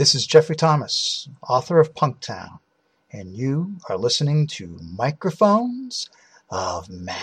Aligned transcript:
This 0.00 0.14
is 0.14 0.24
Jeffrey 0.24 0.56
Thomas, 0.56 1.28
author 1.46 1.78
of 1.78 1.94
Punktown, 1.94 2.60
and 3.12 3.36
you 3.36 3.76
are 3.86 3.98
listening 3.98 4.46
to 4.46 4.78
Microphones 4.96 6.08
of 6.48 6.88
Madness. 6.88 7.20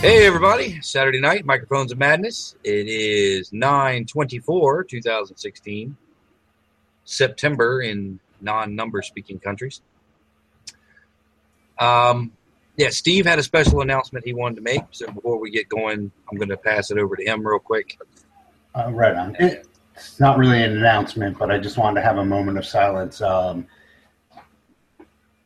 Hey 0.00 0.26
everybody, 0.26 0.80
Saturday 0.80 1.20
night, 1.20 1.44
Microphones 1.44 1.92
of 1.92 1.98
Madness. 1.98 2.56
It 2.64 2.88
is 2.88 3.52
924, 3.52 4.82
2016, 4.82 5.96
September 7.04 7.82
in 7.82 8.18
non-number 8.42 9.02
speaking 9.02 9.38
countries. 9.38 9.80
Um, 11.78 12.32
yeah, 12.76 12.90
Steve 12.90 13.26
had 13.26 13.38
a 13.38 13.42
special 13.42 13.80
announcement 13.80 14.24
he 14.24 14.32
wanted 14.32 14.56
to 14.56 14.62
make. 14.62 14.82
So 14.92 15.10
before 15.10 15.38
we 15.38 15.50
get 15.50 15.68
going, 15.68 16.10
I'm 16.30 16.38
going 16.38 16.48
to 16.48 16.56
pass 16.56 16.90
it 16.90 16.98
over 16.98 17.16
to 17.16 17.24
him 17.24 17.46
real 17.46 17.58
quick. 17.58 17.98
Uh, 18.74 18.90
right 18.92 19.14
on. 19.14 19.36
It's 19.38 20.18
not 20.18 20.38
really 20.38 20.62
an 20.62 20.76
announcement, 20.78 21.38
but 21.38 21.50
I 21.50 21.58
just 21.58 21.76
wanted 21.76 22.00
to 22.00 22.06
have 22.06 22.16
a 22.18 22.24
moment 22.24 22.58
of 22.58 22.64
silence. 22.64 23.20
Um, 23.20 23.66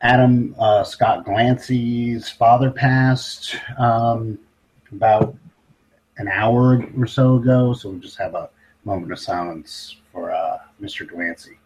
Adam 0.01 0.55
uh, 0.59 0.83
Scott 0.83 1.25
Glancy's 1.25 2.29
father 2.29 2.69
passed 2.69 3.55
um, 3.79 4.37
about 4.91 5.35
an 6.17 6.27
hour 6.27 6.83
or 6.97 7.07
so 7.07 7.35
ago, 7.35 7.73
so 7.73 7.89
we'll 7.89 7.99
just 7.99 8.17
have 8.17 8.35
a 8.35 8.49
moment 8.85 9.11
of 9.11 9.19
silence 9.19 9.97
for 10.11 10.31
uh, 10.31 10.59
Mr. 10.81 11.07
Glancy. 11.07 11.57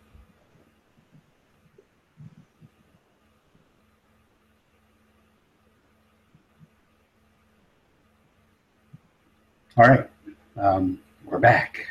All 9.78 9.86
right, 9.86 10.10
um, 10.58 11.00
we're 11.24 11.40
back. 11.40 11.88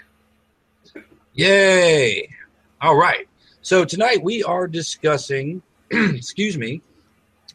Yay! 1.32 2.28
All 2.82 2.94
right. 2.94 3.26
So 3.62 3.86
tonight 3.86 4.22
we 4.22 4.44
are 4.44 4.68
discussing, 4.68 5.62
excuse 5.90 6.58
me, 6.58 6.82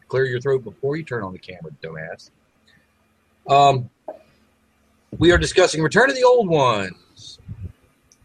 clear 0.08 0.24
your 0.24 0.40
throat 0.40 0.64
before 0.64 0.96
you 0.96 1.04
turn 1.04 1.22
on 1.22 1.32
the 1.32 1.38
camera, 1.38 1.70
dumbass. 1.80 2.30
Um, 3.48 3.88
we 5.16 5.30
are 5.30 5.38
discussing 5.38 5.80
Return 5.80 6.10
of 6.10 6.16
the 6.16 6.24
Old 6.24 6.48
Ones. 6.48 7.38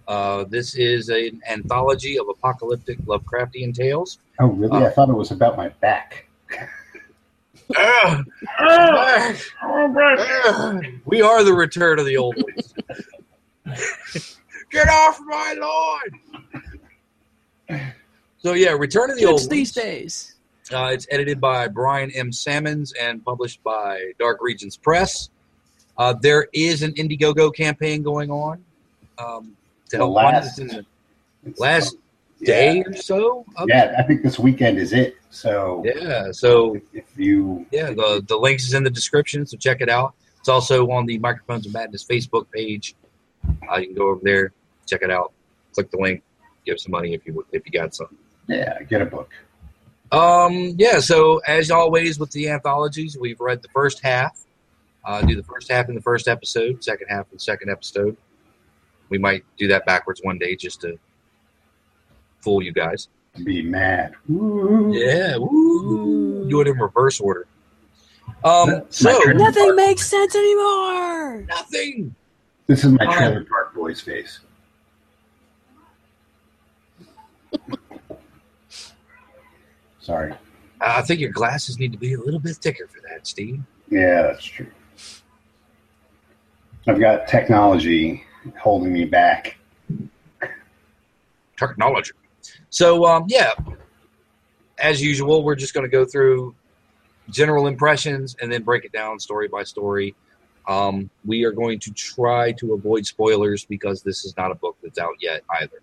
Uh, 0.07 0.45
this 0.45 0.73
is 0.73 1.09
an 1.09 1.39
anthology 1.47 2.17
of 2.17 2.27
apocalyptic 2.29 2.97
Lovecraftian 3.01 3.75
tales. 3.75 4.17
Oh, 4.39 4.47
really? 4.47 4.83
Uh, 4.83 4.87
I 4.87 4.89
thought 4.89 5.09
it 5.09 5.13
was 5.13 5.29
about 5.29 5.55
my 5.55 5.69
back. 5.69 6.27
Ah, 7.77 8.23
ah. 8.59 9.35
we 11.05 11.21
are 11.21 11.43
the 11.43 11.53
Return 11.53 11.99
of 11.99 12.05
the 12.05 12.17
Old 12.17 12.35
Ones. 12.37 12.73
Get 14.71 14.87
off 14.87 15.19
my 15.25 15.55
lawn! 15.59 16.01
So 18.39 18.53
yeah, 18.53 18.71
Return 18.71 19.09
of 19.11 19.17
the 19.17 19.25
Old 19.25 19.49
these 19.49 19.75
Ones. 19.75 19.85
days. 19.85 20.35
Uh, 20.73 20.89
it's 20.93 21.05
edited 21.11 21.41
by 21.41 21.67
Brian 21.67 22.09
M. 22.11 22.31
Sammons 22.31 22.93
and 22.93 23.23
published 23.23 23.61
by 23.63 24.13
Dark 24.19 24.39
Regions 24.41 24.77
Press. 24.77 25.29
Uh, 25.97 26.13
there 26.13 26.47
is 26.53 26.81
an 26.81 26.93
Indiegogo 26.93 27.53
campaign 27.53 28.01
going 28.01 28.31
on 28.31 28.63
um, 29.17 29.55
to 29.89 29.91
The 29.91 29.97
help 29.97 30.15
fund 30.15 30.25
last- 30.27 30.55
this 30.55 30.59
in 30.59 30.67
the 31.43 31.53
last 31.59 31.97
yeah. 32.39 32.45
day 32.45 32.83
or 32.85 32.93
so. 32.95 33.45
Yeah, 33.67 33.95
I 33.99 34.03
think 34.03 34.23
this 34.23 34.39
weekend 34.39 34.77
is 34.77 34.93
it. 34.93 35.17
So 35.31 35.83
Yeah. 35.85 36.31
So 36.31 36.75
if, 36.75 36.83
if 36.93 37.05
you 37.17 37.65
yeah, 37.71 37.87
the 37.87 38.23
the 38.27 38.37
links 38.37 38.65
is 38.65 38.73
in 38.73 38.83
the 38.83 38.89
description, 38.89 39.45
so 39.47 39.57
check 39.57 39.81
it 39.81 39.89
out. 39.89 40.13
It's 40.39 40.49
also 40.49 40.89
on 40.91 41.05
the 41.05 41.17
Microphones 41.19 41.65
of 41.65 41.73
Madness 41.73 42.03
Facebook 42.03 42.51
page. 42.51 42.95
Uh, 43.71 43.77
you 43.77 43.87
can 43.87 43.95
go 43.95 44.09
over 44.09 44.21
there, 44.23 44.53
check 44.87 45.01
it 45.01 45.09
out, 45.09 45.33
click 45.73 45.89
the 45.89 45.97
link, 45.97 46.21
give 46.65 46.79
some 46.79 46.91
money 46.91 47.13
if 47.13 47.25
you 47.25 47.45
if 47.51 47.65
you 47.65 47.71
got 47.71 47.95
some. 47.95 48.15
yeah 48.47 48.83
get 48.83 49.01
a 49.01 49.05
book. 49.05 49.31
Um, 50.11 50.75
yeah, 50.77 50.99
so 50.99 51.37
as 51.47 51.71
always 51.71 52.19
with 52.19 52.31
the 52.31 52.49
anthologies, 52.49 53.17
we've 53.17 53.39
read 53.39 53.61
the 53.61 53.69
first 53.69 54.01
half. 54.03 54.37
Uh, 55.05 55.21
do 55.21 55.35
the 55.35 55.43
first 55.43 55.71
half 55.71 55.87
in 55.87 55.95
the 55.95 56.01
first 56.01 56.27
episode, 56.27 56.83
second 56.83 57.07
half 57.07 57.25
in 57.31 57.37
the 57.37 57.39
second 57.39 57.69
episode. 57.71 58.17
We 59.09 59.17
might 59.17 59.43
do 59.57 59.69
that 59.69 59.85
backwards 59.85 60.19
one 60.21 60.37
day 60.37 60.55
just 60.55 60.81
to 60.81 60.99
fool 62.41 62.61
you 62.61 62.73
guys. 62.73 63.07
Be 63.43 63.61
mad. 63.61 64.13
Woo. 64.27 64.91
Yeah, 64.93 65.37
woo. 65.37 66.47
do 66.49 66.61
it 66.61 66.67
in 66.67 66.77
reverse 66.77 67.19
order. 67.19 67.47
Um, 68.43 68.83
so 68.89 69.21
turn. 69.23 69.37
Nothing 69.37 69.75
makes 69.75 70.07
sense 70.07 70.35
anymore. 70.35 71.41
nothing. 71.43 72.13
This 72.67 72.83
is 72.83 72.91
my 72.91 73.05
Um, 73.05 73.13
trailer 73.13 73.43
park 73.45 73.73
boys 73.73 74.01
face. 74.01 74.39
Sorry. 79.99 80.33
I 80.79 81.01
think 81.01 81.19
your 81.19 81.31
glasses 81.31 81.77
need 81.77 81.91
to 81.91 81.97
be 81.97 82.13
a 82.13 82.19
little 82.19 82.39
bit 82.39 82.55
thicker 82.57 82.87
for 82.87 82.99
that, 83.09 83.27
Steve. 83.27 83.61
Yeah, 83.89 84.23
that's 84.23 84.43
true. 84.43 84.67
I've 86.87 86.99
got 86.99 87.27
technology 87.27 88.23
holding 88.59 88.91
me 88.91 89.05
back. 89.05 89.57
technology. 91.57 92.11
So, 92.71 93.05
um, 93.05 93.25
yeah, 93.27 93.51
as 94.79 95.01
usual, 95.01 95.43
we're 95.43 95.55
just 95.55 95.73
going 95.73 95.83
to 95.83 95.89
go 95.89 96.05
through 96.05 96.55
general 97.29 97.67
impressions 97.67 98.35
and 98.41 98.51
then 98.51 98.63
break 98.63 98.85
it 98.85 98.93
down 98.93 99.19
story 99.19 99.49
by 99.49 99.63
story. 99.63 100.15
Um, 100.67 101.09
we 101.25 101.43
are 101.43 101.51
going 101.51 101.79
to 101.79 101.91
try 101.91 102.53
to 102.53 102.73
avoid 102.73 103.05
spoilers 103.05 103.65
because 103.65 104.01
this 104.01 104.23
is 104.23 104.35
not 104.37 104.51
a 104.51 104.55
book 104.55 104.77
that's 104.81 104.97
out 104.97 105.15
yet 105.19 105.43
either. 105.61 105.81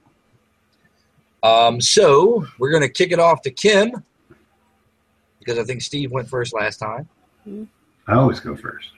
Um, 1.43 1.81
so, 1.81 2.47
we're 2.59 2.71
going 2.71 2.83
to 2.83 2.89
kick 2.89 3.13
it 3.13 3.21
off 3.21 3.43
to 3.43 3.51
Kim 3.51 4.03
because 5.39 5.59
I 5.59 5.65
think 5.65 5.83
Steve 5.83 6.11
went 6.11 6.29
first 6.29 6.55
last 6.55 6.79
time. 6.79 7.07
I 8.07 8.15
always 8.15 8.41
go 8.41 8.57
first. 8.57 8.93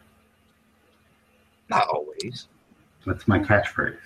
Not 1.69 1.89
always. 1.89 2.47
That's 3.05 3.27
my 3.27 3.41
catchphrase. 3.41 3.99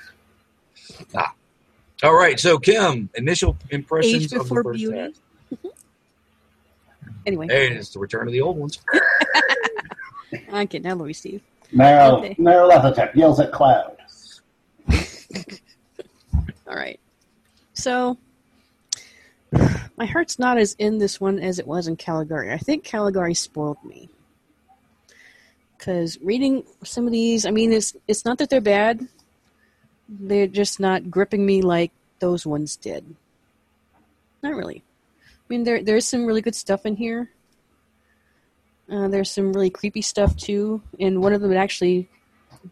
All 2.03 2.15
right, 2.15 2.38
so 2.38 2.59
Kim, 2.59 3.09
initial 3.15 3.56
impressions 3.71 4.15
Age 4.15 4.25
of 4.25 4.31
the 4.31 4.38
before 4.41 4.62
first 4.65 4.78
beauty. 4.78 4.99
half. 4.99 5.10
Mm-hmm. 5.55 5.69
Anyway, 7.27 7.44
And 7.44 7.78
it's 7.78 7.91
the 7.91 7.99
return 7.99 8.27
of 8.27 8.32
the 8.32 8.41
old 8.41 8.56
ones. 8.59 8.78
okay, 10.53 10.78
now 10.81 10.94
Louis 10.94 11.15
Steve. 11.15 11.41
Meryl, 11.75 12.19
Okay. 12.19 12.34
Meryl 12.34 12.71
Leathertech 12.71 13.15
yells 13.15 13.41
at 13.41 13.53
Cloud. 13.53 13.97
All 16.69 16.75
right. 16.77 17.00
So, 17.75 18.19
my 19.97 20.04
heart's 20.06 20.38
not 20.38 20.59
as 20.59 20.75
in 20.78 20.99
this 20.99 21.21
one 21.21 21.38
as 21.38 21.59
it 21.59 21.66
was 21.66 21.87
in 21.88 21.97
Caligari. 21.97 22.53
I 22.53 22.59
think 22.59 22.84
Caligari 22.84 23.34
spoiled 23.34 23.83
me. 23.84 24.09
Because 25.78 26.19
reading 26.22 26.65
some 26.83 27.06
of 27.06 27.12
these, 27.12 27.44
I 27.47 27.50
mean, 27.50 27.72
it's 27.72 27.94
it's 28.09 28.25
not 28.25 28.38
that 28.38 28.49
they're 28.50 28.60
bad. 28.60 29.06
They're 30.09 30.47
just 30.47 30.81
not 30.81 31.10
gripping 31.10 31.44
me 31.44 31.62
like 31.62 31.92
those 32.19 32.47
ones 32.47 32.76
did. 32.76 33.04
Not 34.42 34.54
really. 34.54 34.82
I 35.26 35.47
mean, 35.48 35.65
there 35.65 35.82
there's 35.82 36.06
some 36.06 36.26
really 36.26 36.42
good 36.42 36.54
stuff 36.54 36.87
in 36.87 36.97
here. 36.97 37.31
Uh, 38.91 39.09
there's 39.09 39.31
some 39.31 39.53
really 39.53 39.70
creepy 39.70 40.03
stuff 40.03 40.37
too, 40.37 40.82
and 41.00 41.22
one 41.22 41.32
of 41.32 41.41
them 41.41 41.53
actually 41.54 42.09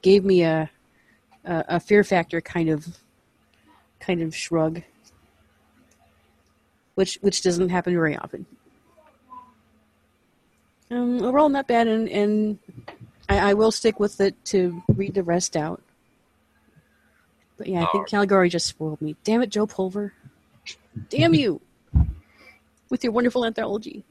gave 0.03 0.25
me 0.25 0.43
a 0.43 0.71
a, 1.45 1.65
a 1.69 1.81
fear 1.81 2.05
factor 2.05 2.41
kind 2.41 2.69
of 2.69 2.87
kind 4.01 4.21
of 4.21 4.35
shrug, 4.35 4.83
which 6.95 7.19
which 7.23 7.43
doesn't 7.43 7.71
happen 7.71 7.95
very 7.95 8.17
often. 8.17 8.47
Um, 10.91 11.23
overall, 11.23 11.49
not 11.49 11.67
bad, 11.67 11.89
and, 11.89 12.07
and 12.11 12.59
I, 13.27 13.51
I 13.51 13.55
will 13.55 13.71
stick 13.71 13.99
with 13.99 14.21
it 14.21 14.35
to 14.47 14.83
read 14.95 15.15
the 15.15 15.23
rest 15.23 15.57
out. 15.57 15.83
But 17.57 17.67
yeah, 17.69 17.79
I 17.79 17.81
think 17.83 17.95
Alright. 17.95 18.11
Caligari 18.11 18.49
just 18.49 18.67
spoiled 18.67 19.01
me. 19.01 19.17
Damn 19.25 19.43
it, 19.43 19.51
Joe 19.51 19.67
Pulver! 19.67 20.13
Damn 21.09 21.35
you! 21.35 21.61
With 22.91 23.05
your 23.05 23.13
wonderful 23.13 23.45
anthology. 23.45 24.05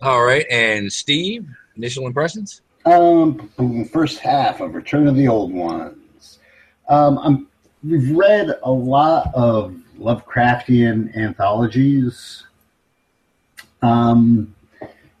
All 0.00 0.24
right, 0.24 0.46
and 0.50 0.92
Steve, 0.92 1.46
initial 1.76 2.06
impressions? 2.06 2.60
Um, 2.84 3.50
boom, 3.56 3.84
first 3.84 4.18
half 4.18 4.60
of 4.60 4.74
Return 4.74 5.06
of 5.06 5.16
the 5.16 5.28
Old 5.28 5.52
Ones. 5.52 6.40
Um, 6.88 7.18
I'm, 7.18 7.46
we've 7.84 8.10
read 8.10 8.48
a 8.64 8.70
lot 8.70 9.32
of 9.34 9.76
Lovecraftian 9.98 11.16
anthologies, 11.16 12.44
um, 13.82 14.54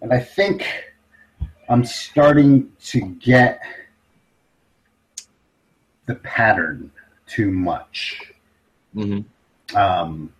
and 0.00 0.12
I 0.12 0.18
think 0.18 0.66
I'm 1.68 1.84
starting 1.84 2.72
to 2.86 3.00
get 3.20 3.62
the 6.06 6.16
pattern 6.16 6.90
too 7.32 7.50
much. 7.50 8.20
Mm-hmm. 8.94 9.76
Um, 9.76 10.32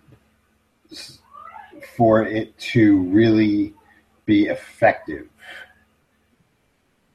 for 1.97 2.27
it 2.27 2.57
to 2.59 3.01
really 3.05 3.75
be 4.27 4.47
effective 4.47 5.29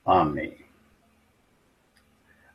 on 0.06 0.34
me. 0.34 0.56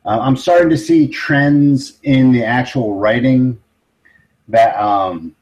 Uh, 0.05 0.19
I'm 0.21 0.35
starting 0.35 0.69
to 0.69 0.77
see 0.77 1.07
trends 1.07 1.99
in 2.03 2.31
the 2.31 2.43
actual 2.43 2.95
writing 2.95 3.61
that 4.49 4.75
um, 4.77 5.35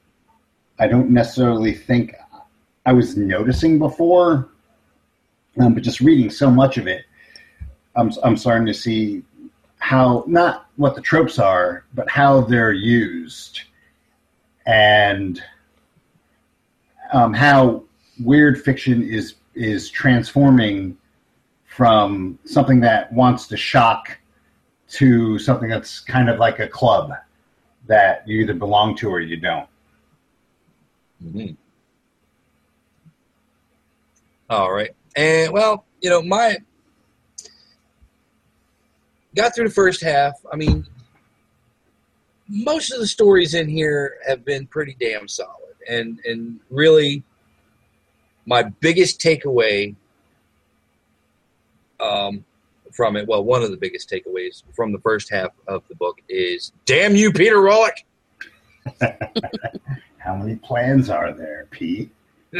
I 0.80 0.88
don't 0.88 1.10
necessarily 1.10 1.74
think 1.74 2.16
I 2.86 2.94
was 2.94 3.18
noticing 3.18 3.80
before, 3.80 4.50
um, 5.60 5.74
but 5.74 5.83
just 5.83 6.00
reading 6.00 6.30
so 6.30 6.51
much 6.51 6.78
of 6.78 6.88
it, 6.88 7.06
I'm, 7.95 8.12
I'm 8.24 8.38
starting 8.38 8.68
to 8.68 8.74
see 8.74 9.24
how 9.80 10.24
not 10.28 10.68
what 10.81 10.95
the 10.95 11.01
tropes 11.01 11.38
are, 11.39 11.86
but 11.94 12.10
how 12.10 12.42
they're 12.42 12.74
used, 12.74 13.62
and 14.66 15.42
um, 17.13 17.33
how 17.33 17.83
weird 18.24 18.62
fiction 18.62 19.04
is 19.04 19.36
is 19.54 19.89
transforming 19.89 20.98
from 21.66 22.38
something 22.45 22.80
that 22.80 23.12
wants 23.13 23.48
to 23.48 23.57
shock 23.57 24.18
to 24.89 25.38
something 25.39 25.69
that's 25.69 26.00
kind 26.00 26.30
of 26.30 26.39
like 26.39 26.60
a 26.60 26.68
club 26.68 27.13
that 27.88 28.28
you 28.28 28.42
either 28.42 28.54
belong 28.54 28.95
to 28.95 29.10
or 29.10 29.19
you 29.19 29.38
don't. 29.38 29.68
Mhm. 31.24 31.56
All 34.50 34.72
right. 34.72 34.92
And 35.16 35.54
well, 35.54 35.86
you 36.01 36.10
know, 36.10 36.22
my 36.22 36.57
got 39.36 39.56
through 39.56 39.68
the 39.68 39.74
first 39.74 40.01
half. 40.01 40.33
I 40.51 40.56
mean, 40.56 40.86
most 42.48 42.92
of 42.92 43.00
the 43.00 43.07
stories 43.07 43.54
in 43.54 43.68
here 43.68 44.18
have 44.28 44.44
been 44.44 44.68
pretty 44.68 44.95
damn 45.00 45.28
solid. 45.28 45.75
And 45.89 46.19
and 46.25 46.60
really 46.69 47.24
my 48.45 48.63
biggest 48.63 49.19
takeaway 49.19 49.95
um, 52.00 52.44
from 52.92 53.16
it, 53.16 53.28
well, 53.28 53.44
one 53.44 53.63
of 53.63 53.72
the 53.72 53.78
biggest 53.78 54.10
takeaways 54.10 54.63
from 54.74 54.92
the 54.92 55.00
first 55.00 55.31
half 55.31 55.51
of 55.68 55.88
the 55.88 55.95
book 55.95 56.19
is 56.28 56.72
damn 56.86 57.16
you, 57.16 57.31
Peter 57.31 57.57
Rawlik. 57.57 58.04
How 60.18 60.36
many 60.36 60.56
plans 60.57 61.10
are 61.10 61.33
there, 61.33 61.68
Pete? 61.72 62.12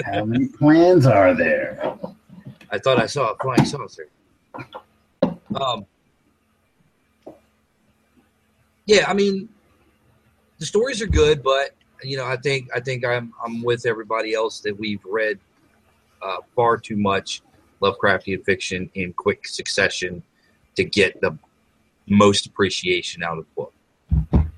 How 0.06 0.25
many 0.25 0.47
plans 0.47 1.06
are 1.06 1.33
there? 1.33 1.97
I 2.71 2.77
thought 2.79 3.00
I 3.00 3.06
saw 3.06 3.31
a 3.31 3.35
flying 3.38 3.65
saucer. 3.65 4.07
Um, 5.56 5.85
yeah, 8.91 9.05
I 9.07 9.13
mean, 9.13 9.47
the 10.59 10.65
stories 10.65 11.01
are 11.01 11.07
good, 11.07 11.41
but 11.41 11.71
you 12.03 12.17
know, 12.17 12.25
I 12.25 12.35
think 12.35 12.67
I 12.75 12.81
think 12.81 13.05
I'm 13.05 13.33
I'm 13.43 13.63
with 13.63 13.85
everybody 13.85 14.33
else 14.33 14.59
that 14.61 14.77
we've 14.77 14.99
read 15.05 15.39
uh, 16.21 16.38
far 16.57 16.77
too 16.77 16.97
much 16.97 17.41
Lovecraftian 17.81 18.43
fiction 18.43 18.89
in 18.95 19.13
quick 19.13 19.47
succession 19.47 20.21
to 20.75 20.83
get 20.83 21.21
the 21.21 21.38
most 22.09 22.45
appreciation 22.45 23.23
out 23.23 23.38
of 23.38 23.45
the 23.45 23.51
book. 23.55 23.73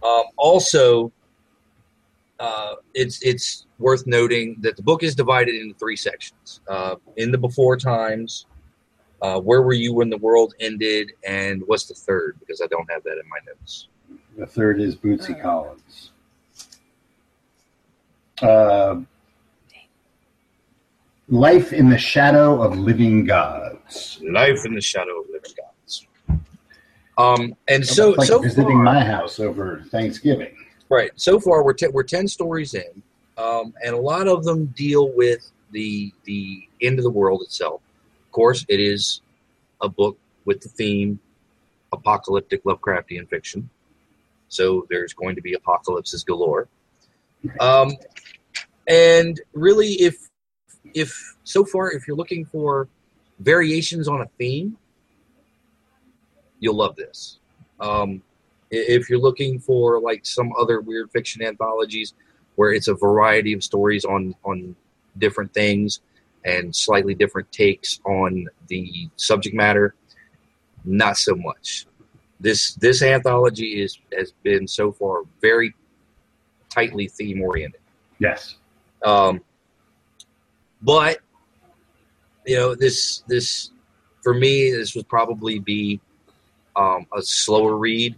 Um, 0.04 0.24
also, 0.36 1.12
uh, 2.40 2.76
it's 2.96 3.22
it's 3.22 3.68
worth 3.78 4.08
noting 4.08 4.58
that 4.62 4.78
the 4.78 4.84
book 4.84 5.04
is 5.04 5.14
divided 5.14 5.54
into 5.54 5.76
three 5.76 5.96
sections. 5.96 6.62
Uh, 6.68 6.96
in 7.18 7.30
the 7.32 7.38
before 7.38 7.78
times, 7.78 8.48
uh, 9.22 9.40
where 9.40 9.62
were 9.62 9.74
you 9.74 9.94
when 9.94 10.10
the 10.10 10.18
world 10.18 10.56
ended, 10.60 11.12
and 11.24 11.62
what's 11.68 11.86
the 11.86 11.94
third? 11.94 12.40
Because 12.40 12.62
I 12.62 12.68
don't 12.68 12.90
have 12.92 13.04
that 13.04 13.20
in 13.20 13.30
my 13.30 13.38
notes. 13.46 13.90
The 14.38 14.46
third 14.46 14.82
is 14.82 14.96
Bootsy 14.96 15.40
Collins. 15.42 16.12
Uh, 18.42 19.02
Life 21.30 21.72
in 21.72 21.90
the 21.90 21.98
Shadow 21.98 22.62
of 22.62 22.78
Living 22.78 23.26
Gods. 23.26 24.20
Life 24.24 24.66
in 24.66 24.74
the 24.76 24.82
Shadow 24.82 25.22
of 25.22 25.28
Living 25.32 25.52
Gods. 25.58 26.08
Um, 27.18 27.56
and 27.68 27.86
so 27.86 28.10
It's 28.10 28.18
like 28.18 28.28
so 28.28 28.40
visiting 28.40 28.74
far, 28.74 28.84
my 28.84 29.04
house 29.04 29.40
over 29.40 29.84
Thanksgiving. 29.90 30.56
Right. 30.90 31.12
So 31.16 31.40
far, 31.40 31.64
we're 31.64 31.74
te- 31.74 31.88
we're 31.88 32.04
ten 32.04 32.28
stories 32.28 32.74
in, 32.74 33.02
um, 33.38 33.74
and 33.86 33.96
a 33.96 33.98
lot 33.98 34.28
of 34.28 34.44
them 34.44 34.66
deal 34.76 35.12
with 35.14 35.52
the 35.72 36.12
the 36.26 36.68
end 36.82 37.00
of 37.00 37.04
the 37.04 37.12
world 37.12 37.42
itself. 37.44 37.82
Of 38.26 38.32
course, 38.32 38.66
it 38.68 38.80
is 38.80 39.22
a 39.82 39.90
book 39.90 40.18
with 40.46 40.62
the 40.62 40.70
theme 40.70 41.20
apocalyptic 41.94 42.64
Lovecraftian 42.64 43.30
fiction. 43.30 43.70
So 44.54 44.86
there's 44.90 45.14
going 45.14 45.36
to 45.36 45.42
be 45.42 45.54
apocalypses 45.54 46.24
galore. 46.24 46.68
Um, 47.60 47.92
and 48.88 49.40
really, 49.54 49.94
if 49.94 50.30
if 50.94 51.36
so 51.44 51.66
far, 51.66 51.92
if 51.92 52.08
you're 52.08 52.18
looking 52.18 52.46
for 52.46 52.88
variations 53.40 54.08
on 54.08 54.22
a 54.22 54.28
theme, 54.38 54.78
you'll 56.60 56.76
love 56.76 56.96
this. 56.96 57.40
Um, 57.80 58.22
if 58.72 59.10
you're 59.10 59.20
looking 59.20 59.60
for 59.60 60.00
like 60.00 60.26
some 60.26 60.52
other 60.60 60.82
weird 60.82 61.12
fiction 61.12 61.44
anthologies 61.44 62.14
where 62.56 62.74
it's 62.74 62.88
a 62.88 62.94
variety 62.94 63.54
of 63.54 63.64
stories 63.64 64.06
on 64.06 64.36
on 64.44 64.76
different 65.18 65.54
things 65.54 66.00
and 66.46 66.76
slightly 66.76 67.14
different 67.14 67.52
takes 67.52 68.00
on 68.06 68.48
the 68.68 69.08
subject 69.16 69.56
matter 69.56 69.96
not 70.86 71.18
so 71.18 71.36
much 71.36 71.86
this 72.44 72.76
this 72.76 73.02
anthology 73.02 73.82
is 73.82 73.98
has 74.16 74.32
been 74.44 74.68
so 74.68 74.92
far 74.92 75.24
very 75.42 75.74
tightly 76.70 77.08
theme 77.08 77.42
oriented 77.42 77.82
Yes. 78.20 78.56
um, 79.04 79.42
but 80.82 81.18
you 82.46 82.56
know, 82.58 82.76
this 82.76 83.24
this 83.28 83.72
for 84.22 84.34
me, 84.34 84.72
this 84.72 84.96
would 84.96 85.08
probably 85.08 85.60
be 85.60 86.00
um, 86.76 87.06
a 87.16 87.22
slower 87.22 87.76
read, 87.76 88.16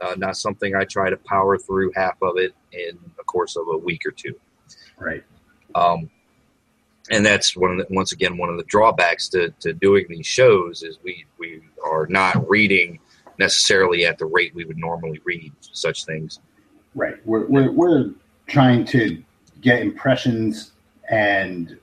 uh, 0.00 0.14
not 0.16 0.36
something 0.36 0.74
I 0.74 0.84
try 0.84 1.10
to 1.10 1.16
power 1.16 1.58
through 1.58 1.92
half 1.94 2.16
of 2.22 2.36
it 2.38 2.54
in 2.72 2.98
a 3.20 3.24
course 3.24 3.56
of 3.56 3.66
a 3.68 3.76
week 3.76 4.02
or 4.06 4.10
two. 4.10 4.34
Right. 4.98 5.22
Um, 5.74 6.10
and 7.10 7.24
that's 7.26 7.56
one 7.56 7.72
of 7.72 7.78
the, 7.78 7.94
once 7.94 8.12
again 8.12 8.36
one 8.36 8.48
of 8.48 8.56
the 8.56 8.64
drawbacks 8.64 9.28
to, 9.30 9.50
to 9.60 9.72
doing 9.72 10.06
these 10.08 10.26
shows 10.26 10.82
is 10.82 10.98
we 11.02 11.24
we 11.38 11.62
are 11.84 12.06
not 12.06 12.48
reading 12.48 13.00
necessarily 13.42 14.06
at 14.06 14.18
the 14.18 14.26
rate 14.26 14.54
we 14.54 14.64
would 14.64 14.78
normally 14.78 15.20
read 15.24 15.52
such 15.60 16.04
things. 16.04 16.38
Right. 16.94 17.16
We're, 17.24 17.46
we're, 17.46 17.72
we're 17.72 18.10
trying 18.46 18.84
to 18.86 19.22
get 19.60 19.80
impressions 19.80 20.72
and 21.10 21.78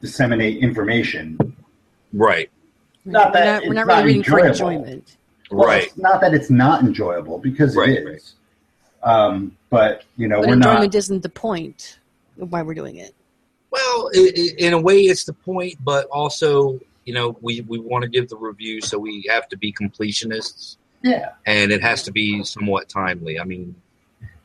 disseminate 0.00 0.62
information. 0.62 1.38
Right, 2.12 2.50
Not 3.04 3.32
we're 3.32 3.40
that 3.40 3.44
not, 3.44 3.68
we're 3.68 3.74
not 3.74 3.86
not 3.86 3.96
really 3.96 4.06
reading 4.06 4.22
for 4.22 4.46
enjoyment. 4.46 5.16
Well, 5.50 5.68
right. 5.68 5.84
It's 5.84 5.98
not 5.98 6.20
that 6.20 6.34
it's 6.34 6.50
not 6.50 6.82
enjoyable 6.82 7.38
because 7.38 7.76
Right, 7.76 7.90
it 7.90 8.06
is. 8.06 8.34
Um, 9.02 9.56
but 9.70 10.04
you 10.16 10.28
know, 10.28 10.40
But 10.40 10.48
we're 10.48 10.54
enjoyment 10.54 10.92
not. 10.92 10.94
isn't 10.94 11.22
the 11.22 11.28
point 11.28 11.98
of 12.40 12.50
why 12.52 12.62
we're 12.62 12.74
doing 12.74 12.96
it. 12.96 13.14
Well, 13.70 14.10
i 14.14 14.32
i 14.36 14.48
in 14.58 14.72
a 14.72 14.80
way, 14.80 15.00
it's 15.02 15.24
the 15.24 15.32
point, 15.32 15.76
but 15.82 16.06
also, 16.06 16.80
you 17.06 17.14
know, 17.14 17.38
we, 17.40 17.62
we 17.62 17.78
want 17.78 18.02
to 18.02 18.08
give 18.08 18.28
the 18.28 18.36
review, 18.36 18.80
so 18.82 18.98
we 18.98 19.24
have 19.30 19.48
to 19.48 19.56
be 19.56 19.72
completionists, 19.72 20.76
Yeah. 21.02 21.30
and 21.46 21.70
it 21.72 21.80
has 21.80 22.02
to 22.02 22.12
be 22.12 22.42
somewhat 22.44 22.88
timely. 22.88 23.38
I 23.40 23.44
mean, 23.44 23.74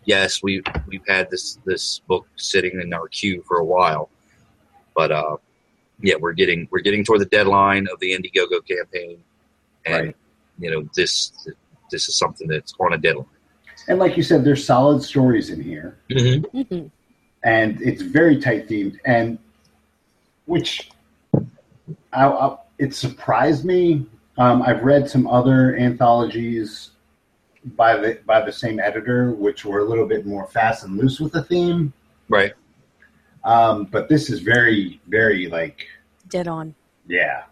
yes, 0.05 0.41
we 0.41 0.61
we've 0.87 1.05
had 1.07 1.29
this 1.29 1.59
this 1.65 1.99
book 2.07 2.27
sitting 2.37 2.79
in 2.79 2.93
our 2.93 3.07
queue 3.07 3.43
for 3.47 3.57
a 3.57 3.65
while, 3.65 4.09
but 4.95 5.11
uh, 5.11 5.37
yeah, 6.01 6.15
we're 6.19 6.33
getting 6.33 6.67
we're 6.71 6.81
getting 6.81 7.03
toward 7.03 7.19
the 7.21 7.25
deadline 7.25 7.87
of 7.91 7.99
the 7.99 8.11
Indiegogo 8.15 8.65
campaign, 8.65 9.23
and 9.85 10.05
Right. 10.07 10.15
you 10.59 10.71
know, 10.71 10.87
this 10.95 11.33
this 11.89 12.07
is 12.07 12.15
something 12.15 12.47
that's 12.47 12.73
on 12.79 12.93
a 12.93 12.97
deadline. 12.97 13.25
And 13.87 13.97
like 13.97 14.15
you 14.15 14.23
said, 14.23 14.43
there's 14.45 14.63
solid 14.63 15.01
stories 15.01 15.49
in 15.49 15.61
here. 15.61 15.97
Mm-hmm. 16.09 16.61
hmm 16.61 16.87
and 17.43 17.81
it's 17.81 18.03
very 18.03 18.39
tight 18.39 18.67
themed 18.69 18.99
and 19.03 19.39
which 20.45 20.91
I, 22.13 22.27
I, 22.27 22.57
it 22.77 22.93
surprised 22.93 23.65
me 23.65 24.05
um, 24.37 24.61
i've 24.63 24.83
read 24.83 25.09
some 25.09 25.27
other 25.27 25.75
anthologies 25.77 26.91
by 27.75 27.95
the 27.97 28.19
by 28.25 28.41
the 28.43 28.51
same 28.51 28.79
editor 28.79 29.31
which 29.31 29.65
were 29.65 29.79
a 29.79 29.85
little 29.85 30.05
bit 30.07 30.25
more 30.25 30.47
fast 30.47 30.83
and 30.83 30.97
loose 30.97 31.19
with 31.19 31.31
the 31.33 31.43
theme 31.43 31.93
Right. 32.29 32.53
um, 33.43 33.85
but 33.85 34.07
this 34.09 34.29
is 34.29 34.39
very 34.39 34.99
very 35.07 35.47
like 35.47 35.85
Dead 36.29 36.47
on. 36.47 36.73
yeah 37.07 37.43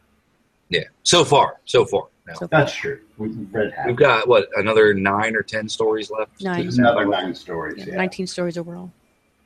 Yeah. 0.70 0.84
So 1.04 1.26
far, 1.26 1.60
so 1.66 1.84
far. 1.86 2.08
Now, 2.28 2.34
So 2.36 2.48
that's 2.48 2.74
true 2.74 3.02
we've 3.18 3.36
read 3.52 3.74
half 3.74 3.88
we've 3.88 3.96
got 3.96 4.28
what 4.28 4.48
another 4.56 4.94
nine 4.94 5.36
or 5.36 5.42
ten 5.42 5.68
stories 5.68 6.10
left. 6.10 6.42
Nine. 6.42 6.68
Another 6.68 7.06
nine 7.06 7.36
stories 7.36 7.80
yeah, 7.80 7.94
yeah, 7.94 7.98
19 7.98 8.28
stories 8.28 8.58
overall. 8.58 8.92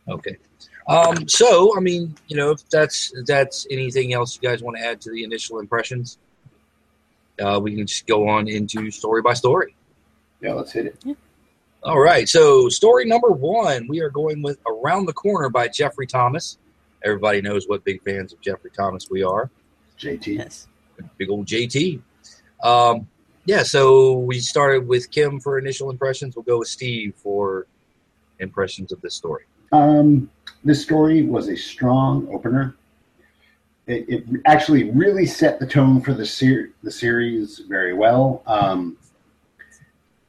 Okay. 0.08 0.38
Um, 0.88 1.28
so, 1.30 1.78
I 1.78 1.80
mean, 1.80 2.16
you 2.28 2.36
know, 2.36 2.52
if 2.52 2.68
that's 2.70 3.14
if 3.14 3.26
that's 3.26 3.66
anything 3.72 4.14
else 4.14 4.38
you 4.42 4.48
guys 4.48 4.62
want 4.62 4.78
to 4.78 4.84
add 4.84 5.00
to 5.02 5.12
the 5.12 5.24
initial 5.24 5.60
impressions, 5.60 6.18
uh, 7.42 7.60
we 7.62 7.76
can 7.76 7.88
just 7.88 8.06
go 8.06 8.28
on 8.28 8.48
into 8.48 8.92
story 8.92 9.22
by 9.22 9.34
story. 9.34 9.76
yeah 10.42 10.54
let's 10.54 10.72
hit 10.72 10.88
it 10.88 11.18
All 11.84 12.00
right. 12.00 12.28
So, 12.28 12.70
story 12.70 13.06
number 13.06 13.30
one, 13.30 13.88
we 13.88 14.02
are 14.02 14.10
going 14.10 14.42
with 14.42 14.60
Around 14.68 15.06
the 15.06 15.14
Corner 15.14 15.50
by 15.50 15.68
Jeffrey 15.68 16.08
Thomas. 16.08 16.58
Everybody 17.04 17.42
knows 17.42 17.68
what 17.68 17.84
big 17.84 18.02
fans 18.04 18.32
of 18.32 18.40
Jeffrey 18.42 18.72
Thomas 18.72 19.10
we 19.10 19.24
are. 19.24 19.50
JT. 20.00 20.38
Yes. 20.38 20.68
Big 21.18 21.30
old 21.30 21.46
JT. 21.46 22.02
Um, 22.64 23.08
yeah, 23.46 23.64
so 23.64 24.14
we 24.14 24.40
started 24.40 24.88
with 24.88 25.12
Kim 25.12 25.40
for 25.40 25.60
initial 25.60 25.90
impressions. 25.90 26.36
We'll 26.36 26.44
go 26.44 26.60
with 26.60 26.70
Steve 26.70 27.14
for 27.18 27.68
impressions 28.40 28.94
of 28.94 29.02
this 29.02 29.16
story. 29.16 29.44
Um, 29.74 30.30
this 30.64 30.82
story 30.82 31.24
was 31.24 31.50
a 31.50 31.58
strong 31.58 32.28
opener. 32.32 32.76
It, 33.88 34.06
it 34.08 34.26
actually 34.46 34.92
really 34.92 35.26
set 35.26 35.60
the 35.60 35.68
tone 35.68 36.00
for 36.00 36.14
the 36.14 36.26
ser- 36.26 36.70
the 36.84 36.92
series 36.92 37.60
very 37.68 37.94
well. 37.94 38.44
Um, 38.48 38.96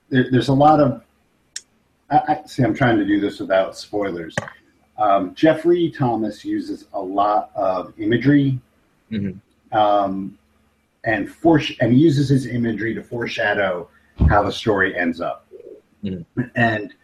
there, 0.08 0.28
there's 0.30 0.48
a 0.48 0.54
lot 0.54 0.80
of. 0.80 1.02
I, 2.10 2.16
I, 2.28 2.42
see, 2.46 2.64
I'm 2.64 2.74
trying 2.74 2.98
to 2.98 3.04
do 3.04 3.20
this 3.20 3.38
without 3.38 3.76
spoilers. 3.76 4.34
Um, 4.98 5.34
Jeffrey 5.34 5.90
Thomas 5.90 6.44
uses 6.44 6.86
a 6.94 7.00
lot 7.00 7.50
of 7.54 7.92
imagery, 7.98 8.58
Mhm. 9.12 9.38
um, 9.72 10.38
and 11.04 11.30
and 11.80 11.98
uses 11.98 12.30
his 12.30 12.46
imagery 12.46 12.94
to 12.94 13.02
foreshadow 13.04 13.88
how 14.28 14.42
the 14.42 14.52
story 14.52 14.96
ends 14.96 15.20
up. 15.20 15.46
Mhm. 16.02 16.24
And 16.56 16.94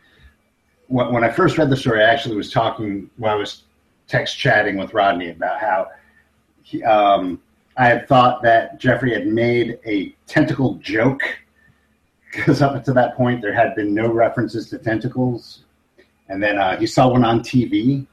when 0.91 1.13
when 1.13 1.25
I 1.25 1.31
first 1.31 1.57
read 1.57 1.71
the 1.71 1.77
story, 1.77 2.03
I 2.03 2.09
actually 2.13 2.37
was 2.37 2.51
talking 2.53 3.09
when 3.17 3.31
I 3.31 3.37
was 3.37 3.63
text 4.09 4.37
chatting 4.37 4.77
with 4.77 4.93
Rodney 4.93 5.31
about 5.31 5.61
how 5.61 5.89
he, 6.63 6.83
um, 6.83 7.41
I 7.77 7.87
had 7.87 8.09
thought 8.09 8.43
that 8.43 8.79
Jeffrey 8.81 9.15
had 9.15 9.27
made 9.29 9.79
a 9.87 10.15
tentacle 10.27 10.75
joke 10.75 11.23
because 12.33 12.61
up 12.61 12.75
until 12.75 12.95
that 12.95 13.17
point 13.17 13.41
there 13.41 13.55
had 13.55 13.75
been 13.77 13.95
no 13.95 14.13
references 14.13 14.69
to 14.71 14.79
tentacles, 14.79 15.63
and 16.29 16.43
then 16.43 16.59
uh, 16.59 16.77
he 16.77 16.87
saw 16.87 17.09
one 17.09 17.25
on 17.25 17.41
TV. 17.41 18.07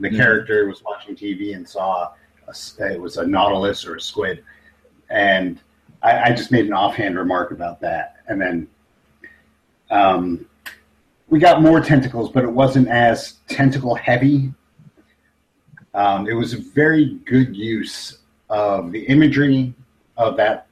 The 0.00 0.08
Mhm. 0.08 0.16
character 0.16 0.66
was 0.66 0.82
watching 0.82 1.16
TV 1.16 1.54
and 1.54 1.68
saw 1.68 2.12
a 2.48 2.92
it 2.92 2.98
was 2.98 3.18
a 3.18 3.26
nautilus 3.26 3.86
or 3.86 3.96
a 3.96 4.00
squid, 4.00 4.42
and 5.10 5.60
I, 6.02 6.30
I 6.30 6.32
just 6.32 6.50
made 6.50 6.64
an 6.64 6.72
offhand 6.72 7.18
remark 7.18 7.50
about 7.50 7.78
that, 7.82 8.16
and 8.26 8.40
then. 8.40 8.68
Um, 9.90 10.46
we 11.30 11.38
got 11.38 11.60
more 11.60 11.80
tentacles, 11.80 12.30
but 12.30 12.44
it 12.44 12.50
wasn't 12.50 12.88
as 12.88 13.34
tentacle 13.48 13.94
heavy. 13.94 14.52
Um, 15.94 16.28
it 16.28 16.34
was 16.34 16.54
a 16.54 16.58
very 16.58 17.18
good 17.26 17.54
use 17.54 18.18
of 18.48 18.92
the 18.92 19.04
imagery 19.06 19.74
of 20.16 20.36
that 20.36 20.68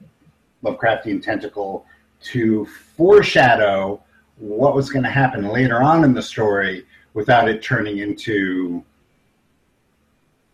Lovecraftian 0.63 1.21
tentacle 1.21 1.85
to 2.21 2.65
foreshadow 2.65 4.01
what 4.37 4.75
was 4.75 4.89
going 4.89 5.03
to 5.03 5.09
happen 5.09 5.47
later 5.47 5.81
on 5.81 6.03
in 6.03 6.13
the 6.13 6.21
story 6.21 6.85
without 7.13 7.47
it 7.47 7.61
turning 7.61 7.99
into 7.99 8.83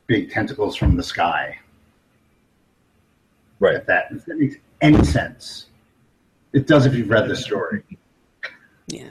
big 0.07 0.29
tentacles 0.31 0.75
from 0.75 0.95
the 0.98 1.03
sky. 1.03 1.57
Right. 3.60 3.75
If 3.75 3.86
that, 3.86 4.07
if 4.12 4.25
that 4.25 4.38
makes 4.38 4.55
any 4.81 5.03
sense. 5.05 5.67
It 6.51 6.67
does 6.67 6.86
if 6.86 6.93
you've 6.93 7.10
read 7.10 7.29
the 7.29 7.36
story. 7.36 7.83
Yeah. 8.88 9.10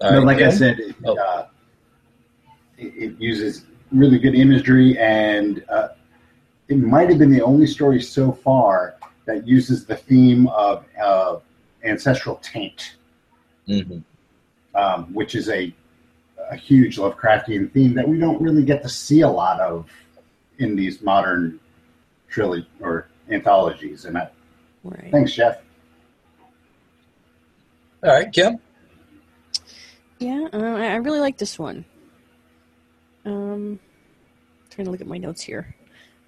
All 0.00 0.10
no, 0.12 0.18
right, 0.18 0.26
like 0.26 0.42
I 0.46 0.50
said, 0.50 0.78
it, 0.80 0.96
Oh. 1.04 1.16
uh, 1.18 1.46
it, 2.78 2.92
it 2.96 3.20
uses 3.20 3.64
really 3.90 4.18
good 4.18 4.34
imagery, 4.34 4.96
and 4.98 5.64
uh, 5.68 5.88
it 6.68 6.78
might 6.78 7.08
have 7.10 7.18
been 7.18 7.30
the 7.30 7.42
only 7.42 7.66
story 7.66 8.00
so 8.00 8.32
far 8.32 8.94
that 9.26 9.46
uses 9.46 9.84
the 9.84 9.96
theme 9.96 10.48
of 10.48 10.84
uh, 11.02 11.36
ancestral 11.84 12.36
taint, 12.36 12.96
Mhm. 13.68 14.02
um, 14.74 15.12
which 15.12 15.34
is 15.34 15.48
a, 15.48 15.72
a 16.50 16.56
huge 16.56 16.96
Lovecraftian 16.96 17.70
theme 17.72 17.94
that 17.94 18.08
we 18.08 18.18
don't 18.18 18.40
really 18.40 18.64
get 18.64 18.82
to 18.82 18.88
see 18.88 19.20
a 19.20 19.28
lot 19.28 19.60
of 19.60 19.88
in 20.58 20.74
these 20.76 21.02
modern 21.02 21.60
trilogy 22.28 22.66
or 22.80 23.08
anthologies. 23.30 24.04
And 24.06 24.16
I, 24.18 24.28
Right. 24.84 25.10
thanks, 25.12 25.32
Jeff. 25.32 25.58
All 28.02 28.10
right, 28.10 28.32
Kim. 28.32 28.58
Yeah, 30.22 30.46
uh, 30.52 30.76
I 30.76 30.94
really 30.96 31.18
like 31.18 31.36
this 31.36 31.58
one. 31.58 31.84
Um, 33.24 33.80
trying 34.70 34.84
to 34.84 34.92
look 34.92 35.00
at 35.00 35.06
my 35.08 35.18
notes 35.18 35.42
here. 35.42 35.74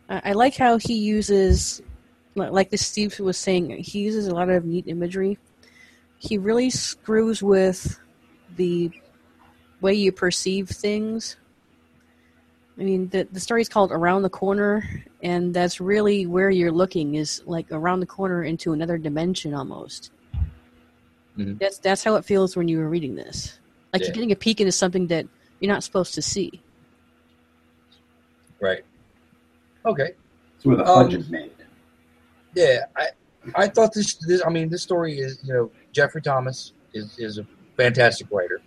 I 0.08 0.30
I 0.30 0.32
like 0.32 0.56
how 0.56 0.78
he 0.78 0.94
uses, 0.94 1.80
like 2.34 2.70
the 2.70 2.76
Steve 2.76 3.18
was 3.20 3.38
saying, 3.38 3.70
he 3.70 4.00
uses 4.00 4.26
a 4.26 4.34
lot 4.34 4.50
of 4.50 4.64
neat 4.64 4.88
imagery. 4.88 5.38
He 6.18 6.38
really 6.38 6.70
screws 6.70 7.40
with 7.40 8.00
the 8.56 8.90
way 9.80 9.94
you 9.94 10.10
perceive 10.10 10.68
things. 10.68 11.36
I 12.76 12.82
mean, 12.82 13.08
the 13.10 13.28
the 13.30 13.38
story's 13.38 13.68
called 13.68 13.92
Around 13.92 14.22
the 14.22 14.30
Corner, 14.30 15.04
and 15.22 15.54
that's 15.54 15.80
really 15.80 16.26
where 16.26 16.50
you're 16.50 16.72
looking 16.72 17.14
is 17.14 17.42
like 17.46 17.70
around 17.70 18.00
the 18.00 18.06
corner 18.06 18.42
into 18.42 18.72
another 18.72 18.98
dimension 18.98 19.54
almost. 19.54 20.10
Mhm. 21.38 21.60
That's 21.60 21.78
that's 21.78 22.02
how 22.02 22.16
it 22.16 22.24
feels 22.24 22.56
when 22.56 22.66
you 22.66 22.78
were 22.78 22.88
reading 22.88 23.14
this. 23.14 23.60
Like 23.94 24.02
Yeah. 24.02 24.08
you're 24.08 24.14
getting 24.14 24.32
a 24.32 24.36
peek 24.36 24.60
into 24.60 24.72
something 24.72 25.06
that 25.06 25.24
you're 25.60 25.72
not 25.72 25.82
supposed 25.84 26.12
to 26.14 26.20
see. 26.22 26.60
Right. 28.60 28.84
Okay. 29.86 30.12
That's 30.54 30.64
where 30.66 30.76
the 30.76 30.84
Um, 30.84 31.04
fudge 31.10 31.14
is 31.20 31.30
made. 31.30 31.52
Yeah, 32.54 32.84
I 32.96 33.08
I 33.54 33.68
thought 33.68 33.92
this, 33.94 34.14
this 34.26 34.42
I 34.44 34.50
mean 34.50 34.68
this 34.68 34.82
story 34.82 35.18
is 35.18 35.38
you 35.44 35.52
know 35.54 35.70
Jeffrey 35.92 36.22
Thomas 36.22 36.72
is 36.92 37.16
is 37.18 37.38
a 37.38 37.46
fantastic 37.76 38.26
writer. 38.30 38.60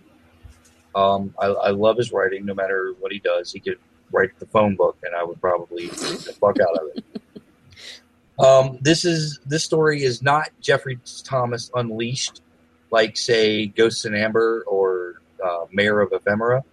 Um, 0.94 1.34
I, 1.38 1.46
I 1.46 1.70
love 1.70 1.96
his 1.98 2.10
writing. 2.12 2.44
No 2.46 2.54
matter 2.54 2.94
what 2.98 3.12
he 3.12 3.18
does, 3.18 3.52
he 3.52 3.60
could 3.60 3.78
write 4.12 4.30
the 4.38 4.46
phone 4.46 4.76
book, 4.76 4.96
and 5.04 5.14
I 5.14 5.22
would 5.24 5.40
probably 5.40 5.86
read 5.88 5.92
the 5.92 6.32
fuck 6.40 6.58
out 6.60 6.74
of 6.76 6.88
it. 6.96 7.04
Um, 8.40 8.78
this 8.82 9.04
is 9.04 9.40
this 9.46 9.64
story 9.64 10.04
is 10.04 10.22
not 10.22 10.50
Jeffrey 10.60 11.00
Thomas 11.24 11.72
unleashed, 11.74 12.40
like 12.92 13.16
say 13.16 13.66
Ghosts 13.66 14.04
in 14.04 14.14
Amber 14.14 14.62
or 14.68 14.87
uh, 15.44 15.66
Mayor 15.72 16.00
of 16.00 16.12
Ephemera, 16.12 16.64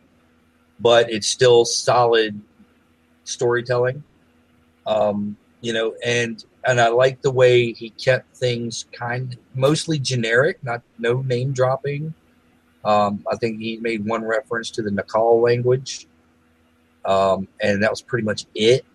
but 0.79 1.11
it's 1.11 1.27
still 1.27 1.65
solid 1.65 2.39
storytelling. 3.23 4.03
Um, 4.85 5.37
you 5.61 5.73
know, 5.73 5.95
and 6.03 6.43
and 6.67 6.81
I 6.81 6.89
like 6.89 7.21
the 7.21 7.31
way 7.31 7.73
he 7.73 7.89
kept 7.91 8.35
things 8.35 8.85
kind 8.91 9.37
mostly 9.53 9.99
generic, 9.99 10.63
not 10.63 10.81
no 10.97 11.21
name 11.21 11.53
dropping. 11.53 12.13
Um, 12.83 13.25
I 13.31 13.35
think 13.37 13.59
he 13.59 13.77
made 13.77 14.05
one 14.05 14.23
reference 14.23 14.69
to 14.71 14.81
the 14.81 14.91
Naacal 14.91 15.41
language, 15.41 16.07
um, 17.03 17.47
and 17.61 17.81
that 17.81 17.89
was 17.89 18.01
pretty 18.01 18.25
much 18.25 18.45
it. 18.53 18.85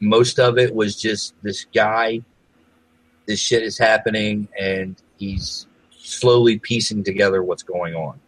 Most 0.00 0.38
of 0.38 0.58
it 0.58 0.74
was 0.74 1.00
just 1.00 1.34
this 1.42 1.66
guy. 1.74 2.20
This 3.26 3.38
shit 3.38 3.62
is 3.62 3.78
happening, 3.78 4.48
and 4.58 4.96
he's 5.18 5.66
slowly 5.90 6.58
piecing 6.58 7.04
together 7.04 7.42
what's 7.42 7.62
going 7.62 7.94
on. 7.94 8.18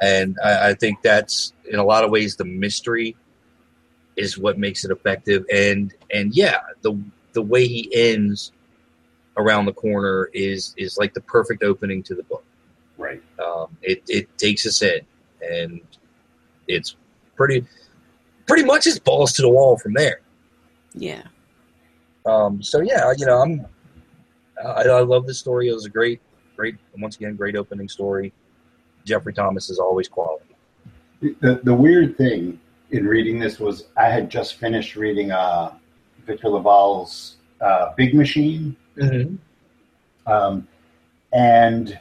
And 0.00 0.36
I, 0.44 0.70
I 0.70 0.74
think 0.74 1.02
that's 1.02 1.52
in 1.70 1.78
a 1.78 1.84
lot 1.84 2.04
of 2.04 2.10
ways 2.10 2.36
the 2.36 2.44
mystery 2.44 3.16
is 4.16 4.38
what 4.38 4.58
makes 4.58 4.84
it 4.84 4.90
effective. 4.90 5.44
And 5.52 5.94
and 6.12 6.34
yeah, 6.34 6.58
the 6.82 6.98
the 7.32 7.42
way 7.42 7.66
he 7.66 7.90
ends 7.94 8.52
around 9.36 9.66
the 9.66 9.72
corner 9.72 10.30
is 10.32 10.74
is 10.76 10.96
like 10.98 11.14
the 11.14 11.20
perfect 11.20 11.62
opening 11.62 12.02
to 12.04 12.14
the 12.14 12.22
book. 12.24 12.44
Right. 12.98 13.22
Um, 13.44 13.76
it 13.82 14.02
it 14.08 14.38
takes 14.38 14.66
us 14.66 14.82
in, 14.82 15.00
and 15.42 15.80
it's 16.66 16.96
pretty 17.36 17.66
pretty 18.46 18.64
much 18.64 18.86
it's 18.86 18.98
balls 18.98 19.32
to 19.34 19.42
the 19.42 19.48
wall 19.48 19.76
from 19.76 19.94
there. 19.94 20.20
Yeah. 20.94 21.22
Um, 22.24 22.62
so 22.62 22.80
yeah, 22.80 23.12
you 23.16 23.26
know, 23.26 23.42
I'm 23.42 23.66
I, 24.64 24.82
I 24.82 25.00
love 25.02 25.26
this 25.26 25.38
story. 25.38 25.68
It 25.68 25.74
was 25.74 25.84
a 25.84 25.90
great, 25.90 26.20
great 26.56 26.76
once 26.98 27.16
again 27.16 27.36
great 27.36 27.56
opening 27.56 27.88
story. 27.88 28.32
Jeffrey 29.06 29.32
Thomas 29.32 29.70
is 29.70 29.78
always 29.78 30.08
quality. 30.08 30.44
The, 31.22 31.60
the 31.62 31.74
weird 31.74 32.18
thing 32.18 32.60
in 32.90 33.06
reading 33.06 33.38
this 33.38 33.58
was 33.58 33.86
I 33.96 34.10
had 34.10 34.28
just 34.28 34.56
finished 34.56 34.96
reading 34.96 35.30
uh, 35.32 35.72
Victor 36.26 36.48
LaValle's 36.48 37.36
uh, 37.60 37.92
Big 37.96 38.14
Machine. 38.14 38.76
Mm-hmm. 38.98 40.30
Um, 40.30 40.68
and 41.32 41.98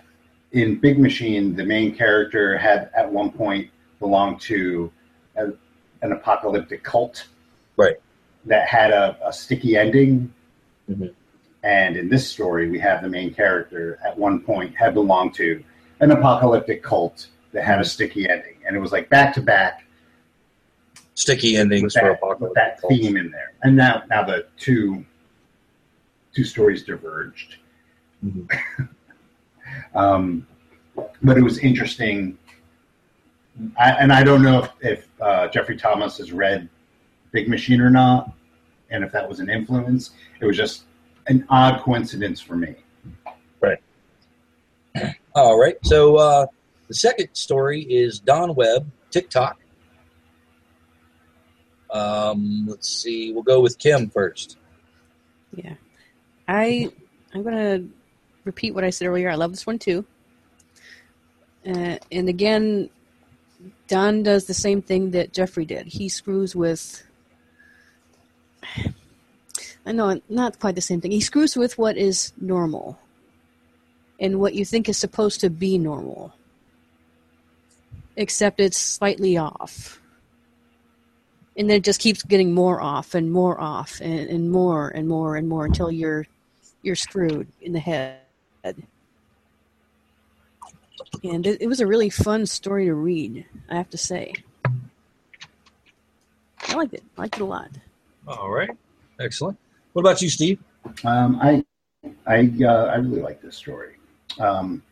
in 0.51 0.79
Big 0.79 1.00
Machine, 1.00 1.55
the 1.55 1.63
main 1.63 1.95
character 1.95 2.57
had 2.57 2.89
at 2.95 3.09
one 3.09 3.31
point 3.31 3.69
belonged 4.00 4.41
to 4.41 4.91
a, 5.38 5.47
an 6.01 6.12
apocalyptic 6.12 6.83
cult. 6.83 7.27
Right. 7.77 7.95
That 8.45 8.67
had 8.67 8.91
a, 8.91 9.17
a 9.25 9.31
sticky 9.31 9.77
ending. 9.77 10.33
Mhm. 10.89 11.13
And 11.63 11.97
in 11.97 12.09
this 12.09 12.27
story, 12.29 12.69
we 12.69 12.77
have 12.79 13.01
the 13.01 13.09
main 13.09 13.33
character 13.33 14.00
at 14.05 14.17
one 14.17 14.41
point 14.41 14.75
had 14.75 14.93
belonged 14.93 15.33
to 15.35 15.63
an 16.00 16.12
apocalyptic 16.12 16.84
cult 16.84 17.28
that 17.52 17.64
had 17.64 17.80
a 17.80 17.86
sticky 17.86 18.30
ending. 18.30 18.56
And 18.68 18.75
it 18.75 18.80
was 18.80 18.92
like 18.92 19.10
back 19.10 19.34
to 19.36 19.42
back 19.42 19.86
Sticky 21.14 21.56
endings 21.56 21.94
for 21.94 22.02
that, 22.02 22.10
with 22.10 22.18
apocalypse. 22.18 22.56
that 22.56 22.82
theme 22.90 23.16
in 23.16 23.32
there. 23.32 23.54
And 23.64 23.75
now, 23.75 24.04
now 24.10 24.24
the 24.24 24.48
two 24.58 25.06
two 26.34 26.44
stories 26.44 26.84
diverged. 26.84 27.58
Mhm. 28.25 28.50
Um, 29.94 30.48
but 31.22 31.38
it 31.38 31.42
was 31.42 31.58
interesting 31.58 32.38
I, 33.78 33.92
and 33.92 34.12
I 34.12 34.24
don't 34.24 34.42
know 34.42 34.64
if, 34.64 34.72
if 34.82 35.08
uh, 35.22 35.48
Jeffrey 35.48 35.78
Thomas 35.78 36.18
has 36.18 36.32
read 36.32 36.70
Big 37.32 37.48
Machine 37.48 37.82
or 37.82 37.90
not, 37.90 38.32
and 38.90 39.04
if 39.04 39.12
that 39.12 39.28
was 39.28 39.40
an 39.40 39.50
influence. 39.50 40.12
It 40.40 40.46
was 40.46 40.58
just 40.58 40.84
an 41.28 41.46
odd 41.50 41.82
coincidence 41.82 42.42
for 42.42 42.56
me. 42.56 42.75
All 45.36 45.60
right. 45.60 45.75
So 45.84 46.16
uh, 46.18 46.46
the 46.88 46.94
second 46.94 47.30
story 47.34 47.82
is 47.82 48.20
Don 48.20 48.56
Webb, 48.56 48.90
TikTok. 49.12 49.60
Um, 51.92 52.66
let's 52.68 52.90
see. 52.90 53.32
We'll 53.32 53.44
go 53.44 53.62
with 53.62 53.78
Kim 53.78 54.10
first. 54.10 54.58
Yeah. 55.56 55.75
I 56.48 56.92
I'm 57.34 57.44
gonna 57.44 57.84
repeat 58.44 58.74
what 58.74 58.84
I 58.84 58.90
said 58.90 59.08
earlier. 59.08 59.30
I 59.30 59.36
love 59.36 59.52
this 59.52 59.66
one 59.66 59.80
too. 59.80 60.06
Uh, 61.68 61.98
and 62.12 62.30
again, 62.30 62.90
Don 63.88 64.24
does 64.24 64.46
the 64.46 64.54
same 64.54 64.82
thing 64.82 65.12
that 65.12 65.34
Jeffrey 65.34 65.66
did. 65.66 65.88
He 65.88 66.10
screws 66.10 66.56
with. 66.56 67.04
I 69.86 69.92
know 69.92 70.20
not 70.30 70.60
quite 70.60 70.75
the 70.75 70.82
same 70.82 71.02
thing. 71.02 71.12
He 71.12 71.22
screws 71.22 71.56
with 71.56 71.78
what 71.78 71.98
is 71.98 72.34
normal, 72.40 72.98
and 74.19 74.39
what 74.39 74.53
you 74.53 74.65
think 74.65 74.88
is 74.89 74.98
supposed 74.98 75.41
to 75.41 75.50
be 75.50 75.77
normal, 75.77 76.34
except 78.15 78.60
it's 78.60 78.77
slightly 78.77 79.38
off 79.38 80.00
and 81.57 81.69
then 81.69 81.77
it 81.77 81.84
just 81.84 82.01
keeps 82.01 82.24
getting 82.24 82.53
more 82.53 82.81
off 82.81 83.15
and 83.15 83.31
more 83.31 83.60
off 83.60 84.00
and, 84.01 84.29
and 84.29 84.51
more 84.51 84.89
and 84.89 85.07
more 85.07 85.36
and 85.36 85.48
more 85.48 85.65
until 85.65 85.91
you're 85.91 86.27
you're 86.81 86.95
screwed 86.95 87.48
in 87.62 87.74
the 87.74 87.79
head. 87.79 88.19
And 91.24 91.48
it, 91.48 91.62
it 91.62 91.67
was 91.67 91.79
a 91.79 91.88
really 91.88 92.10
fun 92.10 92.45
story 92.45 92.86
to 92.86 92.93
read, 92.93 93.45
I 93.69 93.75
have 93.75 93.89
to 93.91 93.98
say. 93.98 94.34
I 96.67 96.75
liked 96.75 96.93
it. 96.93 97.03
I 97.17 97.22
liked 97.22 97.38
it 97.38 97.41
a 97.41 97.45
lot. 97.45 97.69
All 98.27 98.51
right. 98.51 98.69
Excellent. 99.19 99.57
What 99.93 100.01
about 100.01 100.22
you, 100.22 100.29
Steve? 100.29 100.60
Um, 101.03 101.39
I 101.41 101.63
I 102.27 102.51
uh, 102.63 102.86
I 102.86 102.95
really 102.98 103.22
like 103.22 103.41
this 103.41 103.55
story. 103.55 103.95
Um, 104.39 104.84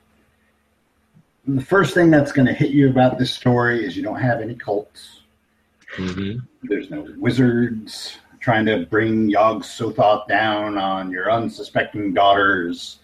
the 1.45 1.61
first 1.61 1.93
thing 1.93 2.09
that's 2.09 2.31
going 2.31 2.47
to 2.47 2.53
hit 2.53 2.71
you 2.71 2.89
about 2.89 3.17
this 3.17 3.31
story 3.31 3.85
is 3.85 3.97
you 3.97 4.03
don't 4.03 4.19
have 4.19 4.41
any 4.41 4.55
cults. 4.55 5.21
Mm-hmm. 5.97 6.39
There's 6.63 6.89
no 6.89 7.07
wizards 7.17 8.17
trying 8.39 8.65
to 8.65 8.85
bring 8.85 9.29
Yog 9.29 9.63
Sothoth 9.63 10.27
down 10.27 10.77
on 10.77 11.11
your 11.11 11.31
unsuspecting 11.31 12.13
daughters. 12.13 12.99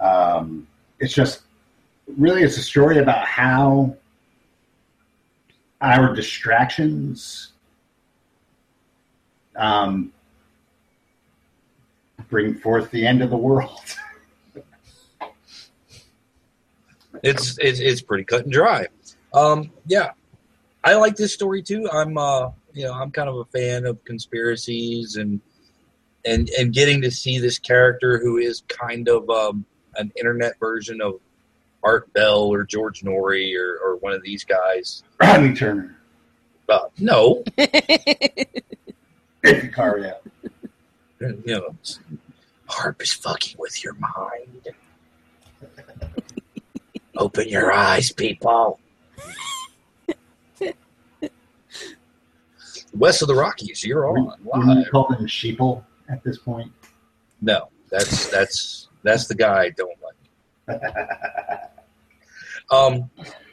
Um, 0.00 0.66
it's 0.98 1.14
just 1.14 1.42
really 2.16 2.42
it's 2.42 2.56
a 2.56 2.62
story 2.62 2.98
about 2.98 3.26
how 3.26 3.96
our 5.80 6.14
distractions 6.14 7.52
um, 9.56 10.12
bring 12.28 12.54
forth 12.54 12.90
the 12.90 13.06
end 13.06 13.22
of 13.22 13.30
the 13.30 13.36
world. 13.36 13.80
It's, 17.22 17.58
it's 17.58 17.80
it's 17.80 18.02
pretty 18.02 18.24
cut 18.24 18.44
and 18.44 18.52
dry. 18.52 18.86
Um, 19.34 19.70
yeah, 19.86 20.12
I 20.84 20.94
like 20.94 21.16
this 21.16 21.32
story 21.34 21.62
too. 21.62 21.88
I'm 21.92 22.16
uh, 22.18 22.50
you 22.72 22.84
know 22.84 22.92
I'm 22.94 23.10
kind 23.10 23.28
of 23.28 23.36
a 23.36 23.44
fan 23.46 23.84
of 23.86 24.02
conspiracies 24.04 25.16
and 25.16 25.40
and 26.24 26.48
and 26.58 26.72
getting 26.72 27.00
to 27.02 27.10
see 27.10 27.38
this 27.38 27.58
character 27.58 28.18
who 28.18 28.38
is 28.38 28.62
kind 28.68 29.08
of 29.08 29.28
um, 29.30 29.64
an 29.96 30.12
internet 30.16 30.58
version 30.60 31.00
of 31.00 31.14
Art 31.84 32.12
Bell 32.12 32.42
or 32.52 32.64
George 32.64 33.02
Noory 33.02 33.54
or, 33.56 33.78
or 33.82 33.96
one 33.96 34.12
of 34.12 34.22
these 34.22 34.44
guys. 34.44 35.02
Rodney 35.20 35.54
Turner, 35.54 35.96
Uh, 36.68 36.80
no, 36.98 37.42
Icaria. 39.44 40.16
you 41.20 41.36
know, 41.46 41.74
harp 42.66 43.00
is 43.02 43.12
fucking 43.12 43.56
with 43.58 43.82
your 43.84 43.94
mind. 43.94 44.68
Open 47.18 47.48
your 47.48 47.72
eyes, 47.72 48.12
people. 48.12 48.78
West 52.94 53.22
of 53.22 53.28
the 53.28 53.34
Rockies, 53.34 53.84
you're 53.84 54.08
on 54.08 54.32
Wouldn't 54.44 54.78
you 54.78 54.90
call 54.90 55.08
them 55.08 55.26
sheeple 55.26 55.84
at 56.08 56.22
this 56.24 56.38
point? 56.38 56.72
No, 57.42 57.68
that's 57.90 58.28
that's 58.30 58.88
that's 59.02 59.26
the 59.26 59.34
guy 59.34 59.64
I 59.64 59.70
don't 59.70 59.98
like. 60.02 60.80
Um, 62.70 63.10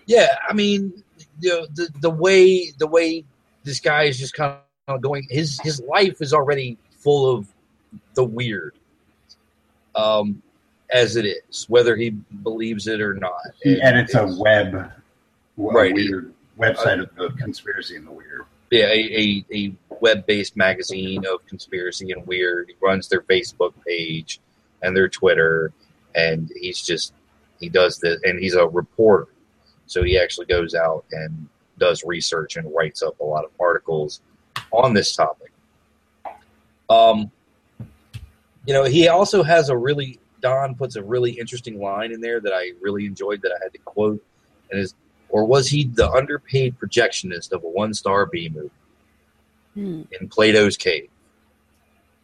yeah, 0.08 0.36
I 0.48 0.54
mean, 0.54 1.02
you 1.40 1.50
know, 1.50 1.68
the 1.74 1.90
the 2.02 2.10
way 2.10 2.72
the 2.78 2.88
way 2.88 3.24
this 3.64 3.80
guy 3.80 4.04
is 4.04 4.20
just 4.20 4.34
kind 4.34 4.58
of 4.90 5.02
going, 5.02 5.26
his 5.30 5.60
his 5.64 5.80
life 5.82 6.22
is 6.22 6.34
already 6.34 6.78
full 6.92 7.34
of 7.34 7.48
the 8.14 8.26
weird, 8.26 8.76
um, 9.96 10.42
as 10.96 11.18
it 11.18 11.26
is, 11.26 11.66
whether 11.70 11.96
he 11.96 12.10
believes 12.10 12.88
it 12.88 13.02
or 13.02 13.14
not. 13.16 13.34
and 13.66 13.98
it's 14.00 14.16
a 14.16 14.26
web, 14.40 14.92
Right. 15.58 15.94
weird 15.94 16.34
website 16.58 17.02
of 17.02 17.14
the 17.16 17.30
conspiracy 17.38 17.96
and 17.98 18.08
the 18.08 18.12
weird. 18.12 18.46
yeah, 18.72 18.86
a, 18.88 19.46
a, 19.52 19.56
a 19.56 19.74
web 20.02 20.26
based 20.26 20.56
magazine 20.58 21.26
of 21.26 21.46
conspiracy 21.48 22.12
and 22.12 22.26
weird. 22.26 22.70
He 22.70 22.76
runs 22.82 23.08
their 23.10 23.22
Facebook 23.22 23.74
page 23.86 24.40
and 24.82 24.96
their 24.96 25.10
Twitter, 25.10 25.72
and 26.16 26.50
he's 26.60 26.82
just 26.82 27.14
he 27.60 27.68
does 27.70 28.00
this, 28.00 28.20
and 28.24 28.40
he's 28.40 28.54
a 28.56 28.66
reporter, 28.68 29.28
so 29.88 30.02
he 30.04 30.18
actually 30.18 30.46
goes 30.48 30.76
out 30.76 31.04
and 31.12 31.48
does 31.78 32.04
research 32.06 32.56
and 32.58 32.74
writes 32.74 33.02
up 33.04 33.20
a 33.20 33.24
lot 33.24 33.44
of 33.46 33.52
articles 33.60 34.22
on 34.72 34.94
this 34.94 35.14
topic. 35.16 35.52
Um, 36.90 37.32
you 38.66 38.74
know, 38.74 38.84
he 38.86 39.08
also 39.08 39.44
has 39.44 39.70
a 39.70 39.78
really 39.78 40.20
Don 40.46 40.76
puts 40.76 40.96
a 40.96 41.02
really 41.02 41.32
interesting 41.32 41.80
line 41.80 42.12
in 42.12 42.22
there 42.22 42.40
that 42.40 42.54
I 42.54 42.74
really 42.80 43.08
enjoyed 43.08 43.42
that 43.42 43.52
I 43.52 43.64
had 43.64 43.74
to 43.74 43.80
quote, 43.80 44.24
and 44.70 44.80
is 44.80 44.94
or 45.30 45.44
was 45.44 45.68
he 45.68 45.86
the 45.86 46.08
underpaid 46.08 46.78
projectionist 46.78 47.52
of 47.52 47.64
a 47.64 47.68
one 47.68 47.96
star 47.96 48.28
B 48.28 48.52
movie? 48.54 48.70
Hmm. 49.74 50.04
in 50.18 50.30
Plato's 50.30 50.78
Cave, 50.78 51.10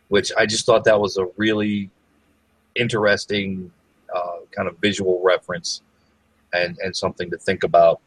which 0.07 0.31
I 0.37 0.45
just 0.45 0.65
thought 0.65 0.85
that 0.85 1.01
was 1.01 1.17
a 1.17 1.25
really 1.35 1.89
interesting 2.75 3.73
uh, 4.15 4.37
kind 4.51 4.69
of 4.69 4.77
visual 4.77 5.19
reference 5.21 5.81
and, 6.53 6.77
and 6.79 6.95
something 6.95 7.29
to 7.31 7.37
think 7.37 7.63
about. 7.63 7.99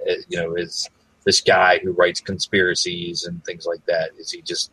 Uh, 0.00 0.14
you 0.28 0.38
know, 0.38 0.54
is 0.54 0.88
this 1.24 1.42
guy 1.42 1.78
who 1.82 1.90
writes 1.90 2.20
conspiracies 2.20 3.24
and 3.24 3.44
things 3.44 3.66
like 3.66 3.84
that? 3.84 4.12
Is 4.16 4.30
he 4.30 4.40
just, 4.40 4.70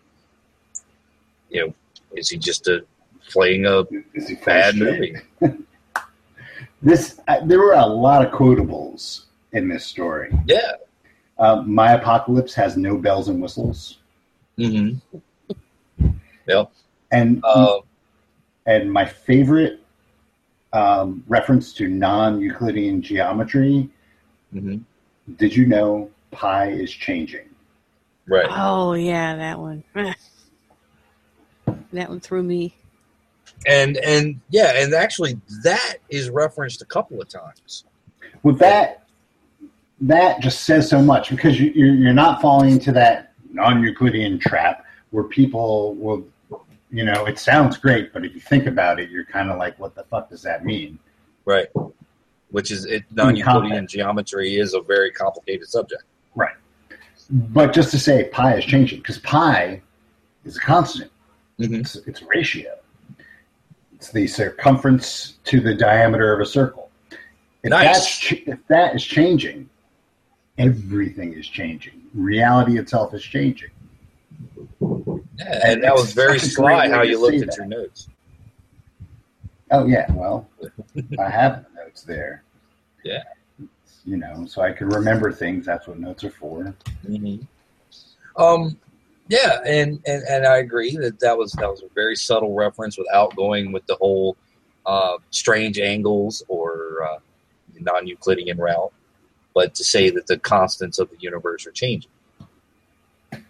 you 1.50 1.66
know, 1.66 1.74
is 2.16 2.30
he 2.30 2.38
just 2.38 2.68
a 2.70 2.86
playing 3.32 3.66
a 3.66 3.84
Is 4.14 4.28
he 4.30 4.36
full 4.36 4.46
bad 4.46 4.76
movie? 4.76 5.16
This 6.82 7.20
uh, 7.30 7.40
there 7.46 7.60
were 7.60 7.74
a 7.74 7.86
lot 7.86 8.26
of 8.26 8.32
quotables 8.34 9.26
in 9.54 9.70
this 9.70 9.86
story. 9.86 10.38
Yeah. 10.46 10.74
Uh, 11.40 11.62
My 11.66 11.94
apocalypse 11.94 12.54
has 12.56 12.76
no 12.78 12.98
bells 12.98 13.30
and 13.30 13.42
whistles, 13.42 14.00
hmm 14.58 14.92
Yep. 16.48 16.72
and 17.12 17.42
Uh, 17.44 17.80
and 18.66 18.92
my 18.92 19.06
favorite 19.06 19.80
um, 20.74 21.24
reference 21.28 21.72
to 21.74 21.88
non-Euclidean 21.88 23.02
geometry. 23.02 23.90
hmm 24.52 24.78
Did 25.38 25.56
you 25.56 25.66
know 25.66 26.12
pi 26.32 26.68
is 26.70 26.92
changing? 26.92 27.48
Right. 28.28 28.48
Oh 28.50 28.94
yeah, 28.94 29.36
that 29.38 29.58
one. 29.60 29.84
that 31.94 32.10
one 32.10 32.20
threw 32.20 32.44
me. 32.44 32.76
And 33.66 33.98
and 33.98 34.40
yeah, 34.50 34.74
and 34.76 34.94
actually 34.94 35.40
that 35.64 35.98
is 36.10 36.30
referenced 36.30 36.82
a 36.82 36.86
couple 36.86 37.22
of 37.22 37.30
times. 37.30 37.86
Well, 38.44 38.56
that 38.56 39.06
that 40.02 40.42
just 40.42 40.62
says 40.66 40.90
so 40.90 41.02
much 41.02 41.30
because 41.30 41.60
you, 41.60 41.72
you're 41.76 41.94
you're 41.94 42.14
not 42.14 42.42
falling 42.42 42.72
into 42.72 42.92
that 42.94 43.34
non-Euclidean 43.52 44.40
trap 44.40 44.86
where 45.12 45.24
people 45.24 45.94
will, 45.96 46.26
you 46.92 47.06
know, 47.06 47.26
it 47.26 47.38
sounds 47.38 47.78
great, 47.78 48.12
but 48.12 48.26
if 48.26 48.34
you 48.34 48.42
think 48.42 48.66
about 48.66 49.00
it, 49.00 49.12
you're 49.12 49.26
kind 49.26 49.52
of 49.52 49.60
like, 49.60 49.78
what 49.80 49.94
the 49.94 50.04
fuck 50.06 50.30
does 50.30 50.42
that 50.42 50.66
mean? 50.66 50.98
Right. 51.46 51.68
Which 52.50 52.72
is 52.72 52.86
it 52.86 53.04
non-Euclidean 53.12 53.88
geometry 53.88 54.58
is 54.58 54.74
a 54.74 54.82
very 54.82 55.12
complicated 55.12 55.68
subject. 55.68 56.04
Right. 56.36 56.56
But 57.30 57.74
just 57.74 57.92
to 57.92 58.00
say 58.00 58.26
pi 58.26 58.56
is 58.56 58.66
changing 58.66 59.00
because 59.00 59.20
pi 59.20 59.82
is 60.46 60.58
a 60.58 60.60
constant. 60.60 61.12
Mhm. 61.60 61.80
It's, 61.80 61.96
it's 61.96 62.22
a 62.22 62.26
ratio. 62.26 62.76
It's 64.04 64.12
the 64.12 64.28
circumference 64.28 65.36
to 65.46 65.62
the 65.62 65.74
diameter 65.74 66.34
of 66.34 66.42
a 66.42 66.46
circle. 66.46 66.92
If, 67.64 67.70
Nice. 67.70 67.86
that's, 67.86 68.18
ch- 68.20 68.44
if 68.48 68.60
that 68.68 68.94
is 68.98 69.06
changing, 69.06 69.70
everything 70.58 71.32
is 71.32 71.48
changing. 71.48 72.02
Reality 72.14 72.78
itself 72.78 73.14
is 73.14 73.24
changing. 73.24 73.70
Yeah, 74.82 75.62
and 75.64 75.82
that 75.86 75.94
was 75.96 76.12
very 76.12 76.34
It's 76.36 76.44
such 76.44 76.52
a 76.52 76.56
sly 76.56 76.90
how 76.90 77.04
you 77.04 77.18
looked 77.18 77.38
at 77.38 77.48
that. 77.52 77.56
your 77.56 77.66
notes. 77.66 78.10
Oh 79.72 79.86
yeah, 79.86 80.12
well, 80.12 80.50
I 81.18 81.30
have 81.30 81.64
the 81.64 81.82
notes 81.86 82.02
there. 82.02 82.44
Yeah. 83.06 83.24
you 84.04 84.18
know, 84.18 84.46
so 84.46 84.64
I 84.64 84.74
can 84.74 84.90
remember 84.90 85.32
things. 85.32 85.66
That's 85.66 85.88
what 85.88 85.98
notes 85.98 86.26
are 86.26 86.30
for. 86.30 86.76
Mhm. 87.08 87.48
Um, 88.36 88.78
yeah, 89.34 89.60
and, 89.66 90.00
and 90.06 90.24
and 90.24 90.46
I 90.46 90.58
agree 90.58 90.96
that 90.98 91.20
that 91.20 91.38
was 91.38 91.54
that 91.54 91.70
was 91.70 91.82
a 91.82 91.88
very 91.96 92.16
subtle 92.16 92.54
reference 92.54 92.98
without 92.98 93.36
going 93.36 93.72
with 93.72 93.86
the 93.88 93.96
whole 93.96 94.38
uh, 94.86 95.18
strange 95.32 95.80
angles 95.80 96.44
or 96.48 97.04
uh, 97.04 97.20
non-Euclidean 97.80 98.58
route, 98.58 98.94
but 99.56 99.74
to 99.76 99.84
say 99.84 100.10
that 100.12 100.28
the 100.28 100.38
constants 100.38 101.00
of 101.00 101.10
the 101.10 101.18
universe 101.20 101.66
are 101.66 101.72
changing. 101.72 102.12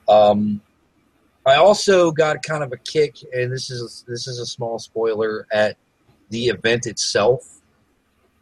Um, 0.07 0.61
I 1.45 1.55
also 1.55 2.11
got 2.11 2.41
kind 2.43 2.63
of 2.63 2.71
a 2.71 2.77
kick, 2.77 3.17
and 3.33 3.51
this 3.51 3.69
is 3.69 4.05
this 4.07 4.27
is 4.27 4.39
a 4.39 4.45
small 4.45 4.79
spoiler 4.79 5.45
at 5.51 5.75
the 6.29 6.45
event 6.47 6.87
itself, 6.87 7.59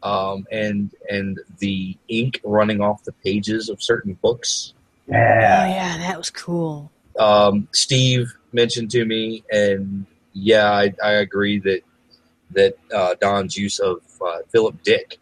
um, 0.04 0.46
and 0.52 0.92
and 1.10 1.40
the 1.58 1.98
ink 2.08 2.40
running 2.44 2.82
off 2.82 3.04
the 3.04 3.14
pages 3.14 3.70
of 3.70 3.82
certain 3.82 4.14
books 4.22 4.74
Oh 5.12 5.14
Yeah. 5.14 5.68
yeah, 5.68 5.98
that 5.98 6.18
was 6.18 6.30
cool. 6.30 6.92
Um, 7.20 7.68
Steve 7.72 8.34
mentioned 8.54 8.92
to 8.92 9.06
me, 9.06 9.44
and 9.52 10.06
yeah, 10.34 10.72
I, 10.72 10.94
I 11.04 11.12
agree 11.14 11.60
that 11.60 11.82
that 12.52 12.78
uh, 12.94 13.16
Don's 13.20 13.56
use 13.56 13.80
of 13.80 14.02
uh, 14.26 14.40
Philip 14.50 14.82
Dick 14.84 15.18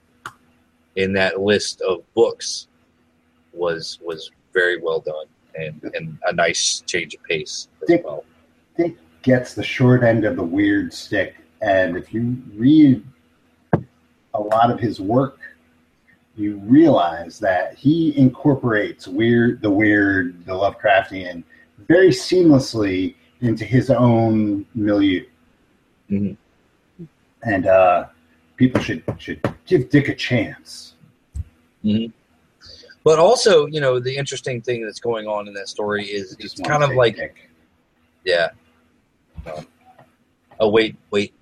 in 0.96 1.14
that 1.14 1.40
list 1.40 1.82
of 1.82 2.02
books 2.14 2.68
was 3.54 4.00
was 4.04 4.32
very 4.54 4.82
well 4.82 5.00
done 5.00 5.26
and, 5.56 5.92
and 5.94 6.18
a 6.26 6.34
nice 6.34 6.84
change 6.88 7.14
of 7.16 7.24
pace 7.24 7.68
as 7.82 7.88
Dick- 7.88 8.06
well. 8.06 8.24
Dick 8.78 8.96
gets 9.22 9.54
the 9.54 9.64
short 9.64 10.04
end 10.04 10.26
of 10.26 10.36
the 10.36 10.44
weird 10.44 10.94
stick, 10.94 11.36
and 11.62 11.98
if 11.98 12.14
you 12.14 12.42
read 12.56 13.04
a 14.34 14.40
lot 14.40 14.72
of 14.72 14.80
his 14.80 15.00
work, 15.00 15.40
you 16.36 16.58
realize 16.60 17.40
that 17.40 17.76
he 17.76 18.18
incorporates 18.18 19.08
weird, 19.08 19.62
the 19.62 19.70
weird, 19.70 20.46
the 20.46 20.54
Lovecraftian, 20.54 21.44
very 21.88 22.10
seamlessly 22.10 23.16
into 23.42 23.64
his 23.66 23.90
own 23.90 24.66
milieu. 24.76 25.26
Mhm. 26.10 26.38
And 27.44 27.68
uh, 27.68 28.08
people 28.58 28.82
should 28.82 29.04
should 29.18 29.42
give 29.66 29.90
Dick 29.90 30.10
a 30.10 30.16
chance. 30.16 30.96
But 33.04 33.18
also, 33.18 33.66
you 33.68 33.80
know, 33.80 34.00
the 34.00 34.16
interesting 34.16 34.62
thing 34.62 34.84
that's 34.84 35.00
going 35.00 35.26
on 35.28 35.48
in 35.48 35.54
that 35.54 35.70
story 35.70 36.06
is 36.06 36.36
Just 36.36 36.60
it's 36.60 36.68
kind 36.68 36.84
of 36.84 36.92
like 36.92 37.16
Dick. 37.16 37.50
Yeah. 38.26 38.50
Um, 39.46 39.66
oh 40.60 40.70
wait, 40.70 40.98
wait. 41.12 41.34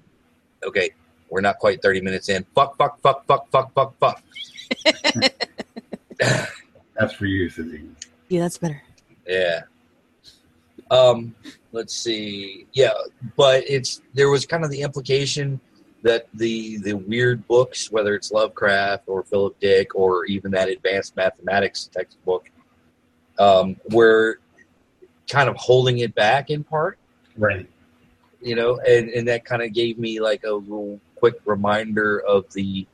Okay, 0.63 0.91
we're 1.30 1.41
not 1.41 1.58
quite 1.58 1.82
thirty 1.82 2.00
minutes 2.02 2.30
in. 2.30 2.45
Fuck, 2.54 2.78
fuck, 2.78 3.02
fuck, 3.02 3.26
fuck, 3.26 3.50
fuck, 3.50 3.73
fuck, 3.73 3.95
fuck. 4.00 4.23
That's 6.19 7.13
for 7.13 7.26
you, 7.26 7.50
Suzy. 7.50 7.84
Yeah, 8.30 8.41
that's 8.41 8.58
better. 8.58 8.82
Yeah. 9.28 9.62
Um, 10.89 11.36
let's 11.71 11.93
see. 11.93 12.65
Yeah, 12.73 12.93
but 13.36 13.63
it's 13.67 14.02
there 14.13 14.30
was 14.30 14.45
kind 14.45 14.63
of 14.63 14.71
the 14.71 14.82
implication 14.82 15.60
that 16.04 16.28
the 16.34 16.78
the 16.78 16.93
weird 16.93 17.47
books, 17.47 17.91
whether 17.91 18.15
it's 18.15 18.32
Lovecraft 18.32 19.04
or 19.08 19.23
Philip 19.23 19.60
Dick 19.60 19.95
or 19.95 20.26
even 20.26 20.52
that 20.52 20.69
advanced 20.69 21.15
mathematics 21.15 21.89
textbook, 21.91 22.50
um, 23.39 23.78
were 23.89 24.39
kind 25.30 25.50
of 25.50 25.56
holding 25.58 26.00
it 26.00 26.15
back 26.15 26.50
in 26.50 26.63
part. 26.63 26.97
Right. 27.38 27.67
You 28.41 28.56
know, 28.56 28.80
and 28.88 29.10
and 29.10 29.28
that 29.28 29.45
kind 29.45 29.62
of 29.62 29.73
gave 29.73 29.97
me 29.97 30.19
like 30.19 30.43
a 30.43 30.52
little 30.52 31.00
quick 31.15 31.36
reminder 31.45 32.21
of 32.21 32.52
the 32.54 32.88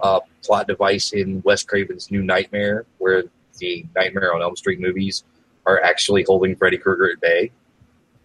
uh, 0.00 0.20
plot 0.42 0.68
device 0.68 1.12
in 1.12 1.42
Wes 1.42 1.62
Craven's 1.62 2.10
New 2.10 2.22
Nightmare, 2.22 2.86
where 2.98 3.24
the 3.58 3.86
Nightmare 3.96 4.34
on 4.34 4.42
Elm 4.42 4.56
Street 4.56 4.80
movies 4.80 5.24
are 5.66 5.82
actually 5.82 6.24
holding 6.26 6.56
Freddy 6.56 6.78
Krueger 6.78 7.10
at 7.10 7.20
bay. 7.20 7.50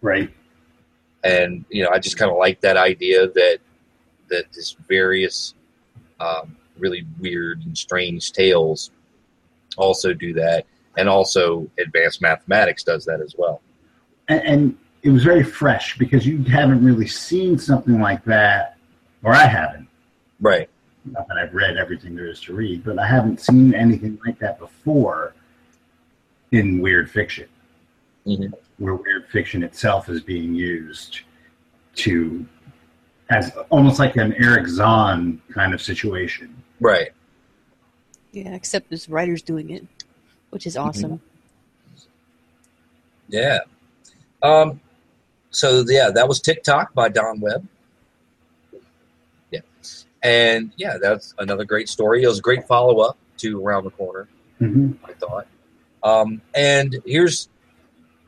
Right. 0.02 0.34
And 1.24 1.66
you 1.70 1.84
know, 1.84 1.90
I 1.90 2.00
just 2.00 2.18
kind 2.18 2.32
of 2.32 2.38
like 2.38 2.62
that 2.62 2.78
idea 2.78 3.28
that 3.28 3.60
that 4.30 4.46
this 4.54 4.76
various 4.88 5.54
um, 6.20 6.56
really 6.78 7.06
weird 7.20 7.66
and 7.66 7.78
strange 7.78 8.32
tales 8.32 8.92
also 9.78 10.14
do 10.14 10.34
that, 10.34 10.66
and 10.98 11.10
also 11.10 11.70
advanced 11.80 12.22
mathematics 12.22 12.84
does 12.84 13.06
that 13.06 13.22
as 13.22 13.36
well. 13.38 13.62
and, 14.28 14.42
and 14.44 14.78
it 15.02 15.10
was 15.10 15.24
very 15.24 15.44
fresh 15.44 15.98
because 15.98 16.26
you 16.26 16.44
haven't 16.44 16.84
really 16.84 17.08
seen 17.08 17.58
something 17.58 18.02
like 18.02 18.24
that, 18.26 18.78
or 19.24 19.34
I 19.34 19.46
haven't. 19.46 19.88
Right. 20.42 20.70
Not 21.06 21.28
that 21.30 21.38
I've 21.38 21.54
read 21.54 21.78
everything 21.78 22.16
there 22.16 22.28
is 22.28 22.42
to 22.42 22.54
read, 22.54 22.84
but 22.84 23.00
I 23.00 23.08
haven't 23.08 23.40
seen 23.40 23.74
anything 23.74 24.20
like 24.26 24.38
that 24.40 24.60
before 24.60 25.34
in 26.52 26.80
weird 26.80 27.10
fiction, 27.10 27.48
Mhm. 28.26 28.54
where 28.78 28.96
weird 28.96 29.28
fiction 29.30 29.64
itself 29.64 30.10
is 30.10 30.22
being 30.22 30.54
used 30.56 31.22
to 31.96 32.46
as 33.30 33.52
almost 33.70 34.00
like 34.00 34.16
an 34.16 34.34
Erich 34.34 34.68
Zann 34.68 35.40
kind 35.52 35.74
of 35.74 35.82
situation. 35.82 36.64
Right. 36.80 37.12
Yeah, 38.32 38.56
except 38.56 38.90
this 38.90 39.08
writer's 39.10 39.42
doing 39.44 39.70
it, 39.70 39.86
which 40.50 40.66
is 40.66 40.76
awesome. 40.76 41.22
Yeah. 43.28 43.60
Um, 44.42 44.80
so 45.52 45.84
yeah, 45.88 46.10
that 46.10 46.28
was 46.28 46.40
TikTok 46.40 46.94
by 46.96 47.10
Don 47.10 47.40
Webb. 47.40 47.68
Yeah, 49.52 49.60
and 50.24 50.72
yeah, 50.78 50.98
that's 51.00 51.36
another 51.38 51.66
great 51.66 51.90
story. 51.90 52.24
It 52.24 52.28
was 52.28 52.40
a 52.40 52.42
great 52.42 52.66
follow 52.68 53.00
up 53.02 53.18
to 53.38 53.64
Around 53.64 53.84
the 53.86 53.92
Corner. 53.92 54.28
hmm 54.58 54.92
I 55.04 55.14
thought. 55.14 55.48
Um, 56.04 56.42
and 56.56 56.98
here's 57.06 57.50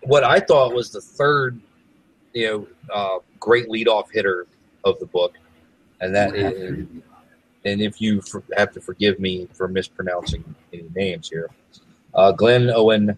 what 0.03 0.23
I 0.23 0.39
thought 0.39 0.73
was 0.73 0.91
the 0.91 1.01
third, 1.01 1.59
you 2.33 2.47
know, 2.47 2.67
uh, 2.93 3.19
great 3.39 3.69
leadoff 3.69 4.07
hitter 4.11 4.47
of 4.83 4.99
the 4.99 5.05
book, 5.05 5.35
and 5.99 6.15
that 6.15 6.35
is, 6.35 6.87
and 7.63 7.81
if 7.81 8.01
you 8.01 8.21
for, 8.21 8.43
have 8.57 8.71
to 8.73 8.81
forgive 8.81 9.19
me 9.19 9.47
for 9.53 9.67
mispronouncing 9.67 10.43
any 10.73 10.85
names 10.95 11.29
here, 11.29 11.49
uh, 12.13 12.31
Glynn 12.31 12.69
Owen 12.69 13.17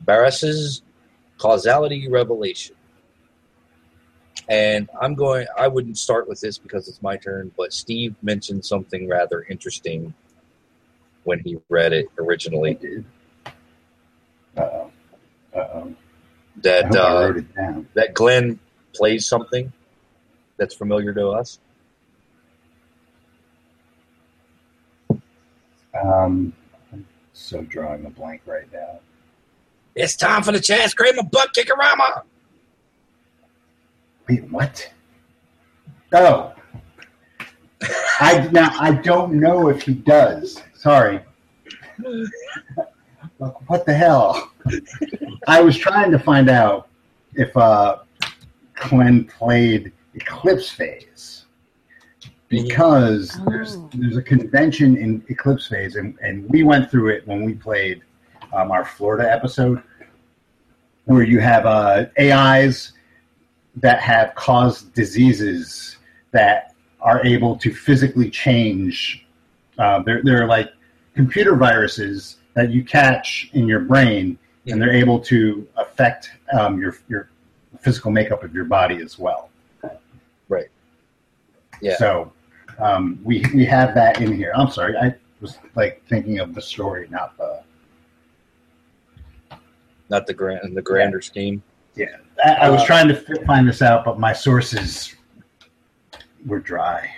Barrass's 0.00 0.82
Causality 1.38 2.08
Revelation. 2.08 2.76
And 4.48 4.88
I'm 5.00 5.14
going, 5.14 5.46
I 5.56 5.68
wouldn't 5.68 5.98
start 5.98 6.28
with 6.28 6.40
this 6.40 6.58
because 6.58 6.88
it's 6.88 7.00
my 7.00 7.16
turn, 7.16 7.52
but 7.56 7.72
Steve 7.72 8.14
mentioned 8.22 8.64
something 8.64 9.08
rather 9.08 9.42
interesting 9.48 10.12
when 11.24 11.38
he 11.40 11.58
read 11.68 11.92
it 11.92 12.06
originally. 12.18 12.78
Uh-oh. 14.56 14.90
Uh-oh. 15.54 15.94
That 16.62 16.94
uh, 16.94 17.26
wrote 17.26 17.36
it 17.38 17.54
down. 17.54 17.88
that 17.94 18.14
Glynn 18.14 18.58
plays 18.94 19.26
something 19.26 19.72
that's 20.56 20.74
familiar 20.74 21.14
to 21.14 21.28
us. 21.28 21.58
Um, 26.00 26.52
I'm 26.92 27.06
so 27.32 27.62
drawing 27.62 28.06
a 28.06 28.10
blank 28.10 28.42
right 28.46 28.70
now. 28.72 29.00
It's 29.94 30.16
time 30.16 30.42
for 30.42 30.52
the 30.52 30.58
Chaz 30.58 30.96
Kramer 30.96 31.22
butt 31.22 31.52
kickerama. 31.54 32.22
Wait, 34.28 34.44
what? 34.50 34.90
Oh, 36.12 36.52
I 38.20 38.48
now 38.52 38.70
I 38.78 38.92
don't 38.92 39.34
know 39.34 39.68
if 39.68 39.82
he 39.82 39.94
does. 39.94 40.62
Sorry. 40.74 41.20
Like, 43.42 43.68
What 43.70 43.84
the 43.86 43.94
hell? 43.94 44.52
I 45.48 45.60
was 45.60 45.76
trying 45.76 46.12
to 46.12 46.18
find 46.18 46.48
out 46.48 46.88
if 47.34 47.54
uh, 47.56 47.98
Glynn 48.74 49.24
played 49.24 49.92
Eclipse 50.14 50.70
Phase 50.70 51.46
because 52.48 53.40
there's 53.48 53.76
Oh. 53.76 53.90
there's 53.94 54.16
a 54.16 54.22
convention 54.22 54.96
in 54.96 55.24
Eclipse 55.28 55.66
Phase, 55.66 55.96
and, 55.96 56.16
and 56.22 56.48
we 56.50 56.62
went 56.62 56.88
through 56.90 57.08
it 57.08 57.26
when 57.26 57.44
we 57.44 57.54
played 57.54 58.02
um, 58.52 58.70
our 58.70 58.84
Florida 58.84 59.28
episode, 59.30 59.82
where 61.06 61.24
you 61.24 61.40
have 61.40 61.66
uh, 61.66 62.04
AIs 62.20 62.92
that 63.76 64.00
have 64.00 64.34
caused 64.36 64.92
diseases 64.94 65.96
that 66.30 66.74
are 67.00 67.24
able 67.26 67.56
to 67.56 67.74
physically 67.74 68.30
change. 68.30 69.26
Uh, 69.78 70.00
they're, 70.02 70.22
they're 70.22 70.46
like 70.46 70.70
computer 71.16 71.56
viruses 71.56 72.36
that 72.54 72.70
you 72.70 72.84
catch 72.84 73.50
in 73.54 73.66
your 73.66 73.80
brain, 73.80 74.38
and 74.66 74.80
they're 74.80 74.92
able 74.92 75.18
to 75.20 75.66
affect 75.76 76.30
um, 76.58 76.80
your 76.80 76.96
your 77.08 77.30
physical 77.80 78.10
makeup 78.10 78.44
of 78.44 78.54
your 78.54 78.64
body 78.64 79.02
as 79.02 79.18
well. 79.18 79.50
Right. 80.48 80.68
Yeah. 81.80 81.96
So 81.96 82.32
um, 82.78 83.18
we 83.24 83.44
we 83.54 83.64
have 83.66 83.94
that 83.94 84.20
in 84.20 84.34
here. 84.34 84.52
I'm 84.54 84.70
sorry, 84.70 84.96
I 84.96 85.14
was 85.40 85.58
like 85.74 86.02
thinking 86.06 86.38
of 86.38 86.54
the 86.54 86.62
story, 86.62 87.08
not 87.10 87.36
the. 87.36 87.62
Not 90.10 90.26
the 90.26 90.34
grand, 90.34 90.76
the 90.76 90.82
grander 90.82 91.22
scheme. 91.22 91.62
Yeah, 91.96 92.16
I, 92.44 92.66
I 92.66 92.68
was 92.68 92.82
Uh, 92.82 92.86
trying 92.86 93.08
to 93.08 93.44
find 93.46 93.66
this 93.66 93.80
out, 93.80 94.04
but 94.04 94.20
my 94.20 94.34
sources 94.34 95.16
were 96.44 96.58
dry. 96.58 97.14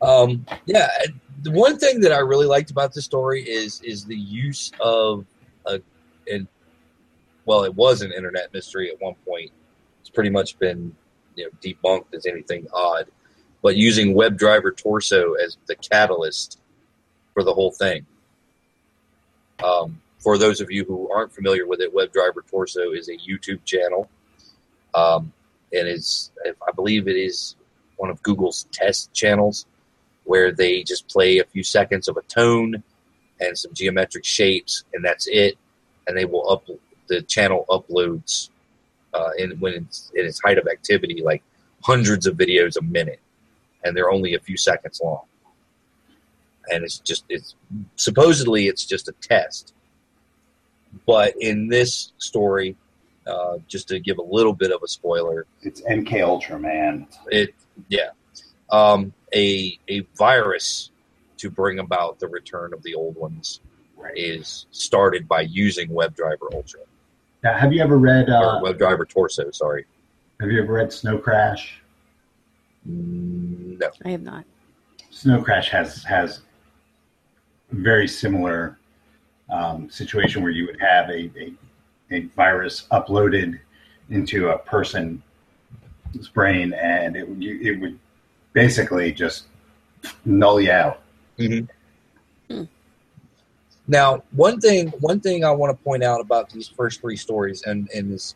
Um, 0.00 0.46
yeah, 0.66 0.88
the 1.42 1.50
one 1.50 1.78
thing 1.78 2.00
that 2.00 2.12
I 2.12 2.18
really 2.18 2.46
liked 2.46 2.70
about 2.70 2.92
the 2.92 3.02
story 3.02 3.42
is 3.42 3.80
is 3.82 4.04
the 4.04 4.16
use 4.16 4.70
of 4.80 5.26
a, 5.66 5.80
and 6.30 6.46
well, 7.44 7.64
it 7.64 7.74
was 7.74 8.02
an 8.02 8.12
internet 8.12 8.52
mystery 8.52 8.90
at 8.90 9.00
one 9.00 9.14
point. 9.26 9.50
It's 10.00 10.10
pretty 10.10 10.30
much 10.30 10.58
been 10.58 10.94
you 11.34 11.44
know 11.44 11.50
debunked 11.62 12.14
as 12.14 12.26
anything 12.26 12.66
odd, 12.72 13.06
but 13.62 13.76
using 13.76 14.14
WebDriver 14.14 14.76
Torso 14.76 15.34
as 15.34 15.56
the 15.66 15.76
catalyst 15.76 16.60
for 17.34 17.42
the 17.42 17.52
whole 17.52 17.72
thing. 17.72 18.06
Um, 19.64 20.00
for 20.18 20.38
those 20.38 20.60
of 20.60 20.70
you 20.70 20.84
who 20.84 21.10
aren't 21.10 21.32
familiar 21.32 21.66
with 21.66 21.80
it, 21.80 21.94
WebDriver 21.94 22.46
Torso 22.48 22.92
is 22.92 23.08
a 23.08 23.16
YouTube 23.16 23.64
channel, 23.64 24.08
um, 24.94 25.32
and 25.72 25.88
it's 25.88 26.30
I 26.46 26.72
believe 26.72 27.08
it 27.08 27.16
is 27.16 27.56
one 27.96 28.10
of 28.10 28.22
Google's 28.22 28.68
test 28.70 29.12
channels 29.12 29.66
where 30.28 30.52
they 30.52 30.82
just 30.82 31.08
play 31.08 31.38
a 31.38 31.44
few 31.44 31.62
seconds 31.64 32.06
of 32.06 32.18
a 32.18 32.22
tone 32.22 32.82
and 33.40 33.56
some 33.56 33.72
geometric 33.72 34.26
shapes, 34.26 34.84
and 34.92 35.02
that's 35.02 35.26
it. 35.26 35.56
And 36.06 36.14
they 36.14 36.26
will 36.26 36.50
up 36.50 36.66
the 37.06 37.22
channel 37.22 37.64
uploads 37.70 38.50
uh, 39.14 39.30
in 39.38 39.52
when 39.58 39.72
it's 39.72 40.12
in 40.14 40.26
its 40.26 40.38
height 40.44 40.58
of 40.58 40.68
activity, 40.68 41.22
like 41.22 41.42
hundreds 41.82 42.26
of 42.26 42.36
videos 42.36 42.76
a 42.76 42.82
minute, 42.82 43.20
and 43.84 43.96
they're 43.96 44.10
only 44.10 44.34
a 44.34 44.38
few 44.38 44.58
seconds 44.58 45.00
long. 45.02 45.22
And 46.70 46.84
it's 46.84 46.98
just 46.98 47.24
it's 47.30 47.54
supposedly 47.96 48.68
it's 48.68 48.84
just 48.84 49.08
a 49.08 49.12
test, 49.22 49.72
but 51.06 51.32
in 51.40 51.68
this 51.68 52.12
story, 52.18 52.76
uh, 53.26 53.56
just 53.66 53.88
to 53.88 53.98
give 53.98 54.18
a 54.18 54.22
little 54.22 54.52
bit 54.52 54.72
of 54.72 54.82
a 54.82 54.88
spoiler, 54.88 55.46
It's 55.62 55.80
MK 55.80 56.22
Ultra, 56.22 56.58
man. 56.58 57.06
it 57.30 57.54
yeah 57.88 58.10
um, 58.70 59.14
a 59.34 59.78
a 59.88 60.00
virus 60.16 60.90
to 61.38 61.50
bring 61.50 61.78
about 61.78 62.18
the 62.18 62.26
return 62.28 62.72
of 62.72 62.82
the 62.82 62.94
old 62.94 63.16
ones 63.16 63.60
Right. 63.96 64.12
is 64.16 64.66
started 64.70 65.26
by 65.26 65.40
using 65.40 65.88
WebDriver 65.88 66.54
Ultra 66.54 66.80
Now, 67.42 67.58
have 67.58 67.72
you 67.72 67.82
ever 67.82 67.98
read? 67.98 68.30
Uh, 68.30 68.60
WebDriver 68.62 69.08
Torso. 69.08 69.50
Sorry, 69.50 69.86
have 70.40 70.50
you 70.52 70.62
ever 70.62 70.74
read 70.74 70.92
Snow 70.92 71.18
Crash? 71.18 71.80
Mm, 72.88 73.78
no. 73.80 73.90
I 74.04 74.10
have 74.10 74.22
not. 74.22 74.44
Snow 75.10 75.42
Crash 75.42 75.68
has 75.70 76.04
has 76.04 76.42
very 77.72 78.06
similar 78.08 78.78
um, 79.50 79.90
situation 79.90 80.42
where 80.42 80.52
you 80.52 80.66
would 80.66 80.80
have 80.80 81.08
a, 81.10 81.30
a 81.36 81.52
a 82.10 82.20
virus 82.36 82.86
uploaded 82.92 83.58
into 84.10 84.48
a 84.50 84.58
person's 84.58 85.20
brain, 86.32 86.72
and 86.72 87.16
it 87.16 87.28
would 87.28 87.42
you, 87.42 87.58
it 87.60 87.80
would 87.80 87.98
basically 88.52 89.12
just 89.12 89.44
null 90.24 90.60
you 90.60 90.72
out. 90.72 91.00
Now, 93.86 94.22
one 94.32 94.60
thing 94.60 94.88
one 95.00 95.20
thing 95.20 95.44
I 95.44 95.50
want 95.50 95.76
to 95.76 95.84
point 95.84 96.02
out 96.02 96.20
about 96.20 96.50
these 96.50 96.68
first 96.68 97.00
three 97.00 97.16
stories, 97.16 97.62
and 97.62 97.88
and 97.94 98.12
this, 98.12 98.34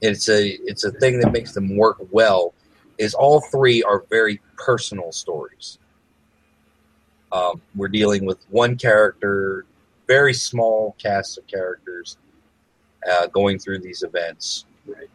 it's 0.00 0.28
a 0.28 0.58
it's 0.64 0.84
a 0.84 0.90
thing 0.92 1.20
that 1.20 1.30
makes 1.32 1.52
them 1.52 1.76
work 1.76 1.98
well, 2.10 2.54
is 2.98 3.14
all 3.14 3.40
three 3.40 3.82
are 3.82 4.04
very 4.08 4.40
personal 4.56 5.12
stories. 5.12 5.78
Um, 7.32 7.60
we're 7.74 7.88
dealing 7.88 8.24
with 8.24 8.38
one 8.50 8.76
character, 8.76 9.64
very 10.06 10.34
small 10.34 10.94
cast 10.98 11.38
of 11.38 11.46
characters, 11.46 12.16
uh, 13.10 13.26
going 13.28 13.58
through 13.58 13.80
these 13.80 14.02
events, 14.02 14.66
Right. 14.86 15.08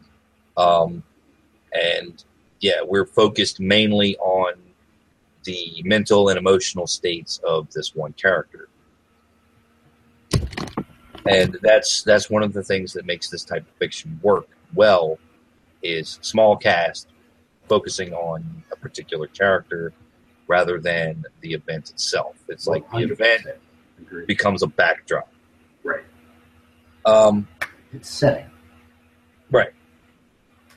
um, 0.56 1.02
and 1.72 2.24
yeah, 2.60 2.80
we're 2.84 3.06
focused 3.06 3.60
mainly 3.60 4.16
on 4.18 4.54
the 5.44 5.82
mental 5.84 6.28
and 6.28 6.38
emotional 6.38 6.86
states 6.86 7.40
of 7.46 7.70
this 7.72 7.94
one 7.94 8.12
character 8.14 8.68
and 11.26 11.56
that's 11.62 12.02
that's 12.02 12.28
one 12.30 12.42
of 12.42 12.52
the 12.52 12.62
things 12.62 12.92
that 12.92 13.04
makes 13.06 13.28
this 13.30 13.44
type 13.44 13.62
of 13.62 13.74
fiction 13.78 14.18
work 14.22 14.48
well 14.74 15.18
is 15.82 16.18
small 16.22 16.56
cast 16.56 17.08
focusing 17.68 18.12
on 18.12 18.62
a 18.72 18.76
particular 18.76 19.26
character 19.28 19.92
rather 20.48 20.78
than 20.80 21.24
the 21.40 21.52
event 21.54 21.90
itself 21.90 22.36
it's 22.48 22.66
like 22.66 22.88
the 22.90 22.98
event 22.98 23.42
100% 23.46 23.56
agree. 24.02 24.24
becomes 24.26 24.62
a 24.62 24.66
backdrop 24.66 25.28
Right. 25.84 26.04
um, 27.06 27.46
It's 27.92 28.10
setting. 28.10 28.50
right 29.50 29.72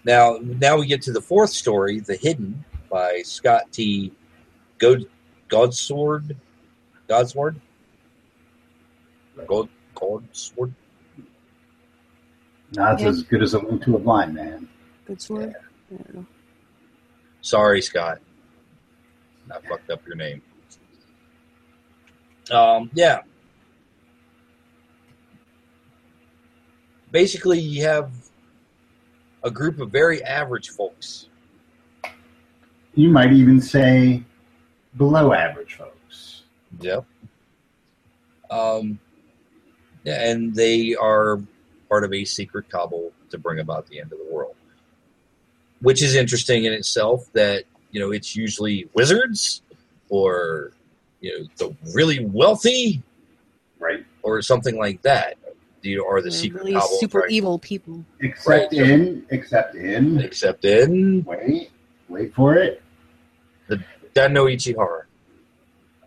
now 0.05 0.37
now 0.41 0.77
we 0.77 0.85
get 0.87 1.01
to 1.03 1.11
the 1.11 1.21
fourth 1.21 1.49
story 1.51 1.99
the 1.99 2.15
hidden 2.15 2.63
by 2.89 3.21
scott 3.23 3.63
t 3.71 4.11
God, 4.79 5.05
godsword 5.49 6.35
godsword 7.07 7.55
God, 9.47 9.69
godsword 9.95 10.73
Not 12.73 12.99
Yeah. 13.01 13.09
as 13.09 13.23
good 13.23 13.43
as 13.43 13.53
a 13.53 13.59
link 13.59 13.83
to 13.83 13.95
a 13.95 13.99
blind 13.99 14.33
man. 14.33 14.67
Good 15.05 15.21
sword. 15.21 15.53
I. 15.91 16.25
Sorry, 17.41 17.81
Scott. 17.81 18.19
I 19.53 19.59
fucked 19.67 19.89
up 19.89 20.05
your 20.07 20.15
name. 20.15 20.41
Um, 22.49 22.89
yeah. 22.93 23.21
Basically, 27.11 27.59
you 27.59 27.83
have 27.83 28.11
a 29.43 29.51
group 29.51 29.79
of 29.79 29.89
very 29.91 30.23
average 30.23 30.69
folks. 30.69 31.27
You 32.93 33.09
might 33.09 33.31
even 33.33 33.61
say 33.61 34.23
below 34.97 35.33
average 35.33 35.75
folks. 35.75 36.43
Yep. 36.79 37.05
Um, 38.49 38.99
and 40.05 40.53
they 40.53 40.95
are 40.95 41.39
part 41.89 42.03
of 42.03 42.13
a 42.13 42.25
secret 42.25 42.69
cabal 42.69 43.11
to 43.29 43.37
bring 43.37 43.59
about 43.59 43.87
the 43.87 43.99
end 43.99 44.11
of 44.11 44.19
the 44.19 44.27
world, 44.33 44.55
which 45.81 46.01
is 46.01 46.15
interesting 46.15 46.65
in 46.65 46.73
itself. 46.73 47.31
That 47.33 47.63
you 47.91 47.99
know, 47.99 48.11
it's 48.11 48.35
usually 48.35 48.89
wizards 48.93 49.61
or 50.09 50.73
you 51.21 51.39
know 51.39 51.47
the 51.57 51.75
really 51.93 52.25
wealthy 52.25 53.01
Right. 53.79 54.05
or 54.21 54.41
something 54.41 54.77
like 54.77 55.01
that. 55.03 55.37
You 55.81 55.97
know, 55.97 56.07
are 56.07 56.21
the 56.21 56.29
They're 56.29 56.31
secret 56.37 56.59
really 56.59 56.73
cabal 56.73 56.87
super 56.99 57.19
trying- 57.21 57.31
evil 57.31 57.59
people. 57.59 58.05
Except 58.19 58.71
Right. 58.73 58.73
in, 58.73 59.25
except 59.29 59.75
in, 59.75 60.19
except 60.19 60.63
in 60.65 61.23
wait, 61.23 61.71
wait 62.07 62.33
for 62.35 62.55
it. 62.55 62.81
Dano 64.13 64.45
Ichihara. 64.47 65.03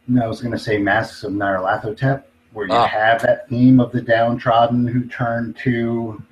No, 0.07 0.23
I 0.25 0.27
was 0.27 0.41
going 0.43 0.53
to 0.53 0.59
say 0.59 0.77
Masks 0.77 1.25
of 1.25 1.33
Nyarlathotep, 1.33 2.23
where 2.53 2.67
you 2.67 2.73
Ah. 2.75 2.87
have 2.87 3.23
that 3.23 3.49
theme 3.49 3.81
of 3.81 3.91
the 3.93 4.03
downtrodden 4.03 4.87
who 4.87 5.07
turn 5.07 5.55
to 5.65 6.23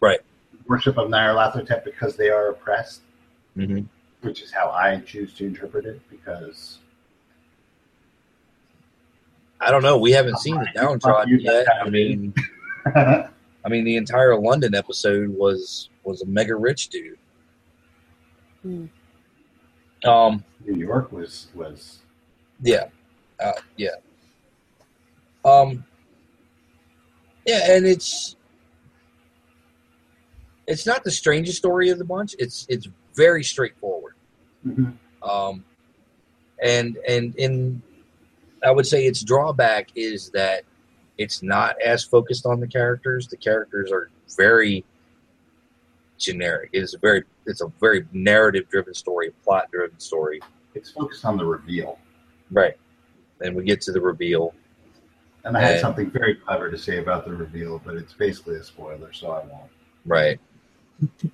Right. 0.00 0.18
worship 0.66 0.98
of 0.98 1.08
Nyarlathotep 1.08 1.84
because 1.84 2.16
they 2.16 2.28
are 2.30 2.48
oppressed, 2.48 3.02
hmm 3.54 3.82
which 4.22 4.42
is 4.42 4.50
how 4.52 4.70
I 4.70 4.98
choose 5.06 5.32
to 5.34 5.46
interpret 5.46 5.84
it. 5.86 6.00
Because 6.10 6.78
I 9.60 9.70
don't 9.70 9.82
know. 9.82 9.96
We 9.98 10.12
haven't 10.12 10.38
seen 10.40 10.56
the 10.56 10.66
downtrodden 10.74 11.38
yet. 11.40 11.66
I 11.80 11.88
mean, 11.88 12.34
I 12.86 13.68
mean, 13.68 13.84
the 13.84 13.96
entire 13.96 14.38
London 14.38 14.74
episode 14.74 15.30
was 15.30 15.88
was 16.04 16.22
a 16.22 16.26
mega 16.26 16.54
rich 16.54 16.88
dude. 16.88 17.18
Hmm. 18.62 18.86
Um, 20.04 20.44
New 20.64 20.76
York 20.78 21.12
was 21.12 21.48
was 21.54 22.00
yeah, 22.62 22.84
uh, 23.42 23.52
yeah, 23.76 23.88
um, 25.44 25.84
yeah, 27.46 27.72
and 27.72 27.86
it's 27.86 28.36
it's 30.66 30.86
not 30.86 31.04
the 31.04 31.10
strangest 31.10 31.58
story 31.58 31.88
of 31.90 31.98
the 31.98 32.04
bunch. 32.04 32.34
It's 32.38 32.66
it's 32.68 32.88
very 33.14 33.42
straightforward. 33.44 34.14
mhm, 34.66 34.96
Um, 35.22 35.64
and 36.62 36.98
and 37.08 37.34
in 37.36 37.82
I 38.62 38.70
would 38.70 38.86
say 38.86 39.06
its 39.06 39.22
drawback 39.22 39.88
is 39.94 40.30
that 40.30 40.64
it's 41.18 41.42
not 41.42 41.80
as 41.80 42.04
focused 42.04 42.46
on 42.46 42.60
the 42.60 42.66
characters. 42.66 43.28
The 43.28 43.36
characters 43.36 43.90
are 43.92 44.10
very 44.36 44.84
generic. 46.18 46.70
It 46.72 46.82
is 46.82 46.94
a 46.94 46.98
very 46.98 47.24
it's 47.46 47.60
a 47.60 47.70
very 47.80 48.06
narrative 48.12 48.68
driven 48.70 48.94
story, 48.94 49.30
plot 49.44 49.70
driven 49.70 49.98
story. 50.00 50.40
it's 50.74 50.90
focused 50.90 51.24
on 51.24 51.36
the 51.36 51.44
reveal. 51.44 51.98
Right. 52.50 52.76
And 53.40 53.54
we 53.54 53.62
get 53.64 53.80
to 53.82 53.92
the 53.92 54.00
reveal. 54.00 54.54
And 55.44 55.56
I 55.56 55.60
had 55.60 55.72
And- 55.72 55.80
something 55.80 56.10
very 56.10 56.34
clever 56.34 56.70
to 56.70 56.78
say 56.78 56.98
about 56.98 57.24
the 57.26 57.32
reveal, 57.32 57.80
but 57.84 57.94
it's 57.96 58.12
basically 58.14 58.56
a 58.56 58.64
spoiler, 58.64 59.12
so 59.12 59.30
I 59.30 59.44
won't. 59.44 59.70
Right. 60.06 60.40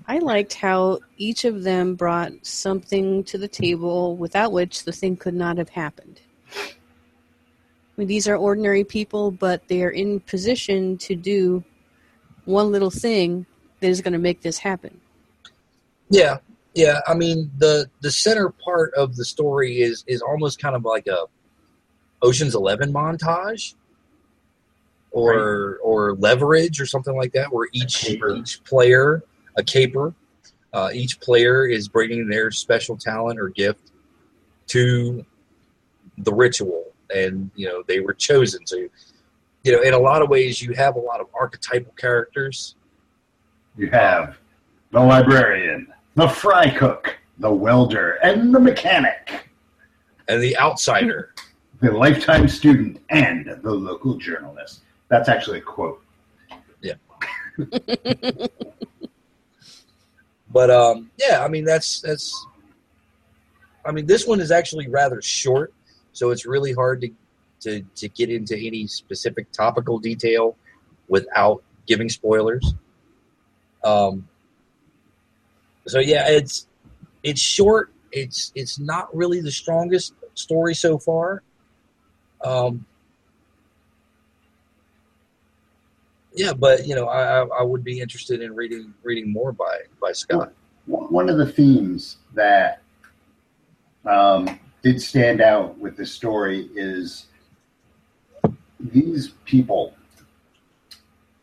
I 0.07 0.19
liked 0.19 0.55
how 0.55 1.01
each 1.17 1.45
of 1.45 1.63
them 1.63 1.95
brought 1.95 2.33
something 2.43 3.23
to 3.25 3.39
the 3.39 3.49
table 3.49 4.17
without 4.17 4.53
which 4.53 4.85
the 4.85 4.93
thing 4.93 5.17
could 5.17 5.35
not 5.35 5.57
have 5.59 5.69
happened. 5.71 6.21
I 8.01 8.03
mean, 8.03 8.09
these 8.09 8.27
are 8.27 8.37
ordinary 8.37 8.83
people, 8.83 9.31
but 9.31 9.69
they 9.69 9.83
are 9.83 9.91
in 9.91 10.21
position 10.21 10.97
to 10.99 11.15
do 11.15 11.63
one 12.47 12.73
little 12.73 12.91
thing 12.91 13.45
that 13.81 13.89
is 13.89 14.01
going 14.01 14.15
to 14.15 14.19
make 14.19 14.41
this 14.41 14.57
happen. 14.57 14.99
Yeah. 16.09 16.39
Yeah, 16.73 17.01
I 17.07 17.15
mean 17.15 17.51
the 17.59 17.91
the 18.01 18.11
center 18.13 18.49
part 18.49 18.95
of 18.95 19.17
the 19.17 19.25
story 19.25 19.83
is 19.83 20.05
is 20.07 20.23
almost 20.23 20.63
kind 20.63 20.77
of 20.77 20.85
like 20.85 21.09
a 21.09 21.25
Ocean's 22.23 22.55
Eleven 22.55 22.93
montage, 22.93 23.75
or 25.11 25.79
or 25.83 26.15
Leverage 26.15 26.81
or 26.81 26.87
something 26.87 27.17
like 27.17 27.33
that, 27.33 27.53
where 27.53 27.69
each 27.73 28.09
each 28.09 28.63
player 28.63 29.25
a 29.57 29.65
caper, 29.65 30.15
uh, 30.73 30.91
each 30.95 31.19
player 31.19 31.67
is 31.67 31.89
bringing 31.89 32.29
their 32.29 32.53
special 32.53 32.97
talent 32.97 33.41
or 33.41 33.49
gift 33.49 33.91
to 34.69 35.27
the 36.19 36.33
ritual, 36.33 36.90
and 37.15 37.51
you 37.55 37.67
know 37.67 37.83
they 37.87 38.01
were 38.01 38.15
chosen. 38.15 38.67
So, 38.67 38.77
you 38.77 39.73
know, 39.73 39.83
in 39.83 39.95
a 39.95 39.99
lot 39.99 40.23
of 40.23 40.29
ways, 40.29 40.63
you 40.63 40.73
have 40.75 40.97
a 40.97 41.01
lot 41.01 41.21
of 41.21 41.27
archetypal 41.35 41.93
characters. 41.97 42.77
You 43.77 43.91
have 43.91 44.37
the 44.91 45.01
librarian, 45.01 45.93
the 46.15 46.29
fry 46.29 46.71
cook, 46.71 47.17
the 47.39 47.53
welder, 47.53 48.19
and 48.23 48.55
the 48.55 48.61
mechanic, 48.61 49.49
And 50.29 50.43
the 50.43 50.57
outsider, 50.59 51.35
the 51.81 51.91
lifetime 51.93 52.49
student, 52.49 53.01
and 53.11 53.59
the 53.63 53.71
local 53.71 54.15
journalist. 54.17 54.81
That's 55.09 55.29
actually 55.29 55.59
a 55.59 55.63
quote. 55.63 56.03
Yeah. 56.81 56.95
but 60.51 60.71
um, 60.71 61.11
yeah, 61.19 61.45
I 61.45 61.49
mean 61.49 61.65
that's 61.65 62.01
that's. 62.01 62.47
I 63.85 63.93
mean, 63.93 64.07
this 64.07 64.27
one 64.27 64.41
is 64.41 64.51
actually 64.51 64.89
rather 64.89 65.23
short, 65.23 65.73
so 66.13 66.31
it's 66.31 66.47
really 66.47 66.73
hard 66.73 67.01
to 67.03 67.11
to 67.61 67.83
to 67.97 68.09
get 68.09 68.31
into 68.31 68.57
any 68.57 68.87
specific 68.87 69.51
topical 69.53 69.99
detail 69.99 70.57
without 71.09 71.63
giving 71.87 72.09
spoilers. 72.09 72.75
Um. 73.85 74.29
So 75.87 75.99
yeah, 75.99 76.29
it's 76.29 76.67
it's 77.23 77.41
short. 77.41 77.93
It's 78.13 78.53
it's 78.55 78.79
not 78.79 79.15
really 79.15 79.41
the 79.41 79.51
strongest 79.51 80.15
story 80.35 80.75
so 80.75 80.99
far. 80.99 81.43
Um. 82.43 82.87
Yeah, 86.33 86.53
but 86.53 86.87
you 86.87 86.95
know, 86.95 87.09
I 87.09 87.47
I 87.47 87.63
would 87.63 87.83
be 87.83 88.01
interested 88.01 88.41
in 88.41 88.55
reading 88.55 88.95
reading 89.03 89.33
more 89.33 89.53
by 89.53 89.81
by 90.01 90.13
Scott. 90.13 90.53
One 90.87 91.05
one 91.13 91.29
of 91.29 91.39
the 91.39 91.47
themes 91.47 92.19
that 92.35 92.83
um, 94.07 94.59
did 94.83 95.01
stand 95.01 95.41
out 95.41 95.79
with 95.79 95.97
this 95.97 96.13
story 96.13 96.69
is 96.75 97.27
these 98.79 99.29
people, 99.45 99.95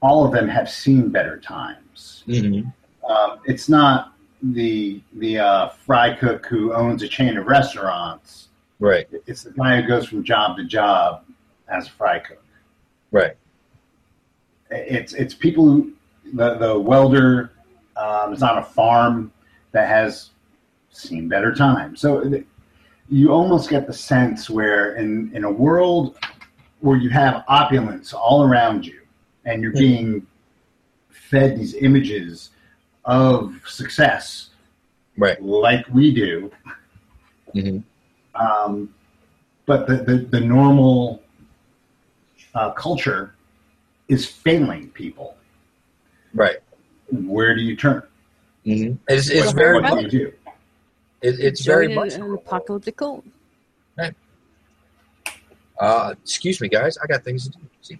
all 0.01 0.25
of 0.25 0.31
them 0.31 0.47
have 0.47 0.69
seen 0.69 1.09
better 1.09 1.37
times. 1.37 2.23
Mm-hmm. 2.27 2.69
Um, 3.09 3.39
it's 3.45 3.69
not 3.69 4.13
the 4.41 5.01
the 5.13 5.39
uh, 5.39 5.69
fry 5.69 6.13
cook 6.13 6.45
who 6.45 6.73
owns 6.73 7.03
a 7.03 7.07
chain 7.07 7.37
of 7.37 7.47
restaurants. 7.47 8.49
Right, 8.79 9.07
It's 9.25 9.41
the 9.41 9.51
guy 9.51 9.81
who 9.81 9.87
goes 9.87 10.07
from 10.07 10.23
job 10.23 10.57
to 10.57 10.63
job 10.63 11.25
as 11.67 11.87
a 11.87 11.91
fry 11.91 12.19
cook. 12.19 12.43
right, 13.11 13.35
It's 14.69 15.13
it's 15.13 15.33
people 15.33 15.65
who 15.65 15.93
the 16.33 16.55
the 16.55 16.79
welder 16.79 17.51
um, 17.95 18.33
is 18.33 18.43
on 18.43 18.59
a 18.59 18.63
farm 18.63 19.31
that 19.71 19.87
has 19.87 20.29
seen 20.91 21.27
better 21.27 21.53
times. 21.53 22.01
So 22.01 22.43
you 23.09 23.31
almost 23.31 23.69
get 23.69 23.87
the 23.87 23.93
sense 23.93 24.49
where 24.49 24.95
in 24.95 25.31
in 25.33 25.43
a 25.43 25.51
world 25.51 26.17
where 26.79 26.97
you 26.97 27.09
have 27.09 27.43
opulence 27.47 28.13
all 28.13 28.43
around 28.43 28.85
you 28.85 29.01
and 29.45 29.63
you're 29.63 29.73
being 29.73 30.25
fed 31.09 31.57
these 31.57 31.73
images 31.75 32.51
of 33.05 33.55
success 33.65 34.49
right. 35.17 35.41
like 35.41 35.85
we 35.93 36.13
do 36.13 36.51
hmm 37.53 37.79
um, 38.35 38.93
but 39.65 39.87
the, 39.87 39.97
the, 39.97 40.17
the 40.17 40.39
normal 40.39 41.23
uh, 42.55 42.71
culture 42.71 43.35
is 44.07 44.25
failing 44.25 44.89
people. 44.89 45.35
Right. 46.33 46.57
Where 47.11 47.55
do 47.55 47.61
you 47.61 47.75
turn? 47.75 48.03
hmm 48.63 48.93
It's, 49.07 49.29
it's 49.29 49.47
Well, 49.47 49.53
very 49.53 49.81
what 49.81 49.99
do 49.99 50.03
you 50.03 50.09
do? 50.09 50.33
It, 51.21 51.39
it's 51.39 51.65
very 51.65 51.87
an, 51.87 51.95
much. 51.95 52.13
an 52.13 52.31
apocalyptic 52.33 52.97
cult. 52.97 53.25
Uh, 55.79 56.15
excuse 56.23 56.59
me, 56.59 56.67
guys. 56.67 56.97
I 56.97 57.05
got 57.05 57.23
things 57.23 57.43
to 57.43 57.51
do. 57.51 57.59
See, 57.81 57.99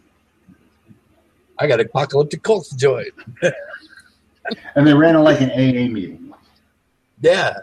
I 1.60 1.68
got 1.68 1.80
apocalyptic 1.80 2.42
cults 2.44 2.70
to 2.70 2.78
join. 2.78 3.06
And 4.76 4.88
they 4.88 4.94
ran 4.94 5.16
it 5.16 5.20
like 5.20 5.42
an 5.42 5.52
AA 5.52 5.92
meeting. 5.92 6.34
Yeah, 7.22 7.58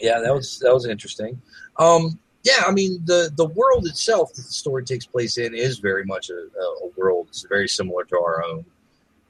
yeah. 0.00 0.20
That 0.20 0.34
was 0.34 0.58
that 0.60 0.72
was 0.72 0.86
interesting. 0.86 1.40
Um, 1.78 2.18
yeah, 2.44 2.62
I 2.66 2.70
mean 2.70 3.02
the 3.04 3.30
the 3.36 3.44
world 3.44 3.86
itself 3.86 4.32
that 4.32 4.46
the 4.46 4.52
story 4.52 4.84
takes 4.84 5.04
place 5.04 5.36
in 5.36 5.54
is 5.54 5.78
very 5.78 6.06
much 6.06 6.30
a, 6.30 6.34
a 6.34 6.86
a 6.86 6.90
world. 6.96 7.26
It's 7.28 7.42
very 7.42 7.68
similar 7.68 8.04
to 8.04 8.16
our 8.16 8.42
own, 8.42 8.64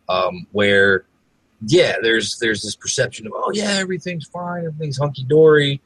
um, 0.09 0.47
where 0.53 1.07
yeah, 1.67 1.97
there's 2.03 2.39
there's 2.39 2.63
this 2.63 2.77
perception 2.77 3.27
of 3.27 3.33
oh 3.35 3.51
yeah, 3.53 3.73
everything's 3.73 4.27
fine, 4.27 4.65
everything's 4.67 4.99
hunky 4.99 5.25
dory. 5.25 5.81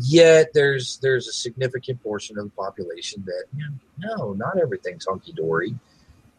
Yet 0.00 0.52
there's 0.52 0.98
there's 0.98 1.28
a 1.28 1.32
significant 1.32 2.02
portion 2.02 2.38
of 2.38 2.44
the 2.44 2.50
population 2.50 3.22
that 3.26 3.44
you 3.56 3.64
know, 3.98 4.16
no, 4.16 4.32
not 4.32 4.58
everything's 4.60 5.06
hunky 5.06 5.32
dory. 5.32 5.74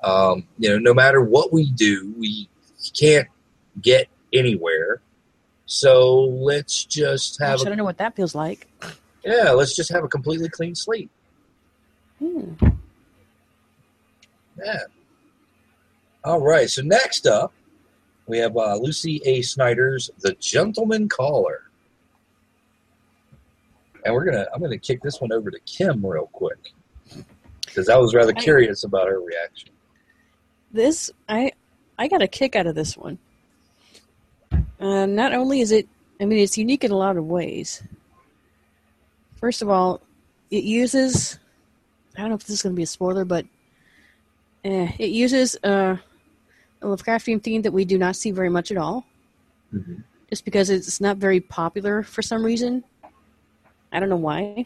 Um, 0.04 0.46
you 0.60 0.70
know, 0.70 0.78
no 0.78 0.94
matter 0.94 1.22
what 1.22 1.54
we 1.54 1.72
do, 1.72 2.14
we 2.20 2.50
can't 2.94 3.28
get 3.82 4.10
anywhere. 4.34 5.02
So 5.66 6.20
let's 6.20 6.84
just 6.86 7.40
have 7.40 7.60
I 7.60 7.62
a, 7.62 7.66
don't 7.66 7.78
know 7.78 7.84
what 7.84 7.98
that 7.98 8.16
feels 8.16 8.36
like. 8.36 8.68
yeah, 9.24 9.52
let's 9.52 9.76
just 9.76 9.92
have 9.92 10.04
a 10.04 10.08
completely 10.08 10.50
clean 10.50 10.76
slate. 10.76 11.10
Hmm. 12.20 12.54
Yeah. 14.64 14.80
All 16.24 16.42
right. 16.42 16.70
So 16.70 16.82
next 16.82 17.28
up, 17.28 17.54
we 18.28 18.38
have 18.38 18.56
uh, 18.56 18.76
Lucy 18.76 19.22
A. 19.26 19.42
Snyder's 19.42 20.10
"The 20.20 20.34
Gentleman 20.34 21.10
Caller," 21.10 21.70
and 24.06 24.14
we're 24.14 24.26
gonna 24.26 24.46
I'm 24.54 24.62
gonna 24.62 24.78
kick 24.78 25.02
this 25.02 25.20
one 25.20 25.32
over 25.32 25.50
to 25.50 25.60
Kim 25.62 26.06
real 26.06 26.30
quick 26.34 26.74
because 27.66 27.90
I 27.90 27.98
was 27.98 28.14
rather 28.14 28.34
I- 28.36 28.42
curious 28.42 28.84
about 28.84 29.08
her 29.08 29.20
reaction. 29.20 29.70
This 30.72 31.10
I 31.30 31.52
I 31.98 32.08
got 32.08 32.22
a 32.22 32.28
kick 32.28 32.56
out 32.56 32.68
of 32.68 32.76
this 32.76 32.98
one. 32.98 33.18
Uh, 34.80 35.06
not 35.08 35.34
only 35.34 35.62
is 35.62 35.72
it, 35.72 35.88
I 36.22 36.26
mean, 36.26 36.40
it's 36.40 36.58
unique 36.58 36.84
in 36.84 36.92
a 36.92 36.98
lot 36.98 37.18
of 37.18 37.26
ways. 37.26 37.82
First 39.38 39.62
of 39.62 39.70
all, 39.70 40.02
it 40.52 40.64
uses. 40.64 41.40
I 42.16 42.22
don't 42.22 42.30
know 42.30 42.36
if 42.36 42.42
this 42.42 42.52
is 42.58 42.62
going 42.64 42.74
to 42.74 42.78
be 42.78 42.84
a 42.84 42.88
spoiler, 42.88 43.26
but 43.26 43.46
eh, 44.64 44.92
it 44.98 45.10
uses 45.10 45.56
uh, 45.64 45.98
a 45.98 46.02
Lovecraftian 46.82 47.42
theme 47.42 47.64
that 47.64 47.72
we 47.72 47.86
do 47.86 47.98
not 47.98 48.16
see 48.16 48.32
very 48.32 48.50
much 48.50 48.72
at 48.72 48.78
all. 48.78 49.06
Mm-hmm. 49.74 49.96
just 50.30 50.46
because 50.46 50.70
it's 50.70 51.02
not 51.02 51.18
very 51.18 51.42
popular 51.42 52.04
for 52.04 52.22
some 52.22 52.44
reason. 52.44 52.84
I 53.92 54.00
don't 54.00 54.08
know 54.08 54.16
why. 54.16 54.66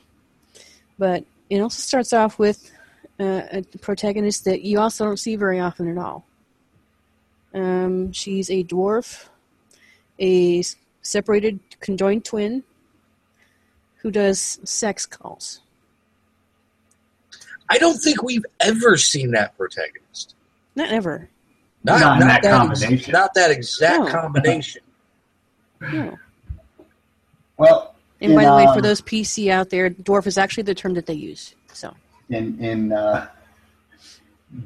But 1.00 1.26
it 1.50 1.60
also 1.60 1.82
starts 1.82 2.14
off 2.14 2.38
with 2.38 2.72
uh, 3.20 3.42
a 3.52 3.64
protagonist 3.82 4.46
that 4.46 4.62
you 4.62 4.80
also 4.80 5.06
don't 5.06 5.18
see 5.18 5.36
very 5.36 5.60
often 5.60 5.88
at 5.88 5.98
all. 5.98 6.26
Um, 7.54 8.12
she's 8.12 8.50
a 8.50 8.64
dwarf, 8.64 9.28
a 10.20 10.64
separated 11.02 11.60
conjoined 11.80 12.24
twin 12.24 12.64
who 13.98 14.12
does 14.12 14.60
sex 14.64 15.06
calls. 15.06 15.62
I 17.70 17.78
don't 17.78 17.98
think 17.98 18.22
we've 18.24 18.46
ever 18.60 18.98
seen 18.98 19.32
that 19.32 19.58
protagonist. 19.58 20.36
Not 20.76 20.92
ever. 20.92 21.30
Not 21.84 22.22
in 22.22 22.28
that 22.28 22.46
ex- 22.46 22.48
combination. 22.58 23.12
not 23.12 23.34
that 23.34 23.50
exact 23.52 24.04
No. 24.06 24.12
combination. 24.12 24.82
No. 25.82 26.18
Well, 27.58 27.96
And 28.22 28.36
by 28.36 28.44
in, 28.44 28.50
the 28.50 28.56
way, 28.56 28.64
for 28.66 28.70
um, 28.76 28.82
those 28.82 29.02
PC 29.02 29.50
out 29.50 29.70
there, 29.72 29.90
dwarf 29.90 30.28
is 30.28 30.38
actually 30.38 30.64
the 30.64 30.76
term 30.76 30.94
that 30.94 31.06
they 31.08 31.14
use. 31.16 31.56
So 31.74 31.94
in 32.30 32.60
in 32.64 32.92
uh, 32.92 33.28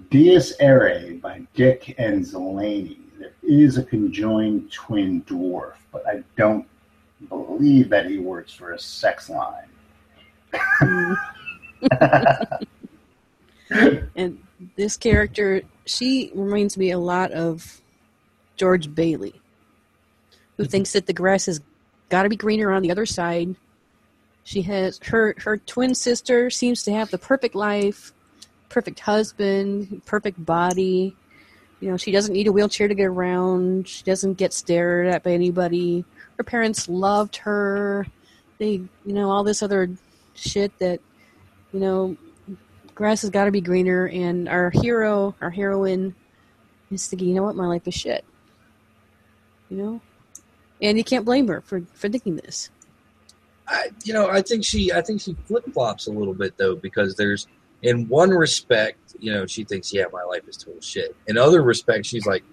Deus 0.10 0.54
Irae 0.62 1.14
by 1.22 1.42
Dick 1.54 1.96
and 1.98 2.24
Zelazny, 2.26 2.98
there 3.20 3.32
is 3.44 3.78
a 3.78 3.84
conjoined 3.84 4.72
twin 4.72 5.22
dwarf, 5.24 5.74
but 5.92 6.06
I 6.08 6.24
don't 6.36 6.68
believe 7.30 7.90
that 7.90 8.08
he 8.08 8.18
works 8.18 8.52
for 8.54 8.74
a 8.74 8.80
sex 8.80 9.30
line. 9.30 9.70
mm. 10.82 11.16
and 14.16 14.40
this 14.76 14.98
character, 14.98 15.62
she 15.86 16.32
reminds 16.34 16.78
me 16.78 16.92
a 16.92 17.00
lot 17.00 17.32
of 17.32 17.82
George 18.56 18.94
Bailey, 18.94 19.42
who 20.58 20.64
mm-hmm. 20.64 20.72
thinks 20.72 20.94
that 20.94 21.08
the 21.08 21.14
grass 21.14 21.46
has 21.48 21.62
got 22.10 22.24
to 22.24 22.30
be 22.30 22.36
greener 22.36 22.72
on 22.72 22.82
the 22.82 22.92
other 22.92 23.06
side. 23.06 23.56
She 24.44 24.62
has 24.62 25.00
her 25.06 25.34
her 25.40 25.58
twin 25.58 25.96
sister 25.96 26.50
seems 26.50 26.84
to 26.84 26.92
have 26.92 27.10
the 27.10 27.18
perfect 27.18 27.56
life, 27.56 28.14
perfect 28.70 29.00
husband, 29.00 30.04
perfect 30.06 30.44
body, 30.46 31.16
You 31.80 31.92
know, 31.92 31.98
she 31.98 32.12
doesn't 32.12 32.34
need 32.34 32.48
a 32.48 32.52
wheelchair 32.52 32.88
to 32.88 32.96
get 32.96 33.06
around. 33.06 33.88
She 33.88 34.04
doesn't 34.04 34.36
get 34.36 34.54
stared 34.54 35.08
at 35.08 35.24
by 35.24 35.32
anybody. 35.32 36.06
Her 36.38 36.44
parents 36.44 36.88
loved 36.88 37.36
her. 37.38 38.08
They, 38.58 38.72
you 38.72 38.90
know, 39.06 39.30
all 39.30 39.44
this 39.44 39.62
other 39.62 39.90
shit 40.34 40.78
that, 40.80 41.00
you 41.74 41.80
know, 41.80 42.18
grass 42.96 43.22
has 43.22 43.30
got 43.30 43.46
to 43.46 43.52
be 43.52 43.62
greener. 43.62 44.08
And 44.08 44.50
our 44.50 44.72
hero, 44.72 45.36
our 45.42 45.52
heroine, 45.52 46.16
is 46.90 47.08
thinking, 47.08 47.30
you 47.30 47.36
know 47.36 47.44
what, 47.44 47.56
my 47.56 47.68
life 47.68 47.88
is 47.88 47.94
shit. 47.94 48.26
You 49.70 49.78
know, 49.78 50.02
and 50.82 50.98
you 50.98 51.04
can't 51.04 51.26
blame 51.26 51.48
her 51.48 51.62
for 51.62 51.82
for 51.94 52.10
thinking 52.10 52.36
this. 52.36 52.70
I, 53.68 53.90
you 54.04 54.14
know, 54.14 54.30
I 54.30 54.44
think 54.44 54.64
she, 54.64 54.92
I 54.94 55.02
think 55.02 55.22
she 55.22 55.36
flip 55.46 55.66
flops 55.74 56.06
a 56.06 56.12
little 56.12 56.36
bit 56.36 56.56
though, 56.56 56.76
because 56.76 57.16
there's, 57.16 57.48
in 57.82 58.08
one 58.08 58.30
respect, 58.30 59.16
you 59.20 59.34
know, 59.34 59.48
she 59.48 59.64
thinks, 59.64 59.92
yeah, 59.92 60.04
my 60.14 60.22
life 60.22 60.48
is 60.48 60.56
total 60.56 60.82
shit. 60.82 61.16
In 61.28 61.36
other 61.38 61.64
respects, 61.64 62.08
she's 62.08 62.28
like, 62.28 62.44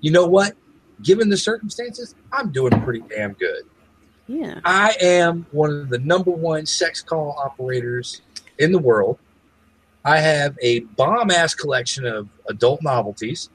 you 0.00 0.10
know 0.10 0.26
what? 0.26 0.56
Given 1.02 1.28
the 1.28 1.36
circumstances, 1.36 2.14
I'm 2.32 2.52
doing 2.52 2.72
pretty 2.82 3.02
damn 3.14 3.34
good. 3.34 3.64
Yeah. 4.26 4.60
I 4.64 4.96
am 5.00 5.44
one 5.50 5.70
of 5.70 5.88
the 5.90 5.98
number 5.98 6.30
one 6.30 6.64
sex 6.64 7.02
call 7.02 7.36
operators 7.38 8.22
in 8.58 8.72
the 8.72 8.78
world. 8.78 9.18
I 10.04 10.18
have 10.18 10.58
a 10.60 10.80
bomb 10.80 11.30
ass 11.30 11.54
collection 11.54 12.04
of 12.04 12.28
adult 12.48 12.82
novelties. 12.82 13.50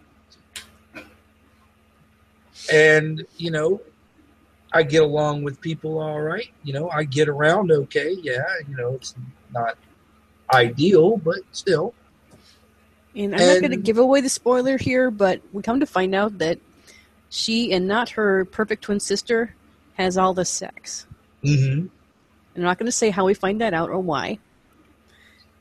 And, 2.71 3.25
you 3.37 3.51
know, 3.51 3.81
I 4.73 4.83
get 4.83 5.03
along 5.03 5.43
with 5.43 5.59
people 5.61 5.99
all 5.99 6.21
right. 6.21 6.49
You 6.63 6.73
know, 6.73 6.89
I 6.89 7.03
get 7.03 7.29
around 7.29 7.71
okay. 7.71 8.15
Yeah, 8.21 8.45
you 8.67 8.75
know, 8.75 8.95
it's 8.95 9.15
not 9.53 9.77
ideal, 10.53 11.17
but 11.17 11.39
still. 11.51 11.93
And 13.15 13.33
I'm 13.33 13.47
not 13.47 13.59
going 13.61 13.71
to 13.71 13.77
give 13.77 13.97
away 13.97 14.21
the 14.21 14.29
spoiler 14.29 14.77
here, 14.77 15.09
but 15.09 15.41
we 15.51 15.63
come 15.63 15.79
to 15.79 15.85
find 15.85 16.13
out 16.13 16.37
that 16.37 16.59
she 17.29 17.73
and 17.73 17.87
not 17.87 18.11
her 18.11 18.45
perfect 18.45 18.83
twin 18.83 18.99
sister 18.99 19.55
has 19.95 20.17
all 20.17 20.33
the 20.33 20.45
sex. 20.45 21.07
Mm-hmm. 21.43 21.87
I'm 22.55 22.61
not 22.61 22.77
going 22.77 22.85
to 22.85 22.91
say 22.91 23.09
how 23.09 23.25
we 23.25 23.33
find 23.33 23.61
that 23.61 23.73
out 23.73 23.89
or 23.89 23.99
why, 23.99 24.39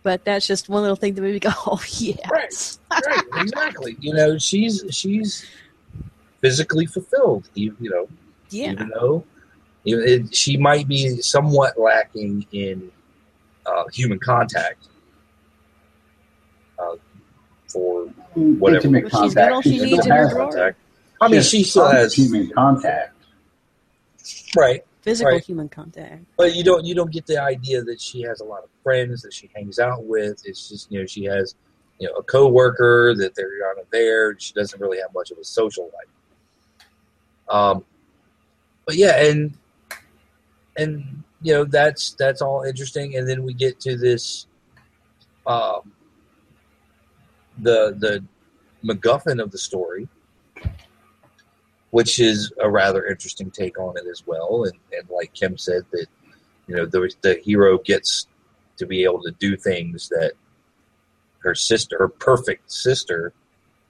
but 0.07 0.25
that's 0.25 0.47
just 0.47 0.69
one 0.69 0.83
little 0.83 0.95
thing 0.95 1.15
that 1.15 1.21
made 1.21 1.33
me 1.33 1.41
go, 1.41 1.51
"Oh 1.67 1.83
yes, 1.99 2.79
right, 2.93 3.25
exactly. 3.39 3.97
You 3.99 4.15
know, 4.15 4.39
she's 4.39 4.85
she's 4.91 5.45
physically 6.41 6.87
fulfilled. 6.87 7.51
You, 7.55 7.77
you 7.81 7.91
know, 7.91 8.09
yeah, 8.51 8.71
even 8.71 8.89
though 8.91 9.25
you 9.83 9.97
know, 9.97 10.05
it, 10.05 10.33
she 10.33 10.59
might 10.59 10.87
be 10.87 11.21
somewhat 11.23 11.77
lacking 11.77 12.47
in 12.53 12.93
uh, 13.67 13.83
human 13.93 14.21
contact 14.21 14.87
uh, 16.79 16.95
for 17.67 18.05
Whatever. 18.37 18.77
Intimate 18.87 19.11
But 19.11 19.23
she's 19.25 19.35
got 19.35 19.51
all 19.51 19.61
contact. 19.61 19.65
she 19.65 19.85
needs 19.91 20.07
in 20.07 20.13
her 20.13 20.29
has 20.29 20.33
contact. 20.35 20.79
I 21.21 21.27
mean, 21.27 21.43
she 21.43 21.65
still 21.65 21.89
has 21.91 22.15
human 22.15 22.49
contact. 22.53 23.13
right, 24.57 24.86
physical 25.07 25.33
Right. 25.33 25.45
human 25.45 25.69
contact." 25.69 26.25
but 26.37 26.55
you 26.55 26.63
don't 26.65 26.85
you 26.85 26.95
don't 26.95 27.13
get 27.13 27.25
the 27.27 27.41
idea 27.41 27.83
that 27.83 28.01
she 28.01 28.23
has 28.23 28.41
a 28.41 28.45
lot 28.45 28.63
of 28.65 28.71
friends 28.83 29.23
that 29.23 29.33
she 29.33 29.49
hangs 29.55 29.79
out 29.79 30.05
with. 30.05 30.43
It's 30.45 30.69
just 30.69 30.91
you 30.91 30.99
know 31.01 31.07
she 31.07 31.25
has 31.25 31.55
you 31.99 32.07
know 32.09 32.15
a 32.15 32.23
coworker 32.23 33.15
that 33.17 33.35
they're 33.35 33.59
kind 33.67 33.79
of 33.81 33.87
there. 33.91 34.39
She 34.39 34.53
doesn't 34.53 34.81
really 34.81 34.99
have 34.99 35.15
much 35.15 35.31
of 35.31 35.39
a 35.39 35.45
social 35.45 35.85
life. 35.85 36.13
Um, 37.49 37.85
but 38.85 38.97
yeah, 38.97 39.23
and 39.25 39.57
and 40.77 41.23
you 41.43 41.53
know 41.55 41.65
that's 41.65 42.13
that's 42.15 42.43
all 42.43 42.63
interesting. 42.63 43.17
And 43.17 43.29
then 43.29 43.43
we 43.45 43.55
get 43.55 43.79
to 43.81 43.97
this, 43.97 44.47
um, 45.47 45.93
the 47.59 47.95
the 47.99 48.25
MacGuffin 48.85 49.43
of 49.43 49.51
the 49.51 49.59
story, 49.59 50.09
which 51.91 52.19
is 52.19 52.53
a 52.61 52.69
rather 52.69 53.07
interesting 53.07 53.51
take 53.51 53.79
on 53.79 53.97
it 53.97 54.05
as 54.11 54.27
well. 54.27 54.65
And 54.65 54.75
and 54.97 55.09
like 55.11 55.33
Kim 55.35 55.57
said, 55.59 55.85
that 55.93 56.07
you 56.67 56.77
know 56.77 56.87
the 56.87 57.13
the 57.23 57.35
hero 57.35 57.79
gets 57.79 58.27
to 58.79 58.87
be 58.87 59.05
able 59.05 59.23
to 59.23 59.31
do 59.33 59.57
things 59.57 60.09
that 60.11 60.33
her 61.39 61.55
sister, 61.55 61.97
her 61.99 62.09
perfect 62.09 62.71
sister, 62.71 63.33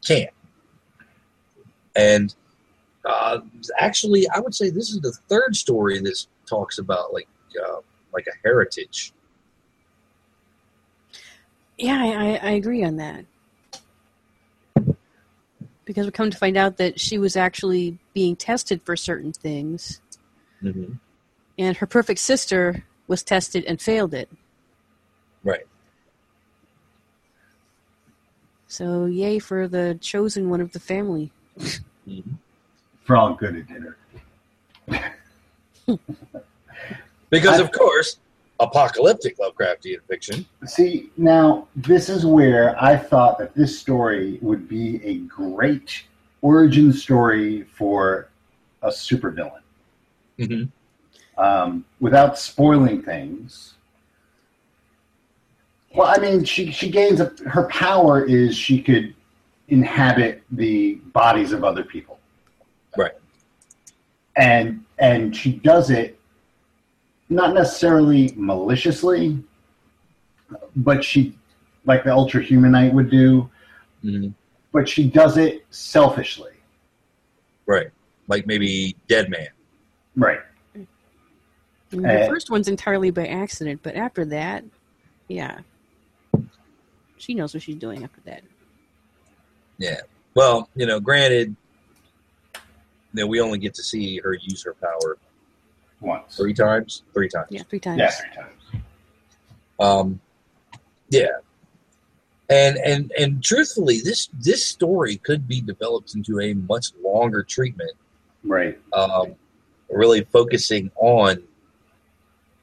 can't. 0.07 0.31
And 1.95 2.35
uh, 3.05 3.41
actually, 3.79 4.29
I 4.29 4.41
would 4.41 4.55
say 4.55 4.71
this 4.71 4.91
is 4.91 5.01
the 5.01 5.13
third 5.29 5.57
story 5.57 6.01
that 6.01 6.27
talks 6.47 6.79
about 6.79 7.13
like 7.13 7.29
uh, 7.65 7.81
like 8.13 8.27
a 8.27 8.37
heritage. 8.47 9.13
Yeah, 11.79 12.01
I, 12.01 12.07
I, 12.07 12.35
I 12.37 12.51
agree 12.53 12.85
on 12.85 12.97
that. 12.97 13.25
Because 15.87 16.05
we 16.05 16.13
come 16.13 16.31
to 16.31 16.37
find 16.37 16.59
out 16.59 16.77
that 16.77 17.01
she 17.01 17.17
was 17.17 17.37
actually 17.37 17.99
being 18.13 18.37
tested 18.37 18.83
for 18.85 18.97
certain 18.97 19.33
things, 19.33 20.03
Mm-hmm. 20.63 20.95
and 21.59 21.77
her 21.77 21.87
perfect 21.87 22.19
sister 22.19 22.85
was 23.09 23.23
tested 23.23 23.65
and 23.67 23.81
failed 23.81 24.15
it. 24.15 24.29
Right. 25.45 25.67
So, 28.69 29.05
yay 29.05 29.39
for 29.39 29.69
the 29.69 29.99
chosen 30.01 30.49
one 30.51 30.61
of 30.61 30.73
the 30.73 30.81
family. 30.81 31.31
Mm-hmm. 31.59 32.33
For 33.05 33.17
all 33.17 33.35
good 33.35 33.55
it 33.57 33.69
did 33.69 33.85
her. 35.87 36.01
Because 37.31 37.61
of 37.61 37.71
course, 37.71 38.19
apocalyptic 38.61 39.39
Lovecraftian 39.39 39.99
fiction. 40.09 40.47
See, 40.65 41.11
now 41.17 41.69
this 41.77 42.09
is 42.09 42.25
where 42.25 42.83
I 42.83 42.97
thought 42.97 43.39
that 43.39 43.55
this 43.55 43.79
story 43.79 44.39
would 44.41 44.69
be 44.69 45.05
a 45.05 45.17
great 45.19 46.05
origin 46.43 46.93
story 46.93 47.65
for 47.65 48.29
a 48.83 48.89
supervillain. 48.89 49.61
Mm-hmm. 50.39 51.43
Um, 51.43 51.85
without 52.01 52.39
spoiling 52.39 53.03
things. 53.03 53.75
Well, 55.95 56.09
I 56.09 56.19
mean, 56.19 56.45
she 56.45 56.71
she 56.71 56.91
gains 56.91 57.21
a, 57.21 57.33
her 57.47 57.65
power 57.69 58.25
is 58.25 58.57
she 58.57 58.83
could 58.83 59.15
inhabit 59.69 60.43
the 60.51 60.95
bodies 61.13 61.53
of 61.53 61.65
other 61.65 61.85
people, 61.85 62.19
Right. 62.97 63.13
and 64.37 64.85
and 64.99 65.35
she 65.35 65.53
does 65.53 65.91
it 65.91 66.16
not 67.29 67.55
necessarily 67.55 68.33
maliciously, 68.37 69.39
but 70.77 71.03
she 71.05 71.37
like 71.85 72.05
the 72.05 72.13
ultra 72.13 72.43
humanite 72.43 72.93
would 72.93 73.11
do, 73.11 73.49
Mm-hmm. 74.05 74.29
but 74.73 74.89
she 74.89 75.09
does 75.09 75.37
it 75.37 75.65
selfishly. 75.71 76.53
Right. 77.67 77.89
Like 78.29 78.47
maybe 78.47 78.95
Dead 79.09 79.29
Man. 79.31 79.49
Right. 80.17 80.41
And 80.75 82.05
the 82.05 82.25
Uh, 82.25 82.29
first 82.29 82.51
one's 82.51 82.69
entirely 82.69 83.11
by 83.11 83.27
accident, 83.27 83.81
but 83.83 83.97
after 83.97 84.25
that, 84.27 84.65
yeah. 85.29 85.59
She 87.19 87.35
knows 87.35 87.55
what 87.55 87.63
she's 87.63 87.77
doing 87.77 88.05
after 88.05 88.21
that. 88.27 88.43
Yeah. 89.79 90.01
Well, 90.35 90.69
you 90.77 90.87
know, 90.87 91.01
granted, 91.01 91.57
that 93.15 93.27
we 93.27 93.41
only 93.41 93.59
get 93.59 93.75
to 93.75 93.83
see 93.83 94.19
her 94.19 94.35
use 94.35 94.63
her 94.65 94.75
power 94.75 95.17
Once. 96.01 96.37
three 96.37 96.55
times. 96.55 97.03
Three 97.15 97.29
times. 97.29 97.49
Yeah, 97.51 97.63
three 97.69 97.81
times. 97.81 97.99
Yeah, 97.99 98.11
three 98.11 98.31
times. 98.35 98.85
Um, 99.79 100.21
yeah. 101.11 101.27
And 102.49 102.77
and 102.79 103.13
and 103.19 103.43
truthfully, 103.43 104.01
this 104.01 104.29
this 104.41 104.65
story 104.65 105.17
could 105.17 105.49
be 105.49 105.61
developed 105.61 106.15
into 106.15 106.39
a 106.41 106.55
much 106.55 106.87
longer 107.05 107.43
treatment, 107.43 107.91
Right. 108.45 108.79
um, 108.93 109.35
really 109.91 110.23
focusing 110.25 110.91
on 110.97 111.43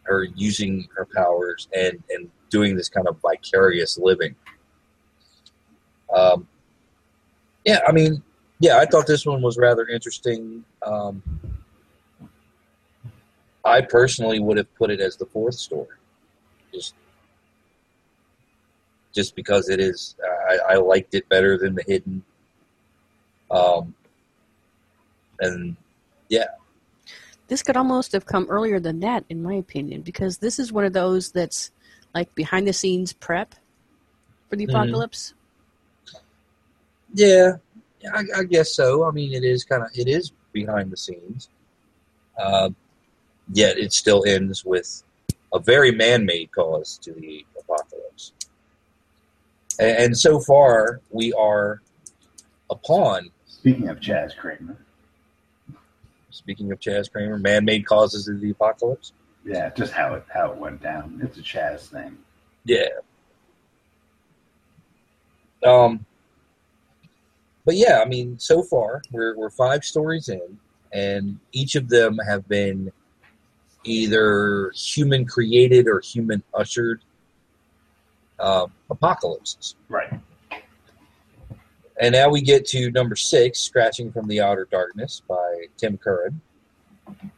her 0.04 0.24
using 0.36 0.88
her 0.96 1.06
powers 1.14 1.68
and 1.76 2.02
and 2.10 2.30
doing 2.50 2.78
this 2.78 2.88
kind 2.88 3.08
of 3.10 3.18
vicarious 3.22 3.98
living. 3.98 4.36
Um, 6.16 6.48
yeah, 7.66 7.80
I 7.86 7.92
mean, 7.92 8.24
yeah, 8.60 8.78
I 8.78 8.86
thought 8.86 9.06
this 9.06 9.26
one 9.26 9.42
was 9.42 9.58
rather 9.58 9.86
interesting. 9.88 10.64
Um, 10.86 11.22
I 13.66 13.82
personally 13.82 14.40
would 14.40 14.58
have 14.58 14.74
put 14.76 14.92
it 14.92 15.00
as 15.00 15.16
the 15.18 15.26
fourth 15.26 15.56
story, 15.56 15.98
just 16.74 16.96
just 19.14 19.36
because 19.36 19.70
it 19.70 19.80
is. 19.80 20.16
I, 20.50 20.74
I 20.74 20.76
liked 20.78 21.14
it 21.14 21.28
better 21.30 21.58
than 21.58 21.76
the 21.76 21.84
hidden. 21.88 22.24
Um, 23.52 23.94
and 25.40 25.76
yeah, 26.30 26.46
This 27.48 27.62
could 27.62 27.78
almost 27.78 28.12
have 28.14 28.26
come 28.26 28.48
earlier 28.50 28.80
than 28.80 29.00
that, 29.02 29.26
in 29.30 29.44
my 29.44 29.54
opinion, 29.54 30.02
because 30.02 30.38
this 30.40 30.58
is 30.60 30.72
one 30.72 30.86
of 30.86 30.94
those 30.94 31.32
that's 31.32 31.72
like 32.16 32.34
behind 32.36 32.68
the 32.68 32.74
scenes 32.74 33.14
prep 33.14 33.56
for 34.50 34.56
the 34.56 34.66
Mhm. 34.66 34.74
apocalypse. 34.74 35.34
Yeah, 37.14 37.58
yeah, 38.02 38.12
I, 38.14 38.40
I 38.40 38.44
guess 38.44 38.76
so. 38.76 39.04
I 39.06 39.12
mean, 39.12 39.34
it 39.34 39.44
is 39.44 39.64
kind 39.64 39.84
of 39.84 39.90
it 39.94 40.08
is 40.08 40.32
behind 40.52 40.92
the 40.92 40.98
scenes, 40.98 41.50
uh, 42.38 42.70
yet 43.52 43.78
it 43.78 43.94
still 43.94 44.24
ends 44.26 44.64
with 44.64 45.04
a 45.54 45.60
very 45.60 45.92
man-made 45.92 46.52
cause 46.52 46.98
to 47.00 47.14
the 47.14 47.46
apocalypse. 47.60 48.34
And, 49.80 49.98
and 49.98 50.18
so 50.18 50.40
far, 50.40 51.02
we 51.10 51.34
are 51.34 51.82
upon. 52.70 53.30
Speaking 53.46 53.90
of 53.90 54.00
Chaz 54.00 54.36
Kramer, 54.36 54.78
Speaking 56.32 56.72
of 56.72 56.80
Chaz 56.80 57.12
Kramer, 57.12 57.38
man-made 57.38 57.86
causes 57.86 58.28
of 58.28 58.42
the 58.42 58.50
apocalypse. 58.50 59.14
yeah, 59.46 59.70
just 59.70 59.94
how 59.94 60.16
it 60.16 60.24
how 60.34 60.52
it 60.52 60.58
went 60.58 60.82
down. 60.82 61.20
It's 61.24 61.38
a 61.38 61.42
Chaz 61.42 61.82
thing. 61.82 62.18
Yeah. 62.66 62.88
Um. 65.66 66.06
But 67.66 67.76
yeah, 67.76 68.02
I 68.02 68.06
mean, 68.06 68.38
so 68.40 68.64
far 68.64 69.02
we're 69.12 69.38
we're 69.38 69.50
five 69.52 69.86
stories 69.86 70.28
in, 70.28 70.58
and 70.92 71.40
each 71.52 71.76
of 71.76 71.88
them 71.88 72.18
have 72.28 72.48
been 72.48 72.92
either 73.84 74.72
human 74.76 75.26
created 75.26 75.88
or 75.88 76.00
human 76.00 76.44
ushered 76.54 77.02
uh, 78.40 78.68
apocalypses. 78.90 79.76
Right. 79.90 80.14
And 82.00 82.14
now 82.14 82.30
we 82.30 82.42
get 82.42 82.66
to 82.68 82.92
number 82.92 83.16
six, 83.16 83.60
Scratching 83.60 84.12
from 84.12 84.28
the 84.28 84.42
Outer 84.42 84.68
Darkness 84.72 85.22
by 85.28 85.66
Tim 85.78 85.98
Curran, 85.98 86.42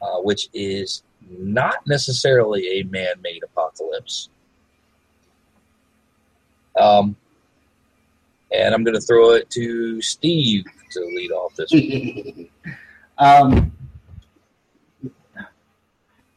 uh, 0.02 0.22
which 0.22 0.50
is 0.54 1.04
not 1.30 1.86
necessarily 1.86 2.80
a 2.80 2.84
man 2.84 3.16
made 3.22 3.44
apocalypse. 3.44 4.30
Um, 6.80 7.16
and 8.52 8.74
I'm 8.74 8.84
going 8.84 8.96
to 8.96 9.02
throw 9.02 9.32
it 9.32 9.50
to 9.52 10.02
Steve 10.02 10.66
to 10.92 11.00
lead 11.00 11.32
off 11.32 11.56
this 11.56 11.72
one. 11.72 12.50
um, 13.18 13.56
it 13.56 13.72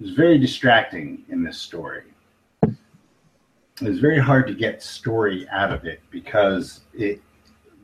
was 0.01 0.11
very 0.13 0.39
distracting 0.39 1.25
in 1.29 1.43
this 1.43 1.59
story. 1.59 2.05
It's 3.81 3.99
very 4.01 4.19
hard 4.19 4.47
to 4.49 4.55
get 4.55 4.83
story 4.83 5.47
out 5.51 5.73
of 5.73 5.85
it 5.85 6.01
because 6.11 6.81
it 6.95 7.21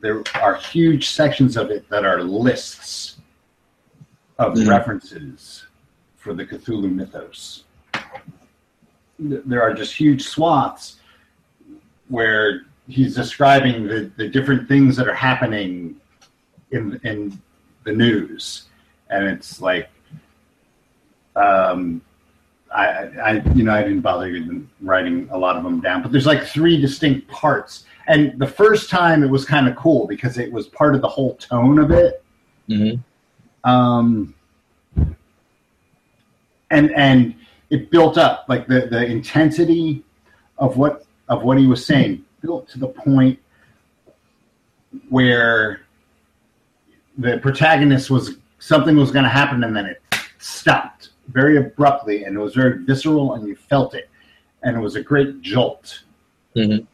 there 0.01 0.21
are 0.35 0.55
huge 0.55 1.09
sections 1.09 1.57
of 1.57 1.71
it 1.71 1.89
that 1.89 2.05
are 2.05 2.21
lists 2.21 3.17
of 4.37 4.53
Mhm. 4.53 4.67
references 4.69 5.65
for 6.15 6.33
the 6.33 6.45
Cthulhu 6.45 6.93
mythos. 6.93 7.63
There 9.17 9.61
are 9.63 9.73
just 9.73 9.95
huge 9.95 10.23
swaths 10.27 10.99
where 12.09 12.65
he's 12.87 13.15
describing 13.15 13.87
the, 13.87 14.11
the 14.17 14.27
different 14.27 14.67
things 14.67 14.95
that 14.97 15.07
are 15.07 15.15
happening 15.15 15.95
in 16.71 16.99
in 17.03 17.41
the 17.85 17.93
news, 17.93 18.67
and 19.09 19.25
it's 19.25 19.61
like, 19.61 19.89
um, 21.35 22.01
I, 22.73 22.85
I 23.23 23.31
you 23.53 23.63
know 23.63 23.73
I 23.73 23.81
didn't 23.83 24.01
bother 24.01 24.27
even 24.27 24.69
writing 24.81 25.27
a 25.31 25.37
lot 25.37 25.55
of 25.55 25.63
them 25.63 25.79
down, 25.81 26.01
but 26.01 26.11
there's 26.11 26.25
like 26.25 26.43
three 26.43 26.79
distinct 26.79 27.27
parts, 27.27 27.85
and 28.07 28.37
the 28.39 28.47
first 28.47 28.89
time 28.89 29.23
it 29.23 29.29
was 29.29 29.45
kind 29.45 29.67
of 29.67 29.75
cool 29.75 30.07
because 30.07 30.37
it 30.37 30.51
was 30.51 30.67
part 30.67 30.95
of 30.95 31.01
the 31.01 31.07
whole 31.07 31.35
tone 31.35 31.79
of 31.79 31.91
it. 31.91 32.23
Mhm. 32.69 32.99
Um, 33.63 34.33
and 36.71 36.91
and 36.95 37.35
it 37.69 37.89
built 37.91 38.17
up 38.17 38.45
like 38.47 38.67
the 38.67 38.87
the 38.87 39.05
intensity 39.05 40.03
of 40.57 40.77
what 40.77 41.05
of 41.29 41.43
what 41.43 41.57
he 41.57 41.67
was 41.67 41.85
saying 41.85 42.23
built 42.41 42.67
to 42.69 42.79
the 42.79 42.87
point 42.87 43.39
where 45.09 45.81
the 47.17 47.37
protagonist 47.39 48.09
was 48.09 48.37
something 48.59 48.95
was 48.95 49.11
going 49.11 49.23
to 49.23 49.29
happen 49.29 49.63
and 49.63 49.75
then 49.75 49.85
it 49.85 50.01
stopped 50.37 50.94
very 51.29 51.57
abruptly 51.57 52.23
and 52.23 52.35
it 52.35 52.39
was 52.39 52.53
very 52.53 52.83
visceral 52.83 53.33
and 53.33 53.47
you 53.47 53.55
felt 53.55 53.93
it 53.95 54.09
and 54.63 54.75
it 54.77 54.79
was 54.79 54.95
a 54.95 55.01
great 55.01 55.41
jolt 55.41 56.03
Mhm. 56.55 56.85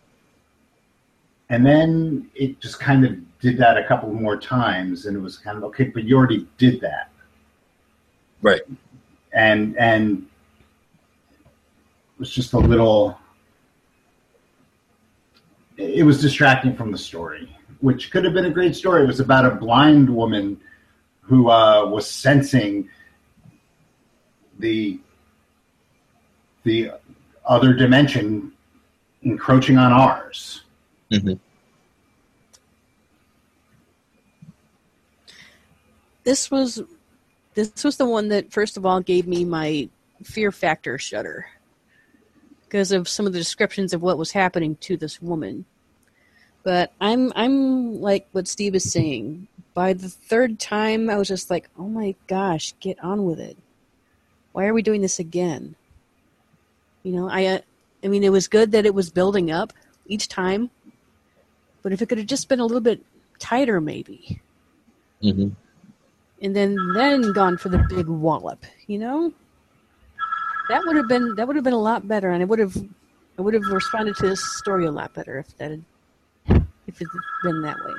and 1.50 1.66
then 1.66 2.30
it 2.36 2.60
just 2.60 2.80
kind 2.80 3.06
of 3.06 3.18
did 3.40 3.58
that 3.58 3.78
a 3.78 3.84
couple 3.88 4.12
more 4.14 4.38
times 4.40 5.06
and 5.06 5.18
it 5.18 5.20
was 5.20 5.38
kind 5.38 5.58
of 5.58 5.64
okay 5.66 5.86
but 5.86 6.04
you 6.04 6.16
already 6.18 6.48
did 6.58 6.80
that 6.82 7.10
Right. 8.42 8.62
and 9.34 9.78
and 9.78 10.26
it 11.40 12.20
was 12.20 12.32
just 12.32 12.54
a 12.54 12.58
little 12.60 13.18
it 15.78 16.04
was 16.06 16.22
distracting 16.22 16.76
from 16.76 16.92
the 16.92 16.98
story 16.98 17.54
which 17.80 18.12
could 18.12 18.24
have 18.24 18.34
been 18.34 18.46
a 18.46 18.50
great 18.52 18.76
story 18.76 19.04
it 19.04 19.08
was 19.08 19.20
about 19.20 19.46
a 19.46 19.52
blind 19.56 20.10
woman 20.10 20.60
who 21.22 21.50
uh, 21.50 21.86
was 21.86 22.10
sensing 22.10 22.88
the 24.62 25.00
the 26.64 26.92
other 27.46 27.74
dimension 27.74 28.52
encroaching 29.24 29.78
on 29.78 29.92
ours 29.92 30.64
Mhm. 31.12 31.40
This 36.24 36.50
was 36.50 36.82
this 37.54 37.84
was 37.84 37.98
the 37.98 38.06
one 38.06 38.30
that 38.30 38.52
first 38.52 38.78
of 38.78 38.86
all 38.86 39.02
gave 39.02 39.28
me 39.28 39.44
my 39.44 39.90
fear 40.24 40.52
factor 40.52 40.98
shudder 40.98 41.48
because 42.64 42.92
of 42.94 43.10
some 43.10 43.28
of 43.28 43.34
the 43.34 43.40
descriptions 43.40 43.94
of 43.94 44.02
what 44.02 44.18
was 44.18 44.32
happening 44.32 44.78
to 44.78 44.96
this 44.96 45.22
woman. 45.22 45.66
But 46.64 46.94
I'm 47.02 47.34
I'm 47.36 48.00
like 48.00 48.28
what 48.32 48.48
Steve 48.48 48.76
is 48.76 48.90
saying. 48.90 49.48
By 49.74 49.94
the 49.94 50.10
third 50.10 50.60
time, 50.60 51.10
I 51.10 51.18
was 51.18 51.28
just 51.28 51.50
like, 51.50 51.70
"Oh 51.78 51.88
my 51.88 52.16
gosh, 52.28 52.74
get 52.80 53.04
on 53.04 53.26
with 53.26 53.40
it! 53.40 53.58
Why 54.54 54.66
are 54.66 54.74
we 54.74 54.82
doing 54.82 55.02
this 55.02 55.20
again?" 55.20 55.76
You 57.04 57.14
know, 57.14 57.30
I 57.30 57.46
uh, 57.46 57.60
I 58.04 58.08
mean, 58.08 58.24
it 58.24 58.32
was 58.32 58.48
good 58.48 58.72
that 58.72 58.86
it 58.86 58.94
was 58.94 59.10
building 59.10 59.52
up 59.52 59.74
each 60.06 60.28
time, 60.28 60.70
but 61.84 61.94
if 61.94 62.02
it 62.02 62.10
could 62.10 62.18
have 62.18 62.28
just 62.28 62.50
been 62.50 62.60
a 62.60 62.66
little 62.66 62.82
bit 62.82 63.02
tighter, 63.40 63.82
maybe 63.82 64.40
Mhm. 65.24 65.56
and 66.42 66.56
then 66.56 66.76
then 66.96 67.32
gone 67.34 67.58
for 67.58 67.70
the 67.70 67.78
big 67.90 68.08
wallop 68.08 68.66
you 68.88 68.98
know 68.98 69.32
that 70.68 70.82
would 70.86 70.96
have 70.96 71.08
been 71.08 71.36
that 71.36 71.46
would 71.46 71.56
have 71.56 71.64
been 71.64 71.74
a 71.74 71.78
lot 71.78 72.08
better 72.08 72.32
and 72.32 72.42
i 72.42 72.46
would 72.46 72.58
have 72.58 72.76
i 73.38 73.42
would 73.42 73.54
have 73.54 73.66
responded 73.68 74.16
to 74.16 74.28
this 74.28 74.44
story 74.58 74.86
a 74.88 74.92
lot 74.92 75.14
better 75.14 75.38
if 75.38 75.56
that 75.58 75.70
had 75.72 75.84
if 76.88 77.00
it 77.02 77.08
had 77.14 77.22
been 77.44 77.62
that 77.62 77.78
way 77.86 77.94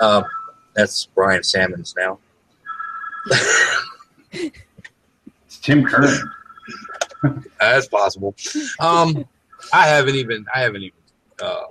Uh, 0.00 0.22
that's 0.74 1.06
Brian 1.06 1.42
Sammons 1.42 1.94
now. 1.96 2.18
it's 4.32 5.58
tim 5.60 5.84
curran 5.84 6.32
That's 7.60 7.88
possible. 7.88 8.36
Um, 8.78 9.24
I 9.72 9.88
haven't 9.88 10.16
even 10.16 10.44
I 10.54 10.60
haven't 10.60 10.82
even 10.82 10.98
uh, 11.42 11.64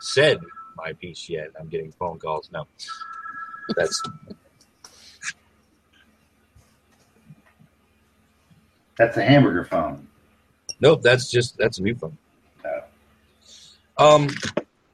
said 0.00 0.38
my 0.76 0.94
piece 0.94 1.28
yet. 1.28 1.50
I'm 1.60 1.68
getting 1.68 1.92
phone 1.92 2.18
calls. 2.18 2.50
No, 2.50 2.66
that's 3.76 4.02
that's 8.96 9.16
a 9.16 9.22
hamburger 9.22 9.64
phone 9.64 10.08
nope. 10.80 11.02
That's 11.02 11.30
just 11.30 11.56
that's 11.56 11.78
a 11.78 11.82
new 11.82 11.94
phone. 11.94 12.16
Oh. 12.64 14.14
Um, 14.14 14.28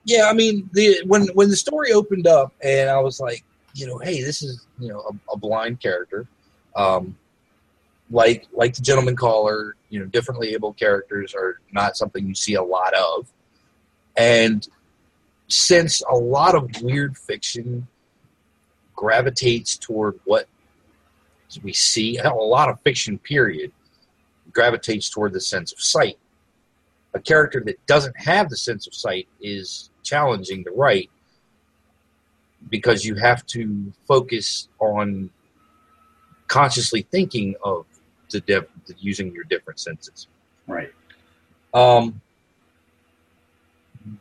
yeah. 0.04 0.28
I 0.28 0.32
mean, 0.32 0.68
the 0.72 1.02
when 1.06 1.28
when 1.34 1.50
the 1.50 1.56
story 1.56 1.92
opened 1.92 2.26
up, 2.26 2.52
and 2.62 2.90
I 2.90 2.98
was 2.98 3.20
like, 3.20 3.44
you 3.74 3.86
know, 3.86 3.98
hey, 3.98 4.22
this 4.22 4.42
is 4.42 4.66
you 4.78 4.88
know 4.88 5.00
a, 5.00 5.32
a 5.32 5.36
blind 5.36 5.80
character. 5.80 6.26
Um, 6.74 7.16
like 8.10 8.46
like 8.52 8.74
the 8.74 8.82
gentleman 8.82 9.16
caller, 9.16 9.76
you 9.90 10.00
know, 10.00 10.06
differently 10.06 10.54
able 10.54 10.72
characters 10.72 11.34
are 11.34 11.60
not 11.72 11.96
something 11.96 12.26
you 12.26 12.34
see 12.34 12.54
a 12.54 12.62
lot 12.62 12.94
of. 12.94 13.28
And 14.16 14.66
since 15.48 16.02
a 16.08 16.14
lot 16.14 16.54
of 16.54 16.70
weird 16.82 17.18
fiction 17.18 17.86
gravitates 18.94 19.76
toward 19.76 20.18
what 20.24 20.48
we 21.62 21.72
see, 21.72 22.18
a 22.18 22.32
lot 22.32 22.68
of 22.68 22.80
fiction, 22.80 23.18
period, 23.18 23.72
gravitates 24.52 25.08
toward 25.10 25.32
the 25.32 25.40
sense 25.40 25.72
of 25.72 25.80
sight. 25.80 26.18
A 27.12 27.20
character 27.20 27.62
that 27.66 27.84
doesn't 27.86 28.16
have 28.18 28.48
the 28.48 28.56
sense 28.56 28.86
of 28.86 28.94
sight 28.94 29.28
is 29.40 29.90
challenging 30.02 30.64
to 30.64 30.70
write 30.70 31.10
because 32.70 33.04
you 33.04 33.14
have 33.16 33.44
to 33.46 33.92
focus 34.06 34.68
on 34.80 35.30
consciously 36.48 37.06
thinking 37.10 37.54
of 37.64 37.86
the, 38.30 38.40
diff- 38.40 38.66
using 38.98 39.32
your 39.32 39.44
different 39.44 39.80
senses. 39.80 40.28
right 40.66 40.92
Um, 41.72 42.20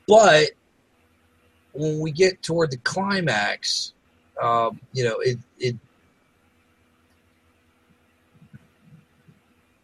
but 0.07 0.49
when 1.73 1.99
we 1.99 2.11
get 2.11 2.41
toward 2.41 2.71
the 2.71 2.77
climax, 2.77 3.93
um, 4.41 4.79
you 4.93 5.03
know, 5.03 5.19
it, 5.19 5.37
it 5.59 5.75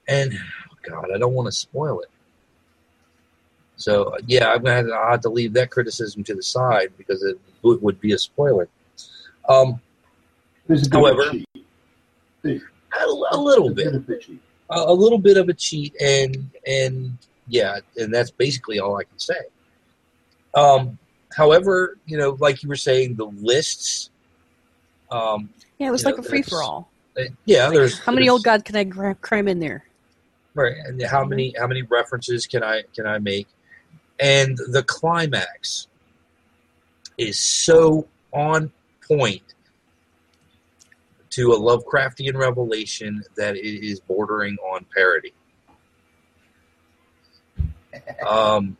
and 0.08 0.34
oh 0.34 0.76
God, 0.90 1.12
I 1.14 1.18
don't 1.18 1.34
want 1.34 1.48
to 1.48 1.52
spoil 1.52 2.02
it. 2.02 2.10
So 3.76 4.18
yeah, 4.28 4.50
I'm 4.52 4.64
gonna 4.64 4.76
have 4.76 4.86
to, 4.88 4.94
I'll 4.94 5.12
have 5.12 5.22
to 5.22 5.30
leave 5.30 5.54
that 5.54 5.72
criticism 5.72 6.24
to 6.26 6.36
the 6.36 6.44
side 6.44 6.92
because 6.98 7.24
it 7.24 7.40
would, 7.64 7.82
would 7.82 8.00
be 8.02 8.14
a 8.14 8.18
spoiler. 8.18 8.68
Um, 9.48 9.82
a 10.70 10.78
However, 10.92 11.24
a 12.46 12.60
a, 12.94 13.06
a 13.32 13.38
little 13.38 13.74
bit. 13.74 13.88
a 13.94 13.98
of 13.98 14.10
a 14.10 14.18
cheat. 14.18 14.40
a, 14.70 14.80
a 14.80 14.94
little 14.94 15.18
bit 15.18 15.38
of 15.38 15.50
a 15.50 15.54
cheat 15.54 15.96
and 16.02 16.50
and 16.68 17.18
yeah 17.48 17.80
and 17.98 18.14
that's 18.14 18.30
basically 18.32 18.80
all 18.80 18.98
i 18.98 19.04
can 19.04 19.18
say 19.18 19.40
Um, 20.56 20.98
however, 21.36 21.98
you 22.06 22.18
know, 22.18 22.36
like 22.40 22.64
you 22.64 22.70
were 22.70 22.76
saying, 22.90 23.16
the 23.16 23.26
lists. 23.26 24.10
Um, 25.12 25.50
Yeah, 25.78 25.88
it 25.88 25.92
was 25.92 26.06
like 26.06 26.18
know, 26.18 26.24
a 26.24 26.30
free 26.30 26.42
for 26.42 26.62
all. 26.64 26.90
uh, 27.18 27.24
yeah, 27.46 27.70
there's 27.70 28.00
How 28.00 28.12
many 28.12 28.26
there's- 28.26 28.34
old 28.34 28.44
god 28.44 28.66
can 28.66 28.76
I 28.76 28.84
gra- 28.84 29.16
cram 29.16 29.48
in 29.48 29.60
there? 29.60 29.84
right? 30.56 30.74
And 30.86 31.02
how 31.04 31.24
many 31.24 31.54
how 31.58 31.68
many 31.68 31.84
references 31.84 32.46
can 32.48 32.64
I 32.64 32.84
can 32.96 33.06
I 33.06 33.18
make? 33.20 33.48
And 34.20 34.58
the 34.58 34.84
climax 34.84 35.88
is 37.20 37.38
so 37.38 38.08
on 38.32 38.72
point 39.08 39.42
to 41.32 41.54
a 41.54 41.60
Lovecraftian 41.60 42.36
revelation 42.36 43.24
that 43.36 43.56
it 43.56 43.86
is 43.86 44.00
bordering 44.00 44.58
on 44.74 44.86
parody. 44.96 45.34
Um, 48.28 48.78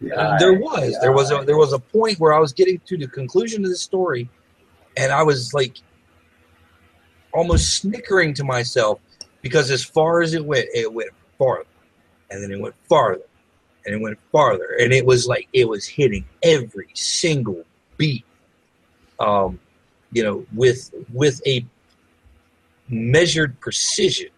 Yeah, 0.00 0.36
there 0.38 0.52
was 0.52 0.96
there 1.00 1.12
was 1.12 1.30
a 1.32 1.42
there 1.44 1.56
was 1.56 1.72
a 1.72 1.78
point 1.78 2.20
where 2.20 2.32
I 2.32 2.38
was 2.38 2.52
getting 2.52 2.80
to 2.86 2.98
the 2.98 3.08
conclusion 3.08 3.64
of 3.64 3.70
the 3.70 3.76
story, 3.76 4.28
and 4.96 5.10
I 5.10 5.22
was 5.22 5.54
like 5.54 5.78
almost 7.32 7.74
snickering 7.76 8.34
to 8.34 8.44
myself 8.44 9.00
because 9.40 9.70
as 9.70 9.82
far 9.82 10.20
as 10.20 10.34
it 10.34 10.44
went, 10.44 10.66
it 10.74 10.92
went 10.92 11.10
farther, 11.38 11.64
and 12.30 12.42
then 12.42 12.50
it 12.50 12.60
went 12.60 12.74
farther, 12.88 13.25
and 13.86 13.94
it 13.94 14.00
went 14.00 14.18
farther, 14.32 14.76
and 14.80 14.92
it 14.92 15.06
was 15.06 15.26
like 15.26 15.48
it 15.52 15.68
was 15.68 15.86
hitting 15.86 16.24
every 16.42 16.88
single 16.94 17.62
beat, 17.96 18.24
um, 19.20 19.60
you 20.12 20.22
know, 20.22 20.44
with 20.52 20.92
with 21.12 21.40
a 21.46 21.64
measured 22.88 23.58
precision. 23.60 24.28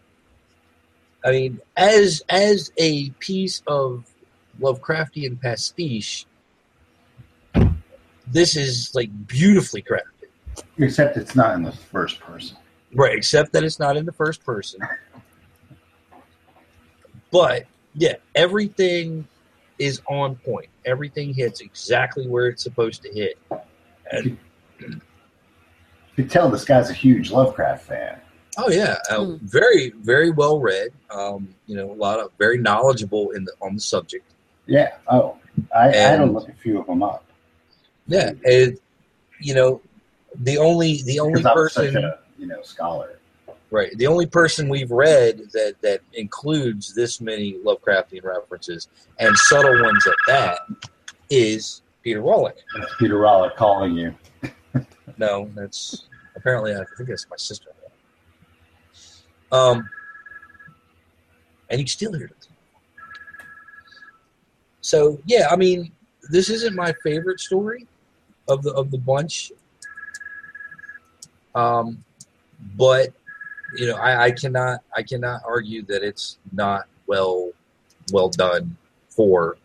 I 1.24 1.30
mean, 1.30 1.60
as 1.76 2.22
as 2.28 2.70
a 2.76 3.10
piece 3.18 3.62
of 3.66 4.04
Lovecraftian 4.60 5.40
pastiche, 5.40 6.26
this 8.26 8.54
is 8.54 8.94
like 8.94 9.10
beautifully 9.26 9.82
crafted. 9.82 10.28
Except 10.78 11.16
it's 11.16 11.34
not 11.34 11.54
in 11.54 11.62
the 11.62 11.72
first 11.72 12.20
person. 12.20 12.56
Right, 12.94 13.16
except 13.16 13.52
that 13.52 13.64
it's 13.64 13.78
not 13.78 13.96
in 13.96 14.04
the 14.04 14.12
first 14.12 14.44
person. 14.44 14.80
But 17.30 17.66
yeah, 17.94 18.14
everything 18.34 19.26
is 19.78 20.00
on 20.08 20.36
point. 20.36 20.68
Everything 20.84 21.32
hits 21.32 21.60
exactly 21.60 22.26
where 22.26 22.46
it's 22.48 22.62
supposed 22.62 23.02
to 23.02 23.10
hit. 23.12 23.38
And 24.10 24.36
You 24.80 25.00
could 26.16 26.30
tell 26.30 26.48
this 26.50 26.64
guy's 26.64 26.90
a 26.90 26.94
huge 26.94 27.30
Lovecraft 27.30 27.86
fan. 27.86 28.20
oh 28.56 28.70
yeah, 28.70 28.96
uh, 29.10 29.24
Hmm. 29.24 29.36
very 29.42 29.90
very 29.90 30.30
well 30.30 30.58
read. 30.60 30.88
Um, 31.10 31.54
you 31.66 31.76
know, 31.76 31.90
a 31.90 31.94
lot 31.94 32.18
of 32.18 32.32
very 32.38 32.58
knowledgeable 32.58 33.30
in 33.30 33.44
the 33.44 33.52
on 33.62 33.74
the 33.74 33.80
subject. 33.80 34.24
Yeah. 34.66 34.94
Oh, 35.08 35.36
I, 35.74 35.88
I 35.88 35.96
had 35.96 36.16
to 36.16 36.22
And- 36.24 36.34
look 36.34 36.48
a 36.48 36.52
few 36.52 36.80
of 36.80 36.86
them 36.86 37.02
up. 37.02 37.24
Yeah, 38.06 38.32
and 38.44 38.78
you 39.40 39.54
know, 39.54 39.80
the 40.34 40.58
only 40.58 41.02
the 41.02 41.20
only 41.20 41.40
Because 41.42 41.72
such 41.74 41.84
person 41.84 42.04
a 42.04 42.18
you 42.38 42.46
know 42.46 42.62
scholar. 42.62 43.17
Right. 43.70 43.96
The 43.98 44.06
only 44.06 44.26
person 44.26 44.68
we've 44.68 44.90
read 44.90 45.42
that 45.52 45.74
that 45.82 46.00
includes 46.14 46.94
this 46.94 47.20
many 47.20 47.58
Lovecraftian 47.64 48.24
references 48.24 48.88
and 49.18 49.36
subtle 49.36 49.82
ones 49.82 50.06
at 50.06 50.14
that 50.26 50.60
is 51.28 51.82
Peter 52.02 52.22
Rawlik. 52.22 52.54
That's 52.78 52.94
Peter 52.98 53.16
Rawlik 53.16 53.56
calling 53.56 53.94
you. 53.94 54.14
No, 55.16 55.50
that's 55.56 56.06
apparently 56.36 56.72
I 56.72 56.84
think 56.96 57.08
that's 57.08 57.26
my 57.28 57.36
sister. 57.36 57.70
Um, 59.50 59.88
and 61.70 61.80
you 61.80 61.86
still 61.88 62.12
hear 62.12 62.26
it. 62.26 62.48
So 64.80 65.18
yeah, 65.26 65.48
I 65.50 65.56
mean, 65.56 65.90
this 66.30 66.50
isn't 66.50 66.74
my 66.74 66.94
favorite 67.02 67.40
story 67.40 67.86
of 68.48 68.62
the 68.62 68.72
of 68.74 68.90
the 68.90 68.98
bunch. 68.98 69.50
Um, 71.54 72.04
but 72.76 73.12
you 73.76 73.86
know, 73.88 73.96
I, 73.96 74.24
I 74.24 74.30
cannot 74.30 74.80
I 74.96 75.02
cannot 75.02 75.42
argue 75.46 75.82
that 75.86 76.02
it's 76.02 76.38
not 76.52 76.86
well 77.06 77.50
well 78.12 78.28
done 78.28 78.76
for 79.08 79.56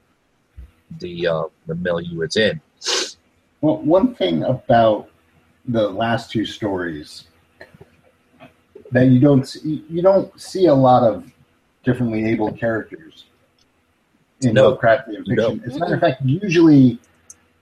the 0.99 1.27
uh, 1.27 1.43
the 1.67 1.75
milieu 1.75 2.21
it's 2.21 2.37
in. 2.37 2.59
Well, 3.61 3.77
one 3.77 4.13
thing 4.13 4.43
about 4.43 5.09
the 5.65 5.87
last 5.89 6.31
two 6.31 6.45
stories 6.45 7.25
that 8.91 9.07
you 9.07 9.19
don't 9.19 9.47
see, 9.47 9.85
you 9.89 10.01
don't 10.01 10.39
see 10.39 10.65
a 10.65 10.73
lot 10.73 11.03
of 11.03 11.31
differently 11.83 12.25
abled 12.25 12.59
characters 12.59 13.25
in 14.41 14.53
No. 14.53 14.75
Lovecraftian 14.75 15.25
fiction. 15.25 15.35
No. 15.35 15.59
As 15.65 15.75
a 15.75 15.79
matter 15.79 15.95
of 15.95 16.01
fact, 16.01 16.21
usually 16.25 16.99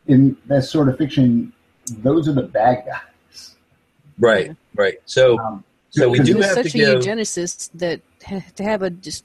in 0.07 0.35
that 0.47 0.63
sort 0.63 0.89
of 0.89 0.97
fiction, 0.97 1.53
those 1.99 2.27
are 2.27 2.33
the 2.33 2.43
bad 2.43 2.83
guys. 2.85 3.55
Right, 4.19 4.55
right. 4.75 4.95
So 5.05 5.39
Um, 5.39 5.63
so 5.91 6.09
we 6.09 6.19
do 6.19 6.25
He 6.25 6.33
was 6.35 6.47
to 6.47 6.53
such 6.55 6.75
a 6.75 6.77
give 6.77 6.99
eugenicist 6.99 7.69
that 7.75 8.01
to 8.55 8.63
have 8.63 8.81
a 8.81 8.89
just 8.89 9.23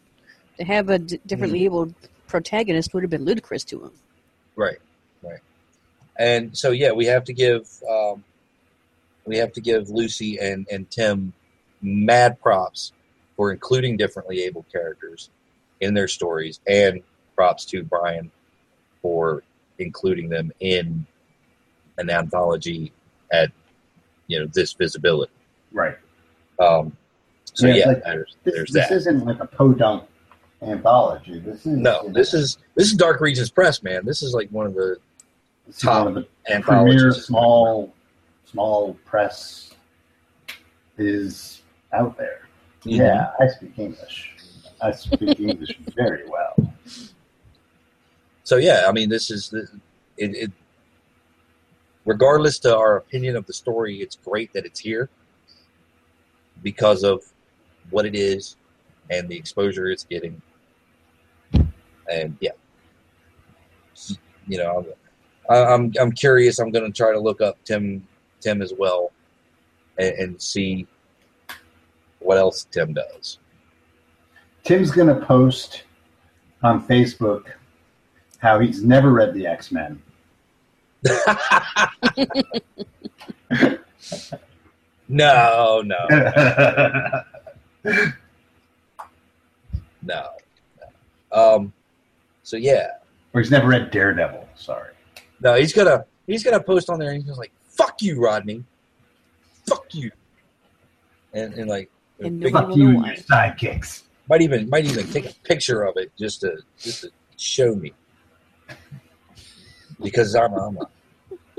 to 0.58 0.64
have 0.64 0.90
a 0.90 0.98
d- 0.98 1.20
differently 1.26 1.60
Mm-hmm. 1.60 1.66
abled 1.66 1.94
protagonist 2.26 2.92
would 2.92 3.02
have 3.02 3.10
been 3.10 3.24
ludicrous 3.24 3.62
to 3.64 3.84
him. 3.84 3.92
Right, 4.56 4.78
right. 5.22 5.38
And 6.18 6.56
so 6.56 6.70
yeah, 6.72 6.92
we 6.92 7.06
have 7.06 7.24
to 7.24 7.32
give 7.32 7.68
um, 7.88 8.24
we 9.24 9.36
have 9.38 9.52
to 9.52 9.60
give 9.60 9.88
Lucy 9.90 10.38
and 10.38 10.66
and 10.70 10.90
Tim 10.90 11.32
mad 11.82 12.40
props 12.40 12.92
for 13.36 13.52
including 13.52 13.96
differently 13.96 14.42
able 14.42 14.64
characters 14.72 15.30
in 15.80 15.94
their 15.94 16.08
stories, 16.08 16.58
and 16.66 17.02
props 17.36 17.64
to 17.66 17.84
Brian 17.84 18.30
for 19.02 19.42
including 19.78 20.28
them 20.30 20.50
in 20.60 21.06
an 21.98 22.10
anthology 22.10 22.92
at 23.30 23.52
you 24.26 24.40
know 24.40 24.46
this 24.52 24.72
visibility. 24.72 25.32
right. 25.72 25.96
Um, 26.58 26.96
so 27.44 27.66
Yeah, 27.66 27.74
yeah, 27.74 27.86
like, 27.88 28.02
there's, 28.04 28.36
This, 28.44 28.54
there's 28.54 28.70
this 28.72 28.88
that. 28.88 28.96
isn't 28.96 29.24
like 29.24 29.40
a 29.40 29.46
podunk 29.46 30.04
anthology. 30.62 31.38
This 31.38 31.60
is 31.66 31.66
No, 31.66 32.08
this 32.10 32.34
is 32.34 32.58
this 32.74 32.88
is 32.88 32.94
Dark 32.94 33.20
Regions 33.20 33.50
Press, 33.50 33.82
man. 33.82 34.04
This 34.04 34.22
is 34.22 34.32
like 34.34 34.48
one 34.50 34.66
of 34.66 34.74
the 34.74 34.98
is 35.68 35.84
one 35.84 36.08
of 36.08 36.14
the 36.14 36.26
premier 36.62 37.12
small 37.12 37.92
small 38.46 38.94
press 39.04 39.74
is 40.98 41.62
out 41.92 42.16
there. 42.16 42.48
Mhm. 42.84 42.98
Yeah, 42.98 43.30
I 43.40 43.48
speak 43.48 43.78
English. 43.78 44.32
I 44.80 44.92
speak 44.92 45.40
English 45.40 45.78
very 45.96 46.24
well. 46.28 46.72
So 48.44 48.56
yeah, 48.56 48.84
I 48.88 48.92
mean, 48.92 49.08
this 49.08 49.30
is 49.30 49.52
it, 49.52 49.68
it. 50.18 50.52
Regardless 52.04 52.60
to 52.60 52.76
our 52.76 52.96
opinion 52.98 53.34
of 53.36 53.46
the 53.46 53.52
story, 53.52 53.96
it's 54.00 54.16
great 54.24 54.52
that 54.52 54.64
it's 54.64 54.78
here 54.78 55.08
because 56.66 57.04
of 57.04 57.22
what 57.90 58.04
it 58.04 58.16
is 58.16 58.56
and 59.08 59.28
the 59.28 59.36
exposure 59.36 59.86
it's 59.86 60.02
getting. 60.02 60.42
And 62.10 62.36
yeah, 62.40 62.50
you 64.48 64.58
know, 64.58 64.84
I'm 65.48 65.68
I'm, 65.68 65.92
I'm 66.00 66.10
curious. 66.10 66.58
I'm 66.58 66.72
going 66.72 66.84
to 66.84 66.90
try 66.90 67.12
to 67.12 67.20
look 67.20 67.40
up 67.40 67.56
Tim 67.64 68.04
Tim 68.40 68.62
as 68.62 68.72
well 68.76 69.12
and, 69.96 70.12
and 70.18 70.42
see 70.42 70.88
what 72.18 72.36
else 72.36 72.66
Tim 72.72 72.92
does. 72.92 73.38
Tim's 74.64 74.90
going 74.90 75.06
to 75.06 75.24
post 75.24 75.84
on 76.64 76.84
Facebook 76.84 77.44
how 78.38 78.58
he's 78.58 78.82
never 78.82 79.12
read 79.12 79.34
the 79.34 79.46
X 79.46 79.70
Men. 79.70 80.02
no, 85.08 85.82
no, 85.84 86.06
no, 86.10 87.22
no. 90.02 90.28
Um, 91.32 91.72
so 92.42 92.56
yeah, 92.56 92.88
or 93.32 93.40
he's 93.40 93.50
never 93.50 93.68
read 93.68 93.90
Daredevil. 93.90 94.48
Sorry. 94.56 94.92
no, 95.40 95.54
he's 95.54 95.72
gonna 95.72 96.04
he's 96.26 96.42
gonna 96.42 96.62
post 96.62 96.88
on 96.90 96.98
there. 96.98 97.10
and 97.10 97.18
He's 97.18 97.26
just 97.26 97.38
like, 97.38 97.52
"Fuck 97.68 98.00
you, 98.02 98.20
Rodney. 98.20 98.64
Fuck 99.66 99.86
you," 99.94 100.10
and, 101.32 101.52
and 101.54 101.68
like 101.68 101.90
And 102.20 102.40
big- 102.40 102.52
nobody 102.52 102.66
Fuck 102.72 102.76
you 102.76 102.88
and 102.88 103.06
your 103.06 103.16
sidekicks. 103.16 104.02
might 104.28 104.42
even 104.42 104.68
might 104.68 104.84
even 104.84 105.06
take 105.08 105.28
a 105.30 105.34
picture 105.44 105.82
of 105.82 105.96
it 105.96 106.12
just 106.16 106.40
to 106.42 106.56
just 106.78 107.02
to 107.02 107.10
show 107.36 107.74
me 107.74 107.92
because 110.02 110.34
I'm 110.34 110.52
a, 110.54 110.66
I'm 110.68 110.76
a 110.78 110.88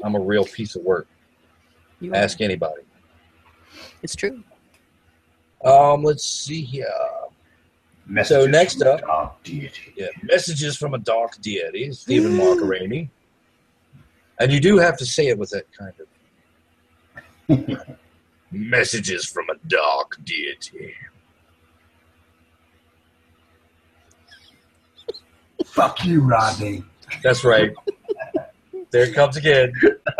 I'm 0.04 0.16
a 0.16 0.20
real 0.20 0.45
piece 0.45 0.76
of 0.76 0.84
work. 0.84 1.08
You 2.00 2.14
are. 2.14 2.16
Ask 2.16 2.41
anybody. 2.41 2.82
It's 4.04 4.16
true. 4.16 4.43
Um, 5.64 6.04
let's 6.04 6.24
see 6.24 6.62
here. 6.62 6.88
Messages 8.06 8.48
next 8.48 8.78
from 8.78 8.88
up- 8.88 9.00
the 9.02 9.06
dark 9.08 9.43
deity. 9.43 9.93
Yeah, 9.95 10.08
messages 10.24 10.78
from 10.78 10.93
a 10.93 10.98
dark 11.00 11.41
deity, 11.41 11.91
Stephen 11.91 12.38
Mark 12.38 12.60
Rainey. 12.62 13.10
And 14.39 14.52
you 14.52 14.60
do 14.60 14.78
have 14.78 14.98
to 14.98 15.06
say 15.06 15.28
it 15.28 15.38
with 15.38 15.50
that 15.50 15.66
kind 15.74 15.93
of 17.50 17.88
messages 18.52 19.26
from 19.26 19.48
a 19.50 19.56
dark 19.68 20.18
deity. 20.24 20.93
Fuck 25.66 26.06
you, 26.06 26.22
Rodney. 26.22 26.84
That's 27.24 27.43
right. 27.43 27.72
there 28.91 29.04
it 29.04 29.16
comes 29.16 29.38
again. 29.38 29.74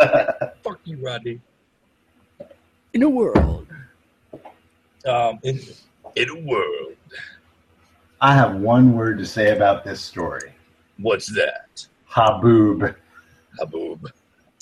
Fuck 0.62 0.80
you, 0.84 0.96
Rodney. 0.98 1.40
In 2.92 3.02
a 3.02 3.08
world. 3.08 3.67
Um, 5.06 5.38
in, 5.42 5.60
in 6.16 6.28
a 6.28 6.40
world. 6.40 6.96
I 8.20 8.34
have 8.34 8.56
one 8.56 8.94
word 8.94 9.18
to 9.18 9.26
say 9.26 9.54
about 9.54 9.84
this 9.84 10.00
story. 10.00 10.52
What's 10.98 11.26
that? 11.34 11.86
Haboob. 12.10 12.94
Haboob. 13.60 14.10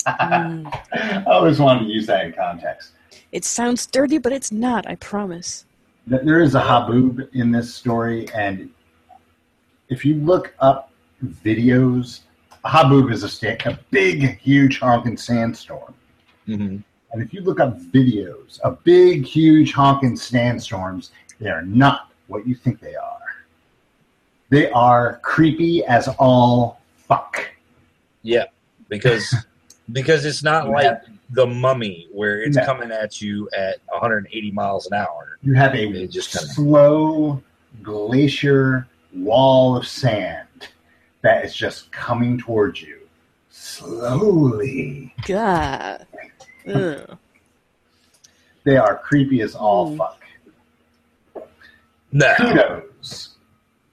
Mm. 0.05 0.81
I 0.93 1.23
always 1.25 1.59
wanted 1.59 1.85
to 1.85 1.91
use 1.91 2.05
that 2.05 2.25
in 2.25 2.33
context. 2.33 2.91
It 3.31 3.43
sounds 3.43 3.87
dirty, 3.87 4.19
but 4.19 4.31
it's 4.31 4.51
not, 4.51 4.87
I 4.87 4.95
promise. 4.95 5.65
There 6.05 6.39
is 6.39 6.55
a 6.55 6.61
haboob 6.61 7.33
in 7.33 7.51
this 7.51 7.73
story, 7.73 8.29
and 8.33 8.69
if 9.89 10.05
you 10.05 10.15
look 10.15 10.53
up 10.59 10.91
videos, 11.25 12.21
a 12.63 12.69
haboob 12.69 13.11
is 13.11 13.23
a, 13.23 13.29
sta- 13.29 13.57
a 13.65 13.77
big, 13.91 14.39
huge 14.39 14.79
honking 14.79 15.17
sandstorm. 15.17 15.93
hmm 16.45 16.77
And 17.11 17.21
if 17.21 17.33
you 17.33 17.41
look 17.41 17.59
up 17.59 17.79
videos 17.79 18.59
of 18.61 18.83
big, 18.83 19.25
huge 19.25 19.73
honking 19.73 20.15
sandstorms, 20.15 21.11
they 21.39 21.49
are 21.49 21.61
not 21.61 22.11
what 22.27 22.45
you 22.47 22.55
think 22.55 22.79
they 22.79 22.95
are. 22.95 23.13
They 24.49 24.69
are 24.71 25.19
creepy 25.23 25.83
as 25.85 26.07
all 26.19 26.81
fuck. 27.07 27.49
Yeah, 28.23 28.45
because 28.89 29.33
because 29.91 30.25
it's 30.25 30.43
not 30.43 30.65
Yeah. 30.65 30.71
like 30.71 31.01
the 31.31 31.45
mummy 31.47 32.07
where 32.13 32.41
it's 32.41 32.57
Yeah. 32.57 32.65
coming 32.65 32.91
at 32.91 33.21
you 33.21 33.49
at 33.57 33.77
180 33.89 34.51
miles 34.51 34.87
an 34.87 34.93
hour. 34.93 35.37
You 35.41 35.53
have 35.53 35.73
a 35.75 35.87
It 35.89 36.11
just 36.11 36.31
kinda- 36.31 36.53
slow 36.53 37.41
glacier 37.83 38.87
wall 39.13 39.77
of 39.77 39.87
sand 39.87 40.47
that 41.21 41.43
is 41.45 41.53
just 41.55 41.91
coming 41.91 42.37
towards 42.37 42.81
you 42.81 42.99
slowly. 43.49 45.13
God. 45.25 46.05
Ugh. 46.67 47.17
They 48.63 48.77
are 48.77 48.97
creepy 48.97 49.41
as 49.41 49.55
all 49.55 49.91
Mm. 49.91 49.97
fuck. 49.97 50.23
Now, 52.11 52.35
Kudos, 52.35 53.35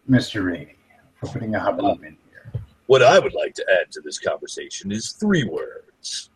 Mr. 0.09 0.45
Rainey, 0.45 0.77
for 1.21 1.29
putting 1.29 1.55
a 1.55 1.59
haboob 1.61 2.05
in 2.05 2.17
here. 2.31 2.63
what 2.87 3.03
I 3.03 3.19
would 3.19 3.35
like 3.35 3.55
to 3.55 3.65
add 3.81 3.91
to 3.93 4.01
this 4.01 4.19
conversation 4.19 4.93
is 4.93 5.13
three 5.13 5.45
words: 5.45 6.31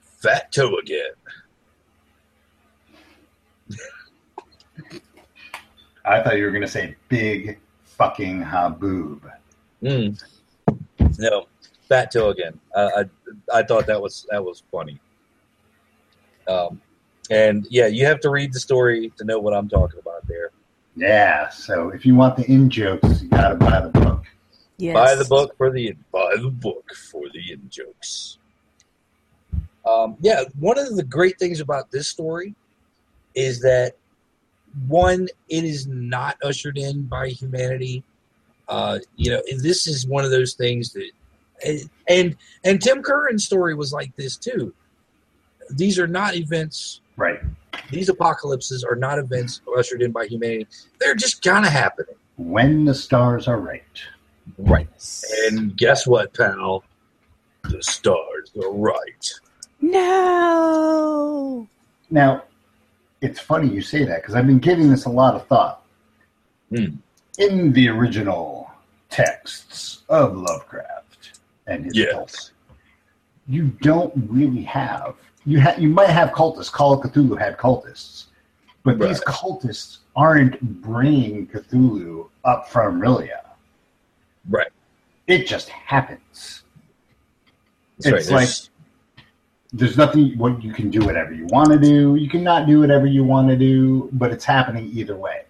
fat 0.00 0.50
toe 0.52 0.76
again. 0.78 1.12
I 6.04 6.22
thought 6.22 6.36
you 6.36 6.44
were 6.44 6.50
going 6.50 6.62
to 6.62 6.68
say 6.68 6.94
big 7.08 7.58
fucking 7.84 8.42
haboob. 8.42 9.20
Mm. 9.82 10.22
No, 11.18 11.46
fat 11.88 12.12
toe 12.12 12.30
again. 12.30 12.58
I, 12.74 12.82
I 12.82 13.04
I 13.58 13.62
thought 13.62 13.86
that 13.86 14.00
was 14.00 14.26
that 14.30 14.44
was 14.44 14.62
funny. 14.70 14.98
Um, 16.48 16.80
and 17.30 17.66
yeah, 17.70 17.86
you 17.86 18.06
have 18.06 18.20
to 18.20 18.30
read 18.30 18.52
the 18.52 18.60
story 18.60 19.12
to 19.16 19.24
know 19.24 19.38
what 19.38 19.54
I'm 19.54 19.68
talking 19.68 19.98
about 19.98 20.26
there. 20.26 20.50
Yeah, 20.96 21.48
so 21.50 21.90
if 21.90 22.06
you 22.06 22.14
want 22.14 22.36
the 22.36 22.50
in 22.50 22.70
jokes, 22.70 23.22
you 23.22 23.28
got 23.28 23.48
to 23.48 23.54
buy 23.56 23.80
the 23.80 23.88
book. 23.88 24.24
Yes. 24.78 24.94
Buy 24.94 25.14
the 25.14 25.24
book 25.24 25.56
for 25.56 25.70
the 25.70 25.94
buy 26.12 26.34
the 26.40 26.50
book 26.50 26.90
for 27.10 27.28
the 27.32 27.52
in 27.52 27.68
jokes. 27.70 28.38
Um, 29.88 30.16
yeah, 30.20 30.42
one 30.58 30.78
of 30.78 30.96
the 30.96 31.02
great 31.02 31.38
things 31.38 31.60
about 31.60 31.90
this 31.90 32.08
story 32.08 32.54
is 33.34 33.60
that 33.60 33.94
one, 34.88 35.28
it 35.48 35.64
is 35.64 35.86
not 35.86 36.36
ushered 36.42 36.76
in 36.76 37.02
by 37.02 37.28
humanity. 37.28 38.02
Uh, 38.68 38.98
you 39.16 39.30
know, 39.30 39.40
this 39.58 39.86
is 39.86 40.06
one 40.06 40.24
of 40.24 40.30
those 40.30 40.54
things 40.54 40.92
that, 40.92 41.10
and 41.64 41.90
and, 42.08 42.36
and 42.64 42.82
Tim 42.82 43.02
Curran's 43.02 43.44
story 43.44 43.74
was 43.74 43.92
like 43.92 44.14
this 44.16 44.36
too. 44.36 44.74
These 45.70 45.98
are 45.98 46.06
not 46.06 46.36
events. 46.36 47.00
Right. 47.16 47.40
These 47.90 48.08
apocalypses 48.08 48.84
are 48.84 48.96
not 48.96 49.18
events 49.18 49.60
ushered 49.76 50.02
in 50.02 50.12
by 50.12 50.26
humanity. 50.26 50.66
They're 50.98 51.14
just 51.14 51.42
kind 51.42 51.64
of 51.64 51.72
happening. 51.72 52.14
When 52.36 52.84
the 52.84 52.94
stars 52.94 53.48
are 53.48 53.58
right. 53.58 53.82
Right. 54.58 54.88
And 55.46 55.76
guess 55.76 56.06
what, 56.06 56.34
pal? 56.34 56.84
The 57.64 57.82
stars 57.82 58.52
are 58.62 58.72
right. 58.72 59.32
No. 59.80 61.66
Now, 62.10 62.44
it's 63.20 63.40
funny 63.40 63.68
you 63.68 63.80
say 63.80 64.04
that 64.04 64.22
because 64.22 64.34
I've 64.34 64.46
been 64.46 64.58
giving 64.58 64.90
this 64.90 65.06
a 65.06 65.10
lot 65.10 65.34
of 65.34 65.46
thought. 65.46 65.82
Hmm. 66.70 66.96
In 67.38 67.72
the 67.72 67.88
original 67.88 68.70
texts 69.10 70.02
of 70.08 70.36
Lovecraft 70.36 71.38
and 71.66 71.84
his 71.84 71.96
Yes. 71.96 72.12
Tolkien, 72.14 72.50
you 73.48 73.64
don't 73.80 74.12
really 74.28 74.62
have 74.62 75.14
you 75.46 75.60
ha- 75.60 75.76
you 75.78 75.88
might 75.88 76.08
have 76.10 76.30
cultists. 76.30 76.70
Call 76.70 76.92
of 76.92 77.00
Cthulhu 77.00 77.38
had 77.38 77.56
cultists, 77.56 78.26
but 78.82 78.98
these 78.98 79.20
cultists 79.20 79.98
aren't 80.14 80.60
bringing 80.82 81.46
Cthulhu 81.46 82.28
up 82.44 82.68
from 82.68 83.00
R'lyeh. 83.00 83.30
Right. 84.48 84.68
It 85.26 85.46
just 85.46 85.68
happens. 85.68 86.62
That's 87.98 88.12
right. 88.12 88.20
It's 88.20 88.30
like- 88.30 88.40
There's- 88.40 88.70
there's 89.72 89.96
nothing 89.98 90.38
what 90.38 90.62
you 90.62 90.72
can 90.72 90.90
do 90.90 91.00
whatever 91.04 91.34
you 91.34 91.44
want 91.46 91.70
to 91.70 91.78
do 91.78 92.14
you 92.14 92.30
cannot 92.30 92.66
do 92.68 92.78
whatever 92.80 93.04
you 93.06 93.24
want 93.24 93.48
to 93.48 93.56
do 93.56 94.08
but 94.12 94.30
it's 94.32 94.44
happening 94.44 94.88
either 94.94 95.16
way 95.16 95.42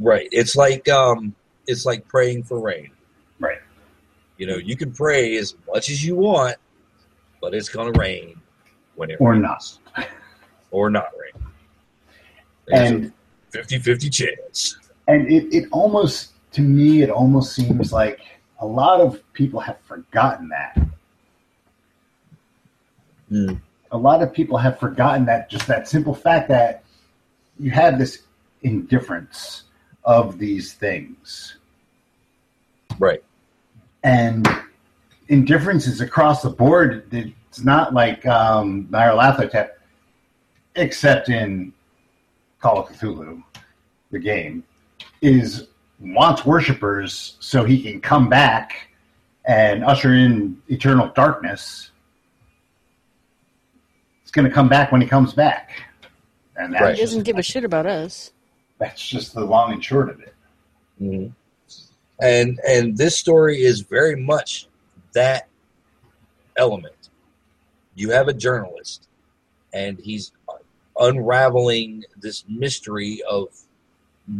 right. 0.00 0.28
It's 0.32 0.56
like 0.56 0.88
um 0.88 1.34
it's 1.68 1.86
like 1.86 2.06
praying 2.08 2.42
for 2.42 2.60
rain. 2.60 2.90
right 3.38 3.58
You 4.36 4.46
know, 4.46 4.56
you 4.56 4.76
can 4.76 4.92
pray 4.92 5.36
as 5.36 5.54
much 5.72 5.90
as 5.90 6.04
you 6.04 6.16
want, 6.16 6.56
but 7.40 7.54
it's 7.54 7.68
gonna 7.68 7.92
rain 7.92 8.40
when 8.96 9.10
it 9.10 9.16
or 9.20 9.32
rains. 9.32 9.78
not 9.96 10.08
Or 10.70 10.90
not 10.90 11.08
rain. 11.18 11.44
There's 12.66 12.90
and 12.90 13.12
a 13.54 13.58
50-50 13.58 14.12
chance. 14.12 14.76
and 15.06 15.26
it, 15.32 15.44
it 15.54 15.68
almost 15.72 16.32
to 16.52 16.60
me 16.60 17.02
it 17.02 17.10
almost 17.10 17.54
seems 17.54 17.92
like 17.92 18.20
a 18.60 18.66
lot 18.66 19.00
of 19.00 19.22
people 19.32 19.60
have 19.60 19.78
forgotten 19.86 20.48
that 20.48 20.76
Hmm. 23.28 23.54
a 23.90 23.98
lot 23.98 24.22
of 24.22 24.32
people 24.32 24.56
have 24.56 24.78
forgotten 24.80 25.26
that 25.26 25.50
just 25.50 25.66
that 25.66 25.86
simple 25.86 26.14
fact 26.14 26.48
that 26.48 26.82
you 27.58 27.70
have 27.70 27.98
this 27.98 28.22
indifference 28.62 29.64
of 30.04 30.38
these 30.38 30.72
things 30.72 31.56
Right. 32.98 33.22
and 34.02 34.48
indifference 35.28 35.86
is 35.86 36.00
across 36.00 36.42
the 36.42 36.50
board. 36.50 37.12
It's 37.12 37.64
not 37.64 37.94
like 37.94 38.24
um, 38.26 38.88
Nyarlathotep, 38.90 39.70
except 40.76 41.28
in 41.28 41.72
Call 42.60 42.78
of 42.80 42.88
Cthulhu, 42.88 43.42
the 44.10 44.18
game, 44.18 44.64
is 45.22 45.68
wants 46.00 46.44
worshippers 46.46 47.36
so 47.40 47.64
he 47.64 47.82
can 47.82 48.00
come 48.00 48.28
back 48.28 48.88
and 49.46 49.84
usher 49.84 50.14
in 50.14 50.60
eternal 50.68 51.08
darkness. 51.14 51.90
It's 54.22 54.30
going 54.30 54.46
to 54.46 54.54
come 54.54 54.68
back 54.68 54.92
when 54.92 55.00
he 55.00 55.06
comes 55.06 55.32
back, 55.32 55.70
and 56.56 56.72
that's 56.72 56.82
Right. 56.82 56.94
He 56.94 57.00
doesn't 57.00 57.20
just, 57.20 57.26
give 57.26 57.38
a 57.38 57.42
shit 57.42 57.64
about 57.64 57.86
us. 57.86 58.30
that's 58.78 59.06
just 59.06 59.34
the 59.34 59.40
long 59.44 59.72
and 59.72 59.82
short 59.84 60.10
of 60.10 60.20
it. 60.20 60.34
Mhm. 61.00 61.32
And 62.20 62.60
and 62.66 62.96
this 62.96 63.16
story 63.18 63.62
is 63.62 63.80
very 63.80 64.16
much 64.16 64.67
that 65.12 65.48
element. 66.56 67.10
You 67.94 68.10
have 68.10 68.28
a 68.28 68.32
journalist, 68.34 69.08
and 69.72 69.98
he's 69.98 70.32
unraveling 70.98 72.04
this 72.16 72.44
mystery 72.48 73.22
of 73.28 73.48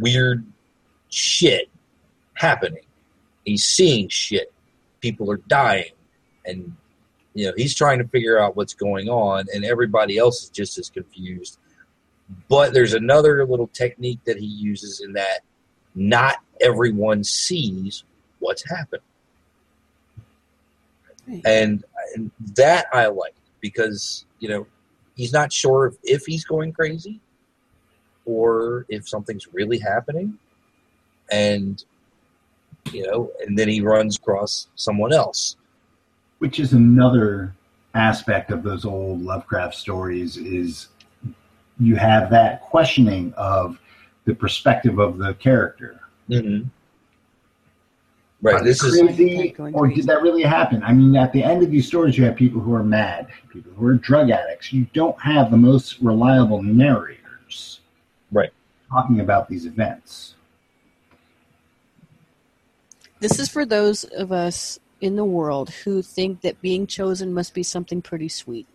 weird 0.01 0.45
shit 1.09 1.69
happening. 2.35 2.85
He's 3.45 3.65
seeing 3.65 4.09
shit. 4.09 4.53
People 5.01 5.31
are 5.31 5.39
dying, 5.49 5.93
and 6.45 6.77
you 7.35 7.47
know 7.47 7.53
he's 7.57 7.75
trying 7.75 7.99
to 7.99 8.09
figure 8.09 8.39
out 8.39 8.57
what's 8.57 8.75
going 8.75 9.09
on, 9.09 9.47
and 9.55 9.65
everybody 9.65 10.19
else 10.19 10.45
is 10.45 10.51
just 10.51 10.79
as 10.79 10.91
confused. 10.91 11.59
But 12.49 12.75
there's 12.75 12.95
another 12.95 13.47
little 13.47 13.69
technique 13.69 14.21
that 14.27 14.39
he 14.39 14.47
uses 14.47 15.01
in 15.01 15.15
that 15.15 15.41
not 15.95 16.37
everyone 16.61 17.25
sees 17.25 18.05
what's 18.39 18.69
happening. 18.69 19.03
And, 21.45 21.85
and 22.15 22.31
that 22.55 22.87
I 22.93 23.07
like 23.07 23.35
because, 23.61 24.25
you 24.41 24.49
know, 24.49 24.67
he's 25.17 25.33
not 25.33 25.53
sure 25.53 25.87
if, 25.87 25.95
if 26.05 26.27
he's 26.27 26.45
going 26.45 26.73
crazy 26.73 27.21
or 28.25 28.87
if 28.89 29.09
something's 29.09 29.47
really 29.53 29.79
happening. 29.79 30.39
And, 31.31 31.85
you 32.93 33.07
know, 33.07 33.31
and 33.47 33.59
then 33.59 33.69
he 33.69 33.81
runs 33.81 34.17
across 34.17 34.69
someone 34.77 35.13
else. 35.13 35.57
which 36.39 36.61
is 36.61 36.73
another 36.73 37.55
aspect 37.95 38.51
of 38.51 38.63
those 38.63 38.85
old 38.85 39.23
Lovecraft 39.23 39.75
stories 39.75 40.37
is 40.37 40.89
you 41.81 41.97
have 41.97 42.31
that 42.31 42.63
questioning 42.63 43.33
of 43.37 43.79
the 44.25 44.35
perspective 44.35 44.99
of 44.99 45.19
the 45.19 45.35
character. 45.35 46.01
Mm-hmm. 46.29 46.69
Right. 48.41 48.63
This 48.63 48.81
they 48.81 48.89
is 48.89 49.01
crazy, 49.01 49.55
or 49.73 49.89
did 49.89 50.07
that 50.07 50.23
really 50.23 50.43
happen? 50.43 50.83
I 50.85 50.93
mean, 50.93 51.17
at 51.17 51.33
the 51.33 51.43
end 51.43 51.63
of 51.65 51.73
these 51.73 51.89
stories, 51.89 52.17
you 52.17 52.25
have 52.25 52.37
people 52.37 52.61
who 52.61 52.73
are 52.73 52.85
mad, 52.85 53.27
people 53.53 53.73
who 53.73 53.87
are 53.87 53.95
drug 53.95 54.31
addicts. 54.31 54.73
You 54.73 54.87
don't 54.95 55.21
have 55.21 55.51
the 55.51 55.57
most 55.57 55.99
reliable 56.01 56.63
narrators, 56.63 57.81
Right. 58.31 58.51
Talking 58.91 59.21
about 59.21 59.49
these 59.49 59.67
events. 59.67 60.35
This 63.21 63.41
is 63.41 63.49
for 63.49 63.67
those 63.67 64.05
of 64.05 64.31
us 64.31 64.79
in 65.01 65.17
the 65.17 65.25
world 65.25 65.71
who 65.71 66.03
think 66.03 66.41
that 66.43 66.61
being 66.61 66.87
chosen 66.87 67.35
must 67.35 67.55
be 67.55 67.63
something 67.63 68.01
pretty 68.01 68.29
sweet. 68.29 68.67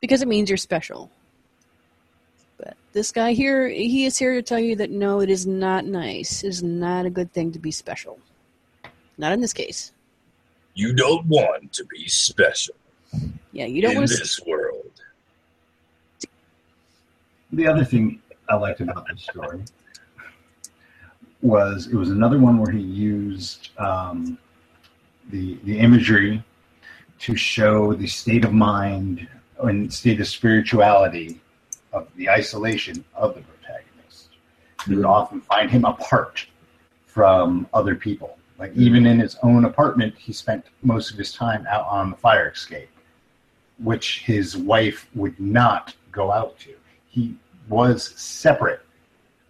Because 0.00 0.22
it 0.22 0.28
means 0.28 0.48
you're 0.48 0.56
special. 0.56 1.10
But 2.56 2.76
this 2.92 3.10
guy 3.10 3.32
here, 3.32 3.68
he 3.68 4.04
is 4.04 4.16
here 4.16 4.34
to 4.34 4.42
tell 4.42 4.60
you 4.60 4.76
that 4.76 4.90
no, 4.90 5.20
it 5.20 5.30
is 5.30 5.46
not 5.46 5.84
nice. 5.86 6.44
It 6.44 6.48
is 6.48 6.62
not 6.62 7.06
a 7.06 7.10
good 7.10 7.32
thing 7.32 7.50
to 7.52 7.58
be 7.58 7.72
special. 7.72 8.18
Not 9.18 9.32
in 9.32 9.40
this 9.40 9.52
case. 9.52 9.92
you 10.74 10.92
don't 10.94 11.26
want 11.26 11.72
to 11.72 11.84
be 11.86 12.06
special 12.08 12.74
Yeah, 13.52 13.66
you 13.66 13.82
don't 13.82 13.92
in 13.92 13.98
want 13.98 14.10
to. 14.10 14.16
this 14.16 14.40
world. 14.46 14.92
The 17.52 17.66
other 17.66 17.84
thing 17.84 18.20
I 18.48 18.54
liked 18.56 18.80
about 18.80 19.06
this 19.08 19.22
story 19.22 19.62
was 21.42 21.86
it 21.88 21.94
was 21.94 22.10
another 22.10 22.38
one 22.38 22.58
where 22.58 22.70
he 22.72 22.80
used 22.80 23.70
um, 23.78 24.38
the 25.30 25.58
the 25.64 25.78
imagery 25.78 26.42
to 27.20 27.34
show 27.36 27.94
the 27.94 28.06
state 28.06 28.44
of 28.44 28.52
mind 28.52 29.26
and 29.62 29.92
state 29.92 30.20
of 30.20 30.28
spirituality 30.28 31.40
of 31.92 32.06
the 32.16 32.28
isolation 32.30 33.04
of 33.14 33.34
the 33.34 33.40
protagonist. 33.42 34.28
You 34.86 34.96
would 34.96 35.04
often 35.06 35.40
find 35.40 35.68
him 35.70 35.84
apart 35.84 36.46
from 37.06 37.66
other 37.74 37.94
people. 37.96 38.37
Like 38.58 38.72
even 38.74 39.06
in 39.06 39.20
his 39.20 39.36
own 39.42 39.64
apartment, 39.64 40.14
he 40.18 40.32
spent 40.32 40.64
most 40.82 41.12
of 41.12 41.18
his 41.18 41.32
time 41.32 41.64
out 41.68 41.86
on 41.86 42.10
the 42.10 42.16
fire 42.16 42.50
escape, 42.50 42.88
which 43.78 44.20
his 44.24 44.56
wife 44.56 45.08
would 45.14 45.38
not 45.38 45.94
go 46.10 46.32
out 46.32 46.58
to. 46.60 46.74
He 47.08 47.36
was 47.68 48.08
separate, 48.20 48.80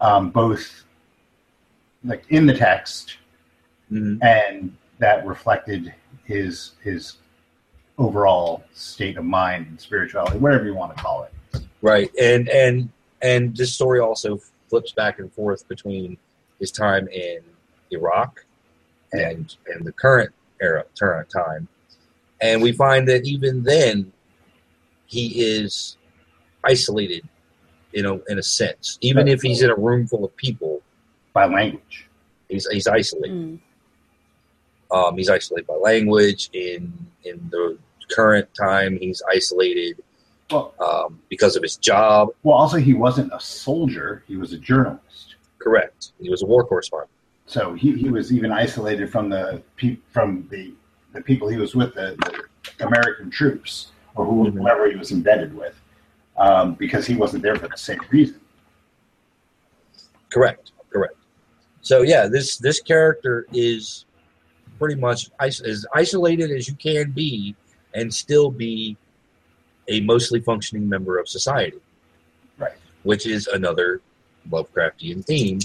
um, 0.01 0.31
both 0.31 0.85
like 2.05 2.25
in 2.29 2.47
the 2.47 2.55
text, 2.55 3.17
Mhm. 3.91 4.23
and 4.23 4.77
that 4.99 5.25
reflected 5.27 5.95
his 6.25 6.73
his 6.83 7.17
overall 7.97 8.63
state 8.75 9.17
of 9.17 9.25
mind 9.25 9.67
and 9.67 9.81
spirituality, 9.81 10.39
whatever 10.39 10.65
you 10.67 10.75
want 10.75 10.95
to 10.97 11.03
call 11.03 11.25
it. 11.25 11.63
Right. 11.81 12.11
And 12.21 12.49
and 12.51 12.91
and 13.23 13.57
this 13.57 13.73
story 13.75 14.01
also 14.01 14.39
flips 14.69 14.93
back 14.93 15.19
and 15.19 15.33
forth 15.33 15.67
between 15.67 16.19
his 16.61 16.71
time 16.71 17.09
in 17.09 17.41
Iraq 17.91 18.45
and 19.13 19.55
and 19.67 19.85
the 19.85 19.93
current 19.93 20.33
era 20.61 20.85
current 20.99 21.29
time. 21.31 21.69
And 22.41 22.63
we 22.63 22.73
find 22.73 23.09
that 23.09 23.25
even 23.27 23.65
then 23.65 24.13
he 25.07 25.41
is 25.41 25.97
isolated, 26.65 27.27
you 27.93 28.03
know, 28.03 28.21
in 28.29 28.39
a 28.39 28.43
sense. 28.43 28.99
Even 29.01 29.27
if 29.27 29.43
he's 29.43 29.63
in 29.63 29.71
a 29.71 29.75
room 29.75 30.07
full 30.07 30.25
of 30.25 30.37
people, 30.37 30.83
by 31.33 31.47
language. 31.47 32.07
he's 32.49 32.67
he's 32.69 32.87
isolated. 32.87 33.35
Mm. 33.35 33.59
Um, 34.91 35.17
he's 35.17 35.29
isolated 35.29 35.67
by 35.67 35.75
language. 35.75 36.51
In 36.53 36.93
in 37.25 37.49
the 37.51 37.79
current 38.11 38.49
time, 38.55 38.97
he's 38.99 39.23
isolated 39.31 40.03
Well, 40.51 40.75
um, 40.81 41.21
because 41.29 41.57
of 41.57 41.63
his 41.63 41.77
job. 41.77 42.29
well, 42.43 42.57
also 42.57 42.79
he 42.79 42.95
wasn't 42.95 43.33
a 43.33 43.41
soldier; 43.41 44.23
he 44.27 44.37
was 44.37 44.53
a 44.53 44.59
journalist. 44.59 45.37
Correct. 45.59 46.13
He 46.21 46.31
was 46.31 46.43
a 46.43 46.47
war 46.47 46.65
correspondent. 46.65 47.11
So 47.49 47.73
he, 47.73 47.93
he 47.97 48.11
was 48.11 48.31
even 48.31 48.53
isolated 48.53 49.11
from 49.11 49.31
the 49.31 49.63
from 50.13 50.47
the 50.51 50.75
the 51.15 51.23
people 51.23 51.49
he 51.49 51.57
was 51.57 51.75
with, 51.75 51.95
the, 51.95 52.15
the 52.77 52.87
American 52.87 53.31
troops 53.31 53.93
or 54.15 54.27
Mhm. 54.27 54.53
whoever 54.53 54.91
he 54.91 54.97
was 54.97 55.11
embedded 55.13 55.57
with, 55.57 55.75
um, 56.37 56.75
because 56.75 57.07
he 57.07 57.17
wasn't 57.17 57.43
there 57.43 57.57
for 57.57 57.67
the 57.69 57.79
same 57.79 58.01
reason. 58.11 58.39
Correct. 60.29 60.73
Correct. 60.93 61.17
So 61.81 62.03
yeah, 62.03 62.27
this 62.27 62.59
this 62.59 62.81
character 62.81 63.47
is 63.55 64.05
pretty 64.79 65.01
much 65.01 65.31
is 65.43 65.61
as 65.63 65.87
isolated 65.95 66.51
as 66.51 66.69
you 66.69 66.75
can 66.75 67.13
be, 67.13 67.57
and 67.95 68.13
still 68.13 68.51
be 68.51 68.99
a 69.89 70.03
mostly 70.03 70.41
functioning 70.41 70.87
member 70.87 71.19
of 71.19 71.27
society. 71.31 71.81
Right. 72.59 72.75
Which 73.05 73.27
is 73.27 73.47
another 73.47 74.03
Lovecraftian 74.51 75.25
theme, 75.25 75.61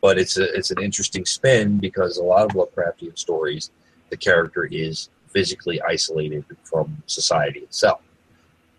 but 0.00 0.18
it's 0.18 0.36
a 0.38 0.52
it's 0.56 0.70
an 0.70 0.82
interesting 0.82 1.24
spin 1.24 1.78
because 1.78 2.16
a 2.18 2.22
lot 2.22 2.44
of 2.44 2.50
Lovecraftian 2.52 3.18
stories, 3.18 3.70
the 4.10 4.16
character 4.16 4.64
is 4.64 5.10
physically 5.28 5.80
isolated 5.82 6.44
from 6.64 7.02
society 7.06 7.60
itself. 7.60 8.00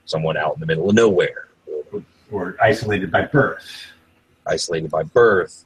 Someone 0.06 0.36
out 0.38 0.56
in 0.56 0.60
the 0.60 0.66
middle 0.66 0.90
of 0.90 0.96
nowhere, 0.96 1.48
or 1.94 2.04
Or 2.32 2.56
isolated 2.62 3.12
by 3.12 3.24
birth. 3.26 3.66
isolated 4.48 4.90
by 4.92 5.04
birth 5.04 5.66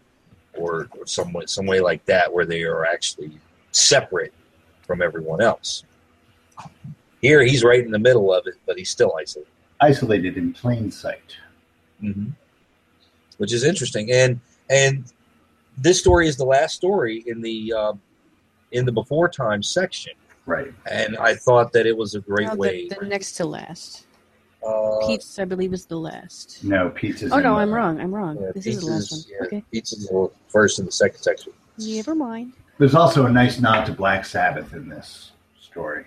or, 0.53 0.87
or 0.97 1.05
some 1.07 1.33
way, 1.33 1.45
some 1.47 1.65
way 1.65 1.79
like 1.79 2.05
that 2.05 2.31
where 2.31 2.45
they 2.45 2.63
are 2.63 2.85
actually 2.85 3.31
separate 3.71 4.33
from 4.85 5.01
everyone 5.01 5.41
else. 5.41 5.83
Here 7.21 7.43
he's 7.43 7.63
right 7.63 7.83
in 7.83 7.91
the 7.91 7.99
middle 7.99 8.33
of 8.33 8.45
it, 8.47 8.55
but 8.65 8.77
he's 8.77 8.89
still 8.89 9.13
isolated, 9.19 9.49
Isolated 9.81 10.37
in 10.37 10.53
plain 10.53 10.91
sight. 10.91 11.35
mm-hmm. 12.03 12.27
which 13.37 13.51
is 13.53 13.63
interesting. 13.63 14.11
And 14.11 14.39
and 14.69 15.11
this 15.77 15.99
story 15.99 16.27
is 16.27 16.37
the 16.37 16.45
last 16.45 16.75
story 16.75 17.23
in 17.27 17.41
the 17.41 17.73
uh, 17.73 17.93
in 18.71 18.85
the 18.85 18.91
before 18.91 19.27
time 19.29 19.61
section, 19.63 20.13
Right. 20.45 20.73
and 20.89 21.17
I 21.17 21.35
thought 21.35 21.71
that 21.73 21.85
it 21.85 21.95
was 21.95 22.15
a 22.15 22.19
great 22.19 22.47
Now, 22.47 22.55
way. 22.55 22.87
the, 22.87 22.95
the 23.01 23.05
next 23.05 23.33
to 23.33 23.45
last. 23.45 24.05
uh, 24.65 25.05
Pete's, 25.05 25.37
I 25.39 25.45
believe, 25.45 25.73
is 25.73 25.85
the 25.85 25.97
last. 25.97 26.63
No, 26.63 26.89
pizza's. 26.89 27.31
Oh 27.31 27.39
no, 27.39 27.55
I'm 27.55 27.71
wrong. 27.71 27.99
I'm 27.99 28.13
wrong. 28.13 28.37
yeah, 28.41 28.51
this 28.53 28.65
is 28.65 28.79
the 28.81 28.87
last 28.87 29.11
one. 29.11 29.21
yeah, 29.39 29.45
Okay. 29.47 29.63
pizza's 29.71 30.07
the 30.07 30.29
first 30.47 30.79
and 30.79 30.87
the 30.87 30.91
second 30.91 31.19
section. 31.19 31.53
Never 31.77 32.15
mind. 32.15 32.53
There's 32.77 32.95
also 32.95 33.25
a 33.25 33.31
nice 33.31 33.59
nod 33.59 33.85
to 33.85 33.91
Black 33.93 34.25
Sabbath 34.25 34.73
in 34.73 34.89
this 34.89 35.31
story. 35.61 36.05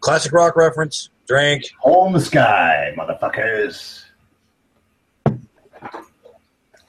Classic 0.00 0.32
rock 0.32 0.56
reference. 0.56 1.10
Drink. 1.26 1.64
Hole 1.80 2.06
in 2.06 2.12
the 2.12 2.20
sky, 2.20 2.94
motherfuckers. 2.96 4.04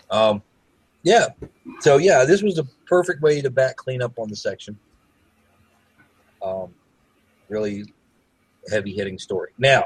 Um, 0.10 0.42
yeah. 1.08 1.28
So 1.80 1.98
yeah, 1.98 2.26
this 2.26 2.42
was 2.42 2.56
the 2.56 2.68
perfect 2.86 3.22
way 3.22 3.42
to 3.42 3.50
back 3.50 3.78
clean 3.78 4.02
up 4.02 4.20
on 4.20 4.28
the 4.28 4.36
section. 4.36 4.78
Um, 6.44 6.74
really 7.48 7.86
heavy 8.70 8.94
hitting 8.94 9.18
story. 9.18 9.52
Now, 9.58 9.86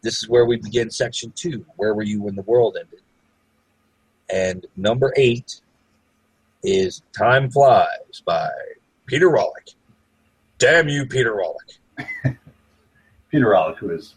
this 0.00 0.22
is 0.22 0.28
where 0.30 0.46
we 0.46 0.56
begin 0.56 0.90
section 0.90 1.30
two. 1.36 1.66
Where 1.76 1.94
were 1.94 2.02
you 2.02 2.22
when 2.22 2.36
the 2.36 2.42
world 2.42 2.78
ended? 2.80 3.00
And 4.32 4.64
number 4.76 5.12
eight 5.14 5.60
is 6.62 7.02
Time 7.12 7.50
Flies 7.50 8.22
by 8.24 8.48
Peter 9.04 9.28
Rawlik. 9.28 9.74
Damn 10.56 10.88
you, 10.88 11.04
Peter 11.04 11.34
Rawlik. 11.34 12.06
Peter 13.30 13.46
Rawlik, 13.46 13.76
who 13.76 13.90
has 13.90 14.14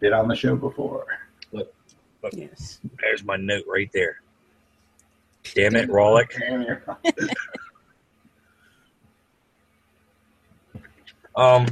been 0.00 0.12
on 0.12 0.26
the 0.26 0.34
show 0.34 0.56
before. 0.56 1.06
Yes. 2.32 2.80
There's 3.00 3.24
my 3.24 3.36
note 3.36 3.64
right 3.66 3.90
there. 3.92 4.20
Damn 5.54 5.74
it, 5.74 5.88
Rawlik. 5.88 6.38
Damn, 6.38 6.62
you're. 6.62 6.82
Um. 11.34 11.66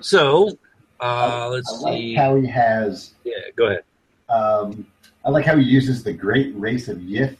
So, 0.00 0.58
uh, 1.00 1.50
let's 1.50 1.70
I 1.70 1.76
like 1.90 1.92
see. 1.98 2.14
how 2.14 2.34
he 2.36 2.46
has. 2.46 3.12
Yeah, 3.24 3.34
go 3.56 3.66
ahead. 3.66 3.82
Um, 4.30 4.86
I 5.22 5.28
like 5.28 5.44
how 5.44 5.54
he 5.58 5.64
uses 5.64 6.02
the 6.02 6.14
great 6.14 6.54
race 6.56 6.88
of 6.88 6.96
Yith 6.96 7.36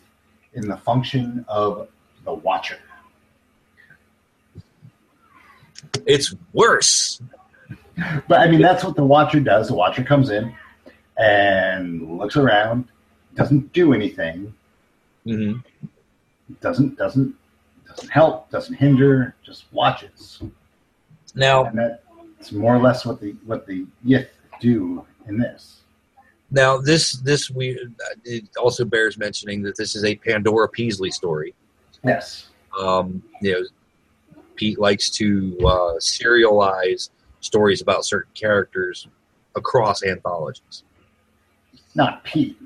in 0.52 0.68
the 0.68 0.76
function 0.76 1.46
of 1.48 1.88
the 2.26 2.34
Watcher. 2.34 2.76
It's 6.06 6.34
worse. 6.52 7.22
But 8.28 8.40
I 8.40 8.50
mean, 8.50 8.62
that's 8.62 8.82
what 8.82 8.96
the 8.96 9.04
Watcher 9.04 9.40
does. 9.40 9.68
The 9.68 9.74
Watcher 9.74 10.02
comes 10.02 10.30
in 10.30 10.54
and 11.20 12.18
looks 12.18 12.36
around, 12.36 12.86
doesn't 13.34 13.72
do 13.72 13.92
anything, 13.92 14.52
hmm 15.24 15.54
doesn't 16.60 16.96
doesn't 16.98 17.34
doesn't 17.86 18.08
help, 18.08 18.50
doesn't 18.50 18.74
hinder, 18.74 19.34
just 19.44 19.64
watches. 19.72 20.42
Now, 21.34 21.64
And 21.66 21.78
that's 21.78 22.50
more 22.52 22.74
or 22.74 22.80
less 22.80 23.04
what 23.06 23.20
the 23.20 23.36
what 23.44 23.66
the 23.66 23.86
Yith 24.04 24.28
do 24.60 25.04
in 25.28 25.38
this. 25.38 25.82
now 26.50 26.78
this 26.78 27.12
this 27.12 27.50
we 27.50 27.78
it 28.24 28.44
also 28.56 28.84
bears 28.84 29.16
mentioning 29.16 29.62
that 29.62 29.76
this 29.76 29.94
is 29.94 30.04
a 30.04 30.16
Pandora 30.16 30.68
Peaslee 30.68 31.12
story. 31.12 31.54
Yes. 32.04 32.48
Um, 32.80 33.22
you 33.42 33.52
know, 33.52 33.62
Pete 34.56 34.78
likes 34.78 35.10
to 35.10 35.56
uh, 35.60 35.94
serialize 35.98 37.10
stories 37.40 37.80
about 37.82 38.04
certain 38.04 38.32
characters 38.34 39.06
across 39.56 40.02
anthologies. 40.02 40.84
Not 41.94 42.24
Pete. 42.24 42.56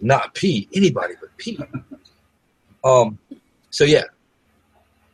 Not 0.00 0.34
Pete, 0.34 0.68
anybody 0.74 1.14
but 1.20 1.36
Pete. 1.36 1.60
Um, 2.84 3.16
so 3.70 3.84
yeah, 3.84 4.02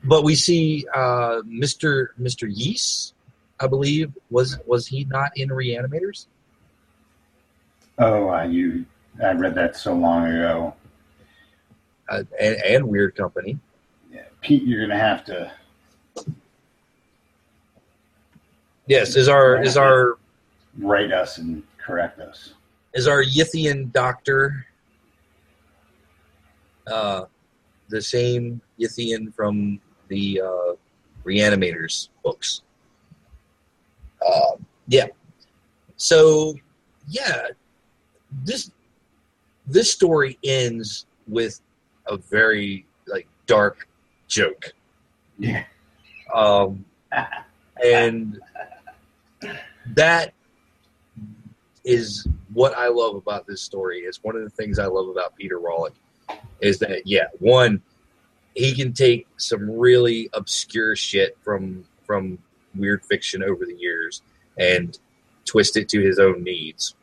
but 0.04 0.24
we 0.24 0.34
see 0.34 0.86
uh, 0.94 1.42
Mr. 1.46 2.08
Mr. 2.18 2.50
Yeast, 2.50 3.12
I 3.60 3.66
believe 3.66 4.10
was 4.30 4.58
was 4.66 4.86
he 4.86 5.04
not 5.04 5.32
in 5.36 5.50
Reanimators? 5.50 6.26
Oh, 7.98 8.30
uh, 8.30 8.44
you! 8.44 8.86
I 9.22 9.32
read 9.32 9.54
that 9.56 9.76
so 9.76 9.92
long 9.92 10.28
ago. 10.28 10.74
Uh, 12.08 12.22
and, 12.40 12.56
and 12.56 12.88
Weird 12.88 13.16
Company. 13.16 13.58
Yeah, 14.10 14.22
Pete, 14.40 14.62
you're 14.62 14.86
gonna 14.86 14.98
have 14.98 15.24
to. 15.26 15.52
Yes, 18.86 19.14
is 19.14 19.28
our 19.28 19.62
is 19.62 19.76
our 19.76 20.16
write 20.78 21.12
us 21.12 21.36
and 21.36 21.62
correct 21.76 22.18
us. 22.20 22.54
Is 22.98 23.06
our 23.06 23.22
Yithian 23.22 23.92
doctor 23.92 24.66
uh, 26.88 27.26
the 27.88 28.02
same 28.02 28.60
Yithian 28.80 29.32
from 29.32 29.80
the 30.08 30.40
uh, 30.44 30.72
Reanimators 31.24 32.08
books? 32.24 32.62
Uh, 34.26 34.56
yeah. 34.88 35.06
So, 35.96 36.56
yeah, 37.08 37.46
this 38.44 38.72
this 39.68 39.92
story 39.92 40.36
ends 40.42 41.06
with 41.28 41.60
a 42.08 42.16
very 42.16 42.84
like 43.06 43.28
dark 43.46 43.86
joke, 44.26 44.72
Yeah. 45.38 45.64
um, 46.34 46.84
and 47.84 48.40
that 49.86 50.32
is 51.84 52.26
what 52.52 52.76
I 52.76 52.88
love 52.88 53.14
about 53.16 53.46
this 53.46 53.62
story. 53.62 54.00
It's 54.00 54.22
one 54.22 54.36
of 54.36 54.42
the 54.42 54.50
things 54.50 54.78
I 54.78 54.86
love 54.86 55.08
about 55.08 55.36
Peter 55.36 55.58
Rawlik 55.58 55.92
is 56.60 56.78
that 56.80 57.02
yeah, 57.06 57.26
one 57.38 57.82
he 58.54 58.74
can 58.74 58.92
take 58.92 59.26
some 59.36 59.70
really 59.70 60.28
obscure 60.32 60.96
shit 60.96 61.36
from 61.42 61.84
from 62.04 62.38
weird 62.74 63.04
fiction 63.04 63.42
over 63.42 63.64
the 63.64 63.74
years 63.74 64.22
and 64.58 64.98
twist 65.44 65.76
it 65.76 65.88
to 65.90 66.00
his 66.00 66.18
own 66.18 66.42
needs. 66.42 66.94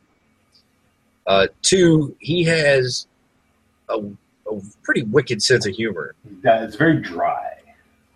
Uh, 1.26 1.48
two, 1.62 2.14
he 2.20 2.44
has 2.44 3.06
a, 3.88 3.96
a 3.98 4.60
pretty 4.82 5.02
wicked 5.02 5.42
sense 5.42 5.66
of 5.66 5.74
humor, 5.74 6.14
That- 6.42 6.62
It's 6.62 6.76
very 6.76 7.00
dry, 7.00 7.50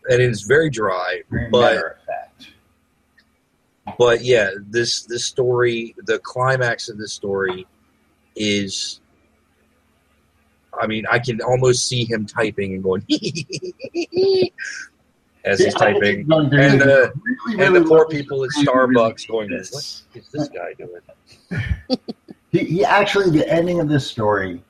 and 0.08 0.20
it's 0.22 0.42
very 0.42 0.70
dry. 0.70 1.22
very 1.30 1.48
But- 1.50 1.74
matter 1.74 1.86
of 1.88 1.96
fact. 1.96 1.99
But 3.98 4.24
yeah, 4.24 4.50
this 4.68 5.04
this 5.04 5.24
story, 5.24 5.94
the 6.04 6.18
climax 6.20 6.88
of 6.88 6.98
this 6.98 7.12
story 7.12 7.66
is 8.36 9.00
I 10.78 10.86
mean, 10.86 11.04
I 11.10 11.18
can 11.18 11.40
almost 11.40 11.88
see 11.88 12.04
him 12.04 12.26
typing 12.26 12.74
and 12.74 12.82
going 12.82 13.04
as 15.44 15.58
he's 15.58 15.74
typing. 15.74 16.30
And, 16.30 16.52
really, 16.52 16.80
And 17.58 17.76
the 17.76 17.84
poor 17.86 18.06
people 18.06 18.44
at 18.44 18.50
Starbucks 18.50 19.28
really 19.28 19.48
going. 19.48 19.50
What 19.50 20.02
is 20.14 20.28
this 20.32 20.48
guy 20.48 20.74
doing? 20.74 21.98
He, 22.52 22.64
he 22.64 22.84
actually, 22.84 23.30
the 23.30 23.48
ending 23.48 23.78
of 23.78 23.88
this 23.88 24.04
story, 24.04 24.60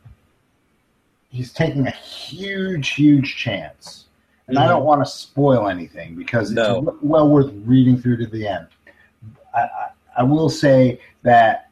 he's 1.31 1.51
taking 1.51 1.87
a 1.87 1.93
huge, 1.93 2.91
huge 2.91 3.37
chance. 3.37 4.05
And 4.49 4.59
I 4.59 4.63
mm-hmm. 4.65 4.71
don't 4.71 4.85
want 4.85 5.03
to 5.03 5.11
spoil 5.11 5.67
anything 5.67 6.15
because 6.15 6.51
it's 6.51 6.57
No. 6.57 6.75
w- 6.83 6.99
well 7.01 7.31
worth 7.31 7.51
reading 7.65 7.99
through 7.99 8.19
to 8.19 8.27
the 8.27 8.47
end. 8.47 8.67
I, 9.55 9.61
I, 9.61 9.89
I 10.19 10.23
will 10.23 10.49
say 10.51 11.01
that 11.23 11.71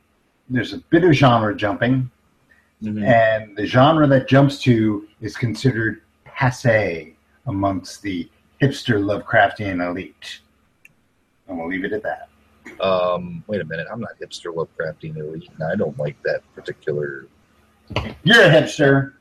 there's 0.48 0.72
a 0.72 0.78
bit 0.78 1.04
of 1.04 1.12
genre 1.12 1.54
jumping, 1.54 2.10
Mhm. 2.82 3.04
and 3.04 3.56
the 3.56 3.66
genre 3.66 4.06
that 4.06 4.28
jumps 4.28 4.60
to 4.62 5.08
is 5.20 5.36
considered 5.36 6.02
passe 6.24 7.12
amongst 7.46 8.02
the 8.02 8.28
hipster 8.62 9.02
Lovecraftian 9.02 9.84
elite. 9.84 10.40
And 11.48 11.58
we'll 11.58 11.68
leave 11.68 11.84
it 11.84 11.92
at 11.92 12.02
that. 12.04 12.28
Um, 12.80 13.42
wait 13.48 13.60
a 13.60 13.64
minute, 13.64 13.88
I'm 13.90 14.00
not 14.00 14.10
hipster 14.20 14.54
Lovecraftian 14.54 15.16
elite, 15.16 15.48
and 15.54 15.64
I 15.68 15.74
don't 15.74 15.98
like 15.98 16.22
that 16.22 16.42
particular. 16.54 17.26
You're 18.22 18.42
a 18.44 18.48
hipster. 18.50 19.14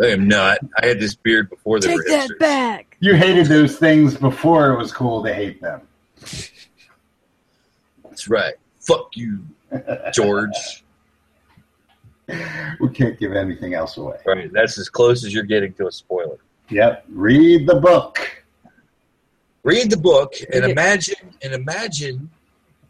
I 0.00 0.06
am 0.06 0.26
not. 0.26 0.58
I 0.82 0.86
had 0.86 1.00
this 1.00 1.14
beard 1.14 1.50
before 1.50 1.80
they 1.80 1.88
Take 1.88 1.96
were 1.98 2.04
that 2.08 2.30
back. 2.38 2.96
You 3.00 3.14
hated 3.14 3.46
those 3.46 3.76
things 3.76 4.16
before 4.16 4.70
it 4.72 4.78
was 4.78 4.90
cool 4.90 5.22
to 5.22 5.34
hate 5.34 5.60
them. 5.60 5.82
That's 8.12 8.28
right. 8.28 8.54
Fuck 8.78 9.16
you, 9.16 9.42
George. 10.12 10.84
We 12.80 12.88
can't 12.90 13.18
give 13.18 13.32
anything 13.34 13.74
else 13.74 13.96
away. 13.98 14.16
right, 14.26 14.50
that's 14.52 14.78
as 14.78 14.88
close 14.88 15.22
as 15.24 15.34
you're 15.34 15.42
getting 15.42 15.74
to 15.74 15.88
a 15.88 15.92
spoiler. 15.92 16.38
Yep. 16.70 17.04
Read 17.10 17.66
the 17.66 17.74
book. 17.74 18.18
read 19.64 19.90
the 19.90 19.98
book 19.98 20.32
and 20.50 20.64
imagine 20.64 21.34
and 21.42 21.52
imagine 21.52 22.30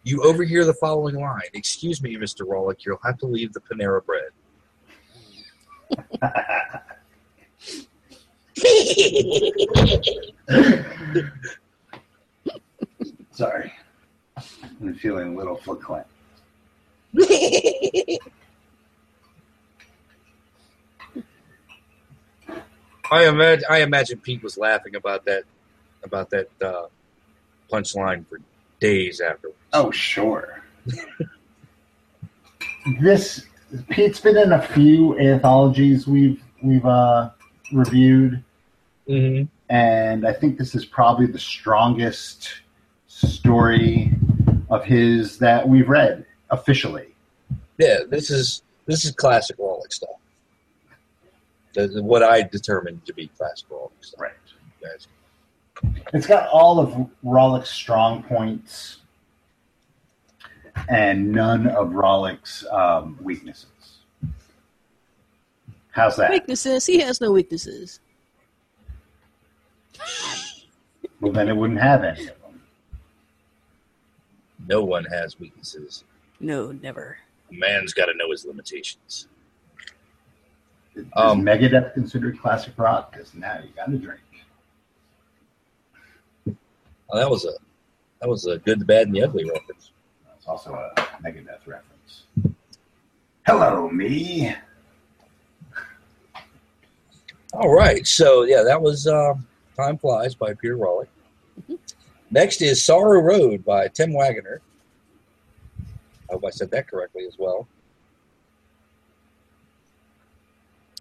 you 0.04 0.22
overhear 0.22 0.64
the 0.64 0.74
following 0.74 1.16
line 1.16 1.40
excuse 1.54 2.00
me 2.02 2.14
mr 2.16 2.46
Rawlik, 2.46 2.84
you'll 2.84 3.00
have 3.02 3.18
to 3.18 3.26
leave 3.26 3.52
the 3.52 3.60
panera 3.60 4.00
bread 4.04 4.30
Sorry. 13.32 13.72
I'm 14.82 14.94
feeling 14.94 15.34
a 15.34 15.36
little 15.36 15.56
foot 15.56 15.80
clamp. 15.80 16.06
i 23.12 23.26
imagine 23.26 23.64
i 23.68 23.82
imagine 23.82 24.18
pete 24.18 24.42
was 24.42 24.56
laughing 24.56 24.96
about 24.96 25.22
that 25.26 25.44
about 26.04 26.30
that 26.30 26.48
uh, 26.64 26.86
punchline 27.70 28.26
for 28.26 28.40
days 28.80 29.20
afterwards 29.20 29.58
Oh, 29.72 29.90
sure. 29.90 30.62
this 33.00 33.46
Pete's 33.88 34.20
been 34.20 34.36
in 34.36 34.52
a 34.52 34.60
few 34.60 35.18
anthologies 35.18 36.06
we've 36.06 36.42
we've 36.62 36.84
uh, 36.84 37.30
reviewed, 37.72 38.44
mm-hmm. 39.08 39.44
and 39.74 40.26
I 40.26 40.32
think 40.34 40.58
this 40.58 40.74
is 40.74 40.84
probably 40.84 41.24
the 41.26 41.38
strongest 41.38 42.50
story 43.06 44.12
of 44.72 44.84
his 44.84 45.38
that 45.38 45.68
we've 45.68 45.88
read 45.88 46.24
officially. 46.50 47.14
yeah 47.78 47.98
this 48.08 48.30
is 48.30 48.62
this 48.86 49.04
is 49.04 49.12
classic 49.12 49.56
Rawlik 49.58 49.92
stuff 49.92 50.10
That's 51.74 51.98
what 52.00 52.22
i 52.22 52.42
determined 52.42 53.04
to 53.06 53.12
be 53.14 53.28
classic 53.36 53.68
Rawlik 53.68 53.90
stuff 54.00 54.20
Right. 54.20 54.32
Guys. 54.82 55.06
It's 56.12 56.26
got 56.26 56.48
all 56.48 56.80
of 56.80 57.08
Rawlik's 57.24 57.70
strong 57.70 58.22
points 58.24 58.98
and 60.88 61.30
none 61.30 61.66
of 61.68 61.90
Rawlik's 61.90 62.64
um, 62.70 63.16
weaknesses. 63.20 63.66
How's 65.90 66.16
that? 66.16 66.30
Weaknesses. 66.30 66.86
He 66.86 66.98
has 67.00 67.20
no 67.20 67.30
weaknesses. 67.30 68.00
Well, 71.20 71.32
then 71.32 71.48
it 71.48 71.56
wouldn't 71.56 71.80
have 71.80 72.02
any 72.02 72.22
of 72.22 72.40
them. 72.40 72.41
No 74.68 74.82
one 74.82 75.04
has 75.04 75.38
weaknesses 75.38 76.04
No, 76.40 76.72
never. 76.72 77.18
a 77.50 77.54
man's 77.54 77.92
got 77.92 78.06
to 78.06 78.14
know 78.14 78.30
his 78.30 78.44
limitations 78.44 79.28
Is 80.94 81.04
Um, 81.14 81.42
Megadeth 81.42 81.94
considered 81.94 82.38
classic 82.40 82.74
rock? 82.76 83.12
Because 83.12 83.34
now 83.34 83.58
you 83.62 83.70
got 83.74 83.90
to 83.90 83.98
drink. 83.98 84.20
oh, 86.48 87.18
that 87.18 87.28
was 87.30 87.44
a 87.44 87.52
that 88.20 88.28
was 88.28 88.46
a 88.46 88.58
good 88.58 88.78
the 88.80 88.84
bad 88.84 89.06
and 89.08 89.16
the 89.16 89.22
ugly 89.22 89.44
reference 89.50 89.90
It's 90.36 90.46
also 90.46 90.72
a 90.74 91.00
Megadeth 91.24 91.66
reference. 91.66 92.24
Hello, 93.46 93.88
me. 93.90 94.54
All 97.54 97.74
right, 97.74 98.06
so 98.06 98.44
yeah, 98.44 98.62
that 98.62 98.80
was 98.80 99.06
uh, 99.06 99.34
"Time 99.76 99.98
Flies" 99.98 100.34
by 100.34 100.54
Peter 100.54 100.76
Rawlik. 100.76 101.08
Next 102.32 102.60
is 102.62 102.82
"Sorrow 102.82 103.20
Road" 103.20 103.62
by 103.62 103.86
Tim 103.88 104.14
Wagoner. 104.14 104.62
I 106.30 106.32
hope 106.32 106.46
I 106.46 106.50
said 106.50 106.70
that 106.70 106.88
correctly 106.88 107.26
as 107.26 107.36
well. 107.38 107.68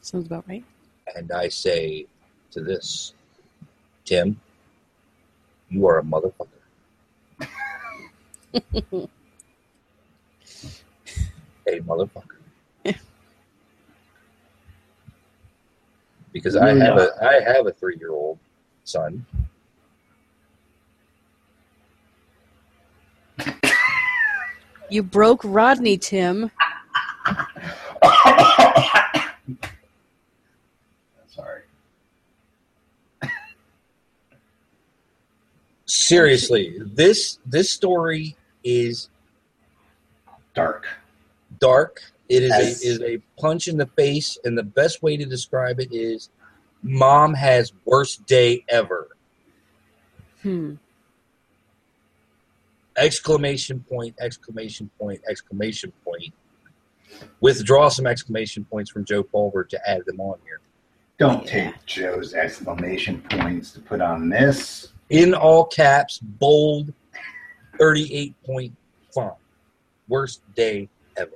Sounds 0.02 0.28
about 0.28 0.44
right. 0.50 0.66
And 1.16 1.32
I 1.32 1.48
say 1.48 2.06
to 2.52 2.62
this, 2.62 3.14
Tim, 4.04 4.42
you 5.70 5.88
are 5.88 6.00
a 6.00 6.04
motherfucker. 6.04 6.50
a 8.54 9.08
motherfucker. 11.80 12.40
because 16.34 16.58
I 16.58 16.76
have 16.76 16.98
a 16.98 17.12
I 17.22 17.40
have 17.54 17.68
a 17.68 17.72
three 17.72 17.96
year 17.98 18.12
old 18.12 18.38
son. 18.84 19.26
You 24.92 25.02
broke 25.04 25.39
Rodney, 25.46 25.98
Tim. 25.98 26.52
Sorry. 31.28 31.62
Seriously, 35.86 36.78
this 36.78 37.39
this 37.46 37.72
story 37.72 38.36
is 38.66 39.08
dark. 40.54 40.86
Dark. 41.62 42.02
It 42.28 42.44
is 42.44 42.50
yes. 42.50 42.84
a, 42.84 42.88
is 42.88 43.02
a 43.02 43.22
punch 43.39 43.70
in 43.70 43.78
the 43.78 43.88
face, 43.88 44.38
and 44.44 44.58
the 44.58 44.64
best 44.64 45.02
way 45.02 45.16
to 45.16 45.24
describe 45.24 45.80
it 45.80 45.94
is, 45.94 46.30
"Mom 46.84 47.34
has 47.34 47.72
worst 47.86 48.26
day 48.26 48.66
ever." 48.68 49.08
Hmm. 50.42 50.74
Exclamation 53.02 53.84
point! 53.89 54.16
Exclamation 54.20 54.89
point! 54.99 55.20
Exclamation 55.28 55.91
point! 56.06 56.34
Withdraw 57.39 57.89
some 57.89 58.06
exclamation 58.06 58.64
points 58.66 58.91
from 58.91 59.04
Joe 59.06 59.24
Pulver 59.24 59.64
to 59.66 59.89
add 59.89 60.06
them 60.06 60.20
on 60.22 60.38
here. 60.45 60.62
Don't 61.18 61.43
Yeah. 61.45 61.72
take 61.72 61.86
Joe's 61.86 62.34
exclamation 62.36 63.22
points 63.30 63.72
to 63.72 63.80
put 63.80 64.02
on 64.02 64.30
this. 64.30 64.93
In 65.10 65.34
all 65.34 65.66
caps, 65.66 66.20
bold, 66.20 66.93
thirty-eight 67.80 68.36
point 68.43 68.76
font. 69.14 69.34
Worst 70.08 70.41
day 70.56 70.88
ever. 71.18 71.32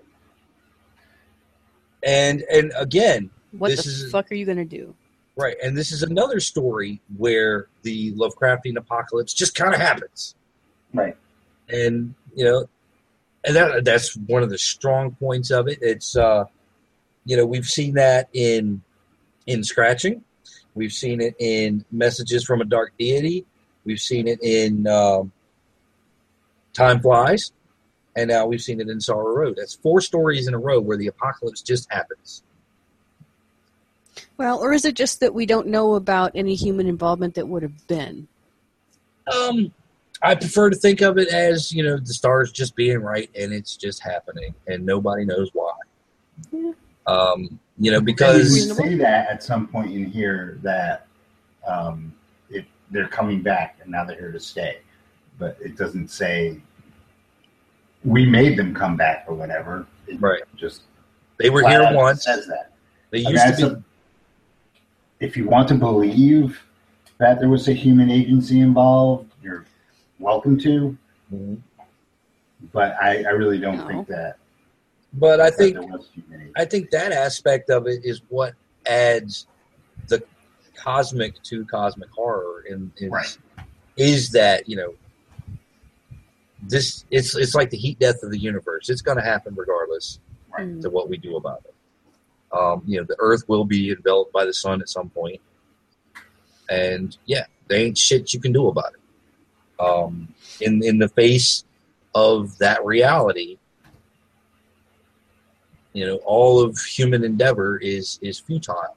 And 2.03 2.43
and 2.51 2.71
again, 2.77 3.31
What 3.57 3.69
This 3.69 3.85
the 3.85 3.89
is- 4.05 4.11
fuck 4.11 4.29
are 4.31 4.35
you 4.35 4.45
gonna 4.45 4.65
do? 4.65 4.93
Right, 5.37 5.55
and 5.63 5.77
this 5.77 5.91
is 5.93 6.03
another 6.03 6.39
story 6.41 7.01
where 7.17 7.67
the 7.83 8.11
Lovecraftian 8.13 8.75
apocalypse 8.77 9.33
just 9.33 9.55
kind 9.55 9.73
of 9.73 9.79
happens, 9.81 10.35
Right. 10.93 11.15
And 11.69 12.13
you 12.35 12.45
know, 12.45 12.67
and 13.43 13.55
that 13.55 13.85
that's 13.85 14.15
one 14.15 14.43
of 14.43 14.49
the 14.49 14.57
strong 14.57 15.11
points 15.11 15.51
of 15.51 15.67
it. 15.67 15.79
It's 15.81 16.15
uh, 16.15 16.45
you 17.25 17.37
know, 17.37 17.45
we've 17.45 17.65
seen 17.65 17.95
that 17.95 18.29
in 18.33 18.81
in 19.47 19.63
scratching, 19.63 20.23
we've 20.73 20.93
seen 20.93 21.21
it 21.21 21.35
in 21.39 21.85
messages 21.91 22.43
from 22.43 22.61
a 22.61 22.65
dark 22.65 22.93
deity, 22.97 23.45
we've 23.83 23.99
seen 23.99 24.27
it 24.27 24.39
in 24.41 24.87
um, 24.87 25.31
Time 26.73 26.99
Flies, 26.99 27.51
and 28.15 28.29
now 28.29 28.45
we've 28.45 28.61
seen 28.61 28.81
it 28.81 28.89
in 28.89 28.99
Sorrow 28.99 29.35
Road. 29.35 29.55
That's 29.57 29.75
four 29.75 30.01
stories 30.01 30.47
in 30.47 30.53
a 30.53 30.59
row 30.59 30.79
where 30.79 30.97
the 30.97 31.07
apocalypse 31.07 31.61
just 31.61 31.91
happens. 31.91 32.43
Well, 34.37 34.59
or 34.59 34.73
is 34.73 34.85
it 34.85 34.95
just 34.95 35.21
that 35.21 35.33
we 35.33 35.45
don't 35.45 35.67
know 35.67 35.95
about 35.95 36.31
any 36.35 36.55
human 36.55 36.87
involvement 36.87 37.35
that 37.35 37.47
would 37.47 37.63
have 37.63 37.87
been? 37.87 38.27
Um, 39.33 39.73
I 40.21 40.35
prefer 40.35 40.69
to 40.69 40.75
think 40.75 41.01
of 41.01 41.17
it 41.17 41.27
as 41.29 41.71
you 41.71 41.83
know 41.83 41.97
the 41.97 42.13
stars 42.13 42.51
just 42.51 42.75
being 42.75 42.99
right 42.99 43.29
and 43.35 43.53
it's 43.53 43.75
just 43.75 44.01
happening 44.01 44.53
and 44.67 44.85
nobody 44.85 45.25
knows 45.25 45.49
why. 45.53 45.73
Yeah. 46.51 46.71
Um, 47.07 47.59
you 47.77 47.91
know 47.91 48.01
because 48.01 48.49
you 48.49 48.55
Reasonable. 48.55 48.83
say 48.83 48.95
that 48.97 49.29
at 49.29 49.43
some 49.43 49.67
point 49.67 49.91
in 49.93 50.05
here 50.05 50.57
that 50.63 51.07
um, 51.67 52.13
it, 52.49 52.65
they're 52.91 53.07
coming 53.07 53.41
back 53.41 53.77
and 53.81 53.91
now 53.91 54.05
they're 54.05 54.17
here 54.17 54.31
to 54.31 54.39
stay, 54.39 54.79
but 55.37 55.57
it 55.61 55.75
doesn't 55.77 56.09
say 56.09 56.59
we 58.03 58.25
made 58.25 58.57
them 58.57 58.73
come 58.73 58.95
back 58.95 59.25
or 59.27 59.35
whatever. 59.35 59.85
It 60.07 60.21
Right. 60.21 60.41
Just 60.55 60.83
they 61.37 61.49
were 61.49 61.67
here 61.67 61.87
once. 61.93 62.23
Says 62.23 62.47
that. 62.47 62.71
They 63.11 63.19
I 63.19 63.23
mean, 63.23 63.31
used 63.33 63.59
to 63.59 63.67
be. 63.67 63.73
a- 63.73 63.83
if 65.19 65.37
you 65.37 65.47
want 65.47 65.67
to 65.69 65.75
believe 65.75 66.61
that 67.17 67.39
there 67.39 67.49
was 67.49 67.67
a 67.67 67.73
human 67.73 68.09
agency 68.11 68.59
involved, 68.59 69.31
you're 69.34 69.34
welcome 70.19 70.57
to. 70.59 70.97
Mhm. 71.33 71.61
But 72.71 72.95
I, 73.01 73.23
I 73.23 73.29
really 73.31 73.59
don't 73.59 73.77
No. 73.77 73.87
think 73.87 74.07
that, 74.07 74.37
But 75.13 75.39
I 75.39 75.49
think 75.51 75.73
there 75.73 75.83
was 75.83 76.09
human 76.13 76.41
agency. 76.41 76.53
I 76.55 76.65
think 76.65 76.89
that 76.91 77.11
aspect 77.11 77.69
of 77.69 77.87
it 77.87 78.01
is 78.03 78.21
what 78.29 78.53
adds 78.85 79.47
the 80.07 80.23
cosmic 80.75 81.41
to 81.43 81.65
cosmic 81.65 82.09
horror 82.11 82.63
and 82.69 82.91
is, 82.97 83.11
Right. 83.11 83.37
is 83.97 84.31
that 84.31 84.67
you 84.69 84.75
know 84.77 84.93
this 86.67 87.05
it's 87.11 87.35
it's 87.35 87.53
like 87.55 87.69
the 87.69 87.77
heat 87.77 87.99
death 87.99 88.23
of 88.23 88.31
the 88.31 88.39
universe. 88.39 88.89
It's 88.89 89.01
going 89.01 89.17
to 89.17 89.23
happen 89.23 89.53
regardless. 89.55 90.19
Right. 90.57 90.65
Hmm. 90.67 90.79
to 90.81 90.89
what 90.89 91.09
we 91.09 91.17
do 91.17 91.35
about 91.35 91.63
it. 91.65 91.73
Um, 92.57 92.81
you 92.85 92.97
know, 92.97 93.03
the 93.03 93.17
Earth 93.19 93.43
will 93.49 93.65
be 93.65 93.91
enveloped 93.91 94.31
by 94.31 94.45
the 94.45 94.53
sun 94.53 94.79
at 94.79 94.87
some 94.87 95.09
point, 95.09 95.41
and 96.69 97.17
yeah, 97.25 97.45
there 97.67 97.79
ain't 97.79 97.97
shit 97.97 98.33
you 98.33 98.39
can 98.39 98.53
do 98.53 98.69
about 98.69 98.93
it. 98.93 98.99
Um, 99.79 100.29
in 100.61 100.83
in 100.83 100.97
the 100.99 101.09
face 101.09 101.65
of 102.13 102.57
that 102.59 102.83
reality, 102.85 103.57
you 105.93 106.05
know, 106.05 106.17
all 106.25 106.61
of 106.61 106.77
human 106.79 107.23
endeavor 107.23 107.77
is 107.77 108.19
is 108.21 108.39
futile, 108.39 108.95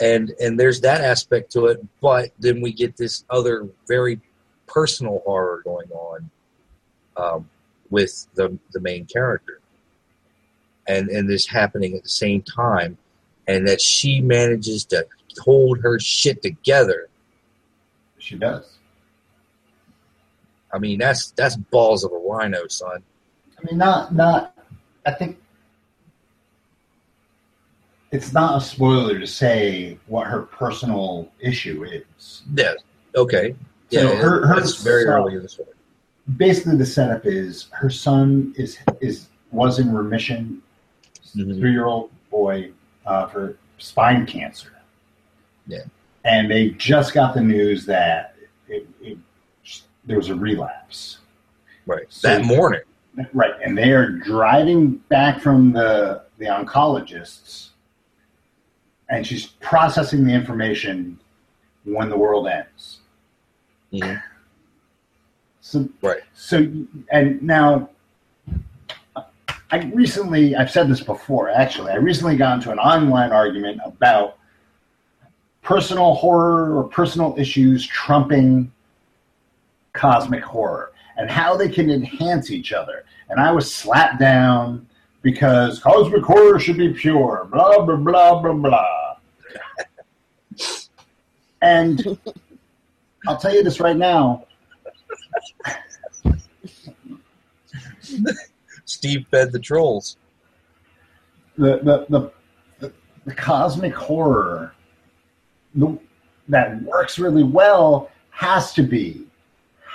and 0.00 0.32
and 0.40 0.58
there's 0.58 0.80
that 0.82 1.00
aspect 1.00 1.50
to 1.52 1.66
it. 1.66 1.84
But 2.00 2.30
then 2.38 2.60
we 2.60 2.72
get 2.72 2.96
this 2.96 3.24
other 3.30 3.68
very 3.88 4.20
personal 4.66 5.22
horror 5.24 5.62
going 5.64 5.90
on 5.92 6.30
um, 7.16 7.50
with 7.90 8.26
the 8.34 8.58
the 8.72 8.80
main 8.80 9.06
character 9.06 9.60
and 10.86 11.08
and 11.08 11.28
this 11.28 11.46
happening 11.46 11.94
at 11.94 12.02
the 12.02 12.08
same 12.08 12.42
time, 12.42 12.96
and 13.46 13.66
that 13.66 13.80
she 13.80 14.20
manages 14.20 14.84
to 14.86 15.06
hold 15.40 15.80
her 15.80 15.98
shit 15.98 16.42
together. 16.42 17.08
She 18.18 18.36
does. 18.36 18.75
I 20.72 20.78
mean, 20.78 20.98
that's 20.98 21.30
that's 21.32 21.56
balls 21.56 22.04
of 22.04 22.12
a 22.12 22.16
rhino, 22.16 22.66
son. 22.68 23.02
I 23.58 23.64
mean, 23.64 23.78
not 23.78 24.14
not. 24.14 24.54
I 25.06 25.12
think 25.12 25.38
it's 28.12 28.32
not 28.32 28.60
a 28.62 28.64
spoiler 28.64 29.18
to 29.18 29.26
say 29.26 29.98
what 30.06 30.26
her 30.26 30.42
personal 30.42 31.30
issue 31.40 31.84
is. 31.84 32.42
Yeah. 32.54 32.74
Okay. 33.14 33.54
So 33.90 34.00
Yeah. 34.12 34.16
her- 34.16 34.46
her 34.46 34.58
it's 34.58 34.82
very 34.82 35.04
early 35.04 35.36
in 35.36 35.42
the 35.42 35.48
story. 35.48 35.68
Basically, 36.36 36.76
the 36.76 36.86
setup 36.86 37.24
is 37.26 37.68
her 37.72 37.90
son 37.90 38.52
is 38.56 38.78
is 39.00 39.28
was 39.52 39.78
in 39.78 39.92
remission. 39.94 40.62
Mhm. 41.36 41.58
Three 41.58 41.72
year 41.72 41.86
old 41.86 42.10
boy 42.30 42.72
uh, 43.06 43.26
for 43.26 43.56
spine 43.78 44.26
cancer. 44.26 44.72
Yeah. 45.68 45.84
and 46.24 46.50
they 46.50 46.70
just 46.70 47.14
got 47.14 47.34
the 47.34 47.40
news 47.40 47.86
that 47.86 48.34
it, 48.68 48.84
it, 49.00 49.16
there 50.06 50.16
was 50.16 50.28
a 50.30 50.34
relapse. 50.34 51.18
Right. 51.86 52.06
So- 52.08 52.28
that 52.28 52.44
morning. 52.44 52.80
Right, 53.32 53.54
and 53.64 53.78
they 53.78 53.92
are 53.92 54.10
driving 54.10 54.96
back 55.08 55.40
from 55.40 55.72
the 55.72 56.22
the 56.36 56.44
oncologists, 56.46 57.70
and 59.08 59.26
she's 59.26 59.46
processing 59.46 60.26
the 60.26 60.34
information 60.34 61.18
when 61.84 62.10
the 62.10 62.16
world 62.18 62.46
ends. 62.46 62.98
Mhm. 63.90 64.22
So, 65.62 65.88
Right. 66.02 66.20
So, 66.34 66.70
and 67.10 67.42
now, 67.42 67.88
I 69.70 69.90
recently 69.94 70.54
I've 70.54 70.70
said 70.70 70.88
this 70.88 71.00
before. 71.00 71.48
Actually, 71.48 71.92
I 71.92 71.96
recently 71.96 72.36
got 72.36 72.56
into 72.56 72.70
an 72.70 72.78
online 72.78 73.32
argument 73.32 73.80
about 73.82 74.36
personal 75.62 76.12
horror 76.14 76.76
or 76.76 76.84
personal 76.84 77.34
issues 77.38 77.86
trumping 77.86 78.70
cosmic 79.96 80.44
horror 80.44 80.92
and 81.16 81.30
how 81.30 81.56
they 81.56 81.68
can 81.68 81.90
enhance 81.90 82.50
each 82.50 82.72
other. 82.72 83.04
And 83.28 83.40
I 83.40 83.50
was 83.50 83.72
slapped 83.72 84.20
down 84.20 84.86
because 85.22 85.80
cosmic 85.80 86.22
horror 86.22 86.60
should 86.60 86.76
be 86.76 86.92
pure, 86.92 87.48
blah, 87.50 87.84
blah, 87.84 87.96
blah, 87.96 88.42
blah, 88.42 88.52
blah. 88.52 89.16
and 91.62 92.18
I'll 93.26 93.38
tell 93.38 93.54
you 93.54 93.62
this 93.62 93.80
right 93.80 93.96
now 93.96 94.46
Steve 98.84 99.26
fed 99.30 99.52
the 99.52 99.58
trolls. 99.58 100.16
the, 101.56 101.78
the, 101.82 102.06
the, 102.08 102.32
the, 102.78 102.92
the 103.24 103.34
cosmic 103.34 103.94
horror 103.94 104.72
the, 105.74 105.98
that 106.48 106.82
works 106.82 107.18
really 107.18 107.42
well 107.42 108.10
has 108.30 108.72
to 108.74 108.82
be 108.82 109.26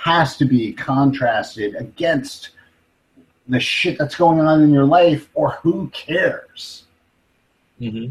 has 0.02 0.36
to 0.36 0.44
be 0.44 0.72
contrasted 0.72 1.74
against 1.76 2.50
the 3.48 3.60
shit 3.60 3.98
that's 3.98 4.14
going 4.14 4.40
on 4.40 4.62
in 4.62 4.72
your 4.72 4.84
life 4.84 5.28
or 5.34 5.52
who 5.62 5.88
cares? 5.90 6.84
Hmm 7.78 8.10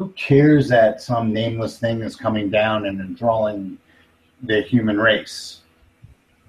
who 0.00 0.08
cares 0.12 0.66
that 0.66 1.02
some 1.02 1.30
nameless 1.30 1.78
thing 1.78 2.00
is 2.00 2.16
coming 2.16 2.48
down 2.48 2.86
and 2.86 3.02
enthralling 3.02 3.76
the 4.44 4.62
human 4.62 4.98
race? 4.98 5.60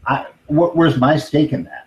I, 0.08 0.28
wh- 0.48 0.74
where's 0.74 0.98
my 0.98 1.18
stake 1.18 1.52
in 1.52 1.66
that? 1.66 1.86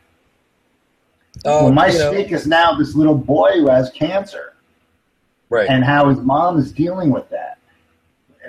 Well 1.42 1.72
my 1.72 1.86
you 1.86 1.98
know, 1.98 2.12
stake 2.12 2.32
is 2.32 2.46
now 2.46 2.74
this 2.74 2.94
little 2.94 3.16
boy 3.16 3.52
who 3.54 3.70
has 3.70 3.88
cancer. 3.90 4.52
Right. 5.48 5.68
and 5.70 5.82
how 5.82 6.10
his 6.10 6.18
mom 6.18 6.58
is 6.58 6.70
dealing 6.70 7.10
with 7.10 7.30
that. 7.30 7.58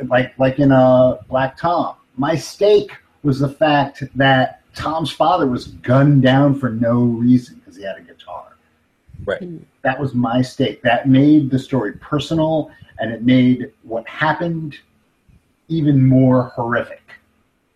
Like 0.07 0.37
like 0.37 0.59
in 0.59 0.73
uh, 0.73 1.19
Black 1.29 1.55
Tom, 1.55 1.95
my 2.17 2.35
stake 2.35 2.91
was 3.25 3.39
the 3.39 3.49
fact 3.49 4.03
that 4.15 4.61
Tom's 4.75 5.11
father 5.11 5.47
was 5.47 5.67
gunned 5.67 6.21
down 6.21 6.57
for 6.59 6.69
no 6.69 7.03
reason 7.03 7.55
because 7.55 7.75
he 7.75 7.83
had 7.83 7.97
a 7.97 8.01
guitar. 8.01 8.55
Right. 9.25 9.39
Hmm. 9.41 9.57
That 9.81 9.99
was 9.99 10.13
my 10.13 10.41
stake. 10.41 10.81
That 10.83 11.07
made 11.09 11.49
the 11.49 11.59
story 11.59 11.93
personal, 11.93 12.71
and 12.99 13.11
it 13.11 13.23
made 13.23 13.71
what 13.83 14.07
happened 14.07 14.77
even 15.67 16.07
more 16.07 16.43
horrific. 16.55 17.01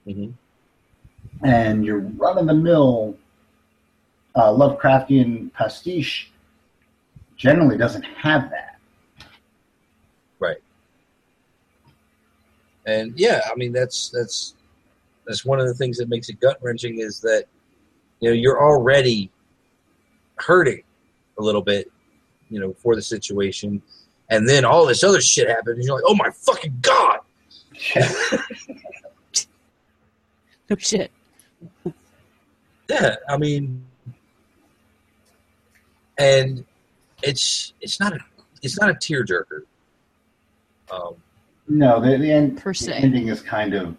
Mhm. 0.07 0.33
and 1.43 1.85
your 1.85 1.99
run 1.99 2.37
of 2.37 2.47
the 2.47 2.53
mill 2.53 3.15
uh, 4.35 4.51
Lovecraftian 4.51 5.51
pastiche 5.53 6.31
generally 7.37 7.77
doesn't 7.77 8.03
have 8.03 8.49
that. 8.49 8.79
Right. 10.39 10.57
And 12.85 13.13
yeah, 13.17 13.41
I 13.51 13.55
mean 13.55 13.71
that's 13.71 14.09
that's 14.09 14.55
that's 15.29 15.45
one 15.45 15.59
of 15.59 15.67
the 15.67 15.75
things 15.75 15.97
that 15.97 16.09
makes 16.09 16.27
it 16.27 16.39
gut 16.39 16.57
wrenching 16.59 16.99
is 16.99 17.21
that 17.21 17.45
you 18.19 18.29
know 18.29 18.33
you're 18.33 18.59
already 18.59 19.29
hurting 20.37 20.81
a 21.37 21.43
little 21.43 21.61
bit, 21.61 21.91
you 22.49 22.59
know, 22.59 22.73
for 22.73 22.95
the 22.95 23.01
situation, 23.01 23.79
and 24.31 24.49
then 24.49 24.65
all 24.65 24.87
this 24.87 25.03
other 25.03 25.21
shit 25.21 25.47
happens, 25.47 25.77
and 25.77 25.85
you're 25.85 25.93
like, 25.95 26.03
oh 26.07 26.15
my 26.15 26.31
fucking 26.31 26.79
god! 26.81 27.19
No 30.67 30.75
shit. 30.79 31.11
Yeah, 32.89 33.15
I 33.29 33.37
mean, 33.37 33.85
and 36.17 36.65
it's 37.21 37.73
it's 37.81 37.99
not 37.99 38.13
a 38.13 38.19
it's 38.63 38.79
not 38.79 38.89
a 38.89 38.95
tearjerker. 38.95 39.61
Um, 40.91 41.13
No, 41.67 42.01
the, 42.01 42.17
the, 42.17 42.31
end, 42.31 42.57
Per 42.57 42.71
the 42.73 42.79
se. 42.79 42.93
ending 42.93 43.27
is 43.27 43.41
kind 43.41 43.75
of. 43.75 43.95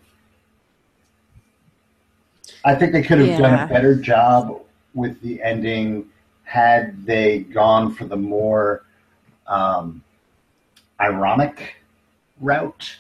I 2.64 2.74
think 2.74 2.92
they 2.92 3.02
could 3.02 3.18
have 3.18 3.38
done 3.38 3.54
a 3.54 3.66
better 3.72 3.94
job 3.94 4.60
with 4.94 5.20
the 5.22 5.42
ending 5.42 6.08
had 6.44 7.06
they 7.06 7.40
gone 7.40 7.94
for 7.94 8.04
the 8.06 8.16
more 8.16 8.84
um, 9.46 10.02
ironic 11.00 11.76
route. 12.40 12.98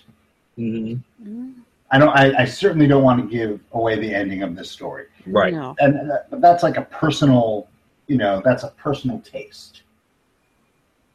mhm, 0.58 1.00
Mm, 1.22 1.54
I 1.90 1.98
don't. 1.98 2.10
I, 2.10 2.42
I 2.42 2.44
certainly 2.44 2.86
don't 2.86 3.02
want 3.02 3.20
to 3.20 3.28
give 3.28 3.60
away 3.72 3.98
the 3.98 4.14
ending 4.14 4.42
of 4.42 4.54
this 4.54 4.70
story, 4.70 5.06
Right. 5.26 5.52
No. 5.52 5.74
and 5.80 6.08
that, 6.08 6.28
that's 6.40 6.62
like 6.62 6.76
a 6.76 6.82
personal. 6.82 7.68
You 8.06 8.16
know, 8.16 8.40
that's 8.44 8.62
a 8.62 8.68
personal 8.70 9.20
taste. 9.20 9.82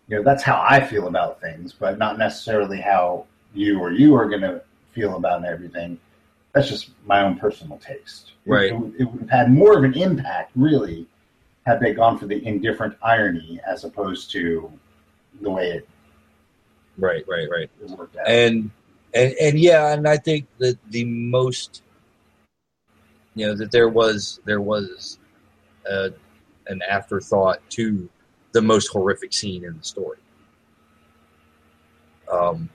You 0.08 0.18
know, 0.18 0.24
that's 0.24 0.44
how 0.44 0.64
I 0.70 0.80
feel 0.86 1.08
about 1.08 1.42
things, 1.42 1.74
but 1.74 1.98
not 1.98 2.18
necessarily 2.18 2.80
how 2.80 3.26
you 3.54 3.80
or 3.80 3.92
you 3.92 4.14
are 4.16 4.30
going 4.30 4.42
to 4.42 4.62
feel 4.92 5.16
about 5.16 5.44
everything. 5.46 5.98
That's 6.56 6.70
just 6.70 6.90
my 7.06 7.22
own 7.22 7.38
personal 7.38 7.78
taste. 7.78 8.32
Right. 8.46 8.72
It, 8.72 8.80
would- 8.80 8.96
it 8.98 9.04
would 9.04 9.22
have 9.22 9.30
had 9.30 9.52
more 9.52 9.78
of 9.78 9.84
an 9.84 9.94
impact, 9.94 10.52
really, 10.56 11.06
had 11.66 11.80
they 11.82 11.94
gone 11.94 12.18
for 12.18 12.28
the 12.28 12.44
indifferent 12.48 12.96
irony 13.04 13.60
as 13.68 13.84
opposed 13.84 14.32
to 14.32 14.72
the 15.42 15.50
way 15.52 15.70
it 15.72 15.90
right, 16.98 17.26
right, 17.28 17.50
right. 17.52 17.70
worked 17.90 18.16
out. 18.16 18.28
and 18.28 18.72
and 19.14 19.34
and 19.42 19.60
yeah, 19.60 19.92
and 19.94 20.08
I 20.08 20.16
think 20.18 20.48
that 20.60 20.78
the 20.92 21.04
most, 21.04 21.82
you 23.34 23.48
know, 23.48 23.56
that 23.56 23.72
there 23.72 23.90
was 23.90 24.40
there 24.46 24.62
was 24.62 25.20
uh, 25.90 26.10
an 26.68 26.82
afterthought 26.90 27.60
to 27.72 28.08
the 28.54 28.62
most 28.62 28.88
horrific 28.88 29.34
scene 29.34 29.66
in 29.66 29.78
the 29.78 29.84
story. 29.84 30.20
Um, 32.32 32.70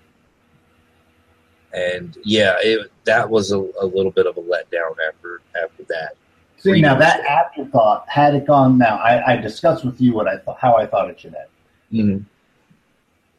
and 1.72 2.16
yeah, 2.24 2.56
it, 2.60 2.90
that 3.04 3.28
was 3.28 3.52
a, 3.52 3.58
a 3.58 3.86
little 3.86 4.10
bit 4.10 4.26
of 4.26 4.36
a 4.36 4.40
letdown 4.40 4.94
after 5.08 5.40
after 5.62 5.84
that. 5.88 6.14
See, 6.58 6.80
now 6.80 6.94
that 6.96 7.20
afterthought, 7.24 8.06
had 8.08 8.34
it 8.34 8.46
gone 8.46 8.76
now, 8.76 8.96
I, 8.98 9.32
I 9.32 9.36
discussed 9.36 9.82
with 9.84 9.98
you 10.00 10.12
what 10.12 10.28
I 10.28 10.36
thought, 10.38 10.58
how 10.60 10.76
I 10.76 10.84
thought 10.86 11.08
it 11.08 11.18
should 11.20 11.34
end. 11.34 11.48
Mm-hmm. 11.92 12.22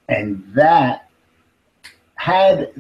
and 0.09 0.43
that 0.53 1.07
had 2.15 2.71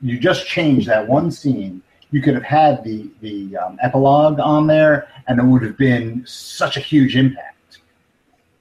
you 0.00 0.18
just 0.18 0.46
changed 0.46 0.88
that 0.88 1.06
one 1.06 1.30
scene 1.30 1.82
you 2.10 2.22
could 2.22 2.34
have 2.34 2.42
had 2.42 2.82
the 2.84 3.10
the 3.20 3.56
um, 3.56 3.78
epilogue 3.82 4.40
on 4.40 4.66
there 4.66 5.08
and 5.28 5.38
it 5.38 5.44
would 5.44 5.62
have 5.62 5.76
been 5.76 6.24
such 6.26 6.76
a 6.76 6.80
huge 6.80 7.16
impact 7.16 7.78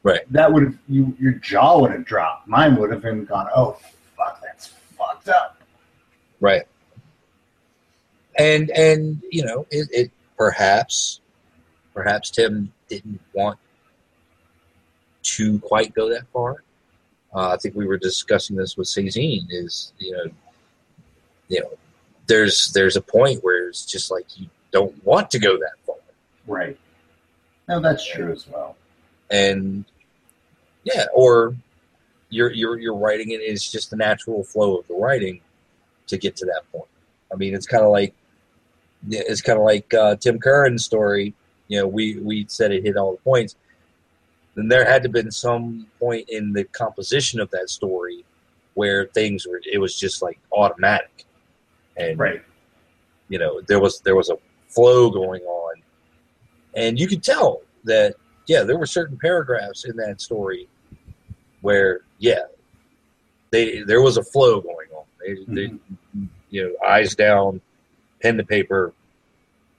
Right. 0.04 0.22
that 0.32 0.52
would 0.52 0.64
have 0.64 0.78
you 0.90 1.16
your 1.20 1.34
jaw 1.34 1.80
would 1.80 1.92
have 1.92 2.04
dropped 2.06 2.48
mine 2.48 2.76
would 2.76 2.92
have 2.92 3.02
been 3.02 3.24
gone 3.26 3.48
oh 3.56 3.78
fuck 4.18 4.42
that's 4.42 4.74
fucked 4.98 5.30
up 5.30 5.59
Right. 6.40 6.64
And 8.38 8.70
and 8.72 9.22
you 9.30 9.44
know 9.44 9.66
it, 9.70 9.90
it 9.92 10.12
perhaps 10.38 11.20
perhaps 11.94 12.30
Tim 12.30 12.72
didn't 12.88 13.20
want 13.34 13.60
to 15.24 15.60
quite 15.60 15.94
go 15.94 16.10
that 16.10 16.28
far. 16.32 16.64
Uh, 17.34 17.50
I 17.50 17.58
think 17.58 17.76
we 17.76 17.86
were 17.86 17.98
discussing 17.98 18.56
this 18.56 18.78
with 18.78 18.88
Cezine. 18.88 19.46
Is 19.50 19.92
you 19.98 20.14
know, 20.14 20.32
you 21.50 21.60
know, 21.62 21.72
there's 22.28 22.72
there's 22.72 22.96
a 22.96 23.02
point 23.02 23.44
where 23.44 23.68
it's 23.68 23.86
just 23.86 24.10
like 24.10 24.26
you 24.38 24.48
don't 24.72 25.04
want 25.04 25.30
to 25.32 25.40
go 25.40 25.58
that 25.58 25.74
far, 25.86 25.96
right 26.48 26.78
no 27.68 27.80
that's 27.80 28.08
true 28.08 28.32
as 28.32 28.48
well 28.48 28.78
and 29.30 29.86
yeah, 30.84 31.06
or 31.14 31.56
you're 32.30 32.52
you're 32.52 32.80
you're 32.80 32.96
writing 32.96 33.32
it. 33.32 33.42
It's 33.42 33.70
just 33.70 33.90
the 33.90 33.96
natural 33.96 34.44
flow 34.44 34.78
of 34.78 34.88
the 34.88 34.94
writing 34.94 35.42
to 36.10 36.18
get 36.18 36.36
to 36.38 36.46
that 36.46 36.64
point. 36.72 36.90
I 37.32 37.36
mean, 37.36 37.54
it's 37.54 37.66
kind 37.66 37.84
of 37.84 37.92
like 37.92 38.14
it's 39.10 39.42
kind 39.42 39.58
of 39.58 39.66
like 39.66 39.94
uh, 39.94 40.16
Tim 40.18 40.40
Curran's 40.40 40.86
story. 40.86 41.34
You 41.68 41.80
know, 41.80 41.88
we 41.88 42.18
we 42.18 42.46
said 42.48 42.72
it 42.72 42.84
hit 42.84 42.98
all 42.98 43.12
the 43.12 43.22
points. 43.22 43.56
Then 44.56 44.68
there 44.68 44.86
had 44.86 45.04
to 45.04 45.08
have 45.08 45.14
been 45.14 45.32
some 45.32 45.88
point 46.00 46.28
in 46.30 46.54
the 46.54 46.66
composition 46.66 47.40
of 47.40 47.50
that 47.52 47.70
story 47.70 48.26
where 48.74 49.06
things 49.06 49.48
were. 49.48 49.62
It 49.72 49.78
was 49.78 49.98
just 49.98 50.22
like 50.22 50.40
automatic, 50.52 51.26
and 51.98 52.20
right 52.20 52.42
you 53.30 53.40
know 53.40 53.62
there 53.62 53.80
was 53.80 54.02
there 54.02 54.16
was 54.16 54.30
a 54.30 54.38
flow 54.68 55.10
going 55.10 55.42
on 55.44 55.76
and 56.76 57.00
you 57.00 57.08
could 57.08 57.24
tell 57.24 57.62
that 57.86 58.16
yeah 58.48 58.64
there 58.64 58.78
were 58.78 58.86
certain 58.86 59.18
paragraphs 59.18 59.86
in 59.86 59.96
that 59.96 60.20
story 60.20 60.68
where 61.62 62.02
yeah 62.18 62.42
they 63.52 63.82
there 63.84 64.02
was 64.02 64.18
a 64.18 64.24
flow 64.24 64.60
going 64.60 64.89
they, 65.34 65.68
they 65.68 65.78
you 66.50 66.64
know 66.64 66.88
eyes 66.88 67.16
down 67.16 67.62
pen 68.22 68.38
to 68.38 68.44
paper 68.44 68.94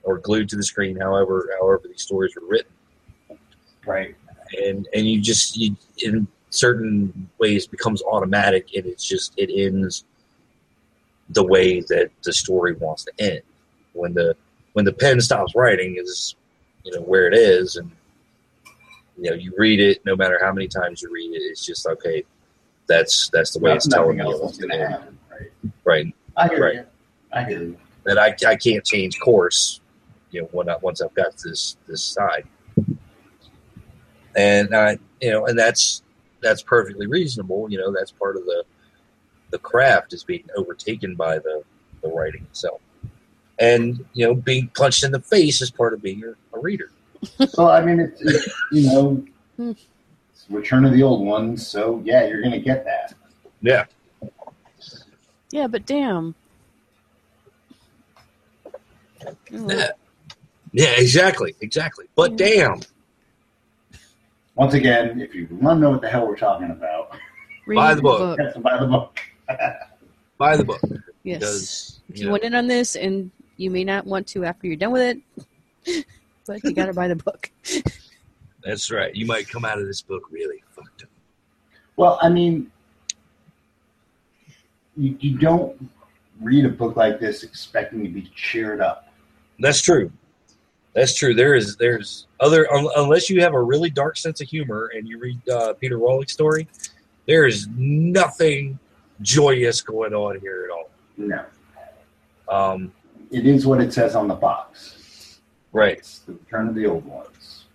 or 0.03 0.19
glued 0.19 0.49
to 0.49 0.57
the 0.57 0.63
screen 0.63 0.97
however 0.97 1.51
however 1.61 1.83
these 1.89 2.03
stories 2.03 2.35
were 2.35 2.47
written. 2.47 2.73
Right. 3.87 4.15
And 4.63 4.89
and 4.95 5.07
you 5.07 5.21
just 5.21 5.57
you 5.57 5.77
in 5.99 6.27
certain 6.51 7.31
ways 7.39 7.67
becomes 7.67 8.03
automatic 8.03 8.75
and 8.75 8.87
it's 8.87 9.07
just 9.07 9.33
it 9.37 9.51
ends 9.55 10.05
the 11.31 11.45
way 11.45 11.81
that 11.81 12.11
the 12.25 12.33
story 12.33 12.75
wants 12.75 13.05
to 13.05 13.13
end. 13.19 13.43
When 13.93 14.15
the 14.15 14.37
when 14.73 14.85
the 14.85 14.93
pen 14.93 15.21
stops 15.21 15.55
writing 15.55 15.97
is 15.99 16.35
you 16.85 16.93
know 16.93 17.03
where 17.03 17.27
it 17.27 17.35
is 17.35 17.77
and 17.77 17.91
you 19.19 19.31
know 19.31 19.37
you 19.37 19.53
read 19.59 19.81
it 19.81 20.05
no 20.05 20.17
matter 20.17 20.39
how 20.43 20.53
many 20.53 20.67
times 20.67 21.03
you 21.03 21.13
read 21.13 21.33
it 21.33 21.43
it's 21.43 21.65
just 21.65 21.87
okay 21.87 22.25
that's 22.87 23.29
that's 23.31 23.53
the 23.53 23.59
way 23.59 23.73
it's 23.73 23.87
telling 23.87 24.17
nothing 24.17 24.71
me 25.41 25.47
else 25.47 25.63
what's 25.63 25.75
is 25.75 25.81
going 25.85 25.91
going 25.91 26.05
to 26.05 26.05
to 26.05 26.05
end 26.05 26.05
happen 26.05 26.05
right 26.05 26.05
right 26.07 26.15
i 26.37 26.49
hear 26.49 26.63
Right. 26.65 26.75
you 26.75 26.85
i 27.33 27.45
hear 27.45 27.63
you 27.63 27.77
that 28.05 28.19
I, 28.19 28.35
I 28.49 28.57
can't 28.57 28.83
change 28.85 29.21
course, 29.21 29.81
you 30.31 30.41
know, 30.41 30.49
when 30.53 30.71
I, 30.71 30.77
once 30.81 31.03
I've 31.03 31.13
got 31.15 31.37
this 31.37 31.77
this 31.87 32.03
side, 32.03 32.47
and 34.37 34.75
I, 34.75 34.99
you 35.21 35.31
know, 35.31 35.45
and 35.47 35.59
that's 35.59 36.03
that's 36.41 36.63
perfectly 36.63 37.07
reasonable. 37.07 37.71
You 37.71 37.77
know, 37.79 37.93
that's 37.93 38.11
part 38.11 38.37
of 38.37 38.45
the 38.47 38.65
the 39.51 39.59
craft 39.59 40.15
is 40.15 40.25
being 40.25 40.45
overtaken 40.57 41.15
by 41.15 41.39
the 41.39 41.63
the 42.03 42.09
writing 42.09 42.43
itself, 42.45 42.81
and 43.59 44.03
you 44.15 44.27
know, 44.27 44.35
being 44.35 44.71
punched 44.75 45.05
in 45.05 45.13
the 45.13 45.21
face 45.21 45.61
is 45.61 45.71
part 45.71 45.93
of 45.93 46.01
being 46.03 46.25
a, 46.25 46.57
a 46.57 46.61
reader. 46.61 46.91
Well, 47.59 47.69
I 47.69 47.83
mean, 47.85 48.01
it's, 48.01 48.21
it's 48.23 48.49
you 48.73 48.83
know, 48.91 49.25
Hmm. 49.59 49.73
it's 50.33 50.47
Return 50.49 50.87
of 50.87 50.93
the 50.93 51.03
Old 51.03 51.21
Ones. 51.27 51.67
So 51.67 52.01
yeah, 52.05 52.27
you're 52.27 52.41
gonna 52.43 52.61
get 52.61 52.87
that. 52.87 53.13
Yeah, 53.61 53.85
Yeah, 55.51 55.67
but 55.67 55.87
damn. 55.87 56.35
Yeah, 59.51 59.89
yeah, 60.73 60.93
exactly, 60.97 61.55
exactly. 61.61 62.07
But 62.15 62.37
damn, 62.37 62.81
Once 64.55 64.75
again, 64.75 65.21
if 65.21 65.35
you 65.35 65.49
want 65.51 65.77
to 65.79 65.81
know 65.81 65.91
what 65.91 66.01
the 66.01 66.09
hell 66.09 66.27
we're 66.27 66.37
talking 66.37 66.71
about, 66.71 67.17
read 67.67 67.77
Buy 67.77 67.95
the 67.95 68.03
book. 68.03 68.39
you 68.39 68.45
have 68.47 68.63
buy 68.63 68.79
the 68.79 68.87
book. 68.87 69.19
buy 70.39 70.57
the 70.57 70.65
book 70.65 70.81
Yes. 71.23 71.39
because 71.41 72.01
If 72.09 72.17
you 72.17 72.21
you 72.21 72.27
know, 72.27 72.33
went 72.33 72.45
in 72.45 72.55
on 72.55 72.67
this, 72.67 72.97
and 72.97 73.31
you 73.57 73.71
may 73.71 73.85
not 73.85 74.07
want 74.07 74.27
to 74.29 74.45
after 74.45 74.67
you're 74.67 74.77
done 74.77 74.93
with 74.93 75.19
it, 75.87 76.05
but 76.47 76.63
you 76.65 76.73
got 76.73 76.87
to 76.87 76.95
buy 76.95 77.09
the 77.09 77.17
book. 77.17 77.51
that's 78.65 78.91
right. 78.91 79.15
You 79.15 79.27
might 79.27 79.49
come 79.49 79.65
out 79.65 79.79
of 79.79 79.87
this 79.87 80.01
book 80.01 80.23
really 80.31 80.63
fucked 80.71 81.03
up. 81.03 81.09
Well, 81.97 82.19
I 82.23 82.31
mean, 82.31 82.71
you, 85.01 85.17
you 85.21 85.39
don't 85.39 85.91
read 86.41 86.65
a 86.65 86.69
book 86.69 86.97
like 86.97 87.19
this 87.21 87.43
expecting 87.43 88.03
to 88.05 88.09
be 88.11 88.31
cheered 88.35 88.81
up. 88.81 89.13
That's 89.59 89.81
true. 89.83 90.13
That's 90.95 91.15
true. 91.15 91.35
There 91.35 91.55
is 91.55 91.77
there's 91.77 92.27
other 92.41 92.73
un, 92.73 92.87
unless 92.97 93.31
you 93.31 93.41
have 93.43 93.55
a 93.55 93.63
really 93.63 93.91
dark 93.91 94.17
sense 94.17 94.41
of 94.41 94.49
humor 94.49 94.91
and 94.95 95.09
you 95.09 95.19
read 95.19 95.49
uh, 95.49 95.73
Peter 95.75 95.99
Rawlik's 95.99 96.33
story, 96.33 96.67
there 97.27 97.47
is 97.47 97.69
nothing 97.77 98.79
joyous 99.23 99.81
going 99.83 100.15
on 100.15 100.41
here 100.41 100.65
at 100.69 100.71
all. 100.75 100.91
No, 101.17 101.45
Um, 102.49 102.93
it 103.31 103.47
is 103.47 103.67
what 103.67 103.81
it 103.81 103.93
says 103.93 104.17
on 104.17 104.27
the 104.29 104.35
box. 104.35 105.39
Right. 105.73 105.99
It's 105.99 106.21
the 106.21 106.33
return 106.33 106.69
of 106.69 106.75
the 106.75 106.87
old 106.87 107.05
ones. 107.05 107.67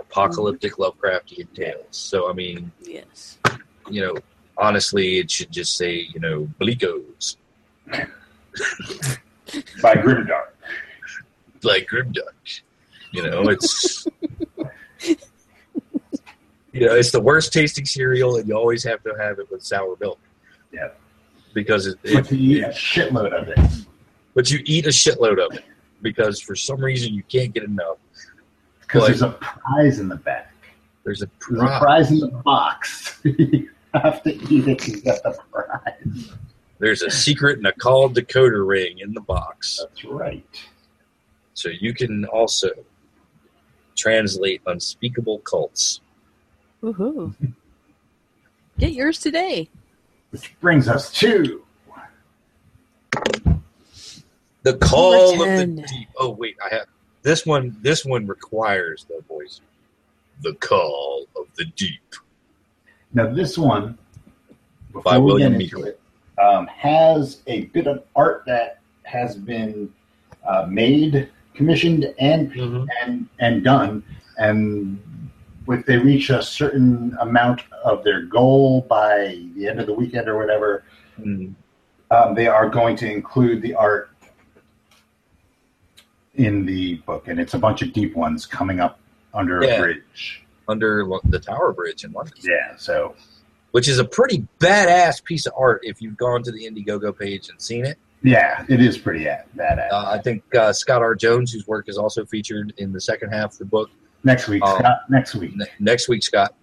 Apocalyptic 0.00 0.74
Lovecraftian 0.76 1.52
tales. 1.54 1.84
So 1.90 2.28
I 2.28 2.32
mean, 2.32 2.72
Yes. 2.82 3.38
you 3.90 4.00
know, 4.00 4.14
honestly, 4.58 5.18
it 5.18 5.30
should 5.30 5.50
just 5.50 5.76
say, 5.76 6.08
you 6.12 6.20
know, 6.20 6.48
Bleakos, 6.60 7.36
By 9.80 9.94
Grimdark. 9.94 10.50
like 11.62 11.86
Grimdark. 11.90 12.60
You 13.12 13.22
know, 13.22 13.48
it's 13.48 14.06
you 16.72 16.86
know, 16.86 16.94
it's 16.94 17.10
the 17.10 17.20
worst 17.20 17.52
tasting 17.52 17.86
cereal, 17.86 18.36
and 18.36 18.46
you 18.48 18.54
always 18.54 18.84
have 18.84 19.02
to 19.04 19.14
have 19.18 19.38
it 19.38 19.50
with 19.50 19.62
sour 19.62 19.96
milk. 20.00 20.18
Yeah. 20.72 20.88
Because 21.54 21.86
it, 21.86 21.98
But 22.02 22.30
you 22.30 22.58
eat 22.58 22.64
a 22.64 22.68
shitload 22.68 23.32
of 23.32 23.48
it. 23.48 23.58
but 24.34 24.50
you 24.50 24.60
eat 24.66 24.84
a 24.86 24.90
shitload 24.90 25.44
of 25.44 25.56
it 25.56 25.64
because 26.02 26.40
for 26.40 26.54
some 26.54 26.78
reason 26.80 27.14
you 27.14 27.22
can't 27.24 27.52
get 27.54 27.64
enough. 27.64 27.96
Because 28.82 29.06
there's 29.06 29.22
a 29.22 29.30
prize 29.30 29.98
in 29.98 30.08
the 30.08 30.16
back. 30.16 30.52
There's 31.04 31.22
a 31.22 31.30
There's 31.48 31.62
a 31.62 31.64
prize. 31.64 31.80
prize 31.80 32.10
in 32.10 32.18
the 32.20 32.28
box. 32.28 33.20
you 33.94 34.00
have 34.00 34.22
to 34.22 34.34
eat 34.52 34.68
it 34.68 34.78
to 34.80 35.00
get 35.00 35.22
the 35.22 35.38
prize. 35.52 36.32
There's 36.78 37.02
a 37.02 37.10
secret 37.10 37.58
and 37.58 37.66
a 37.66 37.72
called 37.72 38.14
decoder 38.16 38.66
ring 38.66 38.98
in 39.00 39.12
the 39.12 39.20
box, 39.20 39.80
That's 39.80 40.04
right. 40.04 40.68
so 41.54 41.68
you 41.68 41.92
can 41.92 42.24
also 42.26 42.70
translate 43.96 44.62
unspeakable 44.66 45.40
cults. 45.40 46.00
Woohoo. 46.82 47.34
Get 48.78 48.92
yours 48.92 49.18
today. 49.18 49.68
Which 50.30 50.54
brings 50.60 50.86
us 50.88 51.10
to 51.14 51.64
The 54.62 54.76
call 54.76 55.42
of 55.42 55.58
the 55.58 55.84
deep. 55.88 56.08
Oh 56.16 56.30
wait, 56.30 56.56
I 56.64 56.72
have 56.74 56.86
this 57.22 57.44
one. 57.44 57.76
This 57.80 58.04
one 58.04 58.26
requires 58.26 59.04
the 59.08 59.20
voice. 59.26 59.60
The 60.42 60.54
call 60.54 61.26
of 61.36 61.46
the 61.56 61.64
deep. 61.64 62.14
Now 63.14 63.32
this 63.32 63.56
one 63.56 63.96
before 64.92 65.02
By 65.02 65.18
we 65.18 65.24
William 65.24 65.52
get 65.52 65.62
into 65.62 65.76
Meikle. 65.76 65.88
it, 65.90 66.00
um, 66.42 66.66
has 66.68 67.42
a 67.46 67.62
bit 67.66 67.86
of 67.86 68.04
art 68.14 68.44
that 68.46 68.80
has 69.04 69.36
been 69.36 69.92
uh, 70.46 70.66
made, 70.68 71.28
commissioned, 71.54 72.12
and 72.18 72.52
and 73.02 73.28
and 73.38 73.64
done. 73.64 74.02
And 74.38 75.00
if 75.68 75.84
they 75.86 75.98
reach 75.98 76.30
a 76.30 76.42
certain 76.42 77.16
amount 77.20 77.62
of 77.84 78.04
their 78.04 78.22
goal 78.22 78.82
by 78.82 79.42
the 79.56 79.68
end 79.68 79.80
of 79.80 79.86
the 79.86 79.94
weekend 79.94 80.28
or 80.28 80.38
whatever, 80.38 80.84
Mm. 81.20 81.52
um, 82.12 82.34
they 82.36 82.46
are 82.46 82.68
going 82.68 82.94
to 82.98 83.10
include 83.10 83.60
the 83.60 83.74
art 83.74 84.08
in 86.36 86.64
the 86.64 86.94
book, 87.06 87.26
and 87.26 87.40
it's 87.40 87.54
a 87.54 87.58
bunch 87.58 87.82
of 87.82 87.92
deep 87.92 88.14
ones 88.14 88.46
coming 88.46 88.78
up 88.78 89.00
under 89.34 89.60
Yeah. 89.64 89.70
a 89.74 89.80
bridge. 89.80 90.44
Under 90.68 91.06
the 91.24 91.38
Tower 91.38 91.72
Bridge 91.72 92.04
in 92.04 92.12
London, 92.12 92.34
Yeah, 92.42 92.76
so 92.76 93.14
which 93.70 93.88
is 93.88 93.98
a 93.98 94.04
pretty 94.04 94.46
badass 94.60 95.22
piece 95.24 95.46
of 95.46 95.52
art. 95.56 95.80
If 95.82 96.00
you've 96.02 96.16
gone 96.16 96.42
to 96.42 96.52
the 96.52 96.66
Indiegogo 96.70 97.18
page 97.18 97.48
and 97.48 97.60
seen 97.60 97.84
it, 97.86 97.98
yeah, 98.22 98.64
it 98.68 98.80
is 98.80 98.98
pretty 98.98 99.24
badass. 99.24 99.88
uh, 99.92 100.04
I 100.08 100.18
think 100.18 100.42
uh, 100.54 100.72
Scott 100.72 101.02
R. 101.02 101.14
Jones, 101.14 101.52
whose 101.52 101.66
work 101.66 101.88
is 101.88 101.96
also 101.96 102.24
featured 102.26 102.74
in 102.76 102.92
the 102.92 103.00
second 103.00 103.30
half 103.30 103.52
of 103.52 103.58
the 103.58 103.64
book, 103.64 103.90
next 104.24 104.48
week, 104.48 104.62
um, 104.64 104.78
Scott, 104.78 104.98
next 105.08 105.34
week. 105.36 105.56
ne- 105.56 105.66
next 105.78 106.08
week, 106.08 106.22
Scott. 106.22 106.54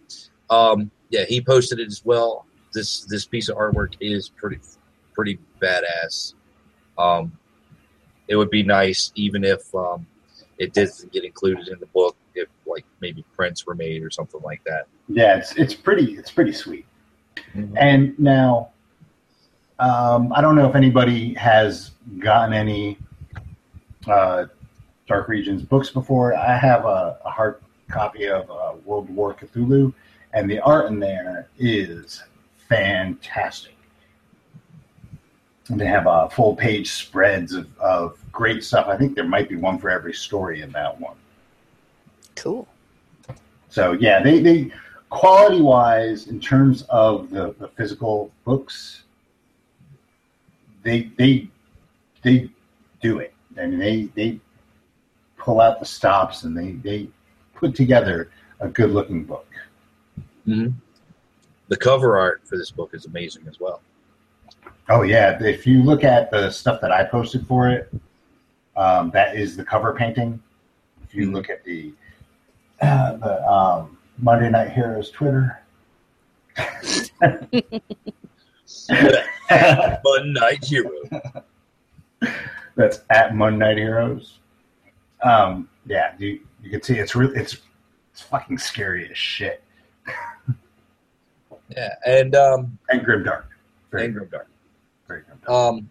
Um, 0.49 0.91
yeah, 1.09 1.25
he 1.25 1.41
posted 1.41 1.79
it 1.79 1.87
as 1.87 2.03
well. 2.05 2.45
This 2.73 3.05
this 3.05 3.25
piece 3.25 3.49
of 3.49 3.57
artwork 3.57 3.93
is 4.01 4.29
pretty 4.29 4.59
pretty 5.13 5.39
badass. 5.61 6.33
Um, 6.97 7.31
it 8.27 8.35
would 8.35 8.49
be 8.49 8.63
nice 8.63 9.11
even 9.15 9.43
if 9.43 9.73
um, 9.73 10.05
it 10.57 10.73
didn't 10.73 11.11
get 11.11 11.23
included 11.23 11.67
in 11.69 11.79
the 11.79 11.85
book. 11.87 12.15
If 12.35 12.49
like 12.65 12.85
maybe 13.01 13.25
prints 13.35 13.65
were 13.65 13.75
made 13.75 14.03
or 14.03 14.11
something 14.11 14.41
like 14.41 14.63
that. 14.65 14.87
Yeah, 15.07 15.37
it's 15.37 15.55
it's 15.55 15.73
pretty 15.73 16.13
it's 16.13 16.31
pretty 16.31 16.53
sweet. 16.53 16.85
And 17.77 18.17
now, 18.19 18.69
um, 19.79 20.33
I 20.33 20.41
don't 20.41 20.55
know 20.55 20.67
if 20.67 20.75
anybody 20.75 21.33
has 21.35 21.91
gotten 22.19 22.53
any 22.53 22.97
uh, 24.07 24.45
Dark 25.07 25.27
Regions 25.27 25.61
books 25.61 25.89
before. 25.89 26.35
I 26.35 26.57
have 26.57 26.85
a, 26.85 27.17
a 27.23 27.29
hard 27.29 27.61
copy 27.89 28.27
of 28.27 28.49
uh, 28.49 28.73
World 28.83 29.09
War 29.09 29.33
Cthulhu, 29.33 29.93
and 30.33 30.49
the 30.49 30.59
art 30.59 30.91
in 30.91 30.99
there 30.99 31.47
is 31.57 32.23
fantastic. 32.67 33.75
And 35.69 35.79
they 35.79 35.87
have 35.87 36.07
uh, 36.07 36.27
full 36.27 36.55
page 36.55 36.91
spreads 36.91 37.53
of, 37.53 37.67
of 37.79 38.19
great 38.31 38.63
stuff. 38.63 38.87
I 38.87 38.97
think 38.97 39.15
there 39.15 39.27
might 39.27 39.49
be 39.49 39.55
one 39.55 39.79
for 39.79 39.89
every 39.89 40.13
story 40.13 40.61
in 40.61 40.71
that 40.73 40.99
one. 40.99 41.15
Cool. 42.35 42.67
So 43.69 43.93
yeah, 43.93 44.21
they, 44.21 44.39
they 44.39 44.71
quality 45.09 45.61
wise 45.61 46.27
in 46.27 46.39
terms 46.39 46.83
of 46.89 47.29
the, 47.29 47.53
the 47.59 47.67
physical 47.69 48.31
books, 48.43 49.03
they 50.83 51.11
they 51.17 51.47
they 52.21 52.49
do 53.01 53.19
it. 53.19 53.33
I 53.57 53.65
mean 53.67 53.79
they 53.79 54.03
they 54.15 54.39
pull 55.37 55.61
out 55.61 55.79
the 55.79 55.85
stops 55.85 56.43
and 56.43 56.57
they, 56.57 56.71
they 56.71 57.07
put 57.53 57.75
together 57.75 58.29
a 58.59 58.67
good 58.67 58.91
looking 58.91 59.23
book. 59.23 59.47
hmm 60.45 60.69
The 61.67 61.77
cover 61.77 62.17
art 62.17 62.41
for 62.45 62.57
this 62.57 62.71
book 62.71 62.91
is 62.93 63.05
amazing 63.05 63.43
as 63.47 63.59
well. 63.59 63.81
Oh 64.89 65.01
yeah, 65.01 65.41
if 65.43 65.65
you 65.65 65.81
look 65.83 66.03
at 66.03 66.29
the 66.31 66.51
stuff 66.51 66.79
that 66.81 66.91
I 66.91 67.03
posted 67.03 67.45
for 67.47 67.69
it, 67.69 67.91
um, 68.77 69.09
that 69.11 69.35
is 69.35 69.55
the 69.57 69.63
cover 69.65 69.93
painting. 69.93 70.41
If 71.03 71.15
you 71.15 71.27
Mhm. 71.29 71.33
look 71.33 71.49
at 71.49 71.63
the 71.63 71.93
uh, 72.81 73.15
the 73.17 73.47
um, 73.47 73.97
Monday 74.17 74.49
Night 74.49 74.71
Heroes 74.71 75.11
Twitter. 75.11 75.61
One 78.87 80.33
Night 80.33 80.63
Hero. 80.63 80.89
That's 82.75 82.99
at 83.09 83.35
Monday 83.35 83.59
Knight 83.67 83.77
Heroes. 83.77 84.39
Um, 85.23 85.69
yeah, 85.85 86.13
you, 86.17 86.39
you 86.61 86.69
can 86.69 86.81
see 86.81 86.97
it's 86.97 87.15
really 87.15 87.35
it's 87.37 87.57
it's 88.11 88.21
fucking 88.21 88.57
scary 88.57 89.09
as 89.09 89.17
shit. 89.17 89.63
Yeah, 91.69 91.95
and 92.05 92.35
um, 92.35 92.77
And 92.89 93.01
grimdark. 93.01 93.45
Very, 93.89 94.05
and 94.05 94.15
Grimdark. 94.15 94.45
very 95.07 95.21
grimdark. 95.21 95.49
Um, 95.71 95.89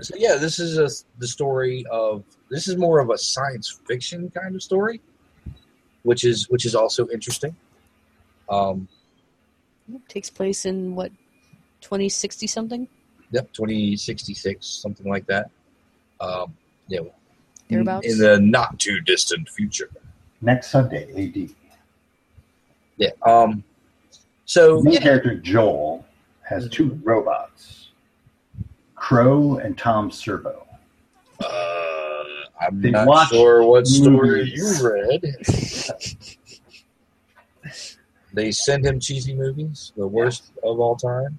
so 0.00 0.16
yeah, 0.18 0.34
this 0.34 0.58
is 0.58 0.78
a, 0.78 0.88
the 1.20 1.28
story 1.28 1.86
of 1.92 2.24
this 2.50 2.66
is 2.66 2.76
more 2.76 2.98
of 2.98 3.10
a 3.10 3.16
science 3.16 3.78
fiction 3.86 4.28
kind 4.30 4.56
of 4.56 4.64
story, 4.64 5.00
which 6.06 6.24
is 6.24 6.48
which 6.48 6.64
is 6.64 6.74
also 6.74 7.08
interesting. 7.08 7.54
Um, 8.48 8.88
Takes 10.08 10.30
place 10.30 10.64
in 10.64 10.94
what, 10.94 11.10
2060 11.80 12.46
something? 12.46 12.88
yep, 13.32 13.52
twenty 13.52 13.96
sixty 13.96 14.34
six, 14.34 14.66
something 14.66 15.08
like 15.08 15.26
that. 15.26 15.50
Um, 16.20 16.54
yeah, 16.88 17.00
Thereabouts? 17.68 18.06
in 18.06 18.18
the 18.18 18.38
not 18.40 18.78
too 18.78 19.00
distant 19.00 19.48
future. 19.48 19.90
Next 20.40 20.68
Sunday, 20.70 21.04
AD. 21.12 21.50
Yeah. 22.98 23.10
Um. 23.24 23.64
So 24.44 24.78
The 24.78 24.84
main 24.84 24.94
yeah, 24.94 25.00
character 25.00 25.34
Joel 25.34 26.06
has 26.42 26.68
two 26.68 27.00
robots, 27.02 27.88
Crow 28.94 29.56
and 29.58 29.76
Tom 29.76 30.10
Servo. 30.12 30.65
I'm 32.60 32.80
They 32.80 32.90
not 32.90 33.06
watch 33.06 33.28
sure 33.28 33.62
what 33.64 33.86
story 33.86 34.44
movies. 34.44 34.80
you 34.82 34.88
read. 34.88 35.22
they 38.32 38.50
send 38.50 38.84
him 38.84 38.98
cheesy 39.00 39.34
movies, 39.34 39.92
the 39.96 40.06
worst 40.06 40.52
of 40.62 40.80
all 40.80 40.96
time. 40.96 41.38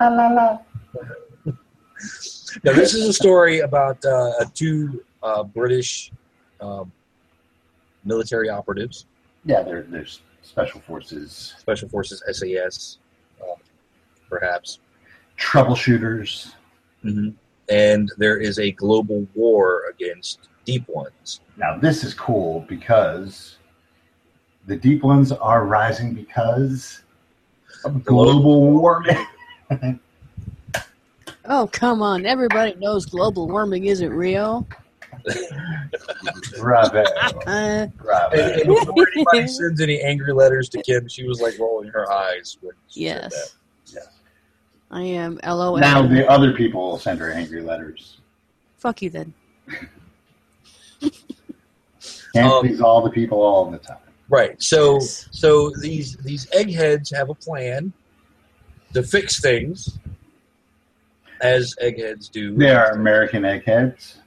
La 0.00 0.08
la 0.08 0.28
la. 0.28 0.58
Now, 2.62 2.72
this 2.72 2.94
is 2.94 3.08
a 3.08 3.12
story 3.12 3.60
about 3.60 4.04
uh, 4.04 4.44
two 4.54 5.02
uh, 5.22 5.42
British 5.42 6.12
um, 6.60 6.92
military 8.04 8.48
operatives, 8.50 9.06
Yeah, 9.44 9.62
there, 9.62 9.82
there's 9.88 10.20
special 10.42 10.80
forces, 10.80 11.54
Special 11.58 11.88
Forces 11.88 12.22
SAS, 12.30 12.98
uh, 13.40 13.54
perhaps. 14.28 14.78
troubleshooters. 15.38 16.52
And 17.68 18.10
there 18.18 18.38
is 18.38 18.58
a 18.58 18.72
global 18.72 19.26
war 19.34 19.84
against 19.90 20.48
deep 20.64 20.86
ones. 20.88 21.40
Now 21.56 21.78
this 21.78 22.04
is 22.04 22.14
cool 22.14 22.64
because 22.68 23.56
the 24.66 24.76
deep 24.76 25.02
ones 25.02 25.32
are 25.32 25.64
rising 25.66 26.14
because 26.14 27.02
of 27.84 28.04
global 28.04 28.70
warming. 28.72 29.26
Oh, 31.46 31.68
come 31.72 32.00
on. 32.00 32.24
Everybody 32.24 32.74
knows 32.76 33.04
global 33.04 33.46
warming 33.48 33.84
isn't 33.84 34.10
real. 34.10 34.66
Bravo. 36.58 37.02
Uh, 37.46 37.86
Bravo. 37.98 38.34
And, 38.36 38.60
and 38.62 38.66
before 38.66 39.06
anybody 39.14 39.48
sends 39.48 39.80
any 39.80 40.00
angry 40.00 40.32
letters 40.32 40.70
to 40.70 40.82
Kim, 40.82 41.06
she 41.06 41.24
was 41.28 41.42
like 41.42 41.58
rolling 41.58 41.88
her 41.90 42.10
eyes 42.10 42.56
when 42.62 42.72
she 42.88 43.08
said 43.08 43.24
that. 43.24 43.32
yes. 43.32 43.54
Yes. 44.94 45.00
I 45.00 45.02
am 45.02 45.40
LOL. 45.44 45.78
Now 45.78 46.06
the 46.06 46.28
other 46.28 46.52
people 46.52 46.80
will 46.90 46.98
send 46.98 47.20
her 47.20 47.30
angry 47.32 47.62
letters. 47.62 48.18
Fuck 48.78 49.02
you 49.02 49.10
then. 49.10 49.34
Can't 52.32 52.46
Um, 52.52 52.66
please 52.66 52.80
all 52.80 53.02
the 53.02 53.10
people 53.10 53.40
all 53.42 53.70
the 53.70 53.78
time. 53.78 53.98
Right. 54.28 54.60
So 54.62 54.94
Yes. 54.94 55.28
so 55.30 55.70
these 55.80 56.16
these 56.18 56.46
eggheads 56.52 57.10
have 57.10 57.30
a 57.30 57.34
plan 57.34 57.92
to 58.92 59.02
fix 59.02 59.40
things, 59.40 59.98
as 61.40 61.74
eggheads 61.80 62.28
do. 62.28 62.56
They 62.56 62.70
are 62.70 62.90
American 62.92 63.44
eggheads. 63.44 64.18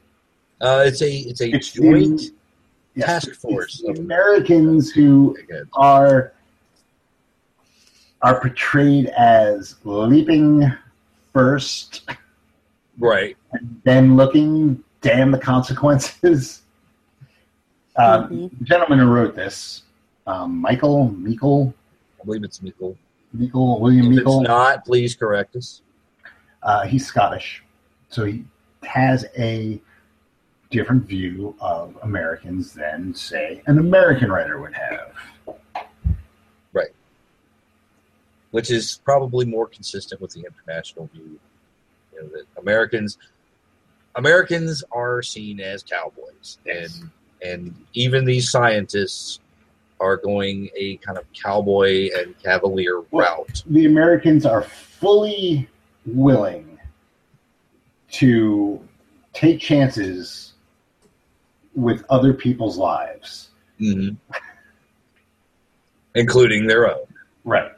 Uh, 0.61 0.83
it's 0.87 1.01
a 1.01 1.11
it's 1.11 1.41
a 1.41 1.49
It's 1.49 1.71
joint 1.71 2.19
the- 2.19 2.31
Yes, 2.95 3.05
task 3.07 3.27
it's 3.27 3.37
force. 3.37 3.81
the 3.85 3.91
Americans 3.99 4.91
who 4.91 5.35
eggheads. 5.39 5.69
are 5.73 6.33
are 8.21 8.39
portrayed 8.39 9.07
as 9.07 9.75
leaping 9.83 10.71
first 11.33 12.09
Right. 12.99 13.37
and 13.53 13.79
then 13.83 14.15
looking, 14.15 14.83
damn 15.01 15.31
the 15.31 15.37
consequences. 15.39 16.61
Um, 17.99 18.29
Mhm. 18.29 18.59
The 18.59 18.63
gentleman 18.65 18.99
who 18.99 19.07
wrote 19.07 19.35
this, 19.35 19.81
um, 20.27 20.61
Michael 20.61 21.09
Meikle, 21.13 21.73
I 22.21 22.25
believe 22.25 22.43
it's 22.43 22.61
Meikle. 22.61 22.95
Meikle, 23.33 23.79
William 23.79 24.05
If 24.05 24.11
it's 24.11 24.17
Meikle, 24.19 24.41
not, 24.41 24.85
please 24.85 25.15
correct 25.15 25.55
us. 25.55 25.81
uh, 26.61 26.85
he's 26.85 27.07
Scottish, 27.07 27.63
so 28.09 28.25
he 28.25 28.45
has 28.83 29.25
a 29.35 29.81
different 30.69 31.05
view 31.05 31.55
of 31.59 31.97
Americans 32.03 32.71
than, 32.71 33.15
say, 33.15 33.63
an 33.65 33.79
American 33.79 34.31
writer 34.31 34.61
would 34.61 34.75
have. 34.75 35.13
Which 38.57 38.71
is 38.71 38.99
probably 39.05 39.45
more 39.45 39.67
consistent 39.67 40.19
with 40.19 40.31
the 40.31 40.43
international 40.43 41.07
view. 41.13 41.39
You 42.11 42.23
know, 42.23 42.27
that 42.29 42.45
Americans 42.59 43.19
Americans 44.15 44.83
are 44.91 45.21
seen 45.21 45.59
as 45.59 45.83
cowboys, 45.83 46.57
and 46.65 46.89
and 47.43 47.75
even 47.93 48.25
these 48.25 48.49
scientists 48.49 49.41
are 49.99 50.17
going 50.17 50.71
a 50.75 50.97
kind 50.97 51.19
of 51.19 51.31
cowboy 51.33 52.09
and 52.17 52.35
cavalier 52.41 53.01
route. 53.11 53.61
the 53.67 53.85
Americans 53.85 54.43
are 54.43 54.63
fully 54.63 55.69
willing 56.07 56.79
to 58.13 58.81
take 59.33 59.59
chances 59.59 60.53
with 61.75 62.03
other 62.09 62.33
people's 62.33 62.75
lives. 62.79 63.49
hmm 63.77 64.09
including 66.15 66.65
their 66.65 66.89
own. 66.89 67.05
Right. 67.43 67.76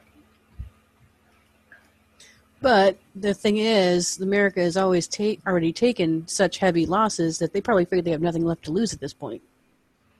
But 2.61 2.97
the 3.15 3.33
thing 3.33 3.57
is, 3.57 4.19
America 4.19 4.59
has 4.59 4.75
always 4.75 5.07
ta- 5.07 5.35
already 5.47 5.71
taken 5.71 6.27
such 6.27 6.57
heavy 6.57 6.85
losses 6.85 7.39
that 7.39 7.53
they 7.53 7.61
probably 7.61 7.85
figured 7.85 8.05
they 8.05 8.11
have 8.11 8.21
nothing 8.21 8.45
left 8.45 8.65
to 8.65 8.71
lose 8.71 8.93
at 8.93 8.99
this 8.99 9.13
point. 9.13 9.41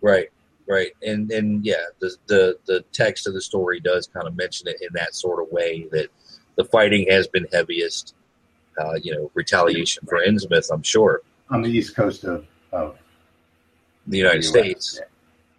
Right, 0.02 0.30
right, 0.68 0.91
and 1.03 1.30
and 1.32 1.66
yeah, 1.66 1.84
the 1.99 2.16
the 2.28 2.57
the 2.66 2.86
text 2.94 3.28
of 3.28 3.34
the 3.34 3.41
story 3.41 3.82
does 3.82 4.07
kind 4.07 4.28
of 4.28 4.38
mention 4.38 4.70
it 4.70 4.78
in 4.82 4.88
that 4.94 5.16
sort 5.16 5.44
of 5.44 5.52
way 5.52 5.88
that 5.91 6.07
the 6.56 6.64
fighting 6.64 7.07
has 7.10 7.28
been 7.28 7.45
heaviest. 7.52 8.16
Uh, 8.80 8.94
you 9.03 9.14
know, 9.14 9.30
retaliation 9.34 10.06
for 10.07 10.20
Innsmouth, 10.26 10.72
I'm 10.72 10.84
sure. 10.84 11.22
On 11.49 11.61
the 11.61 11.70
east 11.70 11.98
coast 11.98 12.24
of, 12.24 12.45
of 12.72 12.98
The 14.07 14.18
United 14.20 14.44
the 14.44 14.48
States, 14.48 15.02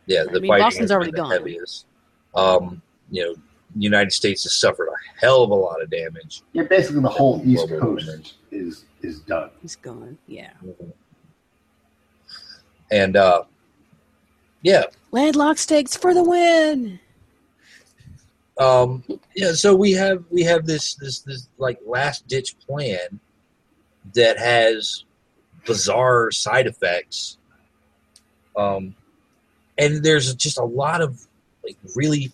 yeah, 0.06 0.22
the 0.24 0.30
I 0.30 0.40
mean, 0.40 0.48
fighting 0.48 0.64
Boston's 0.64 0.84
has 0.84 0.90
already 0.92 1.10
been 1.10 1.16
the 1.16 1.22
gone. 1.24 1.32
heaviest. 1.32 1.84
Um, 2.34 2.80
you 3.10 3.24
know, 3.24 3.34
the 3.74 3.82
United 3.82 4.12
States 4.12 4.42
has 4.44 4.54
suffered 4.54 4.88
a 4.88 5.20
hell 5.20 5.42
of 5.42 5.50
a 5.50 5.54
lot 5.54 5.82
of 5.82 5.90
damage. 5.90 6.42
Yeah, 6.52 6.64
basically 6.64 7.02
the 7.02 7.08
whole 7.08 7.40
east 7.44 7.68
coast 7.68 7.82
warming. 7.82 8.24
is 8.50 8.84
is 9.02 9.20
done. 9.20 9.50
He's 9.62 9.76
gone. 9.76 10.18
Yeah. 10.26 10.50
And 12.90 13.16
uh, 13.16 13.44
yeah, 14.62 14.84
Landlocked 15.12 15.58
stakes 15.60 15.96
for 15.96 16.12
the 16.14 16.24
win. 16.24 16.98
um, 18.58 19.04
yeah. 19.36 19.52
So 19.52 19.74
we 19.74 19.92
have 19.92 20.24
we 20.30 20.42
have 20.42 20.66
this 20.66 20.94
this 20.94 21.20
this 21.20 21.48
like 21.58 21.78
last 21.86 22.26
ditch 22.28 22.58
plan 22.66 23.20
that 24.14 24.38
has 24.38 25.04
bizarre 25.66 26.30
side 26.30 26.66
effects. 26.66 27.38
Um, 28.56 28.94
and 29.78 30.02
there's 30.02 30.34
just 30.34 30.58
a 30.58 30.64
lot 30.64 31.00
of 31.00 31.26
like 31.64 31.76
really 31.94 32.32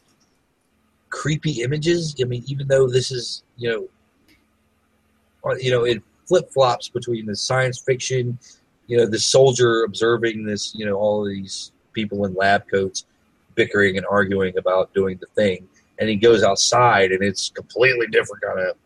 creepy 1.10 1.62
images. 1.62 2.14
I 2.20 2.24
mean, 2.24 2.42
even 2.46 2.68
though 2.68 2.88
this 2.88 3.10
is 3.10 3.42
you 3.56 3.70
know, 3.70 5.50
uh, 5.50 5.56
you 5.56 5.70
know, 5.70 5.84
it 5.84 6.02
flip 6.26 6.50
flops 6.52 6.88
between 6.88 7.26
the 7.26 7.36
science 7.36 7.78
fiction, 7.78 8.38
you 8.86 8.96
know, 8.96 9.06
the 9.06 9.18
soldier 9.18 9.84
observing 9.84 10.44
this, 10.44 10.74
you 10.74 10.84
know, 10.84 10.94
all 10.94 11.24
these 11.24 11.72
people 11.92 12.24
in 12.24 12.34
lab 12.34 12.68
coats 12.68 13.06
bickering 13.54 13.96
and 13.96 14.06
arguing 14.06 14.56
about 14.58 14.92
doing 14.92 15.18
the 15.20 15.26
thing, 15.34 15.68
and 15.98 16.08
he 16.08 16.16
goes 16.16 16.42
outside 16.42 17.12
and 17.12 17.22
it's 17.22 17.50
completely 17.50 18.06
different 18.08 18.42
kind 18.42 18.60
of 18.60 18.76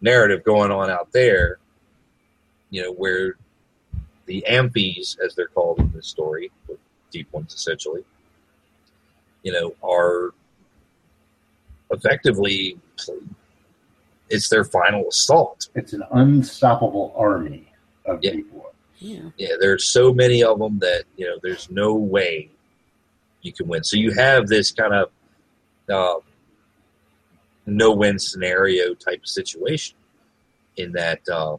narrative 0.00 0.44
going 0.44 0.70
on 0.70 0.90
out 0.90 1.12
there. 1.12 1.58
You 2.70 2.82
know, 2.82 2.92
where 2.92 3.36
the 4.26 4.44
amphies, 4.48 5.16
as 5.24 5.34
they're 5.34 5.48
called 5.48 5.78
in 5.78 5.92
this 5.92 6.08
story, 6.08 6.50
deep 7.10 7.32
ones 7.32 7.54
essentially, 7.54 8.02
you 9.42 9.52
know, 9.52 9.74
are 9.82 10.32
effectively 11.90 12.78
it's 14.30 14.48
their 14.48 14.64
final 14.64 15.08
assault. 15.08 15.68
It's 15.74 15.92
an 15.92 16.02
unstoppable 16.12 17.12
army 17.16 17.72
of 18.06 18.18
Yeah. 18.22 18.32
people. 18.32 18.72
Yeah. 18.98 19.30
Yeah, 19.36 19.54
there's 19.60 19.84
so 19.84 20.14
many 20.14 20.42
of 20.42 20.58
them 20.58 20.78
that 20.78 21.04
you 21.16 21.26
know 21.26 21.38
there's 21.42 21.70
no 21.70 21.94
way 21.94 22.50
you 23.42 23.52
can 23.52 23.68
win. 23.68 23.84
So 23.84 23.96
you 23.96 24.12
have 24.12 24.46
this 24.46 24.70
kind 24.70 24.94
of 24.94 25.10
uh, 25.92 26.20
no-win 27.66 28.18
scenario 28.18 28.94
type 28.94 29.20
of 29.20 29.28
situation 29.28 29.96
in 30.76 30.92
that 30.92 31.20
uh, 31.28 31.56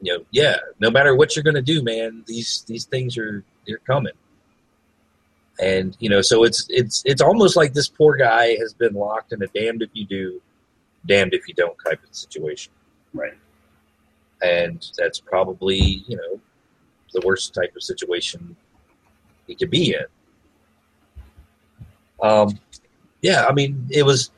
you 0.00 0.16
know, 0.16 0.24
yeah, 0.30 0.56
no 0.80 0.90
matter 0.90 1.14
what 1.14 1.36
you're 1.36 1.42
going 1.44 1.54
to 1.54 1.62
do, 1.62 1.82
man, 1.82 2.24
these 2.26 2.64
these 2.66 2.86
things 2.86 3.16
are 3.18 3.44
they're 3.66 3.78
coming. 3.78 4.12
And 5.60 5.96
you 6.00 6.08
know, 6.08 6.22
so 6.22 6.44
it's 6.44 6.66
it's 6.68 7.02
it's 7.04 7.20
almost 7.22 7.56
like 7.56 7.72
this 7.74 7.88
poor 7.88 8.16
guy 8.16 8.56
has 8.56 8.72
been 8.72 8.94
locked 8.94 9.32
in 9.32 9.42
a 9.42 9.46
damned 9.48 9.82
if 9.82 9.90
you 9.92 10.06
do, 10.06 10.40
damned 11.06 11.34
if 11.34 11.46
you 11.46 11.54
don't 11.54 11.76
type 11.84 12.02
of 12.02 12.14
situation 12.14 12.72
Right. 13.14 13.34
and 14.40 14.88
that's 14.96 15.20
probably 15.20 16.04
you 16.08 16.16
know 16.16 16.40
the 17.12 17.20
worst 17.24 17.52
type 17.54 17.76
of 17.76 17.82
situation 17.82 18.56
he 19.46 19.54
could 19.54 19.70
be 19.70 19.94
in. 19.94 20.04
Um, 22.22 22.58
yeah, 23.20 23.44
I 23.48 23.52
mean, 23.52 23.86
it 23.90 24.04
was 24.04 24.30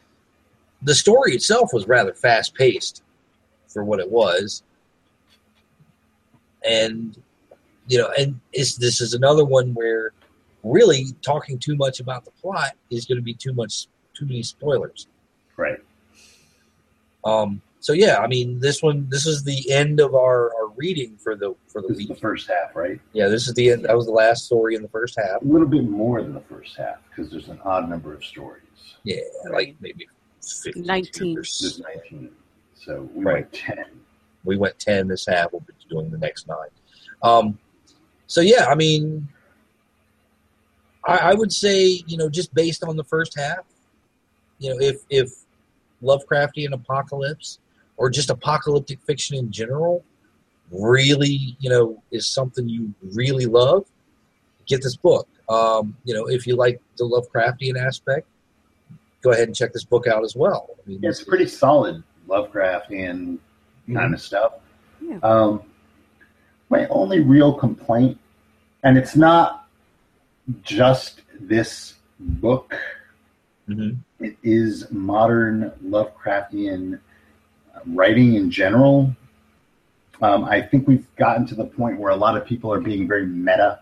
the 0.83 0.95
story 0.95 1.35
itself 1.35 1.71
was 1.73 1.87
rather 1.87 2.13
fast 2.13 2.55
paced 2.55 3.03
for 3.69 3.85
what 3.85 4.01
it 4.01 4.11
was, 4.11 4.63
and 6.65 7.17
you 7.87 7.99
know, 7.99 8.11
and 8.19 8.41
it's, 8.53 8.77
this 8.77 9.01
is 9.01 9.15
another 9.15 9.45
one 9.45 9.75
where 9.75 10.13
really 10.65 11.07
talking 11.23 11.59
too 11.59 11.77
much 11.77 12.01
about 12.01 12.25
the 12.25 12.31
plot 12.33 12.73
is 12.91 13.05
going 13.05 13.17
to 13.19 13.23
be 13.23 13.35
too 13.35 13.53
much 13.53 13.87
too 14.15 14.27
many 14.27 14.43
spoilers. 14.43 15.07
Right. 15.57 15.79
Um, 17.25 17.61
so 17.81 17.93
yeah, 17.93 18.19
I 18.19 18.27
mean, 18.27 18.61
this 18.61 18.83
one, 18.83 19.07
this 19.11 19.27
is 19.27 19.45
the 19.45 19.71
end 19.71 20.01
of 20.01 20.15
our, 20.15 20.55
our 20.57 20.69
reading 20.77 21.17
for 21.19 21.37
the 21.37 21.55
for 21.69 21.83
the 21.83 21.89
This 21.89 21.99
is 21.99 21.99
week. 21.99 22.09
the 22.09 22.15
first 22.21 22.49
half, 22.49 22.75
right? 22.75 22.99
Yeah, 23.13 23.29
this 23.29 23.47
is 23.47 23.55
the 23.55 23.71
end. 23.71 23.85
That 23.85 23.97
was 23.97 24.07
the 24.07 24.13
last 24.13 24.47
story 24.47 24.75
in 24.75 24.83
the 24.83 24.89
first 24.89 25.19
half. 25.19 25.43
A 25.43 25.45
little 25.45 25.69
bit 25.69 25.89
more 25.89 26.23
than 26.23 26.33
the 26.33 26.41
first 26.41 26.77
half 26.77 26.97
because 27.09 27.31
there's 27.31 27.49
an 27.49 27.61
odd 27.65 27.89
number 27.91 28.15
of 28.15 28.25
stories. 28.25 28.63
Yeah, 29.05 29.21
like 29.51 29.77
maybe 29.81 30.07
52 30.43 30.81
19. 30.83 31.35
There's 31.35 31.81
19. 32.11 32.31
So 32.75 33.09
we 33.15 33.25
Right. 33.25 33.35
went 33.35 33.53
10. 33.53 33.85
We 34.45 34.57
went 34.59 34.79
ten 34.79 35.09
this 35.09 35.27
half. 35.27 35.53
We'll 35.53 35.61
be 35.63 35.73
doing 35.89 36.11
the 36.11 36.19
next 36.19 36.47
nine. 36.47 36.69
Um, 37.23 37.59
so 38.27 38.41
yeah, 38.43 38.67
I 38.67 38.75
mean, 38.75 39.27
I, 41.07 41.17
I 41.19 41.35
would 41.35 41.53
say 41.53 42.03
you 42.07 42.17
know 42.17 42.29
just 42.29 42.55
based 42.55 42.85
on 42.85 42.97
the 42.97 43.05
first 43.05 43.39
half, 43.39 43.65
you 44.59 44.71
know, 44.71 44.77
if 44.81 45.03
if 45.11 45.33
Lovecraftian 46.03 46.73
apocalypse 46.73 47.59
or 47.97 48.11
just 48.11 48.31
apocalyptic 48.31 49.01
fiction 49.03 49.37
in 49.37 49.51
general 49.51 50.05
really 50.71 51.57
you 51.61 51.71
know 51.71 52.03
is 52.11 52.27
something 52.27 52.69
you 52.69 52.93
really 53.13 53.47
love, 53.47 53.85
get 54.67 54.83
this 54.83 54.97
book. 54.97 55.29
Um, 55.49 55.97
you 56.05 56.15
know, 56.15 56.27
if 56.27 56.47
you 56.47 56.57
like 56.57 56.81
the 56.97 57.05
Lovecraftian 57.05 57.79
aspect, 57.79 58.27
go 59.23 59.33
ahead 59.33 59.49
and 59.49 59.55
check 59.55 59.73
this 59.73 59.85
book 59.85 60.07
out 60.07 60.25
as 60.25 60.35
well. 60.35 60.71
I 60.73 60.89
mean, 60.89 61.01
It's 61.03 61.23
pretty 61.23 61.47
solid 61.47 62.03
Lovecraftian 62.29 63.39
kind 63.93 64.15
of 64.15 64.21
stuff. 64.21 64.55
Yeah. 65.01 65.19
Um, 65.23 65.63
my 66.71 66.87
only 66.89 67.21
real 67.21 67.53
complaint, 67.53 68.19
and 68.83 68.97
it's 68.97 69.17
not 69.17 69.64
just 70.63 71.23
this 71.41 71.95
book, 72.21 72.75
Mhm. 73.69 73.97
it 74.21 74.37
is 74.43 74.91
modern 74.91 75.71
Lovecraftian 75.85 77.01
writing 77.87 78.35
in 78.35 78.51
general. 78.51 79.15
Um, 80.23 80.45
I 80.45 80.61
think 80.63 80.87
we've 80.87 81.07
gotten 81.17 81.47
to 81.47 81.55
the 81.55 81.65
point 81.65 81.99
where 81.99 82.11
a 82.13 82.17
lot 82.17 82.37
of 82.37 82.45
people 82.47 82.73
are 82.73 82.81
being 82.81 83.09
very 83.09 83.27
meta 83.27 83.81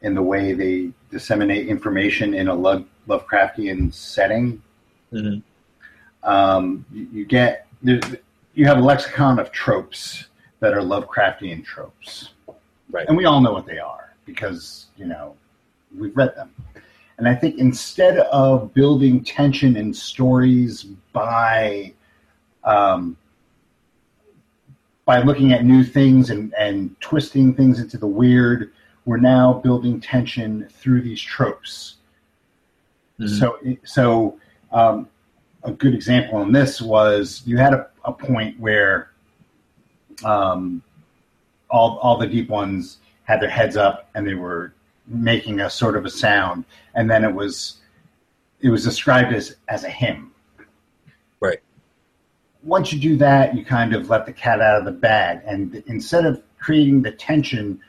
in 0.00 0.14
the 0.14 0.22
way 0.22 0.52
they 0.52 0.90
disseminate 1.10 1.66
information 1.68 2.32
in 2.34 2.48
a 2.48 2.54
Love, 2.54 2.86
Lovecraftian 3.08 3.92
setting. 3.92 4.62
Mhm. 5.12 5.42
Um, 6.22 6.84
you, 6.92 7.08
you 7.12 7.24
get 7.26 7.66
you 8.54 8.66
have 8.66 8.78
a 8.78 8.80
lexicon 8.80 9.38
of 9.38 9.52
tropes 9.52 10.26
that 10.58 10.74
are 10.74 10.80
Lovecraftian 10.80 11.64
tropes, 11.64 12.30
Right. 12.90 13.06
and 13.06 13.16
we 13.16 13.24
all 13.24 13.40
know 13.40 13.52
what 13.52 13.66
they 13.66 13.78
are 13.78 14.07
because 14.28 14.86
you 14.96 15.06
know 15.06 15.34
we've 15.98 16.16
read 16.16 16.36
them. 16.36 16.54
And 17.16 17.26
I 17.26 17.34
think 17.34 17.58
instead 17.58 18.18
of 18.18 18.72
building 18.74 19.24
tension 19.24 19.76
in 19.76 19.92
stories 19.92 20.84
by 21.12 21.92
um, 22.62 23.16
by 25.04 25.22
looking 25.22 25.52
at 25.52 25.64
new 25.64 25.82
things 25.82 26.30
and, 26.30 26.52
and 26.58 26.94
twisting 27.00 27.54
things 27.54 27.80
into 27.80 27.96
the 27.96 28.06
weird, 28.06 28.72
we're 29.06 29.16
now 29.16 29.54
building 29.54 30.00
tension 30.00 30.68
through 30.70 31.00
these 31.00 31.20
tropes. 31.20 31.96
Mhm. 33.18 33.38
So, 33.38 33.58
so 33.84 34.38
um, 34.70 35.08
a 35.64 35.72
good 35.72 35.94
example 35.94 36.38
on 36.38 36.52
this 36.52 36.82
was 36.82 37.42
you 37.46 37.56
had 37.56 37.72
a, 37.72 37.88
a 38.04 38.12
point 38.12 38.60
where 38.60 39.10
um, 40.24 40.82
all 41.70 41.98
all 41.98 42.18
the 42.18 42.26
deep 42.26 42.48
ones 42.48 42.98
had 43.28 43.40
their 43.42 43.50
heads 43.50 43.76
up 43.76 44.08
and 44.14 44.26
they 44.26 44.34
were 44.34 44.72
making 45.06 45.60
a 45.60 45.70
sort 45.70 45.96
of 45.96 46.04
a 46.06 46.10
sound, 46.10 46.64
and 46.94 47.08
then 47.10 47.24
it 47.24 47.32
was 47.32 47.76
it 48.60 48.70
was 48.70 48.82
described 48.82 49.32
as 49.32 49.56
as 49.68 49.84
a 49.84 49.90
hymn. 49.90 50.32
Right. 51.38 51.60
Once 52.64 52.92
you 52.92 52.98
do 52.98 53.16
that, 53.18 53.54
you 53.54 53.64
kind 53.64 53.94
of 53.94 54.10
let 54.10 54.26
the 54.26 54.32
cat 54.32 54.60
out 54.60 54.78
of 54.78 54.84
the 54.86 54.92
bag, 54.92 55.40
and 55.46 55.82
instead 55.86 56.24
of 56.24 56.42
creating 56.58 57.02
the 57.02 57.12
tension 57.12 57.80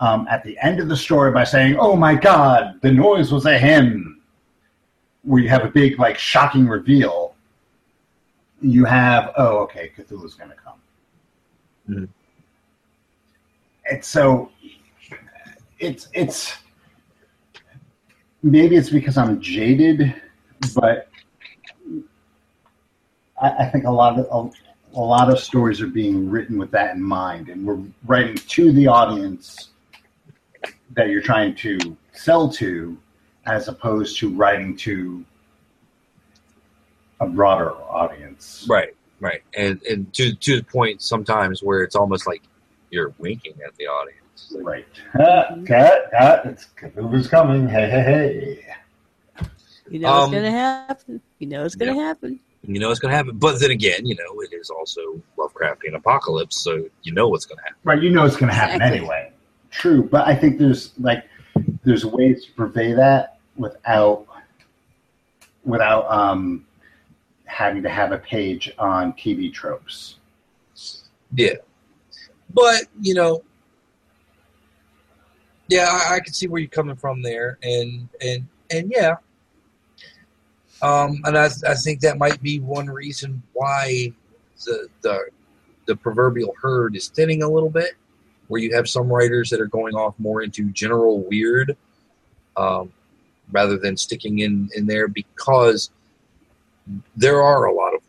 um, 0.00 0.26
at 0.28 0.42
the 0.42 0.58
end 0.62 0.80
of 0.80 0.88
the 0.88 0.96
story 0.96 1.30
by 1.30 1.44
saying, 1.44 1.76
"Oh 1.78 1.94
my 1.94 2.14
God, 2.14 2.80
the 2.80 2.90
noise 2.90 3.30
was 3.30 3.44
a 3.44 3.58
hymn," 3.58 4.22
where 5.22 5.42
you 5.42 5.50
have 5.50 5.64
a 5.64 5.70
big 5.70 5.98
like 5.98 6.18
shocking 6.18 6.66
reveal, 6.66 7.34
you 8.62 8.86
have, 8.86 9.32
"Oh, 9.36 9.58
okay, 9.58 9.92
Cthulhu's 9.94 10.34
going 10.34 10.50
to 10.50 10.56
come." 10.56 10.80
Mhm. 11.88 12.08
And 13.88 14.04
so 14.04 14.50
it's 15.78 16.08
it's 16.14 16.54
maybe 18.42 18.76
it's 18.76 18.90
because 18.90 19.18
I'm 19.18 19.40
jaded, 19.40 20.14
but 20.74 21.08
I, 23.40 23.50
I 23.50 23.66
think 23.66 23.84
a 23.84 23.90
lot 23.90 24.18
of 24.18 24.26
a, 24.94 24.98
a 24.98 25.02
lot 25.02 25.30
of 25.30 25.38
stories 25.38 25.80
are 25.80 25.88
being 25.88 26.30
written 26.30 26.58
with 26.58 26.70
that 26.70 26.94
in 26.94 27.02
mind, 27.02 27.48
and 27.48 27.66
we're 27.66 27.80
writing 28.06 28.36
to 28.36 28.72
the 28.72 28.86
audience 28.86 29.70
that 30.94 31.08
you're 31.08 31.22
trying 31.22 31.54
to 31.56 31.96
sell 32.12 32.48
to, 32.48 32.96
as 33.46 33.68
opposed 33.68 34.18
to 34.18 34.30
writing 34.34 34.76
to 34.78 35.24
a 37.20 37.26
broader 37.26 37.72
audience. 37.72 38.66
Right, 38.68 38.94
right, 39.20 39.42
and 39.56 39.82
and 39.82 40.12
to 40.14 40.34
to 40.34 40.56
the 40.56 40.64
point 40.64 41.02
sometimes 41.02 41.62
where 41.62 41.82
it's 41.82 41.96
almost 41.96 42.26
like 42.26 42.42
you're 42.90 43.12
winking 43.18 43.54
at 43.66 43.74
the 43.76 43.86
audience. 43.86 44.20
Right. 44.60 44.86
Cat, 45.12 45.66
cat, 45.66 46.10
cat, 46.10 46.46
it's 46.46 46.66
Cthulhu's 46.78 47.28
coming. 47.28 47.68
Hey, 47.68 47.88
hey, 47.90 48.02
hey. 48.02 49.46
You 49.90 50.00
know 50.00 50.08
Um, 50.12 50.24
it's 50.24 50.42
gonna 50.42 50.50
happen. 50.50 51.20
You 51.38 51.46
know 51.46 51.64
it's 51.64 51.74
gonna 51.74 51.94
happen. 51.94 52.40
You 52.62 52.80
know 52.80 52.88
what's 52.88 52.98
going 52.98 53.12
to 53.12 53.16
happen, 53.16 53.38
but 53.38 53.60
then 53.60 53.70
again, 53.70 54.04
you 54.04 54.16
know 54.16 54.40
it 54.40 54.52
is 54.52 54.70
also 54.70 55.00
Lovecraftian 55.38 55.94
apocalypse, 55.94 56.56
so 56.60 56.84
you 57.04 57.12
know 57.12 57.28
what's 57.28 57.46
going 57.46 57.58
to 57.58 57.62
happen. 57.62 57.76
Right, 57.84 58.02
you 58.02 58.10
know 58.10 58.24
it's 58.24 58.34
going 58.34 58.48
to 58.50 58.54
happen 58.56 58.76
Exactly. 58.76 58.98
anyway. 58.98 59.32
True, 59.70 60.02
but 60.02 60.26
I 60.26 60.34
think 60.34 60.58
there's 60.58 60.92
like 60.98 61.24
there's 61.84 62.04
ways 62.04 62.44
to 62.46 62.52
purvey 62.54 62.92
that 62.94 63.38
without 63.56 64.26
without 65.64 66.10
um 66.10 66.66
having 67.44 67.84
to 67.84 67.88
have 67.88 68.10
a 68.10 68.18
page 68.18 68.72
on 68.80 69.12
TV 69.12 69.52
tropes. 69.52 70.16
Yeah, 71.34 71.54
but 72.52 72.86
you 73.00 73.14
know, 73.14 73.44
yeah, 75.68 75.88
I, 75.90 76.16
I 76.16 76.20
can 76.20 76.32
see 76.32 76.46
where 76.46 76.60
you're 76.60 76.68
coming 76.68 76.96
from 76.96 77.22
there, 77.22 77.58
and 77.62 78.08
and 78.20 78.46
and 78.70 78.92
yeah, 78.94 79.16
um, 80.82 81.20
and 81.24 81.36
I 81.36 81.48
I 81.66 81.74
think 81.74 82.00
that 82.00 82.18
might 82.18 82.42
be 82.42 82.60
one 82.60 82.86
reason 82.86 83.42
why 83.52 84.12
the 84.64 84.88
the 85.02 85.26
the 85.86 85.96
proverbial 85.96 86.54
herd 86.60 86.96
is 86.96 87.08
thinning 87.08 87.42
a 87.42 87.48
little 87.48 87.70
bit, 87.70 87.92
where 88.48 88.60
you 88.60 88.74
have 88.74 88.88
some 88.88 89.08
writers 89.12 89.50
that 89.50 89.60
are 89.60 89.66
going 89.66 89.94
off 89.94 90.14
more 90.18 90.42
into 90.42 90.70
general 90.70 91.22
weird, 91.22 91.76
um, 92.56 92.92
rather 93.50 93.76
than 93.76 93.96
sticking 93.96 94.40
in 94.40 94.68
in 94.74 94.86
there 94.86 95.08
because 95.08 95.90
there 97.16 97.42
are 97.42 97.64
a 97.64 97.74
lot 97.74 97.94
of 97.94 98.00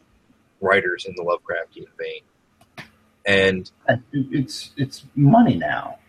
writers 0.61 1.05
in 1.05 1.15
the 1.15 1.23
Lovecraftian 1.23 1.88
vein, 1.97 2.85
and 3.25 3.71
And 3.88 4.03
It's 4.11 4.71
it's 4.77 5.05
money 5.15 5.55
now. 5.55 5.99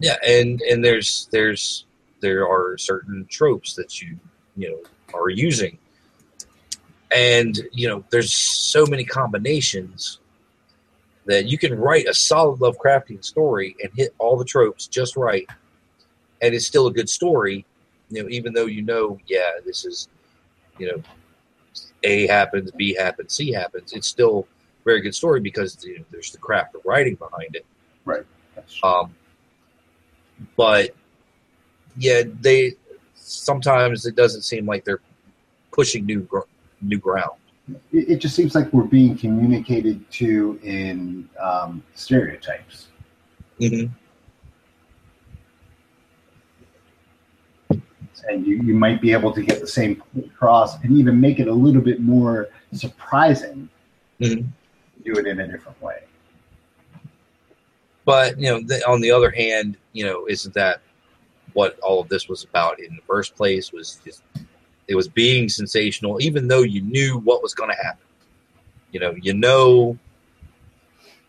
Yeah, 0.00 0.16
and 0.26 0.60
and 0.62 0.84
there's 0.84 1.28
there's 1.32 1.84
there 2.20 2.48
are 2.48 2.76
certain 2.78 3.26
tropes 3.30 3.74
that 3.74 4.00
you 4.00 4.18
you 4.56 4.70
know 4.70 5.18
are 5.18 5.28
using, 5.28 5.78
and 7.10 7.58
you 7.72 7.88
know 7.88 8.04
there's 8.10 8.32
so 8.32 8.84
many 8.86 9.04
combinations 9.04 10.20
that 11.26 11.46
you 11.46 11.58
can 11.58 11.78
write 11.78 12.06
a 12.06 12.14
solid 12.14 12.58
Lovecraftian 12.60 13.22
story 13.24 13.76
and 13.82 13.92
hit 13.94 14.14
all 14.18 14.36
the 14.36 14.44
tropes 14.44 14.86
just 14.86 15.16
right, 15.16 15.46
and 16.42 16.54
it's 16.54 16.66
still 16.66 16.86
a 16.86 16.92
good 16.92 17.08
story. 17.08 17.64
You 18.10 18.22
know, 18.22 18.28
even 18.30 18.54
though 18.54 18.66
you 18.66 18.82
know, 18.82 19.18
yeah, 19.26 19.50
this 19.64 19.84
is 19.84 20.08
you 20.78 20.86
know, 20.92 21.02
A 22.04 22.26
happens, 22.28 22.70
B 22.70 22.94
happens, 22.94 23.34
C 23.34 23.52
happens. 23.52 23.92
It's 23.92 24.06
still 24.06 24.46
a 24.80 24.84
very 24.84 25.00
good 25.00 25.14
story 25.14 25.40
because 25.40 25.84
you 25.84 25.98
know, 25.98 26.04
there's 26.10 26.30
the 26.30 26.38
craft 26.38 26.74
of 26.74 26.82
writing 26.84 27.16
behind 27.16 27.54
it. 27.56 27.66
That's- 28.54 28.80
Um, 28.82 29.14
but 30.56 30.94
yeah, 31.96 32.22
they 32.40 32.74
sometimes 33.14 34.06
it 34.06 34.16
doesn't 34.16 34.42
seem 34.42 34.66
like 34.66 34.84
they're 34.84 35.00
pushing 35.72 36.06
new 36.06 36.20
gr- 36.20 36.40
new 36.80 36.98
ground. 36.98 37.38
It, 37.92 38.10
it 38.10 38.16
just 38.16 38.34
seems 38.34 38.54
like 38.54 38.72
we're 38.72 38.84
being 38.84 39.16
communicated 39.16 40.10
to 40.12 40.58
in 40.62 41.28
um, 41.40 41.82
stereotypes. 41.94 42.88
Mm-hmm. 43.60 43.92
and 48.28 48.46
you, 48.46 48.56
you 48.62 48.74
might 48.74 49.00
be 49.00 49.12
able 49.12 49.32
to 49.32 49.42
get 49.42 49.60
the 49.60 49.66
same 49.66 50.02
across 50.18 50.80
and 50.82 50.96
even 50.96 51.20
make 51.20 51.38
it 51.40 51.48
a 51.48 51.52
little 51.52 51.80
bit 51.80 52.00
more 52.00 52.48
surprising. 52.72 53.68
Mhm. 54.20 54.46
Do 55.04 55.12
it 55.12 55.26
in 55.26 55.40
a 55.40 55.48
different 55.48 55.80
way. 55.80 56.02
But 58.08 58.40
you 58.40 58.48
know, 58.48 58.62
the, 58.62 58.80
on 58.88 59.02
the 59.02 59.10
other 59.10 59.30
hand, 59.30 59.76
you 59.92 60.02
know, 60.02 60.24
isn't 60.26 60.54
that 60.54 60.80
what 61.52 61.78
all 61.80 62.00
of 62.00 62.08
this 62.08 62.26
was 62.26 62.42
about 62.42 62.80
in 62.80 62.96
the 62.96 63.02
first 63.02 63.36
place? 63.36 63.70
Was 63.70 64.00
just 64.02 64.22
it 64.86 64.94
was 64.94 65.08
being 65.08 65.50
sensational, 65.50 66.18
even 66.22 66.48
though 66.48 66.62
you 66.62 66.80
knew 66.80 67.18
what 67.18 67.42
was 67.42 67.52
going 67.52 67.68
to 67.68 67.76
happen. 67.76 68.06
You 68.92 69.00
know, 69.00 69.14
you 69.20 69.34
know, 69.34 69.98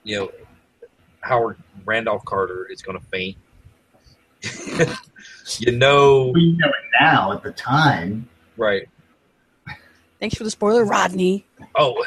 you 0.06 0.20
know, 0.20 0.32
Howard 1.20 1.58
Randolph 1.84 2.24
Carter 2.24 2.66
is 2.72 2.82
going 2.82 2.98
to 2.98 3.06
faint. 3.08 3.36
you 5.60 5.74
know, 5.74 6.32
We 6.34 6.54
know 6.54 6.70
it 6.70 7.02
now. 7.02 7.34
At 7.34 7.44
the 7.44 7.52
time, 7.52 8.30
right? 8.56 8.88
Thanks 10.22 10.38
for 10.38 10.46
the 10.46 10.50
spoiler, 10.50 10.86
Rodney. 10.86 11.46
Oh, 11.76 12.02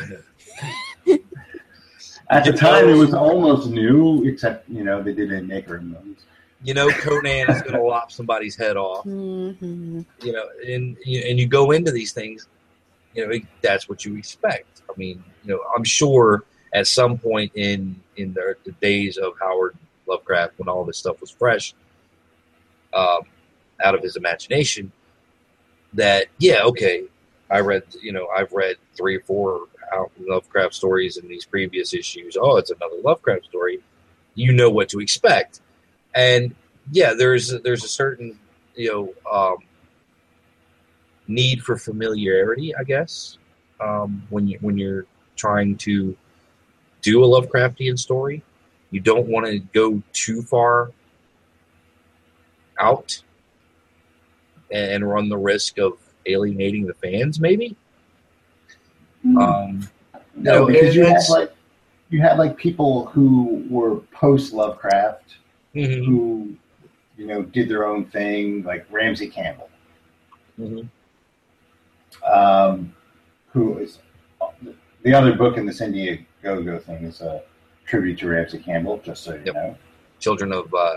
at 2.33 2.45
the 2.45 2.53
time 2.53 2.89
it 2.89 2.95
was 2.95 3.15
almost 3.15 3.69
new, 3.69 4.25
except 4.27 4.69
you 4.69 4.85
know 4.85 5.03
they 5.03 5.13
did 5.13 5.31
it 5.33 5.37
in 5.37 5.47
Maker 5.47 5.81
movies. 5.81 6.25
you 6.65 6.75
know, 6.75 6.89
Conan 6.91 7.51
is 7.51 7.61
going 7.63 7.75
to 7.75 7.83
lop 7.83 8.13
somebody's 8.13 8.57
head 8.57 8.77
off. 8.77 9.05
hmm 9.05 10.03
you 10.21 10.33
know, 10.33 10.45
and 10.69 10.97
you- 11.05 11.23
and 11.29 11.39
you 11.41 11.47
go 11.49 11.73
into 11.73 11.91
these 11.91 12.13
things, 12.13 12.47
you 13.15 13.27
know, 13.27 13.37
that's 13.63 13.89
what 13.89 14.05
you 14.05 14.17
expect. 14.17 14.83
I 14.89 14.93
mean, 14.97 15.23
you 15.45 15.51
know, 15.53 15.61
I'm 15.77 15.83
sure 15.85 16.45
at 16.73 16.87
some 16.87 17.19
point 17.19 17.51
in 17.57 18.01
in 18.17 18.33
the, 18.35 18.55
the 18.65 18.73
days 18.81 19.17
of 19.19 19.33
Howard 19.41 19.75
Lovecraft, 20.07 20.59
when 20.59 20.69
all 20.69 20.85
this 20.85 20.99
stuff 20.99 21.21
was 21.21 21.31
fresh, 21.31 21.75
um, 22.95 23.23
out 23.85 23.95
of 23.97 24.03
his 24.03 24.17
imagination, 24.17 24.93
that 25.95 26.27
yeah, 26.39 26.63
okay, 26.63 27.05
I 27.51 27.61
read, 27.61 27.83
you 28.01 28.13
know, 28.13 28.29
I've 28.29 28.53
read 28.53 28.77
three 28.97 29.17
or 29.17 29.21
four 29.21 29.67
Howard 29.93 30.11
Lovecraft 30.21 30.75
stories 30.75 31.17
in 31.17 31.29
these 31.29 31.45
previous 31.45 31.95
issues. 31.95 32.37
Oh, 32.41 32.57
it's 32.57 32.71
another 32.71 32.97
Lovecraft 33.03 33.45
story. 33.47 33.81
You 34.35 34.53
know 34.53 34.71
what 34.71 34.89
to 34.91 35.01
expect, 35.01 35.61
and 36.15 36.55
yeah, 36.91 37.13
there's 37.13 37.61
there's 37.63 37.85
a 37.85 37.89
certain 37.89 38.39
you 38.75 38.91
know 38.91 39.31
um, 39.31 39.59
need 41.29 41.63
for 41.63 41.77
familiarity, 41.77 42.75
I 42.75 42.85
guess, 42.85 43.37
um, 43.81 44.23
when 44.31 44.49
you 44.49 44.59
when 44.61 44.79
you're 44.79 45.07
trying 45.37 45.77
to 45.79 46.17
do 47.03 47.25
a 47.25 47.27
Lovecraftian 47.27 47.99
story. 47.99 48.43
You 48.91 49.01
don't 49.01 49.27
want 49.27 49.47
to 49.47 49.59
go 49.59 50.03
too 50.13 50.43
far 50.43 50.93
out 52.79 53.23
and 54.71 55.09
run 55.09 55.29
the 55.29 55.39
risk 55.39 55.79
of 55.79 55.99
alienating 56.27 56.87
the 56.87 56.95
fans, 56.95 57.41
maybe. 57.41 57.77
Hmm. 59.23 59.39
Um, 59.39 59.89
no, 60.35 60.61
no, 60.61 60.67
because 60.67 60.95
you 60.95 61.05
had 61.05 61.23
like 61.29 61.53
you 62.11 62.21
had 62.21 62.39
like 62.39 62.57
people 62.57 63.07
who 63.07 63.65
were 63.71 63.97
post 64.13 64.53
Lovecraft 64.53 65.37
mhm, 65.75 66.05
who 66.05 66.55
you 67.17 67.27
know 67.27 67.43
did 67.43 67.69
their 67.69 67.87
own 67.87 68.05
thing, 68.07 68.63
like 68.65 68.87
Ramsey 68.91 69.29
Campbell, 69.29 69.71
mhm. 70.59 70.89
um, 72.27 72.93
who 73.53 73.79
is 73.79 73.99
the 75.03 75.15
other 75.15 75.35
book 75.35 75.57
in 75.57 75.67
this 75.67 75.81
Indiegogo 75.81 76.83
thing 76.83 77.05
is 77.05 77.21
a 77.21 77.43
tribute 77.87 78.19
to 78.21 78.29
Ramsey 78.29 78.59
Campbell. 78.59 79.01
Just 79.05 79.25
so 79.25 79.35
you 79.35 79.43
Yep. 79.47 79.55
know, 79.55 79.77
Children 80.19 80.53
of 80.53 80.73
uh, 80.75 80.97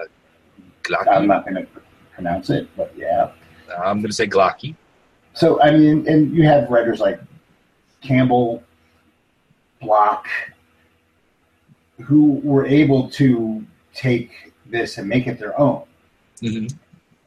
I'm 1.10 1.27
not 1.27 1.43
going 1.45 1.56
to 1.56 1.68
pronounce 2.14 2.49
it, 2.49 2.68
but 2.77 2.93
yeah. 2.95 3.31
I'm 3.77 3.97
going 3.97 4.10
to 4.10 4.14
say 4.14 4.27
Gla'aki. 4.27 4.76
So 5.34 5.61
I 5.61 5.72
mean, 5.72 6.07
and 6.07 6.34
you 6.35 6.43
have 6.43 6.69
writers 6.69 6.99
like 6.99 7.19
Campbell, 8.06 8.64
Block, 9.82 10.27
who 12.02 12.41
were 12.44 12.65
able 12.65 13.10
to 13.11 13.65
take 13.94 14.53
this 14.65 14.98
and 14.98 15.07
make 15.07 15.27
it 15.27 15.40
their 15.40 15.60
own. 15.60 15.84
hmm 16.41 16.68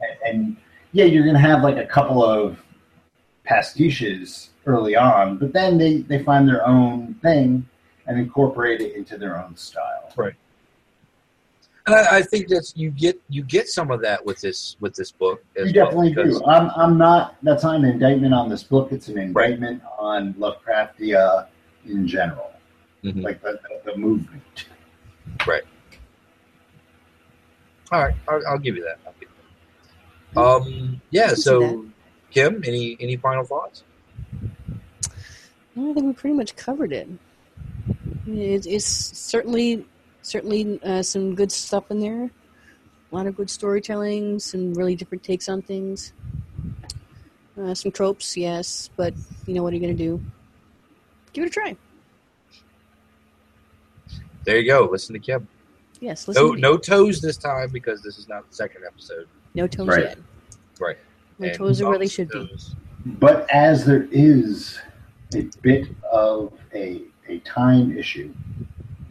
And, 0.01 0.17
and 0.25 0.57
yeah, 0.91 1.05
you're 1.05 1.23
going 1.23 1.35
to 1.35 1.41
have 1.41 1.63
like 1.63 1.77
a 1.77 1.85
couple 1.85 2.23
of 2.23 2.59
pastiches 3.47 4.49
early 4.65 4.95
on, 4.95 5.37
but 5.37 5.51
then 5.53 5.77
they 5.77 5.97
they 5.97 6.23
find 6.23 6.47
their 6.47 6.65
own 6.65 7.15
thing 7.15 7.67
and 8.07 8.19
incorporate 8.19 8.81
it 8.81 8.95
into 8.95 9.17
their 9.17 9.43
own 9.43 9.55
style. 9.55 10.11
And 11.85 11.95
I, 11.95 12.17
I 12.17 12.21
think 12.21 12.47
that 12.49 12.71
you 12.75 12.91
get 12.91 13.19
you 13.29 13.41
get 13.43 13.67
some 13.67 13.89
of 13.91 14.01
that 14.01 14.23
with 14.25 14.41
this 14.41 14.75
with 14.79 14.93
this 14.95 15.11
book. 15.11 15.43
As 15.57 15.67
You 15.67 15.73
definitely 15.73 16.13
well, 16.15 16.25
because- 16.25 16.39
do. 16.39 16.45
I'm 16.45 16.69
I'm 16.75 16.97
not. 16.97 17.35
That's 17.43 17.63
not 17.63 17.75
an 17.75 17.85
indictment 17.85 18.33
on 18.33 18.49
this 18.49 18.63
book. 18.63 18.91
It's 18.91 19.07
an 19.07 19.17
indictment 19.17 19.81
on 19.97 20.33
Lovecraftia 20.35 21.47
in 21.85 22.05
general, 22.07 22.51
Mhm. 23.03 23.23
like 23.23 23.41
the, 23.41 23.59
the, 23.85 23.91
the 23.91 23.97
movement. 23.97 24.65
Right. 25.47 25.63
All 27.91 28.03
right, 28.03 28.15
I'll, 28.27 28.41
I'll 28.47 28.57
give 28.59 28.75
you 28.75 28.83
that. 28.83 28.99
I'll 29.05 29.13
give 29.19 29.29
you 29.29 30.33
that. 30.35 30.39
Um, 30.41 31.01
yeah. 31.09 31.29
So, 31.33 31.85
Kim, 32.29 32.61
any 32.65 32.97
any 32.99 33.15
final 33.15 33.43
thoughts? 33.43 33.83
I 35.75 35.93
think 35.93 35.97
we 36.05 36.13
pretty 36.13 36.35
much 36.35 36.55
covered 36.55 36.91
it. 36.91 37.07
It's, 38.27 38.67
it's 38.67 38.85
certainly 38.85 39.85
certainly 40.33 40.79
uh, 40.83 41.01
some 41.01 41.33
good 41.35 41.51
stuff 41.51 41.89
in 41.89 41.99
there. 41.99 42.29
A 43.11 43.15
lot 43.15 43.25
of 43.25 43.35
good 43.35 43.49
storytelling, 43.49 44.37
some 44.39 44.73
really 44.75 44.95
different 44.95 45.23
takes 45.23 45.49
on 45.49 45.61
things. 45.63 46.13
Uh, 47.59 47.73
some 47.73 47.91
tropes, 47.91 48.37
yes, 48.37 48.89
but 48.95 49.13
you 49.47 49.53
know 49.55 49.63
what 49.63 49.73
are 49.73 49.75
you 49.75 49.81
going 49.81 49.97
to 49.97 50.03
do? 50.03 50.21
Give 51.33 51.43
it 51.43 51.47
a 51.47 51.49
try. 51.49 51.75
There 54.45 54.57
you 54.57 54.65
go. 54.65 54.87
Listen 54.91 55.13
to 55.13 55.19
Kim. 55.19 55.47
Yes, 55.99 56.27
listen. 56.27 56.41
No 56.43 56.55
to 56.55 56.61
no 56.61 56.77
toes 56.77 57.19
this 57.21 57.35
time 57.37 57.69
because 57.71 58.01
this 58.01 58.17
is 58.17 58.27
not 58.29 58.47
the 58.49 58.55
second 58.55 58.83
episode. 58.85 59.27
no 59.55 59.67
toes 59.67 59.87
Right. 59.87 60.03
yet. 60.03 60.17
Right. 60.79 60.97
My 61.39 61.47
And 61.47 61.57
toes 61.57 61.81
are 61.81 61.89
where 61.89 61.97
they 61.97 62.05
Tom's 62.05 62.11
should 62.13 62.29
be. 62.29 62.55
But 63.05 63.49
as 63.51 63.83
there 63.85 64.07
is 64.11 64.77
a 65.33 65.41
bit 65.61 65.87
of 66.11 66.53
a 66.73 67.01
a 67.27 67.39
time 67.39 67.97
issue 67.97 68.33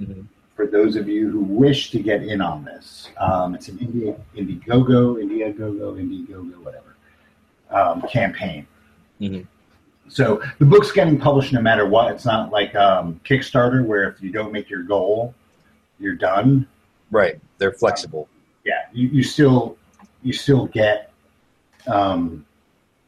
Mhm. 0.00 0.26
For 0.58 0.66
those 0.66 0.96
of 0.96 1.08
you 1.08 1.30
who 1.30 1.38
wish 1.38 1.92
to 1.92 2.00
get 2.00 2.24
in 2.24 2.40
on 2.40 2.64
this, 2.64 3.10
um, 3.18 3.54
it's 3.54 3.68
an 3.68 3.78
India 3.78 4.16
Indiegogo, 4.36 5.22
Indiegogo, 5.22 5.94
Indiegogo, 5.94 6.56
whatever 6.64 6.96
um, 7.70 8.02
campaign. 8.08 8.66
Mhm. 9.20 9.46
So 10.08 10.42
the 10.58 10.64
book's 10.64 10.90
getting 10.90 11.16
published 11.16 11.52
no 11.52 11.62
matter 11.62 11.86
what. 11.86 12.10
It's 12.10 12.24
not 12.24 12.50
like 12.50 12.74
um, 12.74 13.20
Kickstarter 13.24 13.86
where 13.86 14.08
if 14.08 14.20
you 14.20 14.32
don't 14.32 14.50
make 14.50 14.68
your 14.68 14.82
goal, 14.82 15.32
you're 16.00 16.16
done. 16.16 16.66
Right. 17.12 17.38
They're 17.58 17.70
flexible. 17.74 18.28
yeah, 18.64 18.86
you, 18.92 19.06
you 19.10 19.22
still 19.22 19.78
you 20.24 20.32
still 20.32 20.66
get 20.66 21.12
um, 21.86 22.44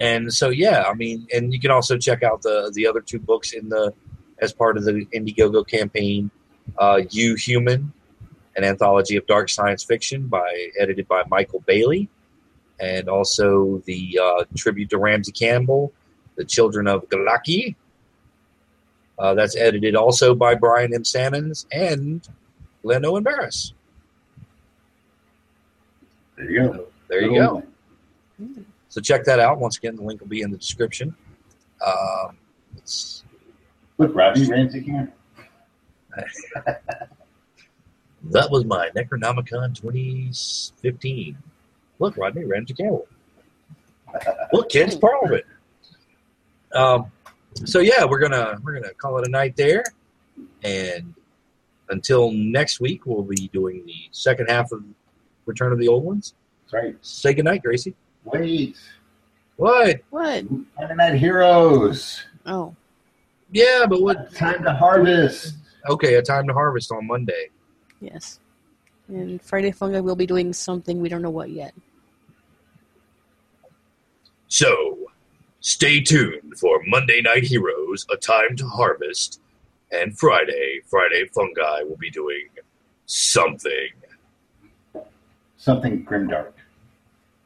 And 0.01 0.33
so 0.33 0.51
yeah, 0.51 0.85
I 0.89 0.95
mean, 0.95 1.27
and 1.33 1.53
you 1.53 1.61
can 1.61 1.71
also 1.71 1.97
check 1.97 2.23
out 2.23 2.43
the 2.43 2.71
the 2.75 2.87
other 2.87 3.01
two 3.01 3.19
books 3.19 3.53
in 3.53 3.69
the 3.69 3.93
as 4.41 4.53
part 4.53 4.77
of 4.77 4.85
the 4.85 5.07
Indiegogo 5.15 5.67
campaign. 5.67 6.31
Uh, 6.79 7.03
you 7.11 7.35
Human, 7.35 7.93
an 8.57 8.65
anthology 8.65 9.17
of 9.17 9.27
dark 9.27 9.49
science 9.49 9.85
fiction 9.85 10.27
by 10.27 10.69
edited 10.79 11.07
by 11.07 11.23
Michael 11.29 11.61
Bailey, 11.61 12.09
and 12.81 13.09
also 13.09 13.83
the 13.85 14.19
uh, 14.21 14.45
tribute 14.57 14.91
to 14.91 14.99
Ramsey 14.99 15.33
Campbell, 15.33 15.93
The 16.37 16.45
Children 16.45 16.87
of 16.87 17.09
Gla'aki. 17.09 17.75
Uh, 19.19 19.35
that's 19.35 19.57
edited 19.57 19.95
also 19.95 20.35
by 20.35 20.55
Brian 20.55 20.93
M. 20.93 21.05
Sammons 21.05 21.67
and 21.71 22.27
Glynn 22.83 23.05
Owen 23.05 23.23
Barrass. 23.23 23.73
There 26.37 26.51
you 26.51 26.61
go. 26.61 26.73
So 26.73 26.87
there 27.09 27.23
you 27.23 27.35
go. 27.39 27.63
So 28.89 29.01
check 29.01 29.25
that 29.25 29.41
out. 29.41 29.59
Once 29.59 29.77
again, 29.77 29.97
the 29.97 30.03
link 30.03 30.21
will 30.21 30.29
be 30.29 30.43
in 30.43 30.51
the 30.51 30.59
description. 30.59 31.15
Um, 31.85 32.37
it's, 32.77 33.25
Look, 33.99 34.15
Robbie 34.15 34.49
Ramsey 34.49 34.83
Campbell. 34.83 35.13
that 38.25 38.51
was 38.51 38.65
my 38.65 38.91
Necronomicon 38.91 39.75
2015. 39.75 41.37
Look, 41.99 42.17
Rodney 42.17 42.45
Ramsey 42.45 42.75
Campbell. 42.75 43.07
Look, 44.53 44.71
Ken's 44.71 44.97
Parliament. 44.97 45.45
Um, 46.75 47.11
so 47.65 47.79
yeah, 47.81 48.05
we're 48.05 48.19
gonna 48.19 48.59
we're 48.65 48.75
gonna 48.75 48.95
call 48.95 49.19
it 49.19 49.27
a 49.27 49.31
night 49.31 49.57
there, 49.57 49.85
and 50.63 51.15
until 51.89 52.33
next 52.33 52.81
week, 52.81 53.07
we'll 53.07 53.23
be 53.23 53.49
doing 53.53 53.85
the 53.87 54.09
second 54.11 54.49
half 54.49 54.73
of 54.73 54.83
Return 55.47 55.73
of 55.73 55.79
the 55.79 55.89
Old 55.89 56.05
Ones. 56.05 56.35
That's 56.65 56.85
right. 56.85 56.97
Say 57.01 57.35
goodnight, 57.35 57.63
Gracie. 57.63 57.95
Wait. 58.25 58.77
What? 59.57 60.01
What? 60.11 60.45
Monday 60.79 60.95
Night 60.97 61.15
Heroes. 61.15 62.25
Oh, 62.47 62.75
Yeah, 63.53 63.85
but 63.89 64.03
what? 64.03 64.35
Time 64.35 64.63
to 64.65 64.73
harvest. 64.73 65.55
Okay, 65.89 66.15
a 66.15 66.23
time 66.23 66.47
to 66.49 66.53
harvest 66.53 66.91
on 66.91 67.07
Monday. 67.07 67.51
Yes. 68.01 68.41
And 69.09 69.41
Friday 69.43 69.71
Fungi 69.71 70.01
will 70.01 70.17
be 70.17 70.27
doing 70.27 70.53
something 70.53 71.01
we 71.01 71.09
don't 71.09 71.23
know 71.23 71.31
what 71.31 71.51
yet. 71.51 71.75
So, 74.49 74.99
stay 75.61 76.01
tuned 76.01 76.55
for 76.59 76.81
Monday 76.87 77.21
Night 77.21 77.45
Heroes, 77.45 78.07
A 78.11 78.17
Time 78.17 78.57
to 78.57 78.67
Harvest, 78.67 79.41
and 79.93 80.19
Friday, 80.19 80.81
Friday 80.87 81.27
Fungi 81.35 81.83
will 81.83 81.97
be 81.99 82.11
doing 82.11 82.49
something, 83.07 83.89
Something 85.57 86.05
grimdark. 86.05 86.53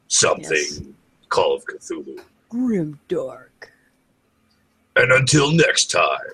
Something 0.08 0.44
Yes. 0.50 0.80
Call 1.28 1.56
of 1.56 1.64
Cthulhu. 1.66 2.20
Grim 2.48 2.98
dark. 3.08 3.72
And 4.96 5.12
until 5.12 5.52
next 5.52 5.90
time, 5.90 6.32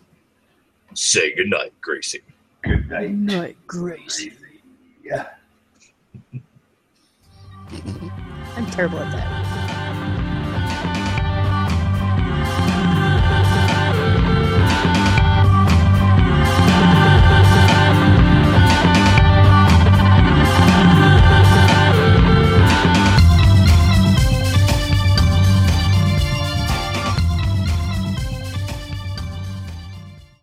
say 0.94 1.34
goodnight, 1.34 1.72
Gracie. 1.80 2.20
Good 2.62 2.88
night. 2.88 3.10
Night, 3.10 3.56
Grace. 3.66 4.26
Yeah. 5.02 5.26
I'm 8.56 8.66
terrible 8.66 9.00
at 9.00 9.12
that. 9.12 9.53